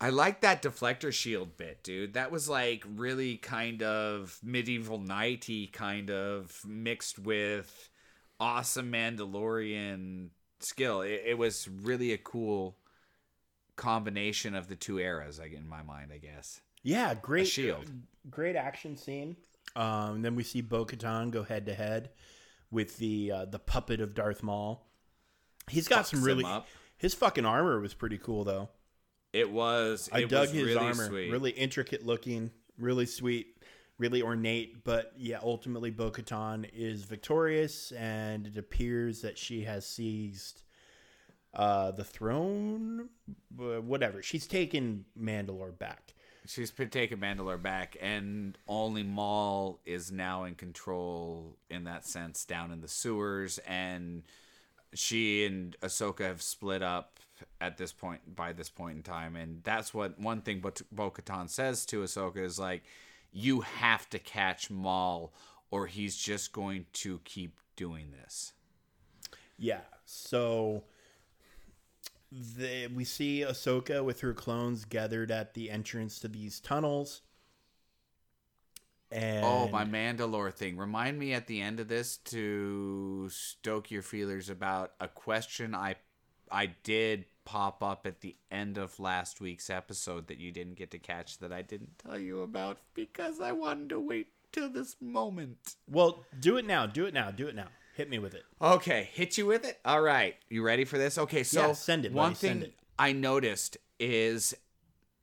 I 0.00 0.10
like 0.10 0.40
that 0.42 0.62
deflector 0.62 1.12
shield 1.12 1.56
bit, 1.56 1.82
dude. 1.82 2.14
That 2.14 2.30
was 2.30 2.48
like 2.48 2.84
really 2.96 3.36
kind 3.36 3.82
of 3.82 4.38
medieval 4.42 4.98
knighty 4.98 5.72
kind 5.72 6.10
of 6.10 6.60
mixed 6.66 7.18
with 7.18 7.90
awesome 8.38 8.92
Mandalorian 8.92 10.28
skill. 10.60 11.02
It, 11.02 11.22
it 11.26 11.38
was 11.38 11.68
really 11.68 12.12
a 12.12 12.18
cool 12.18 12.76
combination 13.76 14.54
of 14.54 14.68
the 14.68 14.76
two 14.76 14.98
eras, 14.98 15.38
like 15.38 15.52
in 15.52 15.68
my 15.68 15.82
mind, 15.82 16.10
I 16.12 16.18
guess. 16.18 16.60
yeah, 16.82 17.14
great 17.14 17.48
shield. 17.48 17.90
great 18.30 18.56
action 18.56 18.96
scene. 18.96 19.36
Um, 19.74 20.22
then 20.22 20.34
we 20.34 20.42
see 20.42 20.60
Bo 20.60 20.84
Katan 20.84 21.30
go 21.30 21.42
head 21.42 21.66
to 21.66 21.74
head 21.74 22.10
with 22.72 22.96
the 22.96 23.30
uh, 23.30 23.44
the 23.44 23.60
puppet 23.60 24.00
of 24.00 24.14
Darth 24.14 24.42
Maul. 24.42 24.88
He's 25.70 25.86
got 25.86 26.06
Fucks 26.06 26.08
some 26.08 26.24
really. 26.24 26.44
His 26.96 27.14
fucking 27.14 27.44
armor 27.44 27.78
was 27.80 27.94
pretty 27.94 28.18
cool 28.18 28.42
though. 28.42 28.70
It 29.32 29.50
was. 29.50 30.08
I 30.12 30.20
it 30.20 30.28
dug 30.28 30.40
was 30.40 30.50
his 30.50 30.64
really 30.64 30.78
armor. 30.78 31.06
Sweet. 31.06 31.30
Really 31.30 31.50
intricate 31.50 32.04
looking, 32.04 32.50
really 32.78 33.06
sweet, 33.06 33.58
really 33.98 34.22
ornate. 34.22 34.84
But 34.84 35.12
yeah, 35.16 35.38
ultimately, 35.42 35.90
Bo 35.90 36.10
Katan 36.10 36.68
is 36.72 37.04
victorious, 37.04 37.92
and 37.92 38.46
it 38.46 38.56
appears 38.56 39.22
that 39.22 39.38
she 39.38 39.62
has 39.64 39.86
seized 39.86 40.62
uh, 41.54 41.92
the 41.92 42.04
throne. 42.04 43.08
Whatever. 43.56 44.22
She's 44.22 44.46
taken 44.46 45.04
Mandalore 45.20 45.78
back. 45.78 46.14
She's 46.46 46.70
been 46.70 46.88
Mandalore 46.88 47.62
back, 47.62 47.96
and 48.00 48.58
only 48.66 49.02
Maul 49.02 49.78
is 49.86 50.10
now 50.10 50.44
in 50.44 50.54
control 50.56 51.56
in 51.70 51.84
that 51.84 52.04
sense 52.04 52.44
down 52.44 52.72
in 52.72 52.80
the 52.80 52.88
sewers, 52.88 53.58
and 53.58 54.24
she 54.92 55.46
and 55.46 55.76
Ahsoka 55.82 56.24
have 56.24 56.42
split 56.42 56.82
up 56.82 57.20
at 57.60 57.76
this 57.76 57.92
point 57.92 58.34
by 58.34 58.52
this 58.52 58.68
point 58.68 58.96
in 58.96 59.02
time, 59.02 59.36
and 59.36 59.62
that's 59.62 59.94
what 59.94 60.18
one 60.18 60.42
thing 60.42 60.60
Bo 60.60 61.10
Katan 61.10 61.48
says 61.48 61.86
to 61.86 62.02
Ahsoka 62.02 62.38
is 62.38 62.58
like, 62.58 62.82
"You 63.32 63.60
have 63.60 64.10
to 64.10 64.18
catch 64.18 64.70
Maul, 64.70 65.32
or 65.70 65.86
he's 65.86 66.16
just 66.16 66.52
going 66.52 66.86
to 66.94 67.20
keep 67.24 67.58
doing 67.76 68.10
this." 68.10 68.52
Yeah. 69.58 69.82
So 70.04 70.84
the, 72.56 72.88
we 72.88 73.04
see 73.04 73.40
Ahsoka 73.40 74.02
with 74.04 74.20
her 74.20 74.32
clones 74.32 74.84
gathered 74.84 75.30
at 75.30 75.54
the 75.54 75.70
entrance 75.70 76.18
to 76.20 76.28
these 76.28 76.60
tunnels. 76.60 77.20
And 79.10 79.44
Oh, 79.44 79.68
my 79.68 79.84
Mandalore 79.84 80.52
thing. 80.54 80.76
Remind 80.78 81.18
me 81.18 81.34
at 81.34 81.46
the 81.46 81.60
end 81.60 81.80
of 81.80 81.88
this 81.88 82.16
to 82.16 83.28
stoke 83.30 83.90
your 83.90 84.02
feelers 84.02 84.48
about 84.48 84.92
a 85.00 85.08
question 85.08 85.74
I 85.74 85.96
I 86.50 86.66
did 86.82 87.24
pop 87.44 87.82
up 87.82 88.06
at 88.06 88.20
the 88.20 88.36
end 88.50 88.78
of 88.78 89.00
last 89.00 89.40
week's 89.40 89.68
episode 89.70 90.28
that 90.28 90.38
you 90.38 90.52
didn't 90.52 90.74
get 90.74 90.90
to 90.92 90.98
catch 90.98 91.38
that 91.38 91.52
I 91.52 91.62
didn't 91.62 91.98
tell 91.98 92.18
you 92.18 92.42
about 92.42 92.78
because 92.94 93.40
I 93.40 93.52
wanted 93.52 93.88
to 93.90 94.00
wait 94.00 94.28
till 94.52 94.68
this 94.70 94.96
moment. 95.00 95.76
Well, 95.88 96.24
do 96.40 96.56
it 96.56 96.66
now. 96.66 96.86
Do 96.86 97.06
it 97.06 97.14
now. 97.14 97.30
Do 97.30 97.48
it 97.48 97.54
now. 97.54 97.68
Hit 97.94 98.08
me 98.08 98.18
with 98.18 98.34
it. 98.34 98.44
Okay, 98.60 99.08
hit 99.12 99.36
you 99.36 99.46
with 99.46 99.64
it. 99.64 99.78
All 99.84 100.00
right, 100.00 100.34
you 100.48 100.62
ready 100.62 100.84
for 100.84 100.96
this? 100.98 101.18
Okay, 101.18 101.42
so 101.42 101.68
Yeah, 101.68 101.72
send 101.72 102.04
it, 102.06 102.12
One 102.12 102.30
buddy, 102.30 102.34
thing 102.36 102.50
send 102.50 102.62
it. 102.64 102.74
I 102.98 103.12
noticed 103.12 103.76
is 104.00 104.54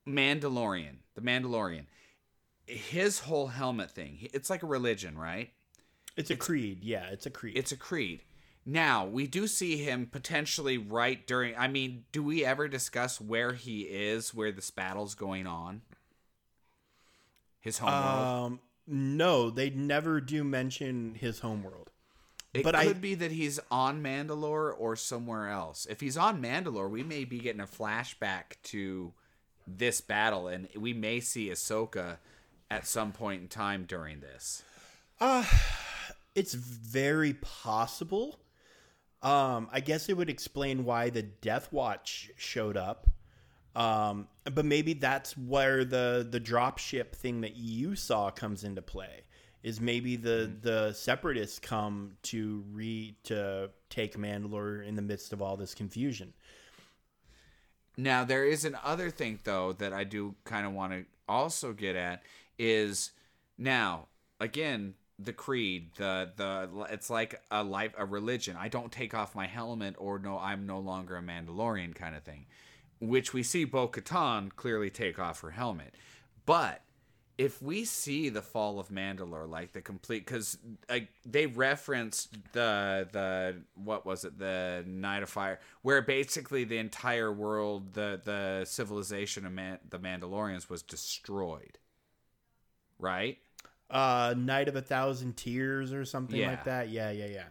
Mandalorian, 0.07 0.97
the 1.15 1.21
Mandalorian. 1.21 1.85
His 2.65 3.19
whole 3.19 3.47
helmet 3.47 3.89
thing. 3.91 4.29
It's 4.33 4.49
like 4.49 4.61
a 4.61 4.67
religion, 4.67 5.17
right? 5.17 5.51
It's 6.15 6.29
a 6.29 6.35
creed. 6.35 6.83
Yeah, 6.83 7.07
it's 7.09 7.25
a 7.25 7.29
creed. 7.31 7.57
It's 7.57 7.71
a 7.71 7.77
creed. 7.77 8.21
Now, 8.65 9.05
we 9.05 9.25
do 9.25 9.47
see 9.47 9.77
him 9.77 10.05
potentially 10.05 10.77
right 10.77 11.25
during. 11.25 11.55
I 11.57 11.67
mean, 11.67 12.03
do 12.11 12.21
we 12.21 12.45
ever 12.45 12.67
discuss 12.67 13.19
where 13.19 13.53
he 13.53 13.81
is, 13.81 14.33
where 14.33 14.51
this 14.51 14.69
battle's 14.69 15.15
going 15.15 15.47
on? 15.47 15.81
His 17.59 17.79
homeworld. 17.79 18.27
um, 18.53 18.59
no, 18.85 19.49
they 19.49 19.69
never 19.71 20.21
do 20.21 20.43
mention 20.43 21.15
his 21.15 21.39
homeworld. 21.39 21.89
It 22.53 22.63
but 22.63 22.75
could 22.75 22.97
I- 22.97 22.99
be 22.99 23.15
that 23.15 23.31
he's 23.31 23.59
on 23.69 24.01
Mandalore 24.01 24.73
or 24.77 24.95
somewhere 24.95 25.49
else. 25.49 25.85
If 25.89 25.99
he's 26.01 26.17
on 26.17 26.41
Mandalore, 26.41 26.89
we 26.89 27.03
may 27.03 27.23
be 27.25 27.39
getting 27.39 27.61
a 27.61 27.67
flashback 27.67 28.61
to 28.63 29.13
this 29.67 30.01
battle, 30.01 30.47
and 30.47 30.67
we 30.75 30.93
may 30.93 31.19
see 31.19 31.49
Ahsoka 31.49 32.17
at 32.71 32.87
some 32.87 33.11
point 33.11 33.41
in 33.43 33.47
time 33.47 33.85
during 33.87 34.19
this. 34.19 34.63
It's 36.35 36.53
very 36.53 37.33
possible. 37.33 38.39
Um, 39.21 39.67
I 39.71 39.81
guess 39.81 40.07
it 40.07 40.15
would 40.15 40.29
explain 40.29 40.85
why 40.85 41.09
the 41.09 41.23
Death 41.23 41.71
Watch 41.73 42.31
showed 42.37 42.77
up. 42.77 43.09
Um, 43.75 44.27
but 44.45 44.65
maybe 44.65 44.93
that's 44.93 45.37
where 45.37 45.85
the 45.85 46.27
the 46.29 46.39
drop 46.39 46.77
ship 46.79 47.15
thing 47.15 47.41
that 47.41 47.55
you 47.55 47.95
saw 47.95 48.31
comes 48.31 48.63
into 48.63 48.81
play. 48.81 49.23
Is 49.61 49.81
maybe 49.81 50.15
the 50.15 50.49
mm-hmm. 50.49 50.61
the 50.61 50.93
separatists 50.93 51.59
come 51.59 52.13
to 52.23 52.63
re 52.71 53.15
to 53.25 53.69
take 53.89 54.17
Mandalore 54.17 54.85
in 54.85 54.95
the 54.95 55.01
midst 55.01 55.33
of 55.33 55.41
all 55.41 55.57
this 55.57 55.75
confusion. 55.75 56.33
Now 57.97 58.23
there 58.23 58.45
is 58.45 58.63
an 58.63 58.77
other 58.83 59.09
thing 59.09 59.39
though 59.43 59.73
that 59.73 59.91
I 59.91 60.05
do 60.05 60.35
kind 60.45 60.65
of 60.65 60.73
want 60.73 60.93
to 60.93 61.05
also 61.27 61.73
get 61.73 61.95
at 61.95 62.23
is 62.57 63.11
now 63.57 64.07
again 64.39 64.93
the 65.19 65.33
creed 65.33 65.89
the 65.97 66.31
the 66.37 66.85
it's 66.89 67.09
like 67.09 67.41
a 67.51 67.63
life 67.63 67.93
a 67.97 68.05
religion. 68.05 68.55
I 68.57 68.69
don't 68.69 68.91
take 68.91 69.13
off 69.13 69.35
my 69.35 69.47
helmet 69.47 69.95
or 69.97 70.19
no 70.19 70.39
I'm 70.39 70.65
no 70.65 70.79
longer 70.79 71.17
a 71.17 71.21
Mandalorian 71.21 71.93
kind 71.93 72.15
of 72.15 72.23
thing 72.23 72.45
which 72.99 73.33
we 73.33 73.43
see 73.43 73.63
Bo-Katan 73.63 74.55
clearly 74.55 74.89
take 74.89 75.19
off 75.19 75.41
her 75.41 75.51
helmet. 75.51 75.95
But 76.45 76.81
if 77.39 77.61
we 77.61 77.85
see 77.85 78.27
the 78.27 78.41
fall 78.41 78.81
of 78.81 78.89
Mandalore, 78.89 79.47
like 79.49 79.71
the 79.71 79.79
complete, 79.79 80.25
because 80.25 80.57
like 80.89 81.07
they 81.25 81.45
referenced 81.45 82.33
the 82.51 83.07
the 83.13 83.55
what 83.75 84.05
was 84.05 84.25
it, 84.25 84.37
the 84.37 84.83
Night 84.85 85.23
of 85.23 85.29
Fire, 85.29 85.57
where 85.81 86.01
basically 86.01 86.65
the 86.65 86.77
entire 86.77 87.31
world, 87.31 87.93
the 87.93 88.19
the 88.25 88.65
civilization 88.65 89.45
of 89.45 89.53
Man- 89.53 89.79
the 89.89 89.97
Mandalorians 89.97 90.69
was 90.69 90.81
destroyed, 90.81 91.77
right? 92.99 93.37
Uh, 93.89 94.35
Night 94.37 94.67
of 94.67 94.75
a 94.75 94.81
Thousand 94.81 95.37
Tears 95.37 95.93
or 95.93 96.03
something 96.03 96.41
Yeah. 96.41 96.49
like 96.49 96.65
that. 96.65 96.89
Yeah, 96.89 97.09
yeah, 97.09 97.27
yeah. 97.27 97.47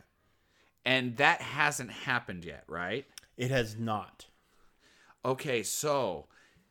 And 0.85 1.17
that 1.17 1.41
hasn't 1.41 1.91
happened 1.91 2.45
yet, 2.45 2.65
right? 2.67 3.07
It 3.39 3.51
has 3.51 3.75
not. 3.75 4.27
Okay, 5.25 5.63
so 5.63 6.27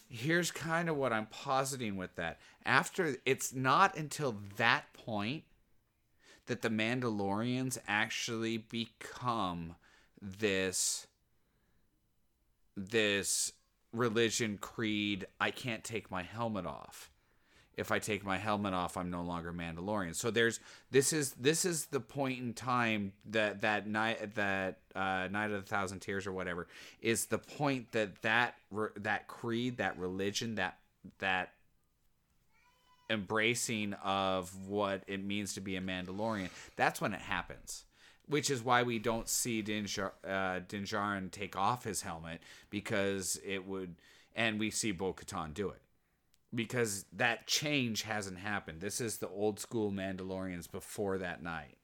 here's 0.10 0.52
kind 0.52 0.90
of 0.90 0.96
what 0.96 1.14
I'm 1.14 1.28
positing 1.28 1.96
with 1.96 2.16
that. 2.16 2.40
After 2.66 3.16
it's 3.26 3.54
not 3.54 3.98
until 3.98 4.38
that 4.58 4.94
point 4.94 5.44
that 6.48 6.62
the 6.62 6.70
Mandalorians 6.70 7.78
actually 7.88 8.58
become 8.58 9.76
this 10.22 11.08
this 12.76 13.52
religion 13.92 14.58
creed 14.60 15.26
I 15.40 15.52
can't 15.52 15.84
take 15.84 16.12
my 16.12 16.24
helmet 16.24 16.66
off. 16.66 17.10
If 17.78 17.91
I 17.91 17.99
take 17.99 18.26
my 18.26 18.38
helmet 18.38 18.74
off, 18.74 18.98
I'm 18.98 19.12
no 19.12 19.22
longer 19.22 19.54
Mandalorian. 19.54 20.16
So 20.16 20.32
there's 20.32 20.60
this 20.90 21.14
is 21.14 21.34
this 21.34 21.64
is 21.64 21.86
the 21.86 21.99
point 21.99 22.40
in 22.40 22.54
time 22.54 23.14
that 23.30 23.62
that 23.62 23.88
night 23.88 24.34
that 24.36 24.80
uh, 24.95 25.28
night 25.32 25.52
of 25.52 25.64
the 25.64 25.70
thousand 25.70 25.99
tears 25.99 26.26
or 26.26 26.32
whatever 26.32 26.68
is 27.02 27.28
the 27.28 27.38
point 27.38 27.91
that 27.91 28.22
that 28.24 28.56
that 28.98 29.28
creed 29.28 29.78
that 29.78 29.98
religion 29.99 30.56
that 30.56 30.80
that 31.20 31.52
embracing 33.10 33.94
of 34.04 34.68
what 34.68 35.04
it 35.08 35.24
means 35.24 35.54
to 35.54 35.62
be 35.62 35.76
a 35.76 35.82
Mandalorian. 35.82 36.49
That's 36.76 36.99
when 36.99 37.14
it 37.14 37.22
happens. 37.22 37.86
Which 38.28 38.49
is 38.49 38.62
why 38.62 38.84
we 38.84 38.99
don't 38.99 39.30
see 39.30 39.62
Din, 39.62 39.88
uh, 40.28 40.60
take 41.32 41.56
off 41.56 41.86
his 41.86 42.02
helmet 42.02 42.41
because 42.70 43.40
it 43.45 43.66
would, 43.66 43.95
and 44.36 44.60
we 44.60 44.70
see 44.70 44.91
Bo 44.91 45.14
Katan 45.14 45.54
do 45.54 45.70
it 45.70 45.82
because 46.53 47.06
that 47.14 47.48
change 47.48 48.03
hasn't 48.03 48.40
happened. 48.40 48.82
This 48.82 49.02
is 49.02 49.18
the 49.18 49.28
old 49.28 49.60
school 49.60 49.91
Mandalorians 49.91 50.72
before 50.72 51.18
that 51.18 51.44
night. 51.44 51.78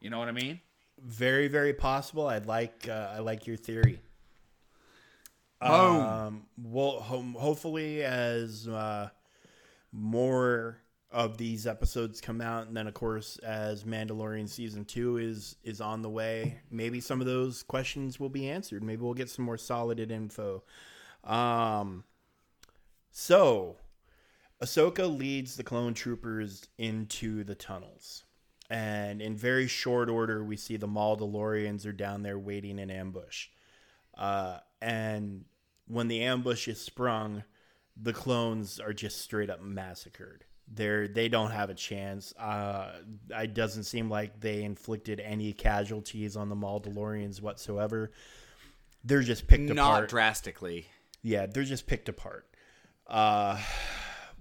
You 0.00 0.10
know 0.10 0.18
what 0.18 0.28
I 0.28 0.32
mean? 0.32 0.60
Very, 1.00 1.48
very 1.48 1.72
possible. 1.72 2.26
I 2.26 2.38
like 2.38 2.86
uh, 2.88 3.12
I 3.14 3.20
like 3.20 3.46
your 3.46 3.56
theory. 3.56 4.00
Boom. 5.60 5.70
Um, 5.70 6.42
well, 6.60 7.00
ho- 7.00 7.34
hopefully, 7.36 8.02
as 8.02 8.66
uh, 8.66 9.08
more 9.92 10.78
of 11.10 11.36
these 11.38 11.66
episodes 11.66 12.20
come 12.20 12.40
out, 12.40 12.66
and 12.66 12.76
then 12.76 12.88
of 12.88 12.94
course, 12.94 13.36
as 13.38 13.84
Mandalorian 13.84 14.48
season 14.48 14.84
two 14.84 15.18
is 15.18 15.56
is 15.62 15.80
on 15.80 16.02
the 16.02 16.10
way, 16.10 16.60
maybe 16.70 17.00
some 17.00 17.20
of 17.20 17.26
those 17.26 17.62
questions 17.62 18.18
will 18.18 18.28
be 18.28 18.48
answered. 18.48 18.82
Maybe 18.82 19.02
we'll 19.02 19.14
get 19.14 19.30
some 19.30 19.44
more 19.44 19.58
solid 19.58 19.98
info. 19.98 20.62
Um, 21.24 22.04
so 23.12 23.76
Ahsoka 24.62 25.16
leads 25.16 25.56
the 25.56 25.62
clone 25.62 25.94
troopers 25.94 26.66
into 26.78 27.44
the 27.44 27.54
tunnels. 27.54 28.24
And 28.70 29.20
in 29.20 29.36
very 29.36 29.66
short 29.66 30.08
order, 30.08 30.42
we 30.42 30.56
see 30.56 30.76
the 30.76 30.88
Mandalorians 30.88 31.84
are 31.86 31.92
down 31.92 32.22
there 32.22 32.38
waiting 32.38 32.78
in 32.78 32.90
ambush. 32.90 33.48
Uh, 34.16 34.58
and 34.80 35.44
when 35.88 36.08
the 36.08 36.22
ambush 36.22 36.68
is 36.68 36.80
sprung, 36.80 37.44
the 38.00 38.14
clones 38.14 38.80
are 38.80 38.94
just 38.94 39.20
straight 39.20 39.50
up 39.50 39.60
massacred. 39.60 40.44
They're 40.74 41.06
they 41.06 41.28
don't 41.28 41.50
have 41.50 41.68
a 41.68 41.74
chance. 41.74 42.32
Uh, 42.38 43.00
it 43.30 43.52
doesn't 43.52 43.82
seem 43.84 44.08
like 44.08 44.40
they 44.40 44.62
inflicted 44.62 45.20
any 45.20 45.52
casualties 45.52 46.34
on 46.34 46.48
the 46.48 46.56
Mandalorians 46.56 47.42
whatsoever. 47.42 48.10
They're 49.04 49.22
just 49.22 49.48
picked 49.48 49.64
Not 49.64 49.90
apart. 49.90 50.08
drastically. 50.08 50.86
Yeah, 51.20 51.46
they're 51.46 51.64
just 51.64 51.86
picked 51.86 52.08
apart. 52.08 52.46
Uh, 53.12 53.60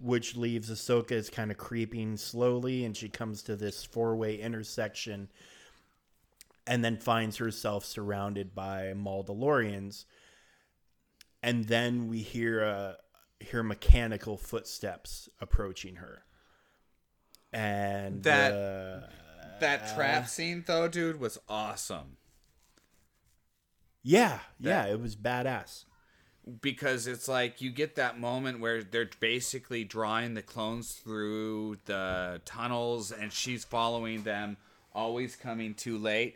which 0.01 0.35
leaves 0.37 0.71
Ahsoka 0.71 1.11
is 1.11 1.29
kind 1.29 1.51
of 1.51 1.57
creeping 1.57 2.15
slowly, 2.17 2.85
and 2.85 2.95
she 2.97 3.09
comes 3.09 3.43
to 3.43 3.55
this 3.55 3.83
four 3.83 4.15
way 4.15 4.39
intersection 4.39 5.29
and 6.65 6.83
then 6.83 6.95
finds 6.97 7.37
herself 7.37 7.83
surrounded 7.83 8.55
by 8.55 8.93
Mandalorians. 8.95 10.05
And 11.43 11.65
then 11.65 12.07
we 12.07 12.19
hear 12.19 12.63
uh, 12.63 12.93
hear 13.39 13.61
mechanical 13.61 14.37
footsteps 14.37 15.27
approaching 15.41 15.95
her. 15.95 16.23
And 17.51 18.23
That- 18.23 18.53
uh, 18.53 19.09
That 19.59 19.93
trap 19.95 20.27
scene 20.29 20.63
though, 20.65 20.87
dude, 20.87 21.19
was 21.19 21.37
awesome. 21.49 22.17
yeah, 24.01 24.39
yeah, 24.59 24.85
it 24.85 24.99
was 24.99 25.15
badass. 25.15 25.85
Because 26.61 27.07
it's 27.07 27.27
like 27.27 27.61
you 27.61 27.69
get 27.69 27.95
that 27.95 28.19
moment 28.19 28.59
where 28.59 28.83
they're 28.83 29.09
basically 29.19 29.83
drawing 29.83 30.33
the 30.33 30.41
clones 30.41 30.93
through 30.93 31.77
the 31.85 32.41
tunnels 32.45 33.11
and 33.11 33.31
she's 33.31 33.63
following 33.63 34.23
them 34.23 34.57
always 34.93 35.35
coming 35.35 35.73
too 35.73 35.97
late. 35.97 36.35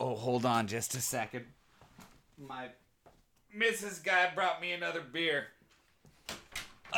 Oh 0.00 0.14
hold 0.14 0.46
on 0.46 0.66
just 0.66 0.94
a 0.94 1.00
second. 1.00 1.44
My 2.38 2.68
mrs 3.56 4.02
guy 4.02 4.30
brought 4.34 4.60
me 4.60 4.72
another 4.72 5.02
beer. 5.02 5.48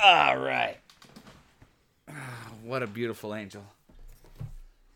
All 0.02 0.38
right 0.38 0.76
what 2.62 2.82
a 2.82 2.86
beautiful 2.86 3.34
angel. 3.34 3.64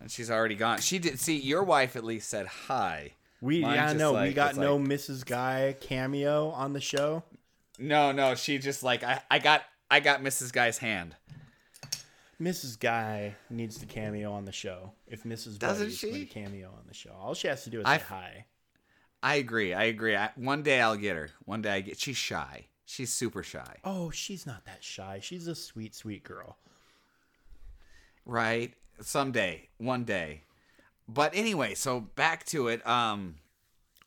And 0.01 0.11
she's 0.11 0.31
already 0.31 0.55
gone. 0.55 0.79
She 0.79 0.99
did 0.99 1.19
see 1.19 1.37
your 1.37 1.65
wife 1.65 1.97
at 1.97 2.05
least 2.05 2.29
said 2.29 2.47
hi. 2.47 3.13
We 3.41 3.61
Mine's 3.61 3.93
yeah, 3.93 3.99
no, 3.99 4.23
we 4.23 4.33
got 4.33 4.57
no 4.57 4.77
like- 4.77 4.89
Mrs. 4.89 5.25
Guy 5.27 5.77
cameo 5.81 6.51
on 6.51 6.73
the 6.73 6.81
show. 6.81 7.23
No 7.79 8.13
no 8.13 8.35
she 8.35 8.59
just 8.59 8.83
like 8.83 9.03
i, 9.03 9.21
I 9.31 9.39
got 9.39 9.63
i 9.91 10.01
got 10.01 10.23
mrs 10.23 10.53
guy's 10.53 10.79
hand 10.79 11.15
Mrs. 12.41 12.79
Guy 12.79 13.35
needs 13.51 13.79
to 13.79 13.87
cameo 13.87 14.31
on 14.31 14.45
the 14.45 14.53
show. 14.53 14.93
If 15.09 15.25
Mrs. 15.25 15.59
Doesn't 15.59 15.87
Buddy's 15.87 15.99
she? 15.99 16.23
a 16.23 16.25
cameo 16.25 16.69
on 16.69 16.85
the 16.87 16.95
show, 16.95 17.11
all 17.21 17.35
she 17.35 17.49
has 17.49 17.65
to 17.65 17.71
do 17.71 17.81
is 17.81 17.87
I 17.87 17.99
say 17.99 18.05
hi. 18.09 18.45
I 19.25 19.35
agree. 19.37 19.75
I 19.75 19.85
agree. 19.85 20.15
I, 20.15 20.31
one 20.37 20.63
day 20.63 20.81
I'll 20.81 20.97
get 20.97 21.17
her. 21.17 21.31
One 21.47 21.63
day 21.63 21.71
I 21.73 21.81
get. 21.81 21.99
She's 21.99 22.17
shy. 22.17 22.67
She's 22.87 23.13
super 23.13 23.43
shy. 23.43 23.79
Oh, 23.83 24.11
she's 24.11 24.47
not 24.47 24.65
that 24.67 24.85
shy. 24.85 25.19
She's 25.21 25.49
a 25.49 25.55
sweet, 25.57 25.97
sweet 25.97 26.23
girl. 26.23 26.57
Right. 28.25 28.73
Someday. 29.01 29.69
One 29.79 30.05
day. 30.05 30.43
But 31.09 31.35
anyway, 31.35 31.75
so 31.75 32.01
back 32.01 32.45
to 32.47 32.69
it. 32.69 32.87
Um. 32.87 33.37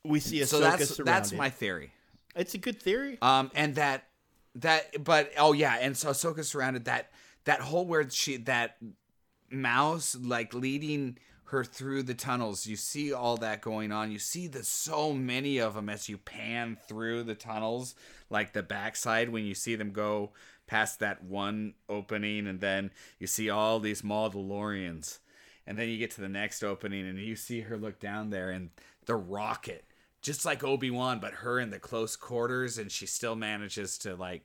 We 0.05 0.19
see 0.21 0.37
Ahsoka 0.39 0.47
So 0.47 0.59
that's 0.61 0.85
surrounded. 0.95 1.05
that's 1.13 1.33
my 1.33 1.49
theory. 1.49 1.91
It's 2.35 2.53
a 2.53 2.57
good 2.57 2.81
theory. 2.81 3.17
Um. 3.21 3.51
And 3.55 3.75
that 3.75 4.07
that. 4.55 5.03
But 5.03 5.31
oh 5.37 5.53
yeah. 5.53 5.77
And 5.79 5.95
so 5.95 6.09
Ahsoka's 6.09 6.49
surrounded. 6.49 6.85
That 6.85 7.11
that 7.45 7.61
whole 7.61 7.85
where 7.85 8.09
she 8.09 8.37
that 8.37 8.77
mouse 9.49 10.15
like 10.15 10.53
leading 10.53 11.17
her 11.51 11.65
through 11.65 12.03
the 12.03 12.13
tunnels. 12.13 12.65
You 12.65 12.77
see 12.77 13.11
all 13.11 13.35
that 13.37 13.59
going 13.61 13.91
on. 13.91 14.11
You 14.11 14.19
see 14.19 14.47
the 14.47 14.63
so 14.63 15.13
many 15.13 15.57
of 15.59 15.73
them 15.73 15.89
as 15.89 16.07
you 16.07 16.17
pan 16.17 16.77
through 16.87 17.23
the 17.23 17.35
tunnels, 17.35 17.93
like 18.29 18.53
the 18.53 18.63
backside 18.63 19.29
when 19.29 19.43
you 19.43 19.53
see 19.53 19.75
them 19.75 19.91
go 19.91 20.31
past 20.65 20.99
that 20.99 21.21
one 21.21 21.73
opening, 21.89 22.47
and 22.47 22.61
then 22.61 22.89
you 23.19 23.27
see 23.27 23.49
all 23.49 23.81
these 23.81 24.01
Mandalorians, 24.01 25.19
and 25.67 25.77
then 25.77 25.89
you 25.89 25.97
get 25.97 26.11
to 26.11 26.21
the 26.21 26.29
next 26.29 26.63
opening, 26.63 27.05
and 27.05 27.19
you 27.19 27.35
see 27.35 27.59
her 27.61 27.77
look 27.77 27.99
down 27.99 28.29
there, 28.29 28.49
and 28.49 28.69
the 29.05 29.15
rocket, 29.15 29.83
just 30.21 30.45
like 30.45 30.63
Obi 30.63 30.91
Wan, 30.91 31.19
but 31.19 31.33
her 31.35 31.59
in 31.59 31.69
the 31.69 31.79
close 31.79 32.15
quarters, 32.15 32.77
and 32.77 32.91
she 32.91 33.05
still 33.05 33.35
manages 33.35 33.97
to 33.99 34.15
like 34.15 34.43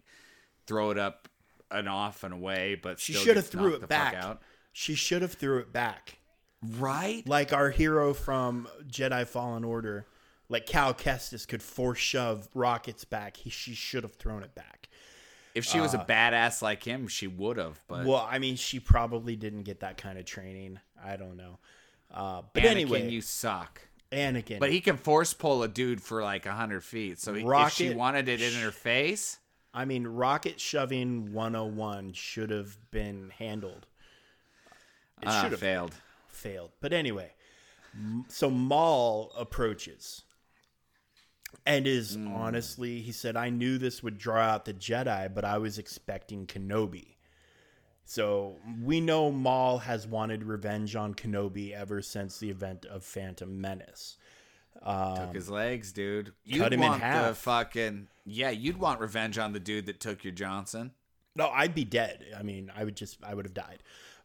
throw 0.66 0.90
it 0.90 0.98
up 0.98 1.28
and 1.70 1.89
off 1.89 2.23
and 2.24 2.32
away, 2.32 2.74
but 2.81 2.98
She 3.01 3.12
should 3.12 3.36
have 3.36 3.47
threw 3.48 3.74
it 3.74 3.89
back. 3.89 4.15
out. 4.15 4.43
She 4.73 4.94
should 4.94 5.23
have 5.23 5.32
threw 5.35 5.59
it 5.59 5.73
back. 5.73 6.19
Right? 6.62 7.27
Like 7.27 7.53
our 7.53 7.70
hero 7.70 8.15
from 8.15 8.69
Jedi 8.89 9.27
Fallen 9.27 9.65
Order, 9.65 10.07
like 10.48 10.66
Cal 10.66 10.94
Kestis 10.94 11.47
could 11.47 11.62
force 11.62 11.98
shove 11.98 12.48
rockets 12.55 13.05
back. 13.05 13.36
He 13.36 13.51
she 13.51 13.74
should 13.74 14.03
have 14.03 14.15
thrown 14.15 14.43
it 14.43 14.55
back. 14.55 14.89
If 15.55 15.65
she 15.65 15.81
was 15.81 15.94
a 15.94 15.98
badass 15.98 16.61
like 16.61 16.85
him, 16.85 17.09
she 17.09 17.27
would 17.27 17.57
have. 17.57 17.81
But 17.89 18.01
Uh, 18.01 18.09
Well, 18.09 18.28
I 18.31 18.39
mean, 18.39 18.57
she 18.57 18.78
probably 18.78 19.36
didn't 19.36 19.62
get 19.62 19.81
that 19.81 19.97
kind 19.97 20.19
of 20.19 20.27
training. 20.27 20.81
I 21.03 21.16
don't 21.16 21.36
know. 21.36 21.59
Uh, 22.11 22.43
but 22.53 22.62
Anakin, 22.62 22.66
anyway, 22.70 23.11
you 23.11 23.20
suck. 23.23 23.81
Anakin. 24.12 24.59
But 24.61 24.70
he 24.70 24.81
can 24.81 24.97
force 24.97 25.33
pull 25.33 25.62
a 25.62 25.69
dude 25.69 26.01
for 26.01 26.23
like 26.23 26.47
hundred 26.47 26.85
feet. 26.85 27.19
So 27.19 27.35
if 27.35 27.73
she 27.73 27.95
wanted 27.95 28.28
it 28.28 28.41
in 28.41 28.55
her 28.61 28.70
face, 28.70 29.39
I 29.74 29.85
mean, 29.85 30.07
rocket 30.07 30.59
shoving 30.59 31.33
101 31.33 32.15
should 32.15 32.51
have 32.51 32.78
been 32.91 33.31
handled. 33.39 33.87
It 35.23 35.28
uh, 35.28 35.43
should 35.43 35.51
have 35.53 35.61
failed. 35.61 35.95
failed. 36.28 36.70
But 36.81 36.93
anyway, 36.93 37.33
so 38.28 38.51
Maul 38.51 39.33
approaches 39.37 40.23
and 41.66 41.87
is 41.87 42.16
honestly, 42.16 43.01
he 43.01 43.12
said, 43.12 43.37
I 43.37 43.51
knew 43.51 43.77
this 43.77 44.03
would 44.03 44.19
draw 44.19 44.41
out 44.41 44.65
the 44.65 44.74
Jedi, 44.74 45.33
but 45.35 45.45
I 45.45 45.59
was 45.59 45.78
expecting 45.78 46.47
Kenobi. 46.47 47.15
So 48.09 48.57
we 48.83 49.01
know 49.01 49.33
Maul 49.33 49.78
has 49.78 50.07
wanted 50.07 50.45
revenge 50.45 50.95
on 50.95 51.15
Kenobi 51.15 51.73
ever 51.73 52.01
since 52.01 52.39
the 52.39 52.51
event 52.51 52.87
of 52.87 53.03
Phantom 53.03 53.61
Menace. 53.61 54.16
Took 54.85 55.35
his 55.35 55.51
legs, 55.51 55.93
dude. 55.93 56.33
You'd 56.45 56.62
cut 56.62 56.73
him 56.73 56.83
in 56.83 56.89
want 56.89 57.01
the 57.01 57.07
half. 57.07 57.39
fucking 57.39 58.07
yeah. 58.24 58.51
You'd 58.51 58.78
want 58.78 59.01
revenge 59.01 59.39
on 59.39 59.53
the 59.53 59.61
dude 59.61 59.87
that 59.87 59.99
took 59.99 60.23
your 60.23 60.33
Johnson. 60.33 60.93
No, 61.35 61.49
I'd 61.49 61.74
be 61.74 61.85
dead. 61.85 62.24
I 62.39 62.43
mean, 62.43 62.70
I 62.74 62.85
would 62.85 62.97
just, 62.97 63.19
I 63.23 63.35
would 63.35 63.45
have 63.45 63.55
died. 63.55 63.83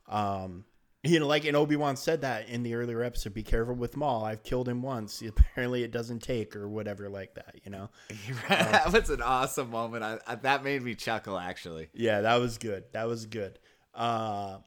Um, 0.07 0.65
you 1.03 1.19
know, 1.19 1.25
like 1.25 1.45
and 1.45 1.57
Obi 1.57 1.75
Wan 1.75 1.97
said 1.97 2.21
that 2.21 2.47
in 2.47 2.61
the 2.61 2.75
earlier 2.75 3.01
episode. 3.01 3.33
Be 3.33 3.41
careful 3.41 3.73
with 3.73 3.97
Maul. 3.97 4.23
I've 4.23 4.43
killed 4.43 4.69
him 4.69 4.83
once. 4.83 5.21
Apparently, 5.27 5.83
it 5.83 5.91
doesn't 5.91 6.21
take 6.21 6.55
or 6.55 6.69
whatever 6.69 7.09
like 7.09 7.33
that. 7.35 7.55
You 7.63 7.71
know. 7.71 7.89
that 8.49 8.91
was 8.93 9.09
an 9.09 9.21
awesome 9.21 9.71
moment. 9.71 10.03
I, 10.03 10.19
I, 10.27 10.35
that 10.35 10.63
made 10.63 10.83
me 10.83 10.93
chuckle 10.93 11.39
actually. 11.39 11.89
Yeah, 11.93 12.21
that 12.21 12.35
was 12.35 12.59
good. 12.59 12.83
That 12.93 13.07
was 13.07 13.25
good. 13.25 13.57
Uh, 13.93 14.59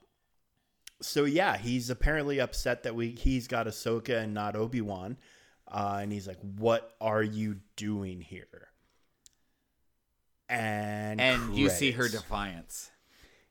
so 1.00 1.24
yeah, 1.24 1.56
he's 1.56 1.90
apparently 1.90 2.40
upset 2.40 2.82
that 2.84 2.94
we 2.94 3.10
he's 3.10 3.46
got 3.48 3.66
Ahsoka 3.66 4.22
and 4.22 4.34
not 4.34 4.56
Obi 4.56 4.80
Wan, 4.80 5.16
uh, 5.68 5.98
and 6.02 6.12
he's 6.12 6.26
like, 6.26 6.38
"What 6.40 6.94
are 7.00 7.22
you 7.22 7.60
doing 7.76 8.20
here?" 8.20 8.68
And 10.48 11.20
And 11.20 11.56
you 11.56 11.68
see 11.70 11.92
her 11.92 12.08
defiance. 12.08 12.90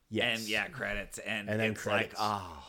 yes, 0.10 0.40
And 0.40 0.48
yeah, 0.48 0.68
credits. 0.68 1.18
And, 1.20 1.50
And 1.50 1.60
then 1.60 1.72
it's 1.72 1.82
credits. 1.82 2.14
like, 2.20 2.22
oh. 2.22 2.64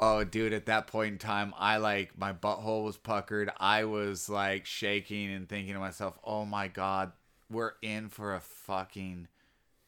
Oh, 0.00 0.22
dude, 0.24 0.52
at 0.52 0.66
that 0.66 0.86
point 0.86 1.12
in 1.12 1.18
time, 1.18 1.52
I 1.58 1.78
like, 1.78 2.16
my 2.16 2.32
butthole 2.32 2.84
was 2.84 2.96
puckered. 2.96 3.50
I 3.58 3.84
was 3.84 4.28
like 4.28 4.64
shaking 4.64 5.32
and 5.32 5.48
thinking 5.48 5.74
to 5.74 5.80
myself, 5.80 6.16
oh 6.24 6.44
my 6.44 6.68
God, 6.68 7.12
we're 7.50 7.72
in 7.82 8.08
for 8.08 8.34
a 8.34 8.40
fucking 8.40 9.26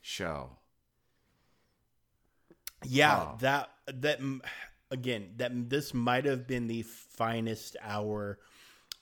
show. 0.00 0.56
Yeah, 2.85 3.23
Oh. 3.32 3.36
that 3.40 3.70
that 3.86 4.20
again 4.90 5.35
that 5.36 5.70
this 5.70 5.93
might 5.94 6.24
have 6.24 6.47
been 6.47 6.66
the 6.66 6.82
finest 6.82 7.77
hour 7.82 8.39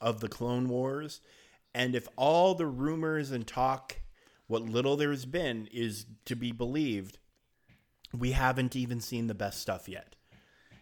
of 0.01 0.21
the 0.21 0.29
Clone 0.29 0.69
Wars, 0.69 1.21
and 1.75 1.95
if 1.95 2.09
all 2.17 2.55
the 2.55 2.67
rumors 2.67 3.31
and 3.31 3.47
talk, 3.47 4.01
what 4.47 4.63
little 4.63 4.97
there's 4.97 5.25
been, 5.25 5.69
is 5.73 6.07
to 6.25 6.35
be 6.37 6.53
believed, 6.53 7.19
we 8.13 8.33
haven't 8.33 8.75
even 8.77 9.01
seen 9.01 9.27
the 9.27 9.35
best 9.35 9.61
stuff 9.61 9.89
yet. 9.89 10.17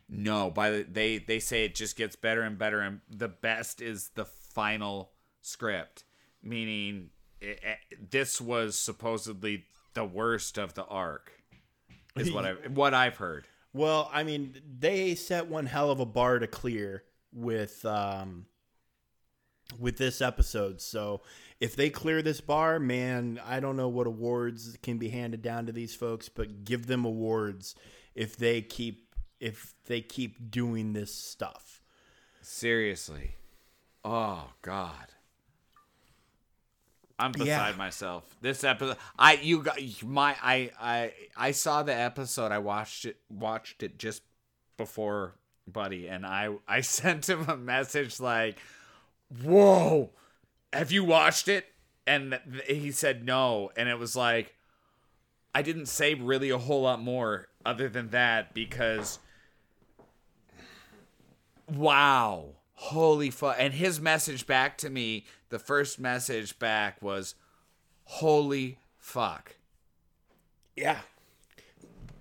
No, 0.08 0.50
by 0.50 0.70
the 0.70 0.82
they 0.84 1.18
they 1.18 1.38
say 1.40 1.64
it 1.64 1.74
just 1.74 1.96
gets 1.96 2.16
better 2.16 2.42
and 2.42 2.56
better, 2.58 2.80
and 2.80 3.00
the 3.10 3.28
best 3.28 3.80
is 3.82 4.10
the 4.14 4.24
final 4.24 5.12
script, 5.42 6.04
meaning 6.42 7.10
it, 7.40 7.60
it- 7.90 8.10
this 8.10 8.40
was 8.40 8.78
supposedly 8.78 9.64
the 9.94 10.04
worst 10.04 10.58
of 10.58 10.74
the 10.74 10.84
arc. 10.84 11.32
Is 12.16 12.32
what 12.32 12.44
I 12.46 12.52
what 12.68 12.94
I've 12.94 13.16
heard. 13.16 13.46
Well, 13.72 14.10
I 14.12 14.22
mean, 14.22 14.60
they 14.78 15.14
set 15.14 15.48
one 15.48 15.66
hell 15.66 15.90
of 15.90 16.00
a 16.00 16.06
bar 16.06 16.38
to 16.38 16.46
clear 16.46 17.04
with 17.32 17.84
um, 17.84 18.46
with 19.78 19.98
this 19.98 20.20
episode. 20.20 20.80
So 20.80 21.22
if 21.60 21.76
they 21.76 21.90
clear 21.90 22.22
this 22.22 22.40
bar, 22.40 22.78
man, 22.78 23.40
I 23.44 23.60
don't 23.60 23.76
know 23.76 23.88
what 23.88 24.06
awards 24.06 24.76
can 24.82 24.98
be 24.98 25.08
handed 25.08 25.42
down 25.42 25.66
to 25.66 25.72
these 25.72 25.94
folks, 25.94 26.28
but 26.28 26.64
give 26.64 26.86
them 26.86 27.04
awards 27.04 27.74
if 28.14 28.36
they 28.36 28.62
keep 28.62 29.14
if 29.40 29.74
they 29.86 30.00
keep 30.00 30.50
doing 30.50 30.92
this 30.92 31.14
stuff. 31.14 31.82
Seriously. 32.40 33.36
Oh 34.04 34.52
God. 34.62 35.12
I'm 37.18 37.32
beside 37.32 37.46
Yeah. 37.70 37.76
myself. 37.76 38.24
This 38.42 38.62
episode, 38.64 38.96
I 39.18 39.34
you 39.34 39.62
got 39.62 39.78
my 40.04 40.36
I 40.42 40.70
I 40.80 41.12
I 41.36 41.50
saw 41.52 41.82
the 41.82 41.94
episode. 41.94 42.52
I 42.52 42.58
watched 42.58 43.04
it 43.06 43.16
watched 43.30 43.82
it 43.82 43.98
just 43.98 44.22
before 44.76 45.34
Buddy, 45.66 46.06
and 46.08 46.26
I 46.26 46.50
I 46.68 46.80
sent 46.82 47.28
him 47.28 47.48
a 47.48 47.56
message 47.56 48.20
like, 48.20 48.58
"Whoa, 49.42 50.10
have 50.72 50.92
you 50.92 51.04
watched 51.04 51.48
it?" 51.48 51.66
And 52.06 52.38
th- 52.50 52.80
he 52.80 52.92
said 52.92 53.24
no, 53.24 53.70
and 53.76 53.88
it 53.88 53.98
was 53.98 54.14
like, 54.14 54.54
I 55.54 55.62
didn't 55.62 55.86
say 55.86 56.14
really 56.14 56.50
a 56.50 56.58
whole 56.58 56.82
lot 56.82 57.00
more 57.00 57.48
other 57.64 57.88
than 57.88 58.10
that 58.10 58.54
because 58.54 59.18
wow 61.74 62.50
holy 62.76 63.30
fuck 63.30 63.56
and 63.58 63.74
his 63.74 64.00
message 64.00 64.46
back 64.46 64.78
to 64.78 64.90
me 64.90 65.24
the 65.48 65.58
first 65.58 65.98
message 65.98 66.58
back 66.58 67.00
was 67.02 67.34
holy 68.04 68.78
fuck 68.98 69.56
Yeah. 70.76 71.00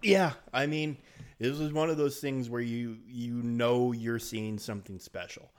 Yeah, 0.02 0.34
I 0.53 0.68
mean, 0.68 0.98
this 1.40 1.57
was 1.57 1.73
one 1.73 1.90
of 1.90 1.98
those 1.98 2.19
things 2.19 2.49
where 2.49 2.61
you 2.61 2.98
you 3.07 3.34
know 3.34 3.91
you're 3.91 4.19
seeing 4.19 4.57
something 4.60 4.99
special. 4.99 5.52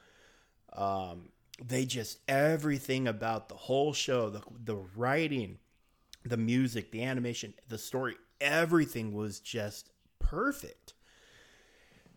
Um, 0.73 1.31
they 1.65 1.87
just 1.87 2.21
everything 2.29 3.09
about 3.09 3.49
the 3.49 3.57
whole 3.57 3.93
show, 3.93 4.31
the 4.31 4.43
the 4.65 4.77
writing, 4.97 5.59
the 6.25 6.37
music, 6.37 6.93
the 6.93 7.05
animation, 7.05 7.55
the 7.69 7.79
story, 7.79 8.17
everything 8.41 9.13
was 9.15 9.41
just 9.41 9.91
perfect. 10.21 10.95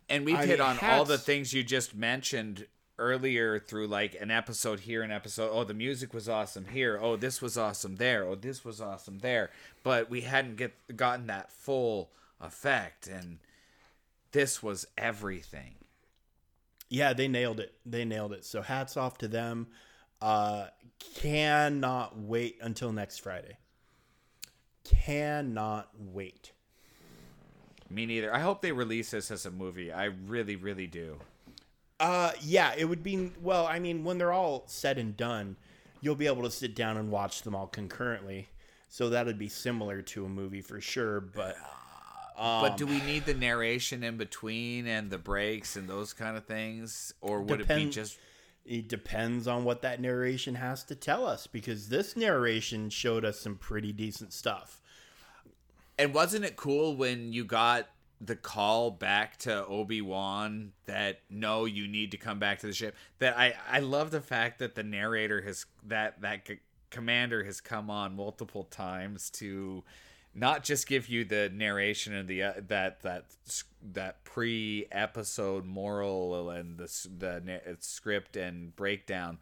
And 0.10 0.26
we've 0.26 0.36
I 0.36 0.46
hit 0.46 0.60
mean, 0.60 0.68
on 0.68 0.80
all 0.82 1.06
the 1.06 1.18
things 1.18 1.54
you 1.54 1.64
just 1.64 1.96
mentioned 1.96 2.66
earlier 2.98 3.60
through 3.60 3.88
like 3.88 4.16
an 4.20 4.30
episode 4.30 4.82
here 4.82 5.02
an 5.04 5.12
episode 5.12 5.50
oh 5.54 5.64
the 5.64 5.74
music 5.74 6.14
was 6.14 6.28
awesome 6.28 6.66
here 6.66 7.00
oh 7.02 7.16
this 7.16 7.42
was 7.42 7.58
awesome 7.58 7.96
there 7.96 8.26
oh 8.26 8.36
this 8.36 8.66
was 8.66 8.82
awesome 8.82 9.20
there 9.20 9.50
but 9.84 10.10
we 10.10 10.22
hadn't 10.22 10.58
get 10.58 10.74
gotten 10.98 11.28
that 11.28 11.50
full 11.50 12.10
effect 12.42 13.08
and 13.08 13.40
this 14.34 14.62
was 14.62 14.86
everything 14.98 15.76
Yeah, 16.90 17.14
they 17.14 17.28
nailed 17.28 17.60
it. 17.60 17.74
They 17.86 18.04
nailed 18.04 18.34
it. 18.34 18.44
So 18.44 18.62
hats 18.62 18.98
off 18.98 19.18
to 19.20 19.28
them. 19.28 19.68
Uh, 20.22 20.68
cannot 21.16 22.18
wait 22.18 22.58
until 22.62 22.92
next 22.92 23.20
Friday. 23.20 23.58
Cannot 24.84 25.90
wait. 25.98 26.52
Me 27.90 28.06
neither 28.06 28.34
i 28.34 28.40
hope 28.40 28.62
they 28.62 28.72
release 28.72 29.12
this 29.12 29.32
as 29.32 29.46
a 29.46 29.52
movie 29.52 29.92
i 29.92 30.06
really 30.06 30.56
really 30.56 30.88
do 30.88 31.18
Uh, 32.00 32.32
yeah, 32.42 32.72
it 32.78 32.86
would 32.86 33.04
be. 33.04 33.32
Well, 33.42 33.68
I 33.68 33.80
mean, 33.80 34.06
when 34.06 34.18
they're 34.18 34.32
all 34.32 34.64
said 34.68 34.98
and 34.98 35.18
done, 35.18 35.58
you'll 36.00 36.16
be 36.16 36.28
able 36.28 36.44
to 36.44 36.50
sit 36.52 36.74
down 36.74 36.96
and 36.96 37.12
watch 37.12 37.42
them 37.42 37.54
all 37.54 37.68
concurrently. 37.68 38.48
So 38.88 39.10
that 39.10 39.26
would 39.26 39.38
be 39.38 39.50
similar 39.50 40.02
to 40.04 40.24
a 40.24 40.30
movie 40.30 40.62
for 40.62 40.80
sure. 40.80 41.20
But 41.20 41.58
But 42.62 42.78
do 42.78 42.86
we 42.88 43.02
need 43.02 43.26
the 43.26 43.34
narration 43.34 44.02
in 44.02 44.16
between 44.16 44.88
and 44.88 45.12
the 45.12 45.18
breaks 45.18 45.76
and 45.76 45.90
those 45.90 46.14
kind 46.14 46.38
of 46.38 46.46
things, 46.46 47.14
or 47.20 47.42
would 47.42 47.60
it 47.62 47.68
be 47.68 47.90
just? 47.90 48.18
it 48.66 48.88
depends 48.88 49.46
on 49.46 49.66
what 49.66 49.82
that 49.82 50.00
narration 50.00 50.56
has 50.56 50.86
to 50.86 50.96
tell 50.96 51.28
us. 51.28 51.48
Because 51.48 51.90
this 51.90 52.16
narration 52.16 52.90
showed 52.90 53.26
us 53.26 53.42
some 53.42 53.58
pretty 53.58 53.92
decent 53.92 54.32
stuff. 54.32 54.82
And 56.00 56.14
wasn't 56.14 56.46
it 56.46 56.56
cool 56.56 56.96
when 56.96 57.34
you 57.34 57.44
got 57.44 57.90
the 58.22 58.38
call 58.38 58.90
back 58.90 59.36
to 59.40 59.66
Obi 59.66 60.02
Wan 60.02 60.72
that 60.86 61.20
no, 61.30 61.66
you 61.66 61.90
need 61.90 62.12
to 62.12 62.18
come 62.18 62.40
back 62.40 62.60
to 62.60 62.68
the 62.68 62.74
ship? 62.74 62.96
That 63.20 63.38
I 63.38 63.54
I 63.70 63.80
love 63.80 64.10
the 64.10 64.22
fact 64.22 64.60
that 64.60 64.76
the 64.76 64.84
narrator 64.84 65.42
has 65.42 65.66
that 65.86 66.22
that 66.22 66.48
c- 66.48 66.60
commander 66.90 67.44
has 67.44 67.60
come 67.60 67.90
on 67.90 68.16
multiple 68.16 68.64
times 68.64 69.30
to 69.32 69.84
not 70.34 70.64
just 70.64 70.88
give 70.88 71.10
you 71.10 71.26
the 71.26 71.52
narration 71.54 72.14
and 72.14 72.30
the 72.30 72.44
uh, 72.44 72.54
that 72.70 73.02
that 73.02 73.26
that 73.92 74.24
pre 74.24 74.88
episode 74.94 75.66
moral 75.66 76.50
and 76.50 76.78
the 76.78 77.10
the 77.18 77.78
script 77.82 78.38
and 78.38 78.74
breakdown, 78.74 79.38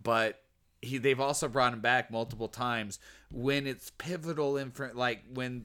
but 0.00 0.42
he 0.82 0.98
they've 0.98 1.20
also 1.20 1.48
brought 1.48 1.72
him 1.72 1.80
back 1.80 2.10
multiple 2.10 2.48
times 2.48 2.98
when 3.30 3.66
it's 3.66 3.90
pivotal 3.96 4.56
in 4.56 4.70
front 4.72 4.96
like 4.96 5.22
when 5.32 5.64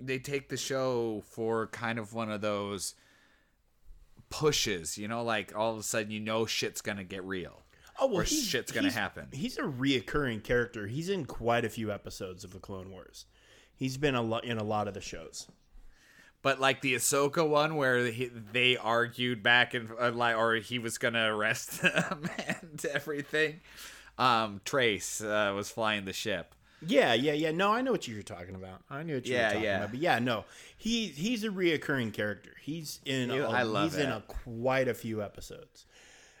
they 0.00 0.18
take 0.18 0.48
the 0.48 0.56
show 0.56 1.22
for 1.30 1.68
kind 1.68 1.98
of 1.98 2.12
one 2.12 2.30
of 2.30 2.40
those 2.40 2.94
pushes, 4.28 4.98
you 4.98 5.08
know, 5.08 5.22
like 5.22 5.56
all 5.56 5.72
of 5.72 5.78
a 5.78 5.82
sudden 5.82 6.10
you 6.10 6.20
know 6.20 6.46
shit's 6.46 6.80
gonna 6.80 7.04
get 7.04 7.24
real. 7.24 7.62
Oh 7.98 8.08
well, 8.08 8.24
shit's 8.24 8.72
gonna 8.72 8.90
happen. 8.90 9.28
He's 9.32 9.56
a 9.56 9.62
reoccurring 9.62 10.42
character. 10.42 10.86
He's 10.86 11.08
in 11.08 11.24
quite 11.24 11.64
a 11.64 11.70
few 11.70 11.90
episodes 11.90 12.44
of 12.44 12.52
the 12.52 12.58
Clone 12.58 12.90
Wars. 12.90 13.24
He's 13.74 13.96
been 13.96 14.14
a 14.14 14.22
lot 14.22 14.44
in 14.44 14.58
a 14.58 14.64
lot 14.64 14.88
of 14.88 14.94
the 14.94 15.00
shows. 15.00 15.46
But 16.42 16.60
like 16.60 16.80
the 16.80 16.94
Ahsoka 16.94 17.48
one 17.48 17.76
where 17.76 18.06
he, 18.06 18.26
they 18.26 18.76
argued 18.76 19.42
back 19.42 19.74
and 19.74 19.90
uh, 19.98 20.12
like, 20.12 20.36
or 20.36 20.54
he 20.56 20.78
was 20.78 20.98
gonna 20.98 21.34
arrest 21.34 21.82
them 21.82 22.28
and 22.46 22.84
everything. 22.92 23.60
Um, 24.18 24.60
Trace 24.64 25.20
uh, 25.20 25.52
was 25.54 25.70
flying 25.70 26.04
the 26.04 26.12
ship. 26.12 26.54
Yeah, 26.86 27.14
yeah, 27.14 27.32
yeah. 27.32 27.50
No, 27.52 27.72
I 27.72 27.80
know 27.80 27.92
what 27.92 28.06
you're 28.06 28.22
talking 28.22 28.54
about. 28.54 28.82
I 28.90 29.02
knew 29.02 29.14
what 29.14 29.26
you 29.26 29.34
Yeah, 29.34 29.44
were 29.48 29.48
talking 29.54 29.64
yeah. 29.64 29.76
about. 29.78 29.90
But 29.92 30.00
yeah, 30.00 30.18
no, 30.18 30.44
he 30.76 31.06
he's 31.08 31.42
a 31.44 31.48
reoccurring 31.48 32.12
character. 32.12 32.50
He's 32.60 33.00
in. 33.04 33.30
You- 33.30 33.44
a, 33.44 33.48
I 33.50 33.62
love 33.62 33.92
He's 33.92 33.98
in 33.98 34.10
a, 34.10 34.20
quite 34.22 34.88
a 34.88 34.94
few 34.94 35.22
episodes. 35.22 35.86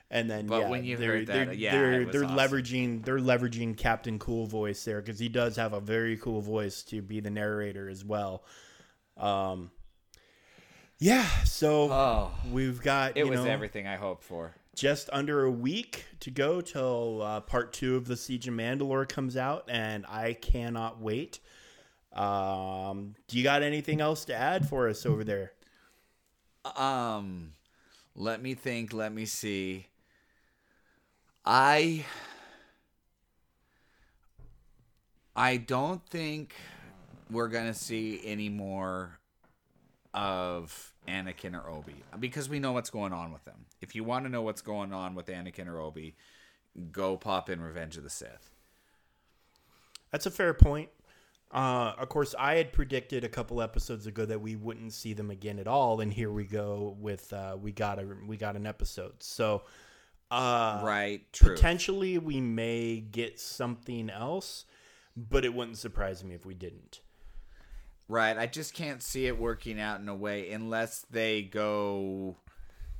And 0.08 0.30
then, 0.30 0.46
But 0.46 0.60
yeah, 0.60 0.68
when 0.68 0.84
you 0.84 0.96
they're, 0.96 1.16
heard 1.16 1.26
they're, 1.26 1.44
that, 1.46 1.58
yeah, 1.58 1.72
they're, 1.72 2.04
they're 2.04 2.24
awesome. 2.24 2.36
leveraging 2.36 3.04
they're 3.04 3.18
leveraging 3.18 3.76
Captain 3.76 4.20
Cool 4.20 4.46
voice 4.46 4.84
there 4.84 5.00
because 5.00 5.18
he 5.18 5.28
does 5.28 5.56
have 5.56 5.72
a 5.72 5.80
very 5.80 6.16
cool 6.16 6.40
voice 6.40 6.82
to 6.84 7.02
be 7.02 7.18
the 7.18 7.30
narrator 7.30 7.88
as 7.88 8.04
well. 8.04 8.44
Um, 9.16 9.70
yeah. 10.98 11.26
So 11.44 11.90
Oh, 11.90 12.30
we've 12.52 12.80
got 12.80 13.16
it 13.16 13.24
you 13.24 13.30
was 13.30 13.40
know, 13.40 13.50
everything 13.50 13.86
I 13.88 13.96
hoped 13.96 14.22
for. 14.22 14.54
Just 14.76 15.08
under 15.10 15.44
a 15.44 15.50
week 15.50 16.04
to 16.20 16.30
go 16.30 16.60
till 16.60 17.22
uh, 17.22 17.40
part 17.40 17.72
two 17.72 17.96
of 17.96 18.06
the 18.06 18.16
Siege 18.16 18.46
of 18.46 18.54
Mandalore 18.54 19.08
comes 19.08 19.36
out, 19.36 19.64
and 19.68 20.04
I 20.06 20.34
cannot 20.34 21.00
wait. 21.00 21.40
Um, 22.12 23.14
do 23.26 23.38
you 23.38 23.42
got 23.42 23.62
anything 23.62 24.00
else 24.00 24.26
to 24.26 24.34
add 24.34 24.68
for 24.68 24.88
us 24.88 25.06
over 25.06 25.24
there? 25.24 25.52
Um, 26.76 27.52
let 28.14 28.42
me 28.42 28.54
think. 28.54 28.92
Let 28.92 29.12
me 29.12 29.24
see. 29.24 29.86
I 31.44 32.04
I 35.34 35.56
don't 35.56 36.04
think 36.08 36.54
we're 37.30 37.48
gonna 37.48 37.74
see 37.74 38.20
any 38.24 38.48
more 38.48 39.20
of 40.12 40.92
Anakin 41.08 41.54
or 41.54 41.68
Obi 41.68 41.94
because 42.18 42.48
we 42.48 42.58
know 42.58 42.72
what's 42.72 42.90
going 42.90 43.12
on 43.12 43.32
with 43.32 43.44
them. 43.44 43.66
If 43.80 43.94
you 43.94 44.04
want 44.04 44.24
to 44.24 44.30
know 44.30 44.42
what's 44.42 44.62
going 44.62 44.92
on 44.92 45.14
with 45.14 45.26
Anakin 45.26 45.66
or 45.66 45.80
Obi, 45.80 46.16
go 46.92 47.16
pop 47.16 47.50
in 47.50 47.60
Revenge 47.60 47.96
of 47.96 48.02
the 48.02 48.10
Sith. 48.10 48.50
That's 50.10 50.26
a 50.26 50.30
fair 50.30 50.54
point. 50.54 50.90
Uh, 51.52 51.92
of 51.98 52.08
course, 52.08 52.34
I 52.38 52.56
had 52.56 52.72
predicted 52.72 53.22
a 53.24 53.28
couple 53.28 53.62
episodes 53.62 54.06
ago 54.06 54.24
that 54.26 54.40
we 54.40 54.56
wouldn't 54.56 54.92
see 54.92 55.12
them 55.12 55.30
again 55.30 55.58
at 55.58 55.68
all, 55.68 56.00
and 56.00 56.12
here 56.12 56.30
we 56.30 56.44
go 56.44 56.96
with 56.98 57.32
uh, 57.32 57.56
we 57.60 57.72
got 57.72 57.98
a 57.98 58.06
we 58.26 58.36
got 58.36 58.56
an 58.56 58.66
episode. 58.66 59.14
So, 59.22 59.62
uh, 60.30 60.80
right? 60.82 61.22
True. 61.32 61.54
potentially 61.54 62.18
we 62.18 62.40
may 62.40 62.98
get 62.98 63.38
something 63.38 64.10
else, 64.10 64.64
but 65.16 65.44
it 65.44 65.54
wouldn't 65.54 65.78
surprise 65.78 66.24
me 66.24 66.34
if 66.34 66.44
we 66.44 66.54
didn't. 66.54 67.00
Right. 68.08 68.36
I 68.36 68.46
just 68.46 68.74
can't 68.74 69.02
see 69.02 69.26
it 69.26 69.38
working 69.38 69.80
out 69.80 70.00
in 70.00 70.08
a 70.08 70.14
way 70.14 70.50
unless 70.52 71.04
they 71.10 71.42
go 71.42 72.36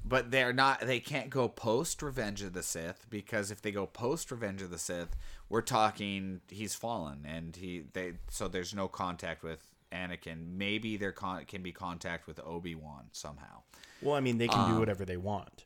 but 0.08 0.30
they're 0.30 0.52
not 0.52 0.80
they 0.80 1.00
can't 1.00 1.30
go 1.30 1.48
post 1.48 2.00
Revenge 2.00 2.42
of 2.42 2.52
the 2.52 2.62
Sith 2.62 3.06
because 3.10 3.50
if 3.50 3.60
they 3.60 3.72
go 3.72 3.86
post 3.86 4.30
Revenge 4.30 4.62
of 4.62 4.70
the 4.70 4.78
Sith, 4.78 5.16
we're 5.48 5.62
talking 5.62 6.40
he's 6.48 6.74
fallen 6.74 7.26
and 7.26 7.56
he 7.56 7.84
they 7.92 8.14
so 8.30 8.46
there's 8.46 8.74
no 8.74 8.86
contact 8.88 9.42
with 9.42 9.66
Anakin. 9.92 10.56
Maybe 10.56 10.96
there 10.96 11.12
con- 11.12 11.44
can 11.46 11.62
be 11.62 11.72
contact 11.72 12.26
with 12.26 12.40
Obi-Wan 12.44 13.06
somehow. 13.12 13.62
Well, 14.02 14.14
I 14.14 14.20
mean, 14.20 14.38
they 14.38 14.48
can 14.48 14.68
do 14.68 14.74
um, 14.74 14.78
whatever 14.78 15.04
they 15.04 15.16
want. 15.16 15.64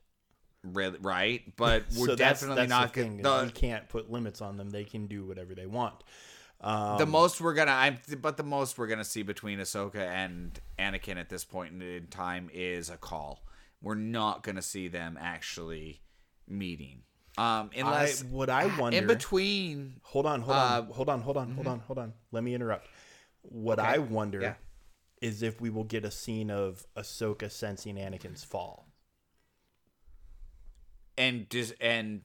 Really, 0.62 0.99
right? 1.01 1.43
But 1.57 1.85
we're 1.97 2.07
So 2.07 2.17
definitely 2.17 2.57
that's 2.67 2.71
not 2.71 2.93
the 2.93 3.01
going 3.03 3.21
is 3.21 3.47
we 3.47 3.53
can't 3.53 3.89
put 3.89 4.11
limits 4.11 4.41
on 4.41 4.57
them. 4.57 4.71
They 4.71 4.85
can 4.85 5.07
do 5.07 5.25
whatever 5.27 5.55
they 5.55 5.67
want. 5.67 6.03
The 6.62 7.07
most 7.07 7.41
we're 7.41 7.55
gonna, 7.55 7.70
I'm, 7.73 7.99
but 8.20 8.37
the 8.37 8.43
most 8.43 8.77
we're 8.78 8.87
gonna 8.87 9.05
see 9.05 9.23
between 9.23 9.59
Ahsoka 9.61 9.97
and 10.07 10.59
Anakin 10.78 11.16
at 11.16 11.28
this 11.28 11.45
point 11.45 11.82
in 11.82 12.07
time 12.11 12.51
is 12.53 12.91
a 12.91 12.97
call. 12.97 13.43
We're 13.82 13.95
not 13.95 14.43
gonna 14.43 14.61
see 14.62 14.89
them 14.89 15.16
actually 15.20 16.03
meeting, 16.47 17.03
um, 17.39 17.70
unless 17.77 18.23
I, 18.23 18.27
what 18.31 18.51
I 18.51 18.66
wonder 18.78 18.99
in 18.99 19.07
between. 19.07 20.01
Hold 20.03 20.27
on, 20.27 20.43
hold 20.43 20.57
Uh, 20.57 20.61
on, 20.61 20.87
hold 20.93 21.09
on, 21.09 21.20
hold 21.23 21.37
on, 21.39 21.51
hold 21.53 21.66
on, 21.66 21.78
hold 21.81 21.99
on. 21.99 22.12
Let 22.31 22.45
me 22.45 22.55
interrupt. 22.55 22.89
What 23.43 23.78
I 23.78 23.97
wonder 23.99 24.41
Yeah. 24.43 24.55
is 25.23 25.43
if 25.43 25.61
we 25.62 25.70
will 25.70 25.85
get 25.85 26.05
a 26.05 26.11
scene 26.11 26.51
of 26.51 26.87
Ahsoka 26.95 27.51
sensing 27.51 27.97
Anakin's 27.97 28.45
fall. 28.45 28.87
and 31.19 31.49
dis- 31.51 31.74
and 31.81 32.23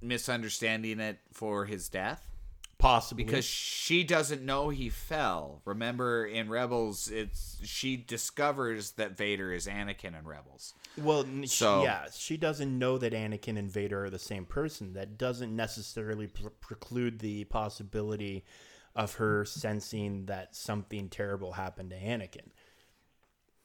misunderstanding 0.00 1.00
it 1.00 1.18
for 1.32 1.64
his 1.64 1.88
death 1.88 2.30
Possibly. 2.84 3.24
because 3.24 3.44
she 3.46 4.04
doesn't 4.04 4.42
know 4.42 4.68
he 4.68 4.90
fell. 4.90 5.62
Remember 5.64 6.26
in 6.26 6.48
Rebels, 6.50 7.08
it's 7.10 7.56
she 7.64 7.96
discovers 7.96 8.92
that 8.92 9.16
Vader 9.16 9.52
is 9.52 9.66
Anakin 9.66 10.18
in 10.18 10.26
Rebels. 10.26 10.74
well, 10.98 11.24
So- 11.46 11.82
yeah, 11.82 12.06
she 12.14 12.36
doesn't 12.36 12.78
know 12.78 12.98
that 12.98 13.12
Anakin 13.14 13.58
and 13.58 13.70
Vader 13.70 14.04
are 14.04 14.10
the 14.10 14.18
same 14.18 14.44
person. 14.44 14.92
That 14.92 15.16
doesn't 15.16 15.54
necessarily 15.56 16.26
pr- 16.26 16.48
preclude 16.60 17.20
the 17.20 17.44
possibility 17.44 18.44
of 18.94 19.14
her 19.14 19.44
sensing 19.44 20.26
that 20.26 20.54
something 20.54 21.08
terrible 21.08 21.52
happened 21.52 21.90
to 21.90 21.96
Anakin. 21.96 22.50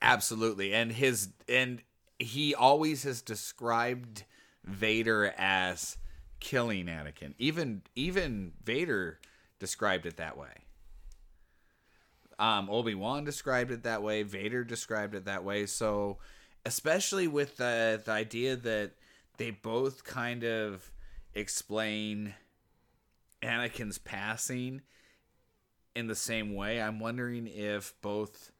Absolutely, 0.02 0.74
and 0.74 0.92
his 0.94 1.30
and 1.50 1.82
he 2.20 2.56
always 2.56 3.04
has 3.04 3.22
described 3.22 4.24
Vader 4.64 5.34
as 5.38 5.98
killing 6.40 6.86
Anakin. 6.86 7.34
Even 7.38 7.82
even 7.96 8.54
Vader 8.64 9.20
described 9.60 10.06
it 10.06 10.18
that 10.18 10.38
way. 10.38 10.66
Um, 12.38 12.70
Obi 12.70 12.96
Wan 12.96 13.26
described 13.26 13.72
it 13.72 13.84
that 13.84 14.02
way. 14.02 14.24
Vader 14.24 14.64
described 14.64 15.14
it 15.14 15.26
that 15.26 15.44
way. 15.44 15.66
So, 15.66 16.18
especially 16.66 17.28
with 17.28 17.58
the 17.58 18.02
the 18.04 18.12
idea 18.12 18.56
that 18.56 18.92
they 19.38 19.52
both 19.52 20.04
kind 20.04 20.44
of 20.44 20.92
explain 21.34 22.34
Anakin's 23.42 23.98
passing 23.98 24.82
in 25.96 26.08
the 26.08 26.16
same 26.16 26.56
way, 26.56 26.82
I'm 26.82 27.00
wondering 27.00 27.48
if 27.48 27.94
both 28.02 28.52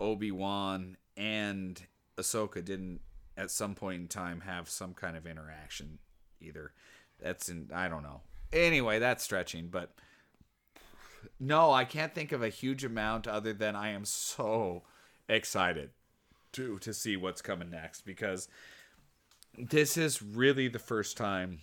Obi 0.00 0.30
Wan 0.30 0.96
and 1.16 1.80
Ahsoka 2.18 2.64
didn't 2.64 3.00
at 3.36 3.50
some 3.50 3.74
point 3.74 4.00
in 4.00 4.08
time 4.08 4.40
have 4.40 4.68
some 4.68 4.94
kind 4.94 5.16
of 5.16 5.26
interaction 5.26 5.98
either. 6.40 6.72
That's 7.20 7.48
in 7.48 7.70
I 7.74 7.88
don't 7.88 8.02
know. 8.02 8.20
Anyway, 8.52 8.98
that's 8.98 9.24
stretching, 9.24 9.68
but 9.68 9.92
no, 11.38 11.72
I 11.72 11.84
can't 11.84 12.14
think 12.14 12.32
of 12.32 12.42
a 12.42 12.48
huge 12.48 12.84
amount 12.84 13.26
other 13.26 13.52
than 13.52 13.76
I 13.76 13.90
am 13.90 14.04
so 14.04 14.82
excited 15.28 15.90
to 16.52 16.78
to 16.78 16.94
see 16.94 17.16
what's 17.16 17.42
coming 17.42 17.70
next 17.70 18.02
because 18.02 18.48
this 19.58 19.96
is 19.96 20.22
really 20.22 20.68
the 20.68 20.78
first 20.78 21.16
time 21.16 21.60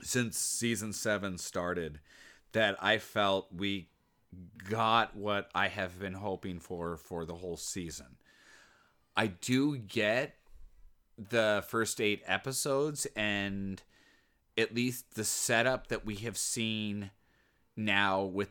since 0.00 0.38
season 0.38 0.92
7 0.92 1.38
started 1.38 2.00
that 2.52 2.76
I 2.82 2.98
felt 2.98 3.48
we 3.54 3.88
got 4.68 5.16
what 5.16 5.50
I 5.54 5.68
have 5.68 5.98
been 5.98 6.14
hoping 6.14 6.60
for 6.60 6.96
for 6.96 7.24
the 7.24 7.36
whole 7.36 7.56
season. 7.56 8.16
I 9.16 9.28
do 9.28 9.76
get 9.76 10.36
the 11.16 11.64
first 11.66 12.00
8 12.00 12.22
episodes 12.26 13.06
and 13.16 13.82
at 14.58 14.74
least 14.74 15.14
the 15.14 15.24
setup 15.24 15.86
that 15.86 16.04
we 16.04 16.16
have 16.16 16.36
seen 16.36 17.10
now 17.76 18.22
with 18.22 18.50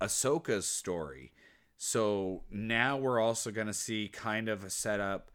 Ahsoka's 0.00 0.66
story. 0.66 1.32
So 1.76 2.44
now 2.50 2.96
we're 2.96 3.20
also 3.20 3.50
going 3.50 3.66
to 3.66 3.74
see 3.74 4.08
kind 4.08 4.48
of 4.48 4.64
a 4.64 4.70
setup 4.70 5.30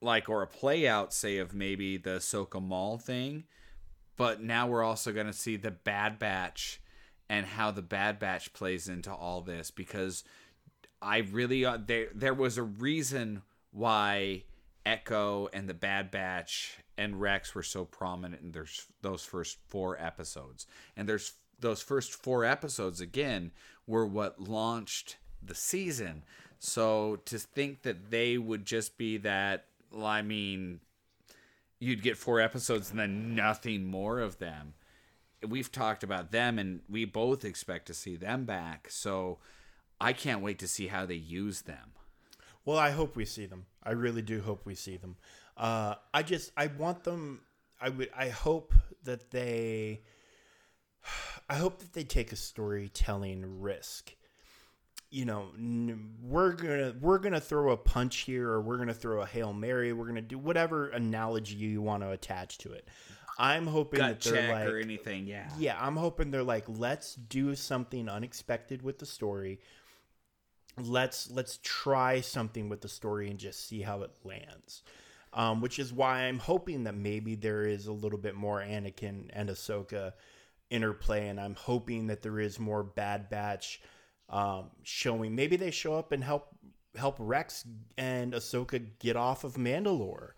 like 0.00 0.28
or 0.28 0.42
a 0.42 0.46
play 0.46 0.86
out 0.86 1.12
say 1.12 1.38
of 1.38 1.54
maybe 1.54 1.96
the 1.96 2.10
Ahsoka 2.10 2.62
Maul 2.62 2.98
thing, 2.98 3.44
but 4.16 4.42
now 4.42 4.66
we're 4.66 4.84
also 4.84 5.12
going 5.12 5.26
to 5.26 5.32
see 5.32 5.56
the 5.56 5.70
Bad 5.70 6.18
Batch 6.18 6.80
and 7.28 7.46
how 7.46 7.70
the 7.70 7.82
Bad 7.82 8.18
Batch 8.18 8.52
plays 8.52 8.88
into 8.88 9.12
all 9.12 9.40
this 9.40 9.70
because 9.70 10.24
I 11.02 11.18
really 11.18 11.64
uh, 11.64 11.78
there 11.84 12.08
there 12.14 12.34
was 12.34 12.58
a 12.58 12.62
reason 12.62 13.42
why 13.70 14.44
Echo 14.86 15.48
and 15.52 15.68
the 15.68 15.74
Bad 15.74 16.10
Batch 16.10 16.78
and 16.98 17.20
Rex 17.20 17.54
were 17.54 17.62
so 17.62 17.84
prominent 17.84 18.42
in 18.42 18.66
those 19.00 19.24
first 19.24 19.58
four 19.68 19.96
episodes. 19.98 20.66
And 20.96 21.08
there's 21.08 21.32
those 21.60 21.80
first 21.80 22.12
four 22.12 22.44
episodes 22.44 23.00
again 23.00 23.52
were 23.86 24.06
what 24.06 24.40
launched 24.40 25.16
the 25.42 25.54
season. 25.54 26.24
So 26.58 27.20
to 27.26 27.38
think 27.38 27.82
that 27.82 28.10
they 28.10 28.36
would 28.36 28.66
just 28.66 28.98
be 28.98 29.16
that 29.18 29.66
I 29.96 30.22
mean 30.22 30.80
you'd 31.78 32.02
get 32.02 32.18
four 32.18 32.40
episodes 32.40 32.90
and 32.90 32.98
then 32.98 33.36
nothing 33.36 33.86
more 33.86 34.18
of 34.18 34.38
them. 34.38 34.74
We've 35.46 35.70
talked 35.70 36.02
about 36.02 36.32
them 36.32 36.58
and 36.58 36.80
we 36.88 37.04
both 37.04 37.44
expect 37.44 37.86
to 37.86 37.94
see 37.94 38.16
them 38.16 38.44
back. 38.44 38.88
So 38.90 39.38
I 40.00 40.12
can't 40.12 40.42
wait 40.42 40.58
to 40.58 40.68
see 40.68 40.88
how 40.88 41.06
they 41.06 41.14
use 41.14 41.62
them. 41.62 41.92
Well, 42.64 42.76
I 42.76 42.90
hope 42.90 43.14
we 43.16 43.24
see 43.24 43.46
them. 43.46 43.66
I 43.84 43.92
really 43.92 44.20
do 44.20 44.42
hope 44.42 44.66
we 44.66 44.74
see 44.74 44.96
them. 44.96 45.16
Uh, 45.58 45.96
I 46.14 46.22
just 46.22 46.52
I 46.56 46.68
want 46.68 47.04
them. 47.04 47.40
I 47.80 47.88
would. 47.88 48.10
I 48.16 48.28
hope 48.28 48.72
that 49.04 49.30
they. 49.30 50.02
I 51.50 51.54
hope 51.54 51.78
that 51.80 51.92
they 51.92 52.04
take 52.04 52.32
a 52.32 52.36
storytelling 52.36 53.60
risk. 53.60 54.14
You 55.10 55.24
know, 55.24 55.46
n- 55.56 56.14
we're 56.22 56.52
gonna 56.52 56.94
we're 57.00 57.18
gonna 57.18 57.40
throw 57.40 57.72
a 57.72 57.76
punch 57.76 58.18
here, 58.18 58.48
or 58.48 58.60
we're 58.60 58.76
gonna 58.76 58.94
throw 58.94 59.22
a 59.22 59.26
hail 59.26 59.52
mary. 59.52 59.92
We're 59.92 60.06
gonna 60.06 60.20
do 60.20 60.38
whatever 60.38 60.88
analogy 60.90 61.56
you 61.56 61.82
want 61.82 62.02
to 62.02 62.10
attach 62.10 62.58
to 62.58 62.72
it. 62.72 62.86
I'm 63.38 63.66
hoping 63.66 64.00
Gut 64.00 64.20
that 64.20 64.30
they're 64.30 64.52
like, 64.52 64.68
or 64.68 64.78
anything, 64.78 65.26
yeah. 65.26 65.48
yeah, 65.58 65.78
I'm 65.80 65.96
hoping 65.96 66.32
they're 66.32 66.42
like, 66.42 66.64
let's 66.66 67.14
do 67.14 67.54
something 67.54 68.08
unexpected 68.08 68.82
with 68.82 68.98
the 68.98 69.06
story. 69.06 69.60
Let's 70.76 71.30
let's 71.30 71.58
try 71.62 72.20
something 72.20 72.68
with 72.68 72.80
the 72.80 72.88
story 72.88 73.30
and 73.30 73.38
just 73.38 73.66
see 73.66 73.80
how 73.80 74.02
it 74.02 74.10
lands. 74.24 74.82
Um, 75.34 75.60
which 75.60 75.78
is 75.78 75.92
why 75.92 76.22
I'm 76.22 76.38
hoping 76.38 76.84
that 76.84 76.94
maybe 76.94 77.34
there 77.34 77.64
is 77.64 77.86
a 77.86 77.92
little 77.92 78.18
bit 78.18 78.34
more 78.34 78.60
Anakin 78.60 79.28
and 79.34 79.50
Ahsoka 79.50 80.12
interplay, 80.70 81.28
and 81.28 81.38
I'm 81.38 81.54
hoping 81.54 82.06
that 82.06 82.22
there 82.22 82.40
is 82.40 82.58
more 82.58 82.82
Bad 82.82 83.28
Batch 83.28 83.80
um, 84.30 84.70
showing. 84.82 85.34
Maybe 85.34 85.56
they 85.56 85.70
show 85.70 85.94
up 85.94 86.12
and 86.12 86.24
help 86.24 86.48
help 86.96 87.16
Rex 87.18 87.64
and 87.96 88.32
Ahsoka 88.32 88.84
get 88.98 89.16
off 89.16 89.44
of 89.44 89.54
Mandalore 89.54 90.30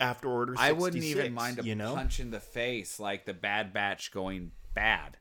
after 0.00 0.28
Order. 0.28 0.52
66, 0.52 0.68
I 0.68 0.72
wouldn't 0.72 1.04
even 1.04 1.32
mind 1.32 1.58
a 1.58 1.64
you 1.64 1.74
know? 1.74 1.94
punch 1.94 2.20
in 2.20 2.30
the 2.30 2.40
face, 2.40 3.00
like 3.00 3.24
the 3.24 3.34
Bad 3.34 3.72
Batch 3.72 4.12
going 4.12 4.52
bad. 4.74 5.16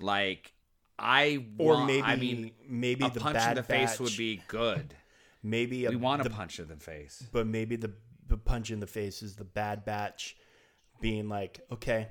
Like 0.00 0.52
I 0.98 1.46
or 1.58 1.74
want- 1.74 1.86
maybe 1.86 2.02
I 2.02 2.16
mean 2.16 2.50
maybe 2.68 3.04
a 3.04 3.10
the 3.10 3.20
punch 3.20 3.34
Bad 3.34 3.50
in 3.50 3.56
the 3.56 3.62
face 3.62 3.98
would 4.00 4.16
be 4.16 4.42
good. 4.48 4.94
maybe 5.42 5.86
a, 5.86 5.90
we 5.90 5.96
want 5.96 6.20
a 6.20 6.24
the 6.24 6.30
punch 6.30 6.58
in 6.58 6.68
the 6.68 6.76
face. 6.76 7.22
but 7.32 7.46
maybe 7.46 7.76
the 7.76 7.92
the 8.28 8.36
punch 8.36 8.70
in 8.70 8.80
the 8.80 8.86
face 8.86 9.22
is 9.22 9.36
the 9.36 9.44
bad 9.44 9.84
batch 9.84 10.36
being 11.00 11.28
like, 11.28 11.60
okay, 11.70 12.08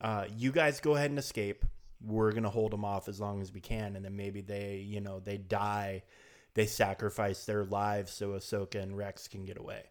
uh, 0.00 0.26
you 0.36 0.52
guys 0.52 0.80
go 0.80 0.94
ahead 0.94 1.10
and 1.10 1.18
escape. 1.18 1.64
We're 2.00 2.32
gonna 2.32 2.50
hold 2.50 2.72
them 2.72 2.84
off 2.84 3.08
as 3.08 3.20
long 3.20 3.40
as 3.42 3.52
we 3.52 3.60
can, 3.60 3.96
and 3.96 4.04
then 4.04 4.16
maybe 4.16 4.40
they, 4.40 4.76
you 4.76 5.00
know, 5.00 5.20
they 5.20 5.36
die, 5.36 6.04
they 6.54 6.66
sacrifice 6.66 7.44
their 7.44 7.64
lives 7.64 8.12
so 8.12 8.30
Ahsoka 8.30 8.80
and 8.80 8.96
Rex 8.96 9.26
can 9.28 9.44
get 9.44 9.58
away. 9.58 9.82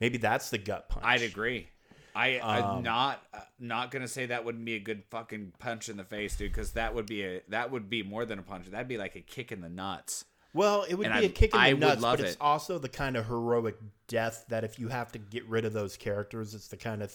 Maybe 0.00 0.18
that's 0.18 0.50
the 0.50 0.58
gut 0.58 0.88
punch. 0.88 1.04
I'd 1.04 1.22
agree. 1.22 1.68
I, 2.14 2.38
Um, 2.38 2.64
I'm 2.76 2.82
not 2.82 3.22
uh, 3.34 3.40
not 3.58 3.90
gonna 3.90 4.08
say 4.08 4.26
that 4.26 4.44
wouldn't 4.44 4.64
be 4.64 4.76
a 4.76 4.80
good 4.80 5.04
fucking 5.10 5.52
punch 5.58 5.88
in 5.88 5.96
the 5.96 6.04
face, 6.04 6.36
dude, 6.36 6.50
because 6.52 6.72
that 6.72 6.94
would 6.94 7.06
be 7.06 7.22
a 7.24 7.40
that 7.48 7.70
would 7.70 7.90
be 7.90 8.02
more 8.02 8.24
than 8.24 8.38
a 8.38 8.42
punch. 8.42 8.66
That'd 8.66 8.88
be 8.88 8.96
like 8.96 9.16
a 9.16 9.20
kick 9.20 9.52
in 9.52 9.60
the 9.60 9.68
nuts. 9.68 10.24
Well, 10.56 10.84
it 10.88 10.94
would 10.94 11.06
And 11.06 11.20
be 11.20 11.26
a 11.26 11.28
kick 11.28 11.52
in 11.54 11.60
the 11.60 11.66
I 11.66 11.72
nuts, 11.74 12.00
but 12.02 12.20
it's 12.20 12.32
it. 12.32 12.38
also 12.40 12.78
the 12.78 12.88
kind 12.88 13.16
of 13.16 13.26
heroic 13.26 13.76
death 14.08 14.44
that 14.48 14.64
if 14.64 14.78
you 14.78 14.88
have 14.88 15.12
to 15.12 15.18
get 15.18 15.46
rid 15.46 15.64
of 15.64 15.72
those 15.72 15.96
characters, 15.96 16.54
it's 16.54 16.68
the 16.68 16.76
kind 16.76 17.02
of 17.02 17.14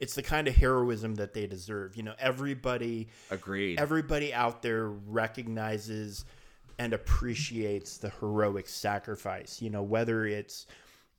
it's 0.00 0.14
the 0.14 0.22
kind 0.22 0.48
of 0.48 0.56
heroism 0.56 1.14
that 1.16 1.32
they 1.32 1.46
deserve. 1.46 1.96
You 1.96 2.02
know, 2.02 2.14
everybody 2.18 3.08
Agreed. 3.30 3.78
everybody 3.78 4.34
out 4.34 4.62
there 4.62 4.88
recognizes 4.88 6.24
and 6.78 6.92
appreciates 6.92 7.98
the 7.98 8.10
heroic 8.20 8.68
sacrifice. 8.68 9.62
You 9.62 9.70
know, 9.70 9.82
whether 9.82 10.26
it's 10.26 10.66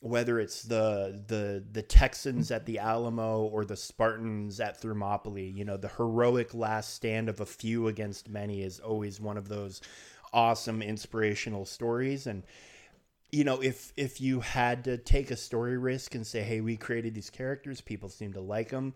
whether 0.01 0.39
it's 0.39 0.63
the 0.63 1.23
the 1.27 1.63
the 1.71 1.83
Texans 1.83 2.49
at 2.49 2.65
the 2.65 2.79
Alamo 2.79 3.43
or 3.43 3.63
the 3.63 3.77
Spartans 3.77 4.59
at 4.59 4.81
Thermopylae, 4.81 5.43
you 5.49 5.63
know, 5.63 5.77
the 5.77 5.89
heroic 5.89 6.53
last 6.55 6.95
stand 6.95 7.29
of 7.29 7.39
a 7.39 7.45
few 7.45 7.87
against 7.87 8.27
many 8.27 8.63
is 8.63 8.79
always 8.79 9.21
one 9.21 9.37
of 9.37 9.47
those 9.47 9.79
awesome 10.33 10.81
inspirational 10.81 11.65
stories 11.65 12.27
and 12.27 12.43
you 13.31 13.43
know 13.43 13.61
if 13.61 13.91
if 13.97 14.21
you 14.21 14.39
had 14.39 14.83
to 14.83 14.97
take 14.97 15.31
a 15.31 15.35
story 15.35 15.77
risk 15.77 16.15
and 16.15 16.25
say 16.25 16.41
hey 16.41 16.61
we 16.61 16.77
created 16.77 17.13
these 17.13 17.29
characters 17.29 17.81
people 17.81 18.09
seem 18.09 18.33
to 18.33 18.41
like 18.41 18.69
them 18.69 18.93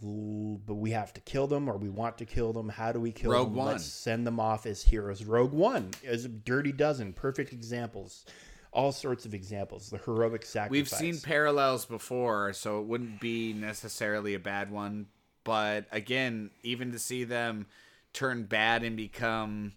But 0.00 0.74
we 0.74 0.92
have 0.92 1.12
to 1.14 1.20
kill 1.20 1.46
them, 1.48 1.68
or 1.68 1.76
we 1.76 1.88
want 1.88 2.18
to 2.18 2.24
kill 2.24 2.52
them. 2.52 2.68
How 2.68 2.92
do 2.92 3.00
we 3.00 3.10
kill 3.10 3.32
Rogue 3.32 3.48
them? 3.48 3.56
One. 3.56 3.66
Let's 3.68 3.84
send 3.84 4.26
them 4.26 4.38
off 4.38 4.64
as 4.66 4.82
heroes. 4.82 5.24
Rogue 5.24 5.52
One 5.52 5.90
is 6.02 6.24
a 6.24 6.28
dirty 6.28 6.70
dozen, 6.70 7.12
perfect 7.12 7.52
examples, 7.52 8.24
all 8.70 8.92
sorts 8.92 9.26
of 9.26 9.34
examples. 9.34 9.90
The 9.90 9.98
heroic 9.98 10.44
sacrifice. 10.44 10.70
We've 10.70 10.88
seen 10.88 11.20
parallels 11.20 11.84
before, 11.84 12.52
so 12.52 12.80
it 12.80 12.86
wouldn't 12.86 13.18
be 13.20 13.52
necessarily 13.52 14.34
a 14.34 14.38
bad 14.38 14.70
one. 14.70 15.06
But 15.42 15.86
again, 15.90 16.50
even 16.62 16.92
to 16.92 16.98
see 16.98 17.24
them 17.24 17.66
turn 18.12 18.44
bad 18.44 18.84
and 18.84 18.96
become, 18.96 19.72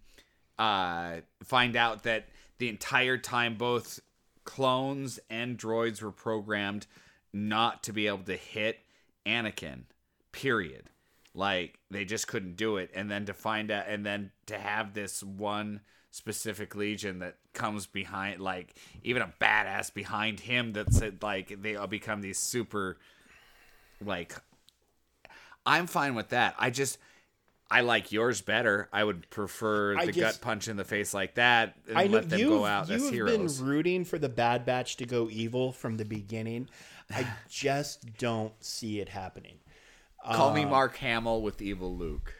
uh, 0.60 1.18
find 1.44 1.76
out 1.76 2.04
that 2.04 2.28
the 2.58 2.70
entire 2.70 3.18
time 3.18 3.56
both 3.56 4.00
clones 4.44 5.20
and 5.30 5.58
droids 5.58 6.02
were 6.02 6.12
programmed 6.12 6.88
not 7.34 7.84
to 7.84 7.94
be 7.94 8.08
able 8.08 8.24
to 8.24 8.36
hit 8.36 8.80
Anakin, 9.26 9.84
period. 10.32 10.90
Like 11.34 11.80
they 11.90 12.04
just 12.04 12.28
couldn't 12.28 12.58
do 12.58 12.78
it, 12.78 12.92
and 12.94 13.10
then 13.10 13.26
to 13.26 13.34
find 13.34 13.72
out, 13.72 13.86
and 13.88 14.06
then 14.06 14.32
to 14.48 14.58
have 14.58 14.94
this 14.94 15.24
one 15.24 15.80
specific 16.12 16.76
legion 16.76 17.20
that 17.20 17.38
comes 17.54 17.88
behind, 17.88 18.42
like 18.42 18.76
even 19.02 19.22
a 19.22 19.34
badass 19.40 19.94
behind 19.94 20.42
him 20.42 20.74
that's 20.74 21.02
uh, 21.02 21.12
like 21.22 21.62
they 21.62 21.76
all 21.78 21.88
become 21.88 22.22
these 22.22 22.38
super, 22.38 22.98
like. 24.04 24.36
I'm 25.64 25.86
fine 25.86 26.16
with 26.16 26.30
that. 26.30 26.56
I 26.58 26.70
just. 26.72 26.98
I 27.72 27.82
like 27.82 28.12
yours 28.12 28.42
better. 28.42 28.90
I 28.92 29.04
would 29.04 29.30
prefer 29.30 29.96
the 29.96 30.12
just- 30.12 30.20
gut 30.20 30.42
punch 30.42 30.68
in 30.68 30.76
the 30.76 30.84
face 30.84 31.14
like 31.14 31.36
that 31.36 31.76
and 31.88 31.98
I 31.98 32.08
know 32.08 32.18
let 32.18 32.30
them 32.30 32.50
go 32.50 32.66
out 32.66 32.90
as 32.90 33.10
you've 33.10 33.28
been 33.28 33.48
rooting 33.66 34.04
for 34.04 34.20
the 34.20 34.28
Bad 34.30 34.66
Batch 34.66 34.98
to 34.98 35.06
go 35.06 35.30
evil 35.30 35.72
from 35.72 35.96
the 35.96 36.04
beginning. 36.04 36.68
I 37.10 37.26
just 37.50 38.18
don't 38.18 38.54
see 38.64 39.00
it 39.00 39.08
happening. 39.08 39.58
Call 40.24 40.50
uh, 40.50 40.54
me 40.54 40.66
Mark 40.66 40.98
Hamill 40.98 41.42
with 41.42 41.62
evil 41.62 41.96
Luke. 41.96 42.36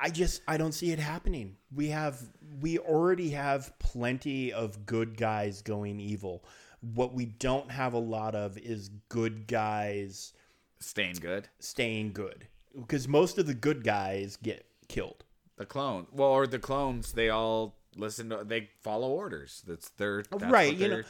I 0.00 0.10
just 0.10 0.42
I 0.46 0.58
don't 0.58 0.72
see 0.72 0.92
it 0.92 0.98
happening. 0.98 1.56
We 1.74 1.88
have 1.88 2.20
we 2.60 2.78
already 2.78 3.30
have 3.30 3.76
plenty 3.78 4.52
of 4.52 4.84
good 4.84 5.16
guys 5.16 5.62
going 5.62 5.98
evil. 5.98 6.44
What 6.80 7.14
we 7.14 7.26
don't 7.26 7.70
have 7.70 7.94
a 7.94 7.98
lot 7.98 8.34
of 8.34 8.58
is 8.58 8.90
good 9.08 9.46
guys 9.46 10.34
Staying 10.80 11.16
good. 11.20 11.48
staying 11.60 12.12
good 12.12 12.46
because 12.78 13.08
most 13.08 13.38
of 13.38 13.46
the 13.46 13.54
good 13.54 13.84
guys 13.84 14.36
get 14.42 14.66
killed. 14.88 15.24
The 15.56 15.66
clone. 15.66 16.06
Well, 16.12 16.30
or 16.30 16.46
the 16.46 16.58
clones, 16.58 17.12
they 17.12 17.28
all 17.28 17.76
listen 17.96 18.30
to 18.30 18.44
they 18.44 18.70
follow 18.82 19.10
orders. 19.10 19.62
That's 19.66 19.90
their 19.90 20.22
that's 20.30 20.44
right, 20.44 20.74
you 20.74 20.88
know. 20.88 21.02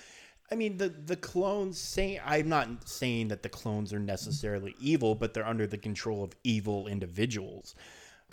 I 0.51 0.55
mean 0.55 0.77
the 0.77 0.89
the 0.89 1.17
clones 1.17 1.79
say 1.79 2.21
I'm 2.25 2.49
not 2.49 2.89
saying 2.89 3.29
that 3.29 3.43
the 3.43 3.49
clones 3.49 3.93
are 3.93 4.01
necessarily 4.01 4.75
evil, 4.81 5.15
but 5.15 5.33
they're 5.33 5.47
under 5.47 5.67
the 5.67 5.79
control 5.79 6.23
of 6.23 6.33
evil 6.45 6.89
individuals. 6.89 7.75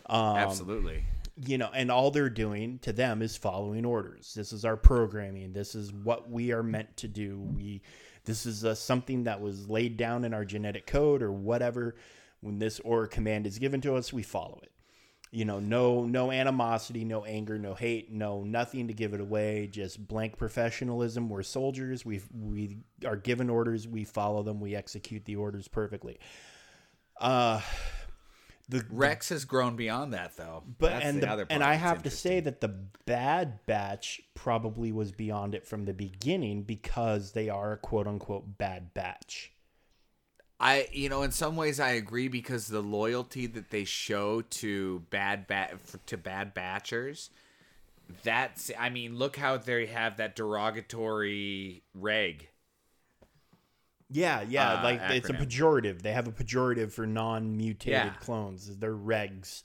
Um, 0.08 0.38
absolutely. 0.38 1.04
you 1.46 1.58
know, 1.58 1.70
and 1.74 1.92
all 1.92 2.10
they're 2.10 2.30
doing 2.30 2.80
to 2.80 2.92
them 2.92 3.22
is 3.22 3.38
following 3.38 3.86
orders. 3.86 4.34
This 4.34 4.52
is 4.52 4.66
our 4.66 4.76
programming. 4.76 5.54
This 5.54 5.76
is 5.76 5.94
what 5.94 6.30
we 6.30 6.52
are 6.52 6.64
meant 6.64 6.98
to 6.98 7.08
do. 7.08 7.40
We, 7.40 7.82
this 8.26 8.48
is 8.48 8.66
uh, 8.66 8.74
something 8.74 9.24
that 9.26 9.40
was 9.40 9.70
laid 9.70 9.98
down 9.98 10.26
in 10.26 10.34
our 10.34 10.46
genetic 10.46 10.88
code 10.88 11.22
or 11.22 11.32
whatever. 11.32 11.96
When 12.42 12.60
this 12.60 12.80
order 12.82 13.08
command 13.08 13.46
is 13.46 13.60
given 13.60 13.82
to 13.82 13.96
us, 13.96 14.14
we 14.14 14.24
follow 14.24 14.60
it. 14.64 14.72
You 15.32 15.46
know, 15.46 15.60
no, 15.60 16.06
no 16.06 16.32
animosity, 16.32 17.06
no 17.06 17.24
anger, 17.24 17.60
no 17.60 17.76
hate, 17.76 18.12
no 18.12 18.44
nothing 18.44 18.88
to 18.88 18.94
give 18.94 19.14
it 19.14 19.22
away. 19.22 19.68
Just 19.68 20.08
blank 20.08 20.38
professionalism. 20.38 21.30
We're 21.30 21.44
soldiers. 21.44 22.04
We 22.04 22.22
we 22.34 22.80
are 23.06 23.16
given 23.16 23.50
orders. 23.50 23.88
We 23.88 24.06
follow 24.06 24.42
them. 24.42 24.60
We 24.60 24.76
execute 24.76 25.26
the 25.26 25.36
orders 25.36 25.68
perfectly. 25.68 26.20
Uh, 27.20 27.62
the 28.70 28.86
Rex 28.90 29.30
has 29.30 29.46
grown 29.46 29.76
beyond 29.76 30.14
that 30.14 30.36
though. 30.38 30.64
but 30.80 30.92
That's 30.92 31.06
and 31.06 31.18
the 31.18 31.26
the, 31.26 31.32
other 31.32 31.46
part 31.46 31.56
and 31.56 31.64
I 31.64 31.74
have 31.74 32.04
to 32.04 32.10
say 32.10 32.40
that 32.40 32.62
the 32.62 32.76
Bad 33.06 33.66
Batch 33.66 34.22
probably 34.34 34.92
was 34.92 35.12
beyond 35.12 35.54
it 35.54 35.66
from 35.68 35.86
the 35.86 35.94
beginning 35.94 36.64
because 36.64 37.34
they 37.34 37.50
are 37.50 37.74
a 37.74 37.78
quote 37.78 38.08
unquote 38.08 38.58
bad 38.58 38.94
batch. 38.94 39.52
I 40.60 40.88
you 40.92 41.10
know 41.10 41.24
in 41.24 41.32
some 41.32 41.56
ways 41.56 41.80
I 41.80 41.92
agree 41.92 42.28
because 42.28 42.68
the 42.68 42.82
loyalty 42.82 43.48
that 43.48 43.70
they 43.70 43.86
show 43.86 44.42
to 44.42 45.00
bad 45.10 45.48
bat 45.48 45.78
to 46.08 46.18
bad 46.18 46.54
batchers 46.54 47.30
that's 48.24 48.72
I 48.78 48.90
mean 48.90 49.18
look 49.18 49.38
how 49.38 49.58
they 49.58 49.86
have 49.88 50.18
that 50.18 50.36
derogatory 50.36 51.84
reg. 51.94 52.50
Yeah, 54.12 54.42
yeah, 54.42 54.74
Uh, 54.74 54.84
like 54.84 55.02
it's 55.12 55.30
a 55.30 55.34
pejorative. 55.34 56.02
They 56.02 56.14
have 56.14 56.28
a 56.28 56.32
pejorative 56.32 56.92
for 56.92 57.06
non-mutated 57.06 57.94
Yeah. 57.94 58.10
clones. 58.20 58.78
They're 58.78 58.96
regs. 58.96 59.64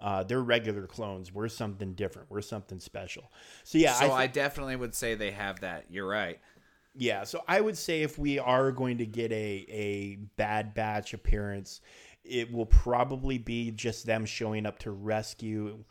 Uh, 0.00 0.24
they're 0.24 0.42
regular 0.42 0.88
clones. 0.88 1.32
We're 1.32 1.48
something 1.48 1.94
different. 1.94 2.30
We're 2.30 2.42
something 2.42 2.80
special. 2.80 3.30
So 3.62 3.78
yeah, 3.78 3.94
so 3.94 4.10
I, 4.10 4.22
I, 4.22 4.26
definitely 4.26 4.74
would 4.74 4.94
say 4.94 5.14
they 5.14 5.30
have 5.30 5.60
that. 5.60 5.84
You're 5.88 6.08
right. 6.08 6.40
Yeah, 6.96 7.24
so 7.24 7.42
I 7.48 7.60
would 7.60 7.76
say 7.76 8.02
if 8.02 8.18
we 8.18 8.38
are 8.38 8.70
going 8.70 8.98
to 8.98 9.06
get 9.06 9.32
a 9.32 9.66
a 9.68 10.16
bad 10.36 10.74
batch 10.74 11.12
appearance, 11.12 11.80
it 12.24 12.52
will 12.52 12.66
probably 12.66 13.36
be 13.38 13.70
just 13.72 14.06
them 14.06 14.24
showing 14.24 14.64
up 14.64 14.78
to 14.80 14.90
rescue 14.92 15.84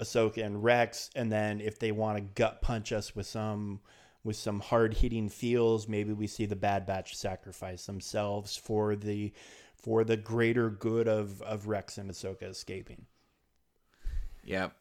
Ahsoka 0.00 0.44
and 0.44 0.62
Rex, 0.64 1.10
and 1.14 1.30
then 1.30 1.60
if 1.60 1.78
they 1.78 1.92
want 1.92 2.16
to 2.18 2.22
gut 2.22 2.62
punch 2.62 2.90
us 2.92 3.14
with 3.14 3.26
some 3.26 3.80
with 4.24 4.36
some 4.36 4.60
hard 4.60 4.94
hitting 4.94 5.28
feels, 5.28 5.86
maybe 5.88 6.12
we 6.12 6.26
see 6.26 6.46
the 6.46 6.56
bad 6.56 6.86
batch 6.86 7.14
sacrifice 7.16 7.84
themselves 7.86 8.56
for 8.56 8.96
the 8.96 9.32
for 9.74 10.04
the 10.04 10.16
greater 10.16 10.70
good 10.70 11.06
of 11.06 11.42
of 11.42 11.68
Rex 11.68 11.98
and 11.98 12.10
Ahsoka 12.10 12.44
escaping. 12.44 13.04
Yep. 14.44 14.72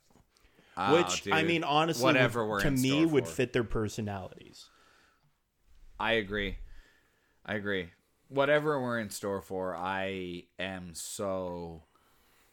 Which 0.92 1.28
Oh, 1.28 1.32
I 1.34 1.44
mean, 1.44 1.64
honestly, 1.64 2.04
whatever 2.04 2.46
would- 2.46 2.62
to 2.62 2.72
me 2.72 3.06
would 3.06 3.26
for. 3.28 3.32
fit 3.34 3.54
their 3.54 3.64
personalities. 3.64 4.70
I 6.00 6.14
agree. 6.14 6.58
I 7.46 7.56
agree. 7.56 7.92
Whatever 8.28 8.82
we're 8.82 9.00
in 9.00 9.10
store 9.10 9.42
for, 9.42 9.76
I 9.76 10.44
am 10.58 10.94
so 10.94 11.84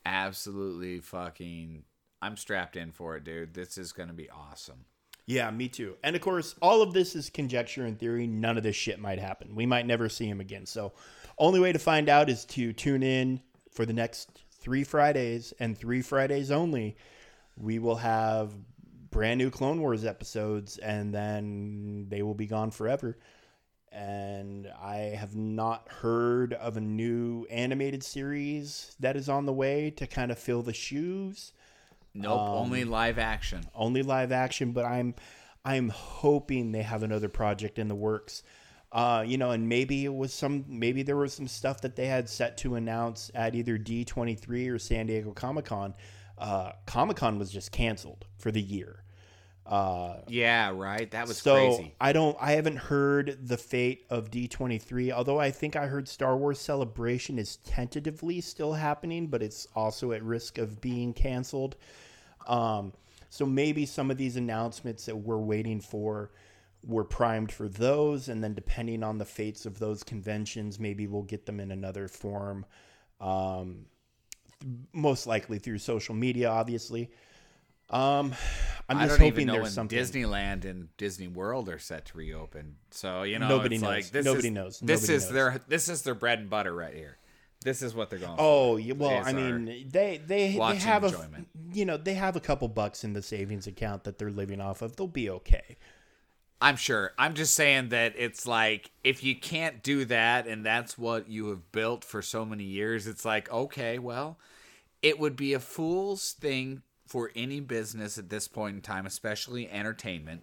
absolutely 0.05 1.01
fucking. 1.01 1.85
I'm 2.20 2.36
strapped 2.36 2.77
in 2.77 2.93
for 2.93 3.16
it, 3.16 3.24
dude. 3.24 3.55
This 3.55 3.78
is 3.78 3.93
gonna 3.93 4.12
be 4.12 4.31
awesome. 4.31 4.85
Yeah, 5.27 5.51
me 5.51 5.69
too. 5.69 5.97
And 6.02 6.16
of 6.16 6.23
course, 6.23 6.55
all 6.60 6.82
of 6.82 6.93
this 6.93 7.14
is 7.14 7.31
conjecture 7.31 7.86
and 7.86 7.98
theory. 7.98 8.27
None 8.27 8.56
of 8.56 8.62
this 8.62 8.77
shit 8.77 8.98
might 8.98 9.19
happen. 9.19 9.55
We 9.55 9.66
might 9.66 9.86
never 9.86 10.09
see 10.09 10.27
him 10.27 10.40
again. 10.40 10.66
So, 10.66 10.93
only 11.39 11.60
way 11.60 11.73
to 11.73 11.78
find 11.78 12.09
out 12.09 12.28
is 12.28 12.44
to 12.47 12.73
tune 12.73 13.02
in 13.02 13.40
for 13.70 13.86
the 13.86 13.93
next 13.93 14.43
three 14.51 14.85
Fridays 14.85 15.52
and 15.59 15.77
three 15.77 16.02
Fridays 16.02 16.51
only. 16.51 16.97
We 17.56 17.78
will 17.78 17.97
have 17.97 18.52
brand 19.13 19.39
new 19.39 19.51
Clone 19.51 19.81
Wars 19.81 20.05
episodes, 20.05 20.79
and 20.79 21.15
then 21.15 22.07
they 22.09 22.23
will 22.23 22.35
be 22.35 22.47
gone 22.47 22.73
forever. 22.73 23.19
And 23.93 24.69
I 24.83 24.97
have 25.17 25.37
not 25.37 25.87
heard 25.91 26.55
of 26.55 26.77
a 26.77 26.81
new 26.81 27.47
animated 27.51 28.03
series 28.03 28.97
that 29.01 29.17
is 29.17 29.29
on 29.29 29.45
the 29.47 29.53
way 29.53 29.91
to 29.91 30.07
kind 30.07 30.33
of 30.33 30.39
fill 30.39 30.63
the 30.63 30.73
shoes 30.73 31.53
Nope, 32.15 32.41
Um, 32.41 32.49
only 32.49 32.85
live 32.85 33.19
action. 33.19 33.65
only 33.75 34.03
live 34.03 34.33
action, 34.33 34.73
but 34.73 34.85
I'm 34.85 35.15
I'm 35.65 35.89
hoping 35.91 36.73
they 36.73 36.83
have 36.83 37.03
another 37.03 37.29
project 37.29 37.79
in 37.79 37.89
the 37.89 37.95
works. 37.95 38.43
Uh, 38.91 39.25
you 39.27 39.39
know, 39.39 39.53
and 39.53 39.69
maybe 39.69 40.05
it 40.05 40.13
was 40.15 40.35
some 40.35 40.65
maybe 40.69 41.03
there 41.03 41.17
was 41.17 41.33
some 41.33 41.49
stuff 41.49 41.81
that 41.83 41.97
they 41.97 42.07
had 42.07 42.29
set 42.29 42.59
to 42.59 42.75
announce 42.75 43.31
at 43.35 43.55
either 43.55 43.79
D23 43.79 44.71
or 44.71 44.79
San 44.79 45.07
Diego 45.07 45.33
Comic 45.33 45.65
Con. 45.67 45.95
Uh, 46.37 46.73
Comic 46.87 47.17
Con 47.17 47.39
was 47.39 47.51
just 47.51 47.73
canceled 47.73 48.27
for 48.37 48.51
the 48.51 48.61
year. 48.61 49.02
Uh, 49.67 50.17
Yeah, 50.29 50.73
right. 50.75 51.11
That 51.11 51.29
was 51.29 51.39
so 51.39 51.55
crazy. 51.55 51.95
I 52.01 52.13
don't 52.13 52.37
I 52.41 52.53
haven't 52.53 52.77
heard 52.77 53.39
the 53.47 53.57
fate 53.57 54.05
of 54.11 54.31
D23, 54.31 55.13
although 55.13 55.39
I 55.39 55.51
think 55.51 55.77
I 55.77 55.87
heard 55.87 56.09
Star 56.09 56.37
Wars 56.37 56.59
Celebration 56.59 57.39
is 57.39 57.57
tentatively 57.57 58.41
still 58.41 58.73
happening, 58.73 59.29
but 59.29 59.43
it's 59.43 59.69
also 59.75 60.13
at 60.13 60.23
risk 60.23 60.59
of 60.59 60.81
being 60.81 61.13
canceled. 61.13 61.77
Um, 62.47 62.93
so 63.31 63.47
maybe 63.47 63.87
some 63.87 64.11
of 64.11 64.19
these 64.19 64.37
announcements 64.37 65.07
that 65.07 65.17
we're 65.17 65.39
waiting 65.39 65.81
for 65.81 66.33
were 66.85 67.05
primed 67.05 67.53
for 67.53 67.69
those, 67.69 68.29
and 68.29 68.43
then 68.43 68.55
depending 68.55 69.03
on 69.05 69.19
the 69.19 69.25
fates 69.25 69.65
of 69.65 69.79
those 69.79 70.03
conventions, 70.03 70.81
maybe 70.81 71.07
we'll 71.07 71.23
get 71.23 71.47
them 71.47 71.61
in 71.61 71.71
another 71.71 72.09
form. 72.09 72.67
Um, 73.21 73.87
most 74.93 75.27
likely 75.27 75.59
through 75.59 75.79
social 75.79 76.15
media, 76.15 76.51
obviously. 76.51 77.11
Um, 77.93 78.35
I'm 78.89 78.98
I 78.98 79.06
just 79.06 79.19
don't 79.19 79.28
hoping 79.28 79.43
even 79.43 79.47
know 79.47 79.52
when 79.55 79.62
there's 79.62 79.74
something. 79.74 79.98
Disneyland 79.98 80.64
and 80.64 80.94
Disney 80.97 81.28
World 81.28 81.69
are 81.69 81.78
set 81.78 82.06
to 82.06 82.19
reopen. 82.19 82.77
So 82.90 83.23
you 83.23 83.39
know, 83.39 83.48
Nobody 83.48 83.77
it's 83.77 83.82
knows. 83.82 83.89
like 83.89 84.10
this 84.10 84.24
Nobody 84.24 84.48
is, 84.48 84.55
knows. 84.55 84.81
This 84.81 85.02
Nobody 85.02 85.14
is 85.14 85.24
knows. 85.24 85.32
their 85.32 85.60
this 85.69 85.89
is 85.89 86.02
their 86.02 86.14
bread 86.14 86.39
and 86.40 86.51
butter 86.51 86.74
right 86.74 86.94
here. 86.94 87.19
This 87.64 87.81
is 87.81 87.94
what 87.94 88.10
they're 88.10 88.19
going. 88.19 88.35
Oh, 88.39 88.77
for. 88.77 88.94
well, 88.94 89.23
I 89.24 89.32
mean, 89.32 89.66
they 89.90 90.19
they 90.19 90.48
they 90.56 90.77
have 90.77 91.05
a 91.05 91.28
you 91.73 91.85
know 91.85 91.97
they 91.97 92.14
have 92.14 92.35
a 92.36 92.40
couple 92.40 92.69
bucks 92.69 93.05
in 93.05 93.12
the 93.12 93.23
savings 93.23 93.66
account 93.66 94.05
that 94.05 94.19
they're 94.19 94.31
living 94.31 94.60
off 94.60 94.82
of. 94.82 94.97
They'll 94.97 95.06
be 95.06 95.31
okay. 95.31 95.77
I'm 96.60 96.77
sure. 96.77 97.12
I'm 97.19 97.35
just 97.35 97.55
saying 97.55 97.89
that 97.89 98.14
it's 98.16 98.47
like 98.47 98.90
if 99.02 99.24
you 99.24 99.35
can't 99.35 99.82
do 99.82 100.05
that 100.06 100.47
and 100.47 100.64
that's 100.64 100.97
what 100.97 101.28
you 101.28 101.48
have 101.48 101.73
built 101.73 102.05
for 102.05 102.23
so 102.23 102.44
many 102.44 102.62
years, 102.62 103.09
it's 103.09 103.24
like, 103.24 103.51
okay, 103.51 103.98
well, 103.98 104.39
it 105.02 105.19
would 105.19 105.35
be 105.35 105.55
a 105.55 105.60
fool's 105.60 106.32
thing 106.32 106.82
for 107.13 107.31
any 107.37 107.61
business 107.61 108.17
at 108.17 108.31
this 108.31 108.49
point 108.49 108.75
in 108.75 108.81
time, 108.81 109.05
especially 109.05 109.71
entertainment, 109.71 110.41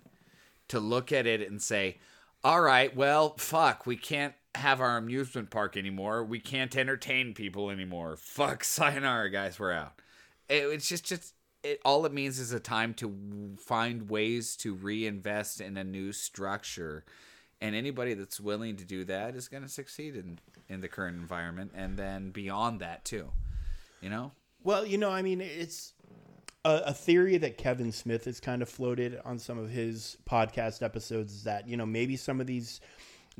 to 0.67 0.79
look 0.79 1.11
at 1.11 1.25
it 1.25 1.49
and 1.49 1.59
say, 1.59 1.97
all 2.43 2.61
right, 2.61 2.95
well, 2.95 3.33
fuck, 3.39 3.87
we 3.87 3.95
can't 3.95 4.35
have 4.53 4.79
our 4.79 4.95
amusement 4.95 5.49
park 5.49 5.75
anymore. 5.75 6.23
We 6.23 6.39
can't 6.39 6.77
entertain 6.77 7.33
people 7.33 7.71
anymore. 7.71 8.17
Fuck, 8.17 8.63
sayonara, 8.63 9.31
guys, 9.31 9.59
we're 9.59 9.71
out. 9.71 9.93
It, 10.47 10.65
it's 10.65 10.87
just, 10.87 11.05
just 11.05 11.33
it. 11.63 11.81
All 11.83 12.05
it 12.05 12.13
means 12.13 12.37
is 12.37 12.51
a 12.51 12.59
time 12.59 12.93
to 12.95 13.55
find 13.57 14.07
ways 14.07 14.55
to 14.57 14.75
reinvest 14.75 15.61
in 15.61 15.75
a 15.75 15.83
new 15.83 16.13
structure, 16.13 17.03
and 17.59 17.73
anybody 17.73 18.13
that's 18.13 18.39
willing 18.39 18.75
to 18.75 18.85
do 18.85 19.03
that 19.05 19.35
is 19.35 19.47
going 19.47 19.63
to 19.63 19.69
succeed 19.69 20.15
in 20.15 20.37
in 20.67 20.81
the 20.81 20.87
current 20.87 21.17
environment, 21.17 21.71
and 21.73 21.97
then 21.97 22.29
beyond 22.29 22.79
that 22.79 23.05
too. 23.05 23.31
You 24.01 24.11
know. 24.11 24.33
Well, 24.63 24.85
you 24.85 24.97
know, 24.97 25.09
I 25.09 25.21
mean, 25.21 25.41
it's 25.41 25.93
a, 26.65 26.81
a, 26.87 26.93
theory 26.93 27.37
that 27.37 27.57
Kevin 27.57 27.91
Smith 27.91 28.25
has 28.25 28.39
kind 28.39 28.61
of 28.61 28.69
floated 28.69 29.19
on 29.23 29.39
some 29.39 29.57
of 29.57 29.69
his 29.69 30.17
podcast 30.29 30.83
episodes 30.83 31.33
is 31.33 31.43
that 31.43 31.67
you 31.67 31.77
know 31.77 31.85
maybe 31.85 32.15
some 32.15 32.41
of 32.41 32.47
these 32.47 32.81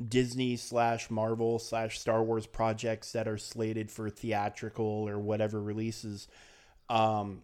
Disney 0.08 0.56
slash 0.56 1.10
Marvel 1.10 1.58
slash 1.58 1.98
Star 1.98 2.22
Wars 2.22 2.46
projects 2.46 3.12
that 3.12 3.28
are 3.28 3.36
slated 3.36 3.90
for 3.90 4.08
theatrical 4.08 5.08
or 5.08 5.18
whatever 5.18 5.60
releases 5.60 6.28
um, 6.88 7.42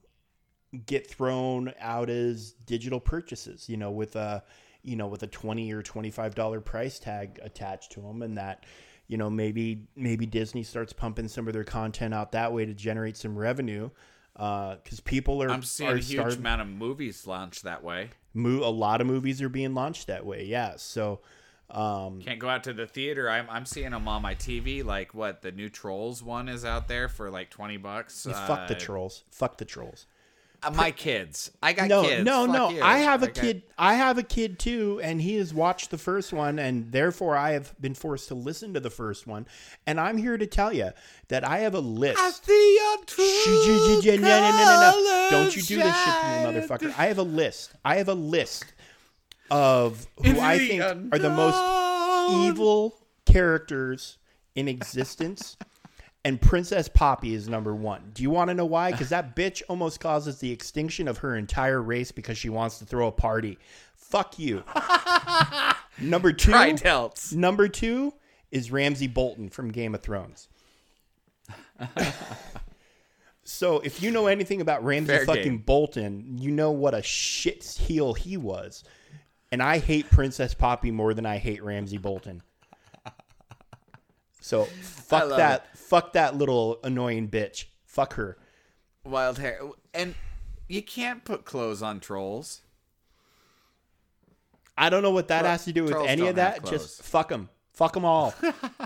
get 0.87 1.07
thrown 1.07 1.75
out 1.79 2.09
as 2.09 2.53
digital 2.65 3.01
purchases. 3.01 3.69
You 3.69 3.77
know, 3.77 3.91
with 3.91 4.17
a 4.17 4.43
you 4.83 4.97
know 4.97 5.09
with 5.09 5.23
a 5.23 5.29
twenty 5.29 5.73
or 5.73 5.83
twenty 5.83 6.11
five 6.11 6.35
dollar 6.35 6.61
price 6.63 6.99
tag 6.99 7.39
attached 7.43 7.93
to 7.93 8.01
them, 8.01 8.23
and 8.23 8.39
that 8.39 8.65
you 9.09 9.19
know 9.19 9.29
maybe 9.29 9.89
maybe 9.95 10.25
Disney 10.25 10.63
starts 10.63 10.95
pumping 10.95 11.29
some 11.29 11.47
of 11.47 11.53
their 11.53 11.65
content 11.65 12.15
out 12.15 12.33
that 12.33 12.55
way 12.55 12.65
to 12.65 12.73
generate 12.73 13.19
some 13.19 13.37
revenue 13.37 13.91
because 14.37 14.99
uh, 14.99 15.03
people 15.05 15.43
are. 15.43 15.51
I'm 15.51 15.63
seeing 15.63 15.91
are 15.91 15.95
a 15.95 16.01
huge 16.01 16.35
amount 16.35 16.61
of 16.61 16.69
movies 16.69 17.27
launched 17.27 17.63
that 17.65 17.83
way. 17.83 18.11
Mo- 18.35 18.65
a 18.65 18.71
lot 18.71 19.01
of 19.01 19.07
movies 19.07 19.41
are 19.41 19.49
being 19.49 19.75
launched 19.75 20.09
that 20.09 20.27
way. 20.27 20.45
Yeah, 20.45 20.75
so 20.77 21.21
um, 21.71 22.21
can't 22.21 22.39
go 22.39 22.49
out 22.49 22.65
to 22.65 22.73
the 22.73 22.87
theater. 22.87 23.31
I'm 23.31 23.49
I'm 23.49 23.65
seeing 23.65 23.91
them 23.91 24.07
on 24.09 24.23
my 24.23 24.35
TV. 24.35 24.85
Like 24.85 25.15
what 25.15 25.43
the 25.43 25.53
new 25.53 25.69
Trolls 25.69 26.23
one 26.23 26.49
is 26.49 26.65
out 26.65 26.87
there 26.87 27.09
for 27.09 27.31
like 27.31 27.51
twenty 27.51 27.79
bucks. 27.79 28.27
Uh, 28.27 28.33
fuck 28.47 28.69
the 28.69 28.77
uh, 28.77 28.79
trolls. 28.79 29.25
Fuck 29.31 29.57
the 29.57 29.65
trolls. 29.65 30.07
Uh, 30.67 30.71
my 30.73 30.91
kids. 30.91 31.51
I 31.63 31.73
got 31.73 31.89
no, 31.89 32.03
kids. 32.03 32.25
No, 32.25 32.47
Fuck 32.47 32.55
no, 32.55 32.71
you. 32.71 32.83
I 32.83 32.99
have 32.99 33.23
a 33.23 33.27
got- 33.27 33.35
kid. 33.35 33.63
I 33.79 33.95
have 33.95 34.19
a 34.19 34.23
kid 34.23 34.59
too, 34.59 35.01
and 35.03 35.21
he 35.21 35.37
has 35.37 35.53
watched 35.55 35.91
the 35.91 35.99
first 35.99 36.33
one, 36.33 36.59
and 36.59 36.91
therefore 36.93 37.37
I 37.37 37.53
have 37.53 37.75
been 37.81 37.95
forced 37.95 38.29
to 38.29 38.35
listen 38.35 38.75
to 38.75 38.81
the 38.81 38.91
first 38.91 39.27
one. 39.27 39.47
And 39.87 40.01
I'm 40.01 40.17
here 40.17 40.37
to 40.39 40.47
tell 40.47 40.73
you 40.73 40.91
that 41.29 41.47
I 41.47 41.59
have 41.59 41.75
a 41.75 41.81
list. 41.81 42.19
the 42.47 42.53
Shh, 43.07 43.47
no, 44.07 44.17
no, 44.17 44.21
no, 44.21 44.51
no, 44.51 45.03
no. 45.05 45.29
Don't 45.31 45.55
you 45.57 45.63
do 45.63 45.77
this 45.77 45.97
shit 46.05 46.15
to 46.15 46.27
me, 46.29 46.61
motherfucker. 46.61 46.95
I 46.99 47.07
have 47.07 47.19
a 47.19 47.23
list. 47.23 47.75
I 47.85 47.97
have 47.97 48.09
a 48.09 48.15
list 48.15 48.65
of 49.51 50.07
who 50.25 50.41
I 50.41 50.59
think 50.59 50.83
are 50.83 51.19
the 51.19 51.31
most 51.31 52.43
evil 52.49 52.97
characters 53.25 54.19
in 54.55 54.69
existence. 54.69 55.57
And 56.27 56.41
Princess 56.41 56.89
Poppy 56.89 57.35
is 57.35 57.49
number 57.49 57.73
one. 57.73 58.11
Do 58.13 58.25
you 58.25 58.31
want 58.31 58.49
to 58.49 58.55
know 58.55 58.67
why? 58.67 58.91
Because 58.91 59.11
that 59.11 59.37
bitch 59.37 59.63
almost 59.69 60.01
causes 60.01 60.41
the 60.41 60.51
extinction 60.51 61.07
of 61.07 61.19
her 61.19 61.37
entire 61.37 61.81
race 61.81 62.11
because 62.11 62.37
she 62.37 62.49
wants 62.49 62.81
to 62.81 62.85
throw 62.85 63.07
a 63.07 63.13
party. 63.13 63.61
Fuck 63.95 64.37
you. 64.37 64.65
number 66.01 66.33
two. 66.33 66.51
Number 67.33 67.69
two 67.69 68.13
is 68.51 68.73
Ramsay 68.73 69.07
Bolton 69.07 69.51
from 69.51 69.71
Game 69.71 69.95
of 69.95 70.03
Thrones. 70.03 70.49
so 73.45 73.79
if 73.79 74.03
you 74.03 74.11
know 74.11 74.27
anything 74.27 74.61
about 74.61 74.85
Ramsay 74.85 75.19
Fair 75.19 75.27
fucking 75.27 75.43
game. 75.45 75.59
Bolton, 75.59 76.39
you 76.39 76.51
know 76.51 76.73
what 76.73 76.93
a 76.93 77.03
shit 77.03 77.63
heel 77.63 78.15
he 78.15 78.37
was. 78.37 78.83
And 79.53 79.63
I 79.63 79.79
hate 79.79 80.11
Princess 80.11 80.55
Poppy 80.55 80.91
more 80.91 81.15
than 81.15 81.25
I 81.25 81.37
hate 81.37 81.63
Ramsay 81.63 81.99
Bolton. 81.99 82.43
So 84.47 84.65
fuck 84.81 85.29
that 85.31 85.77
fuck 85.77 86.13
that 86.13 86.37
little 86.37 86.79
annoying 86.85 87.29
bitch. 87.29 87.65
Fuck 87.85 88.15
her. 88.15 88.39
Wild 89.05 89.39
hair. 89.39 89.59
And 89.93 90.15
you 90.69 90.83
can't 90.83 91.25
put 91.25 91.45
clothes 91.45 91.83
on 91.83 91.99
trolls. 91.99 92.63
I 94.79 94.89
don't 94.89 95.03
know 95.03 95.11
what 95.11 95.27
that 95.29 95.41
Tro- 95.41 95.49
has 95.49 95.65
to 95.65 95.73
do 95.73 95.83
with 95.83 95.97
any 95.97 96.29
of 96.29 96.37
that. 96.37 96.65
Just 96.65 97.03
fuck 97.03 97.29
them. 97.29 97.49
Fuck 97.73 97.95
them 97.95 98.05
all. 98.05 98.35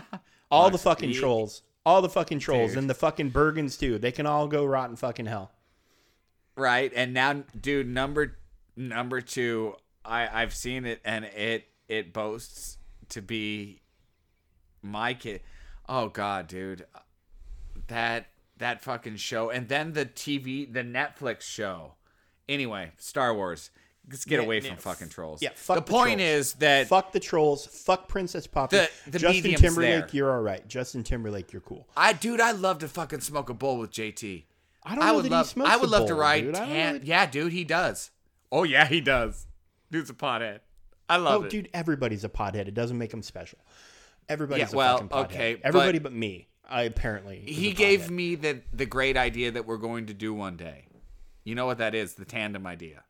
all 0.51 0.71
the 0.71 0.79
fucking 0.79 1.13
trolls. 1.13 1.63
All 1.85 2.01
the 2.01 2.09
fucking 2.09 2.39
trolls 2.39 2.71
Dude. 2.71 2.79
and 2.79 2.89
the 2.89 2.95
fucking 2.95 3.31
Bergens 3.31 3.79
too. 3.79 3.99
They 3.99 4.13
can 4.13 4.25
all 4.25 4.49
go 4.49 4.65
rot 4.65 4.89
in 4.89 4.97
fucking 4.97 5.27
hell. 5.27 5.51
Right. 6.57 6.91
And 6.97 7.13
now 7.13 7.45
dude, 7.61 7.87
number 7.87 8.39
number 8.77 9.21
two, 9.21 9.75
I, 10.07 10.43
I've 10.43 10.55
seen 10.55 10.87
it 10.87 11.01
and 11.05 11.27
it 11.27 11.67
it 11.87 12.15
boasts 12.15 12.79
to 13.11 13.21
be 13.21 13.80
my 14.83 15.15
kid. 15.15 15.41
Oh 15.89 16.09
god, 16.09 16.47
dude. 16.47 16.87
That 17.89 18.27
that 18.59 18.83
fucking 18.83 19.17
show. 19.17 19.51
And 19.51 19.69
then 19.69 19.93
the 19.93 20.07
TV 20.07 20.71
the 20.73 20.83
Netflix 20.83 21.43
show. 21.43 21.95
Anyway, 22.49 22.93
Star 22.99 23.35
Wars. 23.35 23.71
Let's 24.11 24.25
get 24.25 24.41
Yeah, 24.41 24.47
away 24.47 24.61
from 24.61 24.77
fucking 24.77 25.09
trolls. 25.11 25.41
yeah, 25.43 25.51
fuck 25.55 25.77
the 25.77 25.83
the 25.83 25.91
point 25.93 26.19
trolls. 26.21 26.31
is 26.39 26.53
that 26.55 26.89
Fuck 26.89 27.13
the 27.13 27.21
trolls. 27.21 27.67
Fuck 27.67 28.09
Princess 28.09 28.47
Poppy. 28.47 28.77
The- 28.79 28.91
the 29.09 29.19
Justin 29.21 29.55
Timberlake, 29.55 30.09
there. 30.09 30.09
you're 30.13 30.33
all 30.33 30.41
right. 30.43 30.67
Justin 30.67 31.05
Timberlake, 31.05 31.53
you're 31.53 31.61
cool. 31.61 31.87
I 31.97 32.13
dude, 32.15 32.41
I 32.41 32.51
love 32.53 32.79
to 32.79 32.89
fucking 32.89 33.21
smoke 33.21 33.51
a 33.51 33.55
bowl 33.55 33.79
with 33.79 33.93
JT. 33.93 34.45
I 34.83 34.95
don't 34.95 35.05
I 35.05 35.09
know 35.09 35.17
would 35.17 35.25
that 35.27 35.31
love 35.31 35.47
he 35.47 35.53
smokes 35.53 35.71
I 35.71 35.77
would 35.77 35.91
love 35.91 36.09
to 36.09 36.15
ride 36.15 36.41
dude. 36.45 36.55
Tan- 36.55 36.95
really- 36.95 37.07
Yeah, 37.07 37.27
dude, 37.27 37.53
he 37.53 37.63
does. 37.63 38.11
Oh 38.51 38.65
yeah, 38.65 38.87
he 38.87 39.01
does. 39.01 39.47
Dude's 39.93 40.11
a 40.11 40.15
pothead. 40.15 40.61
I 41.09 41.17
love 41.19 41.43
Oh, 41.43 41.45
it. 41.45 41.51
dude, 41.51 41.69
everybody's 41.75 42.25
a 42.25 42.29
pothead. 42.29 42.67
It 42.69 42.75
doesn't 42.75 42.99
make 42.99 43.13
him 43.13 43.23
special. 43.23 43.59
Everybody's 44.31 44.71
Yeah, 44.71 44.77
well, 44.77 44.95
a 44.97 44.99
fucking 45.01 45.09
pothead. 45.11 45.25
okay, 45.25 45.57
Everybody 45.63 45.99
but, 45.99 46.13
me. 46.15 46.49
I 46.69 46.83
apparently. 46.85 47.41
he 47.41 47.73
gave 47.73 48.03
pothead. 48.03 48.11
me 48.11 48.35
the 48.37 48.61
the 48.73 48.87
great 48.87 49.17
idea 49.19 49.51
that 49.51 49.67
we're 49.67 49.77
going 49.77 50.07
to 50.07 50.15
do 50.15 50.33
one 50.33 50.57
day. 50.57 50.87
You 51.45 51.55
know 51.55 51.67
what 51.67 51.79
that 51.79 51.95
is? 51.95 52.15
The 52.15 52.25
tandem 52.25 52.67
idea. 52.67 53.03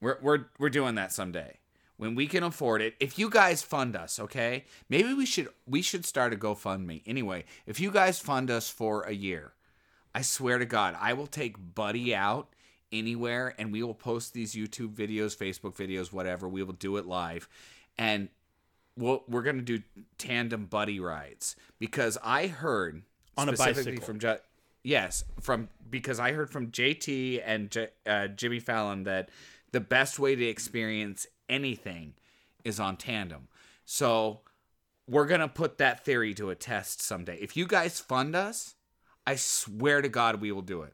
We're 0.00 0.18
we're 0.20 0.46
we're 0.58 0.70
doing 0.70 0.96
that 0.96 1.12
someday. 1.12 1.58
When 1.98 2.14
we 2.14 2.26
can 2.26 2.42
afford 2.42 2.82
it. 2.82 2.94
If 3.00 3.18
you 3.18 3.30
guys 3.30 3.62
fund 3.62 3.96
us, 3.96 4.18
okay? 4.18 4.64
Maybe 4.90 5.14
we 5.14 5.24
should 5.24 5.48
we 5.66 5.80
should 5.80 6.04
start 6.04 6.34
a 6.34 6.36
GoFundMe. 6.36 7.02
Anyway, 7.06 7.44
if 7.64 7.80
you 7.80 7.90
guys 7.90 8.18
fund 8.18 8.50
us 8.50 8.68
for 8.68 9.02
a 9.02 9.12
year, 9.12 9.52
I 10.14 10.20
swear 10.22 10.58
to 10.58 10.66
God, 10.66 10.94
I 11.00 11.14
will 11.14 11.26
take 11.26 11.56
Buddy 11.74 12.14
out 12.14 12.48
anywhere 12.92 13.54
and 13.58 13.72
we 13.72 13.82
will 13.82 13.94
post 13.94 14.34
these 14.34 14.54
YouTube 14.54 14.94
videos, 14.94 15.36
Facebook 15.36 15.74
videos, 15.74 16.12
whatever. 16.12 16.48
We 16.48 16.62
will 16.62 16.74
do 16.74 16.96
it 16.98 17.06
live. 17.06 17.48
And 17.96 18.28
we'll, 18.96 19.22
we're 19.28 19.42
going 19.42 19.56
to 19.56 19.62
do 19.62 19.82
tandem 20.18 20.66
buddy 20.66 21.00
rides 21.00 21.56
because 21.78 22.18
I 22.24 22.46
heard 22.46 23.02
On 23.36 23.48
a 23.48 23.56
specifically 23.56 23.92
bicycle. 23.92 24.06
from 24.06 24.18
Ju- 24.20 24.38
yes, 24.82 25.24
from 25.40 25.68
because 25.88 26.18
I 26.18 26.32
heard 26.32 26.50
from 26.50 26.70
JT 26.70 27.42
and 27.44 27.70
J- 27.70 27.88
uh, 28.06 28.28
Jimmy 28.28 28.60
Fallon 28.60 29.04
that 29.04 29.30
the 29.72 29.80
best 29.80 30.18
way 30.18 30.34
to 30.34 30.44
experience 30.44 31.26
anything 31.48 32.14
is 32.64 32.80
on 32.80 32.96
tandem. 32.96 33.48
So 33.84 34.40
we're 35.08 35.26
gonna 35.26 35.48
put 35.48 35.78
that 35.78 36.04
theory 36.04 36.34
to 36.34 36.50
a 36.50 36.54
test 36.54 37.00
someday. 37.00 37.36
If 37.40 37.56
you 37.56 37.66
guys 37.66 38.00
fund 38.00 38.34
us, 38.34 38.74
I 39.26 39.36
swear 39.36 40.02
to 40.02 40.08
God 40.08 40.40
we 40.40 40.50
will 40.50 40.62
do 40.62 40.82
it. 40.82 40.92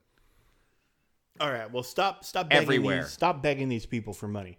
All 1.41 1.51
right. 1.51 1.71
Well, 1.71 1.83
stop. 1.83 2.25
Stop 2.25 2.51
begging 2.51 2.63
Everywhere. 2.63 3.03
These, 3.03 3.13
stop 3.13 3.43
begging 3.43 3.69
these 3.71 3.87
people 3.87 4.13
for 4.13 4.29
money. 4.29 4.59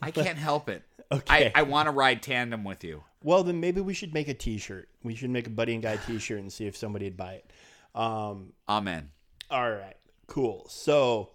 I 0.00 0.10
can't 0.10 0.38
help 0.38 0.68
it. 0.68 0.82
Okay. 1.12 1.52
I, 1.54 1.60
I 1.60 1.62
want 1.62 1.86
to 1.86 1.92
ride 1.92 2.22
tandem 2.22 2.64
with 2.64 2.82
you. 2.84 3.04
Well, 3.22 3.42
then 3.44 3.60
maybe 3.60 3.80
we 3.80 3.94
should 3.94 4.12
make 4.12 4.28
a 4.28 4.34
T-shirt. 4.34 4.88
We 5.02 5.14
should 5.14 5.30
make 5.30 5.46
a 5.46 5.50
Buddy 5.50 5.74
and 5.74 5.82
Guy 5.82 5.96
T-shirt 5.96 6.38
and 6.40 6.52
see 6.52 6.66
if 6.66 6.76
somebody'd 6.76 7.16
buy 7.16 7.34
it. 7.34 7.50
Um, 7.94 8.52
Amen. 8.68 9.10
all 9.50 9.70
right, 9.70 9.96
cool. 10.26 10.66
So, 10.68 11.30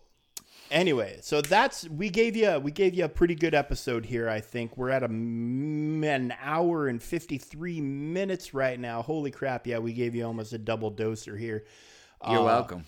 anyway, 0.70 1.20
so 1.22 1.42
that's 1.42 1.88
we 1.90 2.10
gave 2.10 2.36
you 2.36 2.60
we 2.60 2.72
gave 2.72 2.94
you 2.94 3.06
a 3.06 3.10
pretty 3.10 3.34
good 3.36 3.56
episode 3.56 4.06
here. 4.06 4.30
I 4.30 4.42
think 4.42 4.76
we're 4.78 4.90
at 4.90 5.02
a 5.04 5.06
an 5.08 6.34
hour 6.42 6.88
and 6.88 7.02
fifty 7.02 7.38
three 7.38 7.80
minutes 7.80 8.54
right 8.54 8.80
now. 8.80 9.02
Holy 9.02 9.32
crap! 9.32 9.66
Yeah, 9.68 9.80
we 9.80 9.94
gave 9.94 10.14
you 10.16 10.26
almost 10.26 10.52
a 10.54 10.58
double 10.58 10.92
doser 10.92 11.40
here. 11.40 11.64
You're 12.30 12.42
Uh, 12.42 12.44
welcome. 12.44 12.86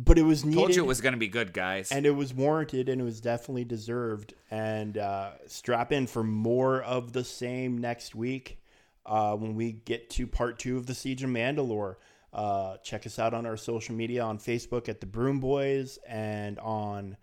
But 0.00 0.16
it 0.16 0.22
was 0.22 0.44
needed. 0.44 0.58
Told 0.58 0.76
you 0.76 0.84
it 0.84 0.86
was 0.86 1.00
gonna 1.00 1.16
be 1.16 1.26
good, 1.28 1.52
guys. 1.52 1.90
and 1.90 2.06
it 2.06 2.12
was 2.12 2.32
warranted 2.32 2.88
and 2.88 3.00
it 3.00 3.04
was 3.04 3.20
definitely 3.20 3.64
deserved 3.64 4.32
and 4.50 4.96
uh, 4.96 5.30
strap 5.46 5.90
in 5.90 6.06
for 6.06 6.22
more 6.22 6.80
of 6.82 7.12
the 7.12 7.24
same 7.24 7.78
next 7.78 8.14
week 8.14 8.60
uh, 9.06 9.34
when 9.34 9.56
we 9.56 9.72
get 9.72 10.08
to 10.10 10.26
part 10.26 10.58
two 10.58 10.76
of 10.76 10.86
the 10.86 10.94
siege 10.94 11.24
of 11.24 11.30
mandalore 11.30 11.96
uh, 12.32 12.76
check 12.78 13.06
us 13.06 13.18
out 13.18 13.34
on 13.34 13.44
our 13.46 13.56
social 13.56 13.94
media 13.94 14.22
on 14.22 14.38
facebook 14.38 14.88
at 14.88 15.00
the 15.00 15.06
broom 15.06 15.40
boys 15.40 15.98
and 16.06 16.58
on 16.60 17.16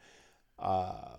uh, 0.59 1.15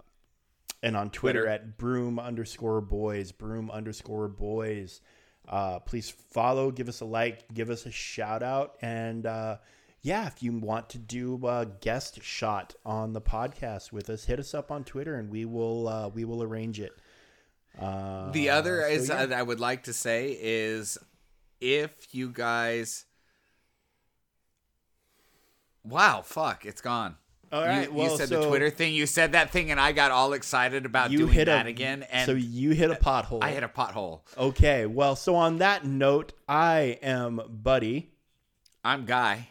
and 0.82 0.96
on 0.96 1.10
Twitter, 1.10 1.40
Twitter. 1.40 1.52
at 1.52 1.78
broom 1.78 2.18
underscore 2.18 2.80
boys, 2.80 3.32
broom 3.32 3.70
underscore 3.70 4.28
boys. 4.28 5.00
Uh, 5.48 5.78
please 5.80 6.10
follow, 6.10 6.70
give 6.70 6.88
us 6.88 7.00
a 7.00 7.04
like, 7.04 7.52
give 7.54 7.70
us 7.70 7.86
a 7.86 7.90
shout 7.90 8.42
out, 8.42 8.76
and 8.82 9.26
uh, 9.26 9.56
yeah, 10.02 10.26
if 10.26 10.42
you 10.42 10.52
want 10.52 10.88
to 10.90 10.98
do 10.98 11.40
a 11.46 11.66
guest 11.80 12.22
shot 12.22 12.74
on 12.84 13.12
the 13.12 13.20
podcast 13.20 13.92
with 13.92 14.08
us, 14.08 14.24
hit 14.24 14.38
us 14.38 14.54
up 14.54 14.70
on 14.70 14.84
Twitter, 14.84 15.16
and 15.16 15.30
we 15.30 15.44
will 15.44 15.88
uh, 15.88 16.08
we 16.08 16.24
will 16.24 16.42
arrange 16.42 16.78
it. 16.80 16.92
Uh, 17.80 18.30
The 18.30 18.50
other 18.50 18.82
so 18.82 18.88
is 18.88 19.08
yeah. 19.08 19.22
uh, 19.24 19.34
I 19.34 19.42
would 19.42 19.60
like 19.60 19.84
to 19.84 19.92
say 19.92 20.36
is 20.40 20.96
if 21.60 22.14
you 22.14 22.30
guys 22.30 23.04
Wow, 25.84 26.22
fuck, 26.24 26.66
it's 26.66 26.80
gone. 26.80 27.16
All 27.52 27.62
You- 27.62 27.68
right, 27.68 27.92
you, 27.92 28.16
said 28.16 28.28
so 28.28 28.40
the 28.40 28.48
Twitter 28.48 28.70
thing. 28.70 28.92
You 28.92 29.06
said 29.06 29.32
that 29.32 29.50
thing, 29.50 29.70
and 29.70 29.78
I 29.80 29.92
got 29.92 30.10
all 30.10 30.32
excited 30.32 30.84
about 30.84 31.12
you 31.12 31.18
doing 31.18 31.32
hit 31.32 31.44
that 31.44 31.66
a, 31.66 31.68
again. 31.68 32.02
And 32.10 32.26
so 32.26 32.32
you 32.32 32.70
hit 32.72 32.90
a 32.90 32.96
pothole. 32.96 33.42
I 33.42 33.52
hit 33.52 33.62
a 33.62 33.68
pothole. 33.68 34.22
Okay, 34.36 34.86
well, 34.86 35.14
so 35.14 35.36
on 35.36 35.58
that 35.58 35.84
note, 35.84 36.32
I 36.48 36.98
am 37.02 37.40
Buddy, 37.48 38.10
I'm 38.84 39.04
Guy. 39.04 39.48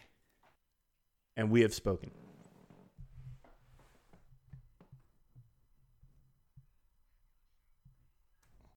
And 1.35 1.49
we 1.49 1.61
have 1.61 1.73
spoken. 1.73 2.11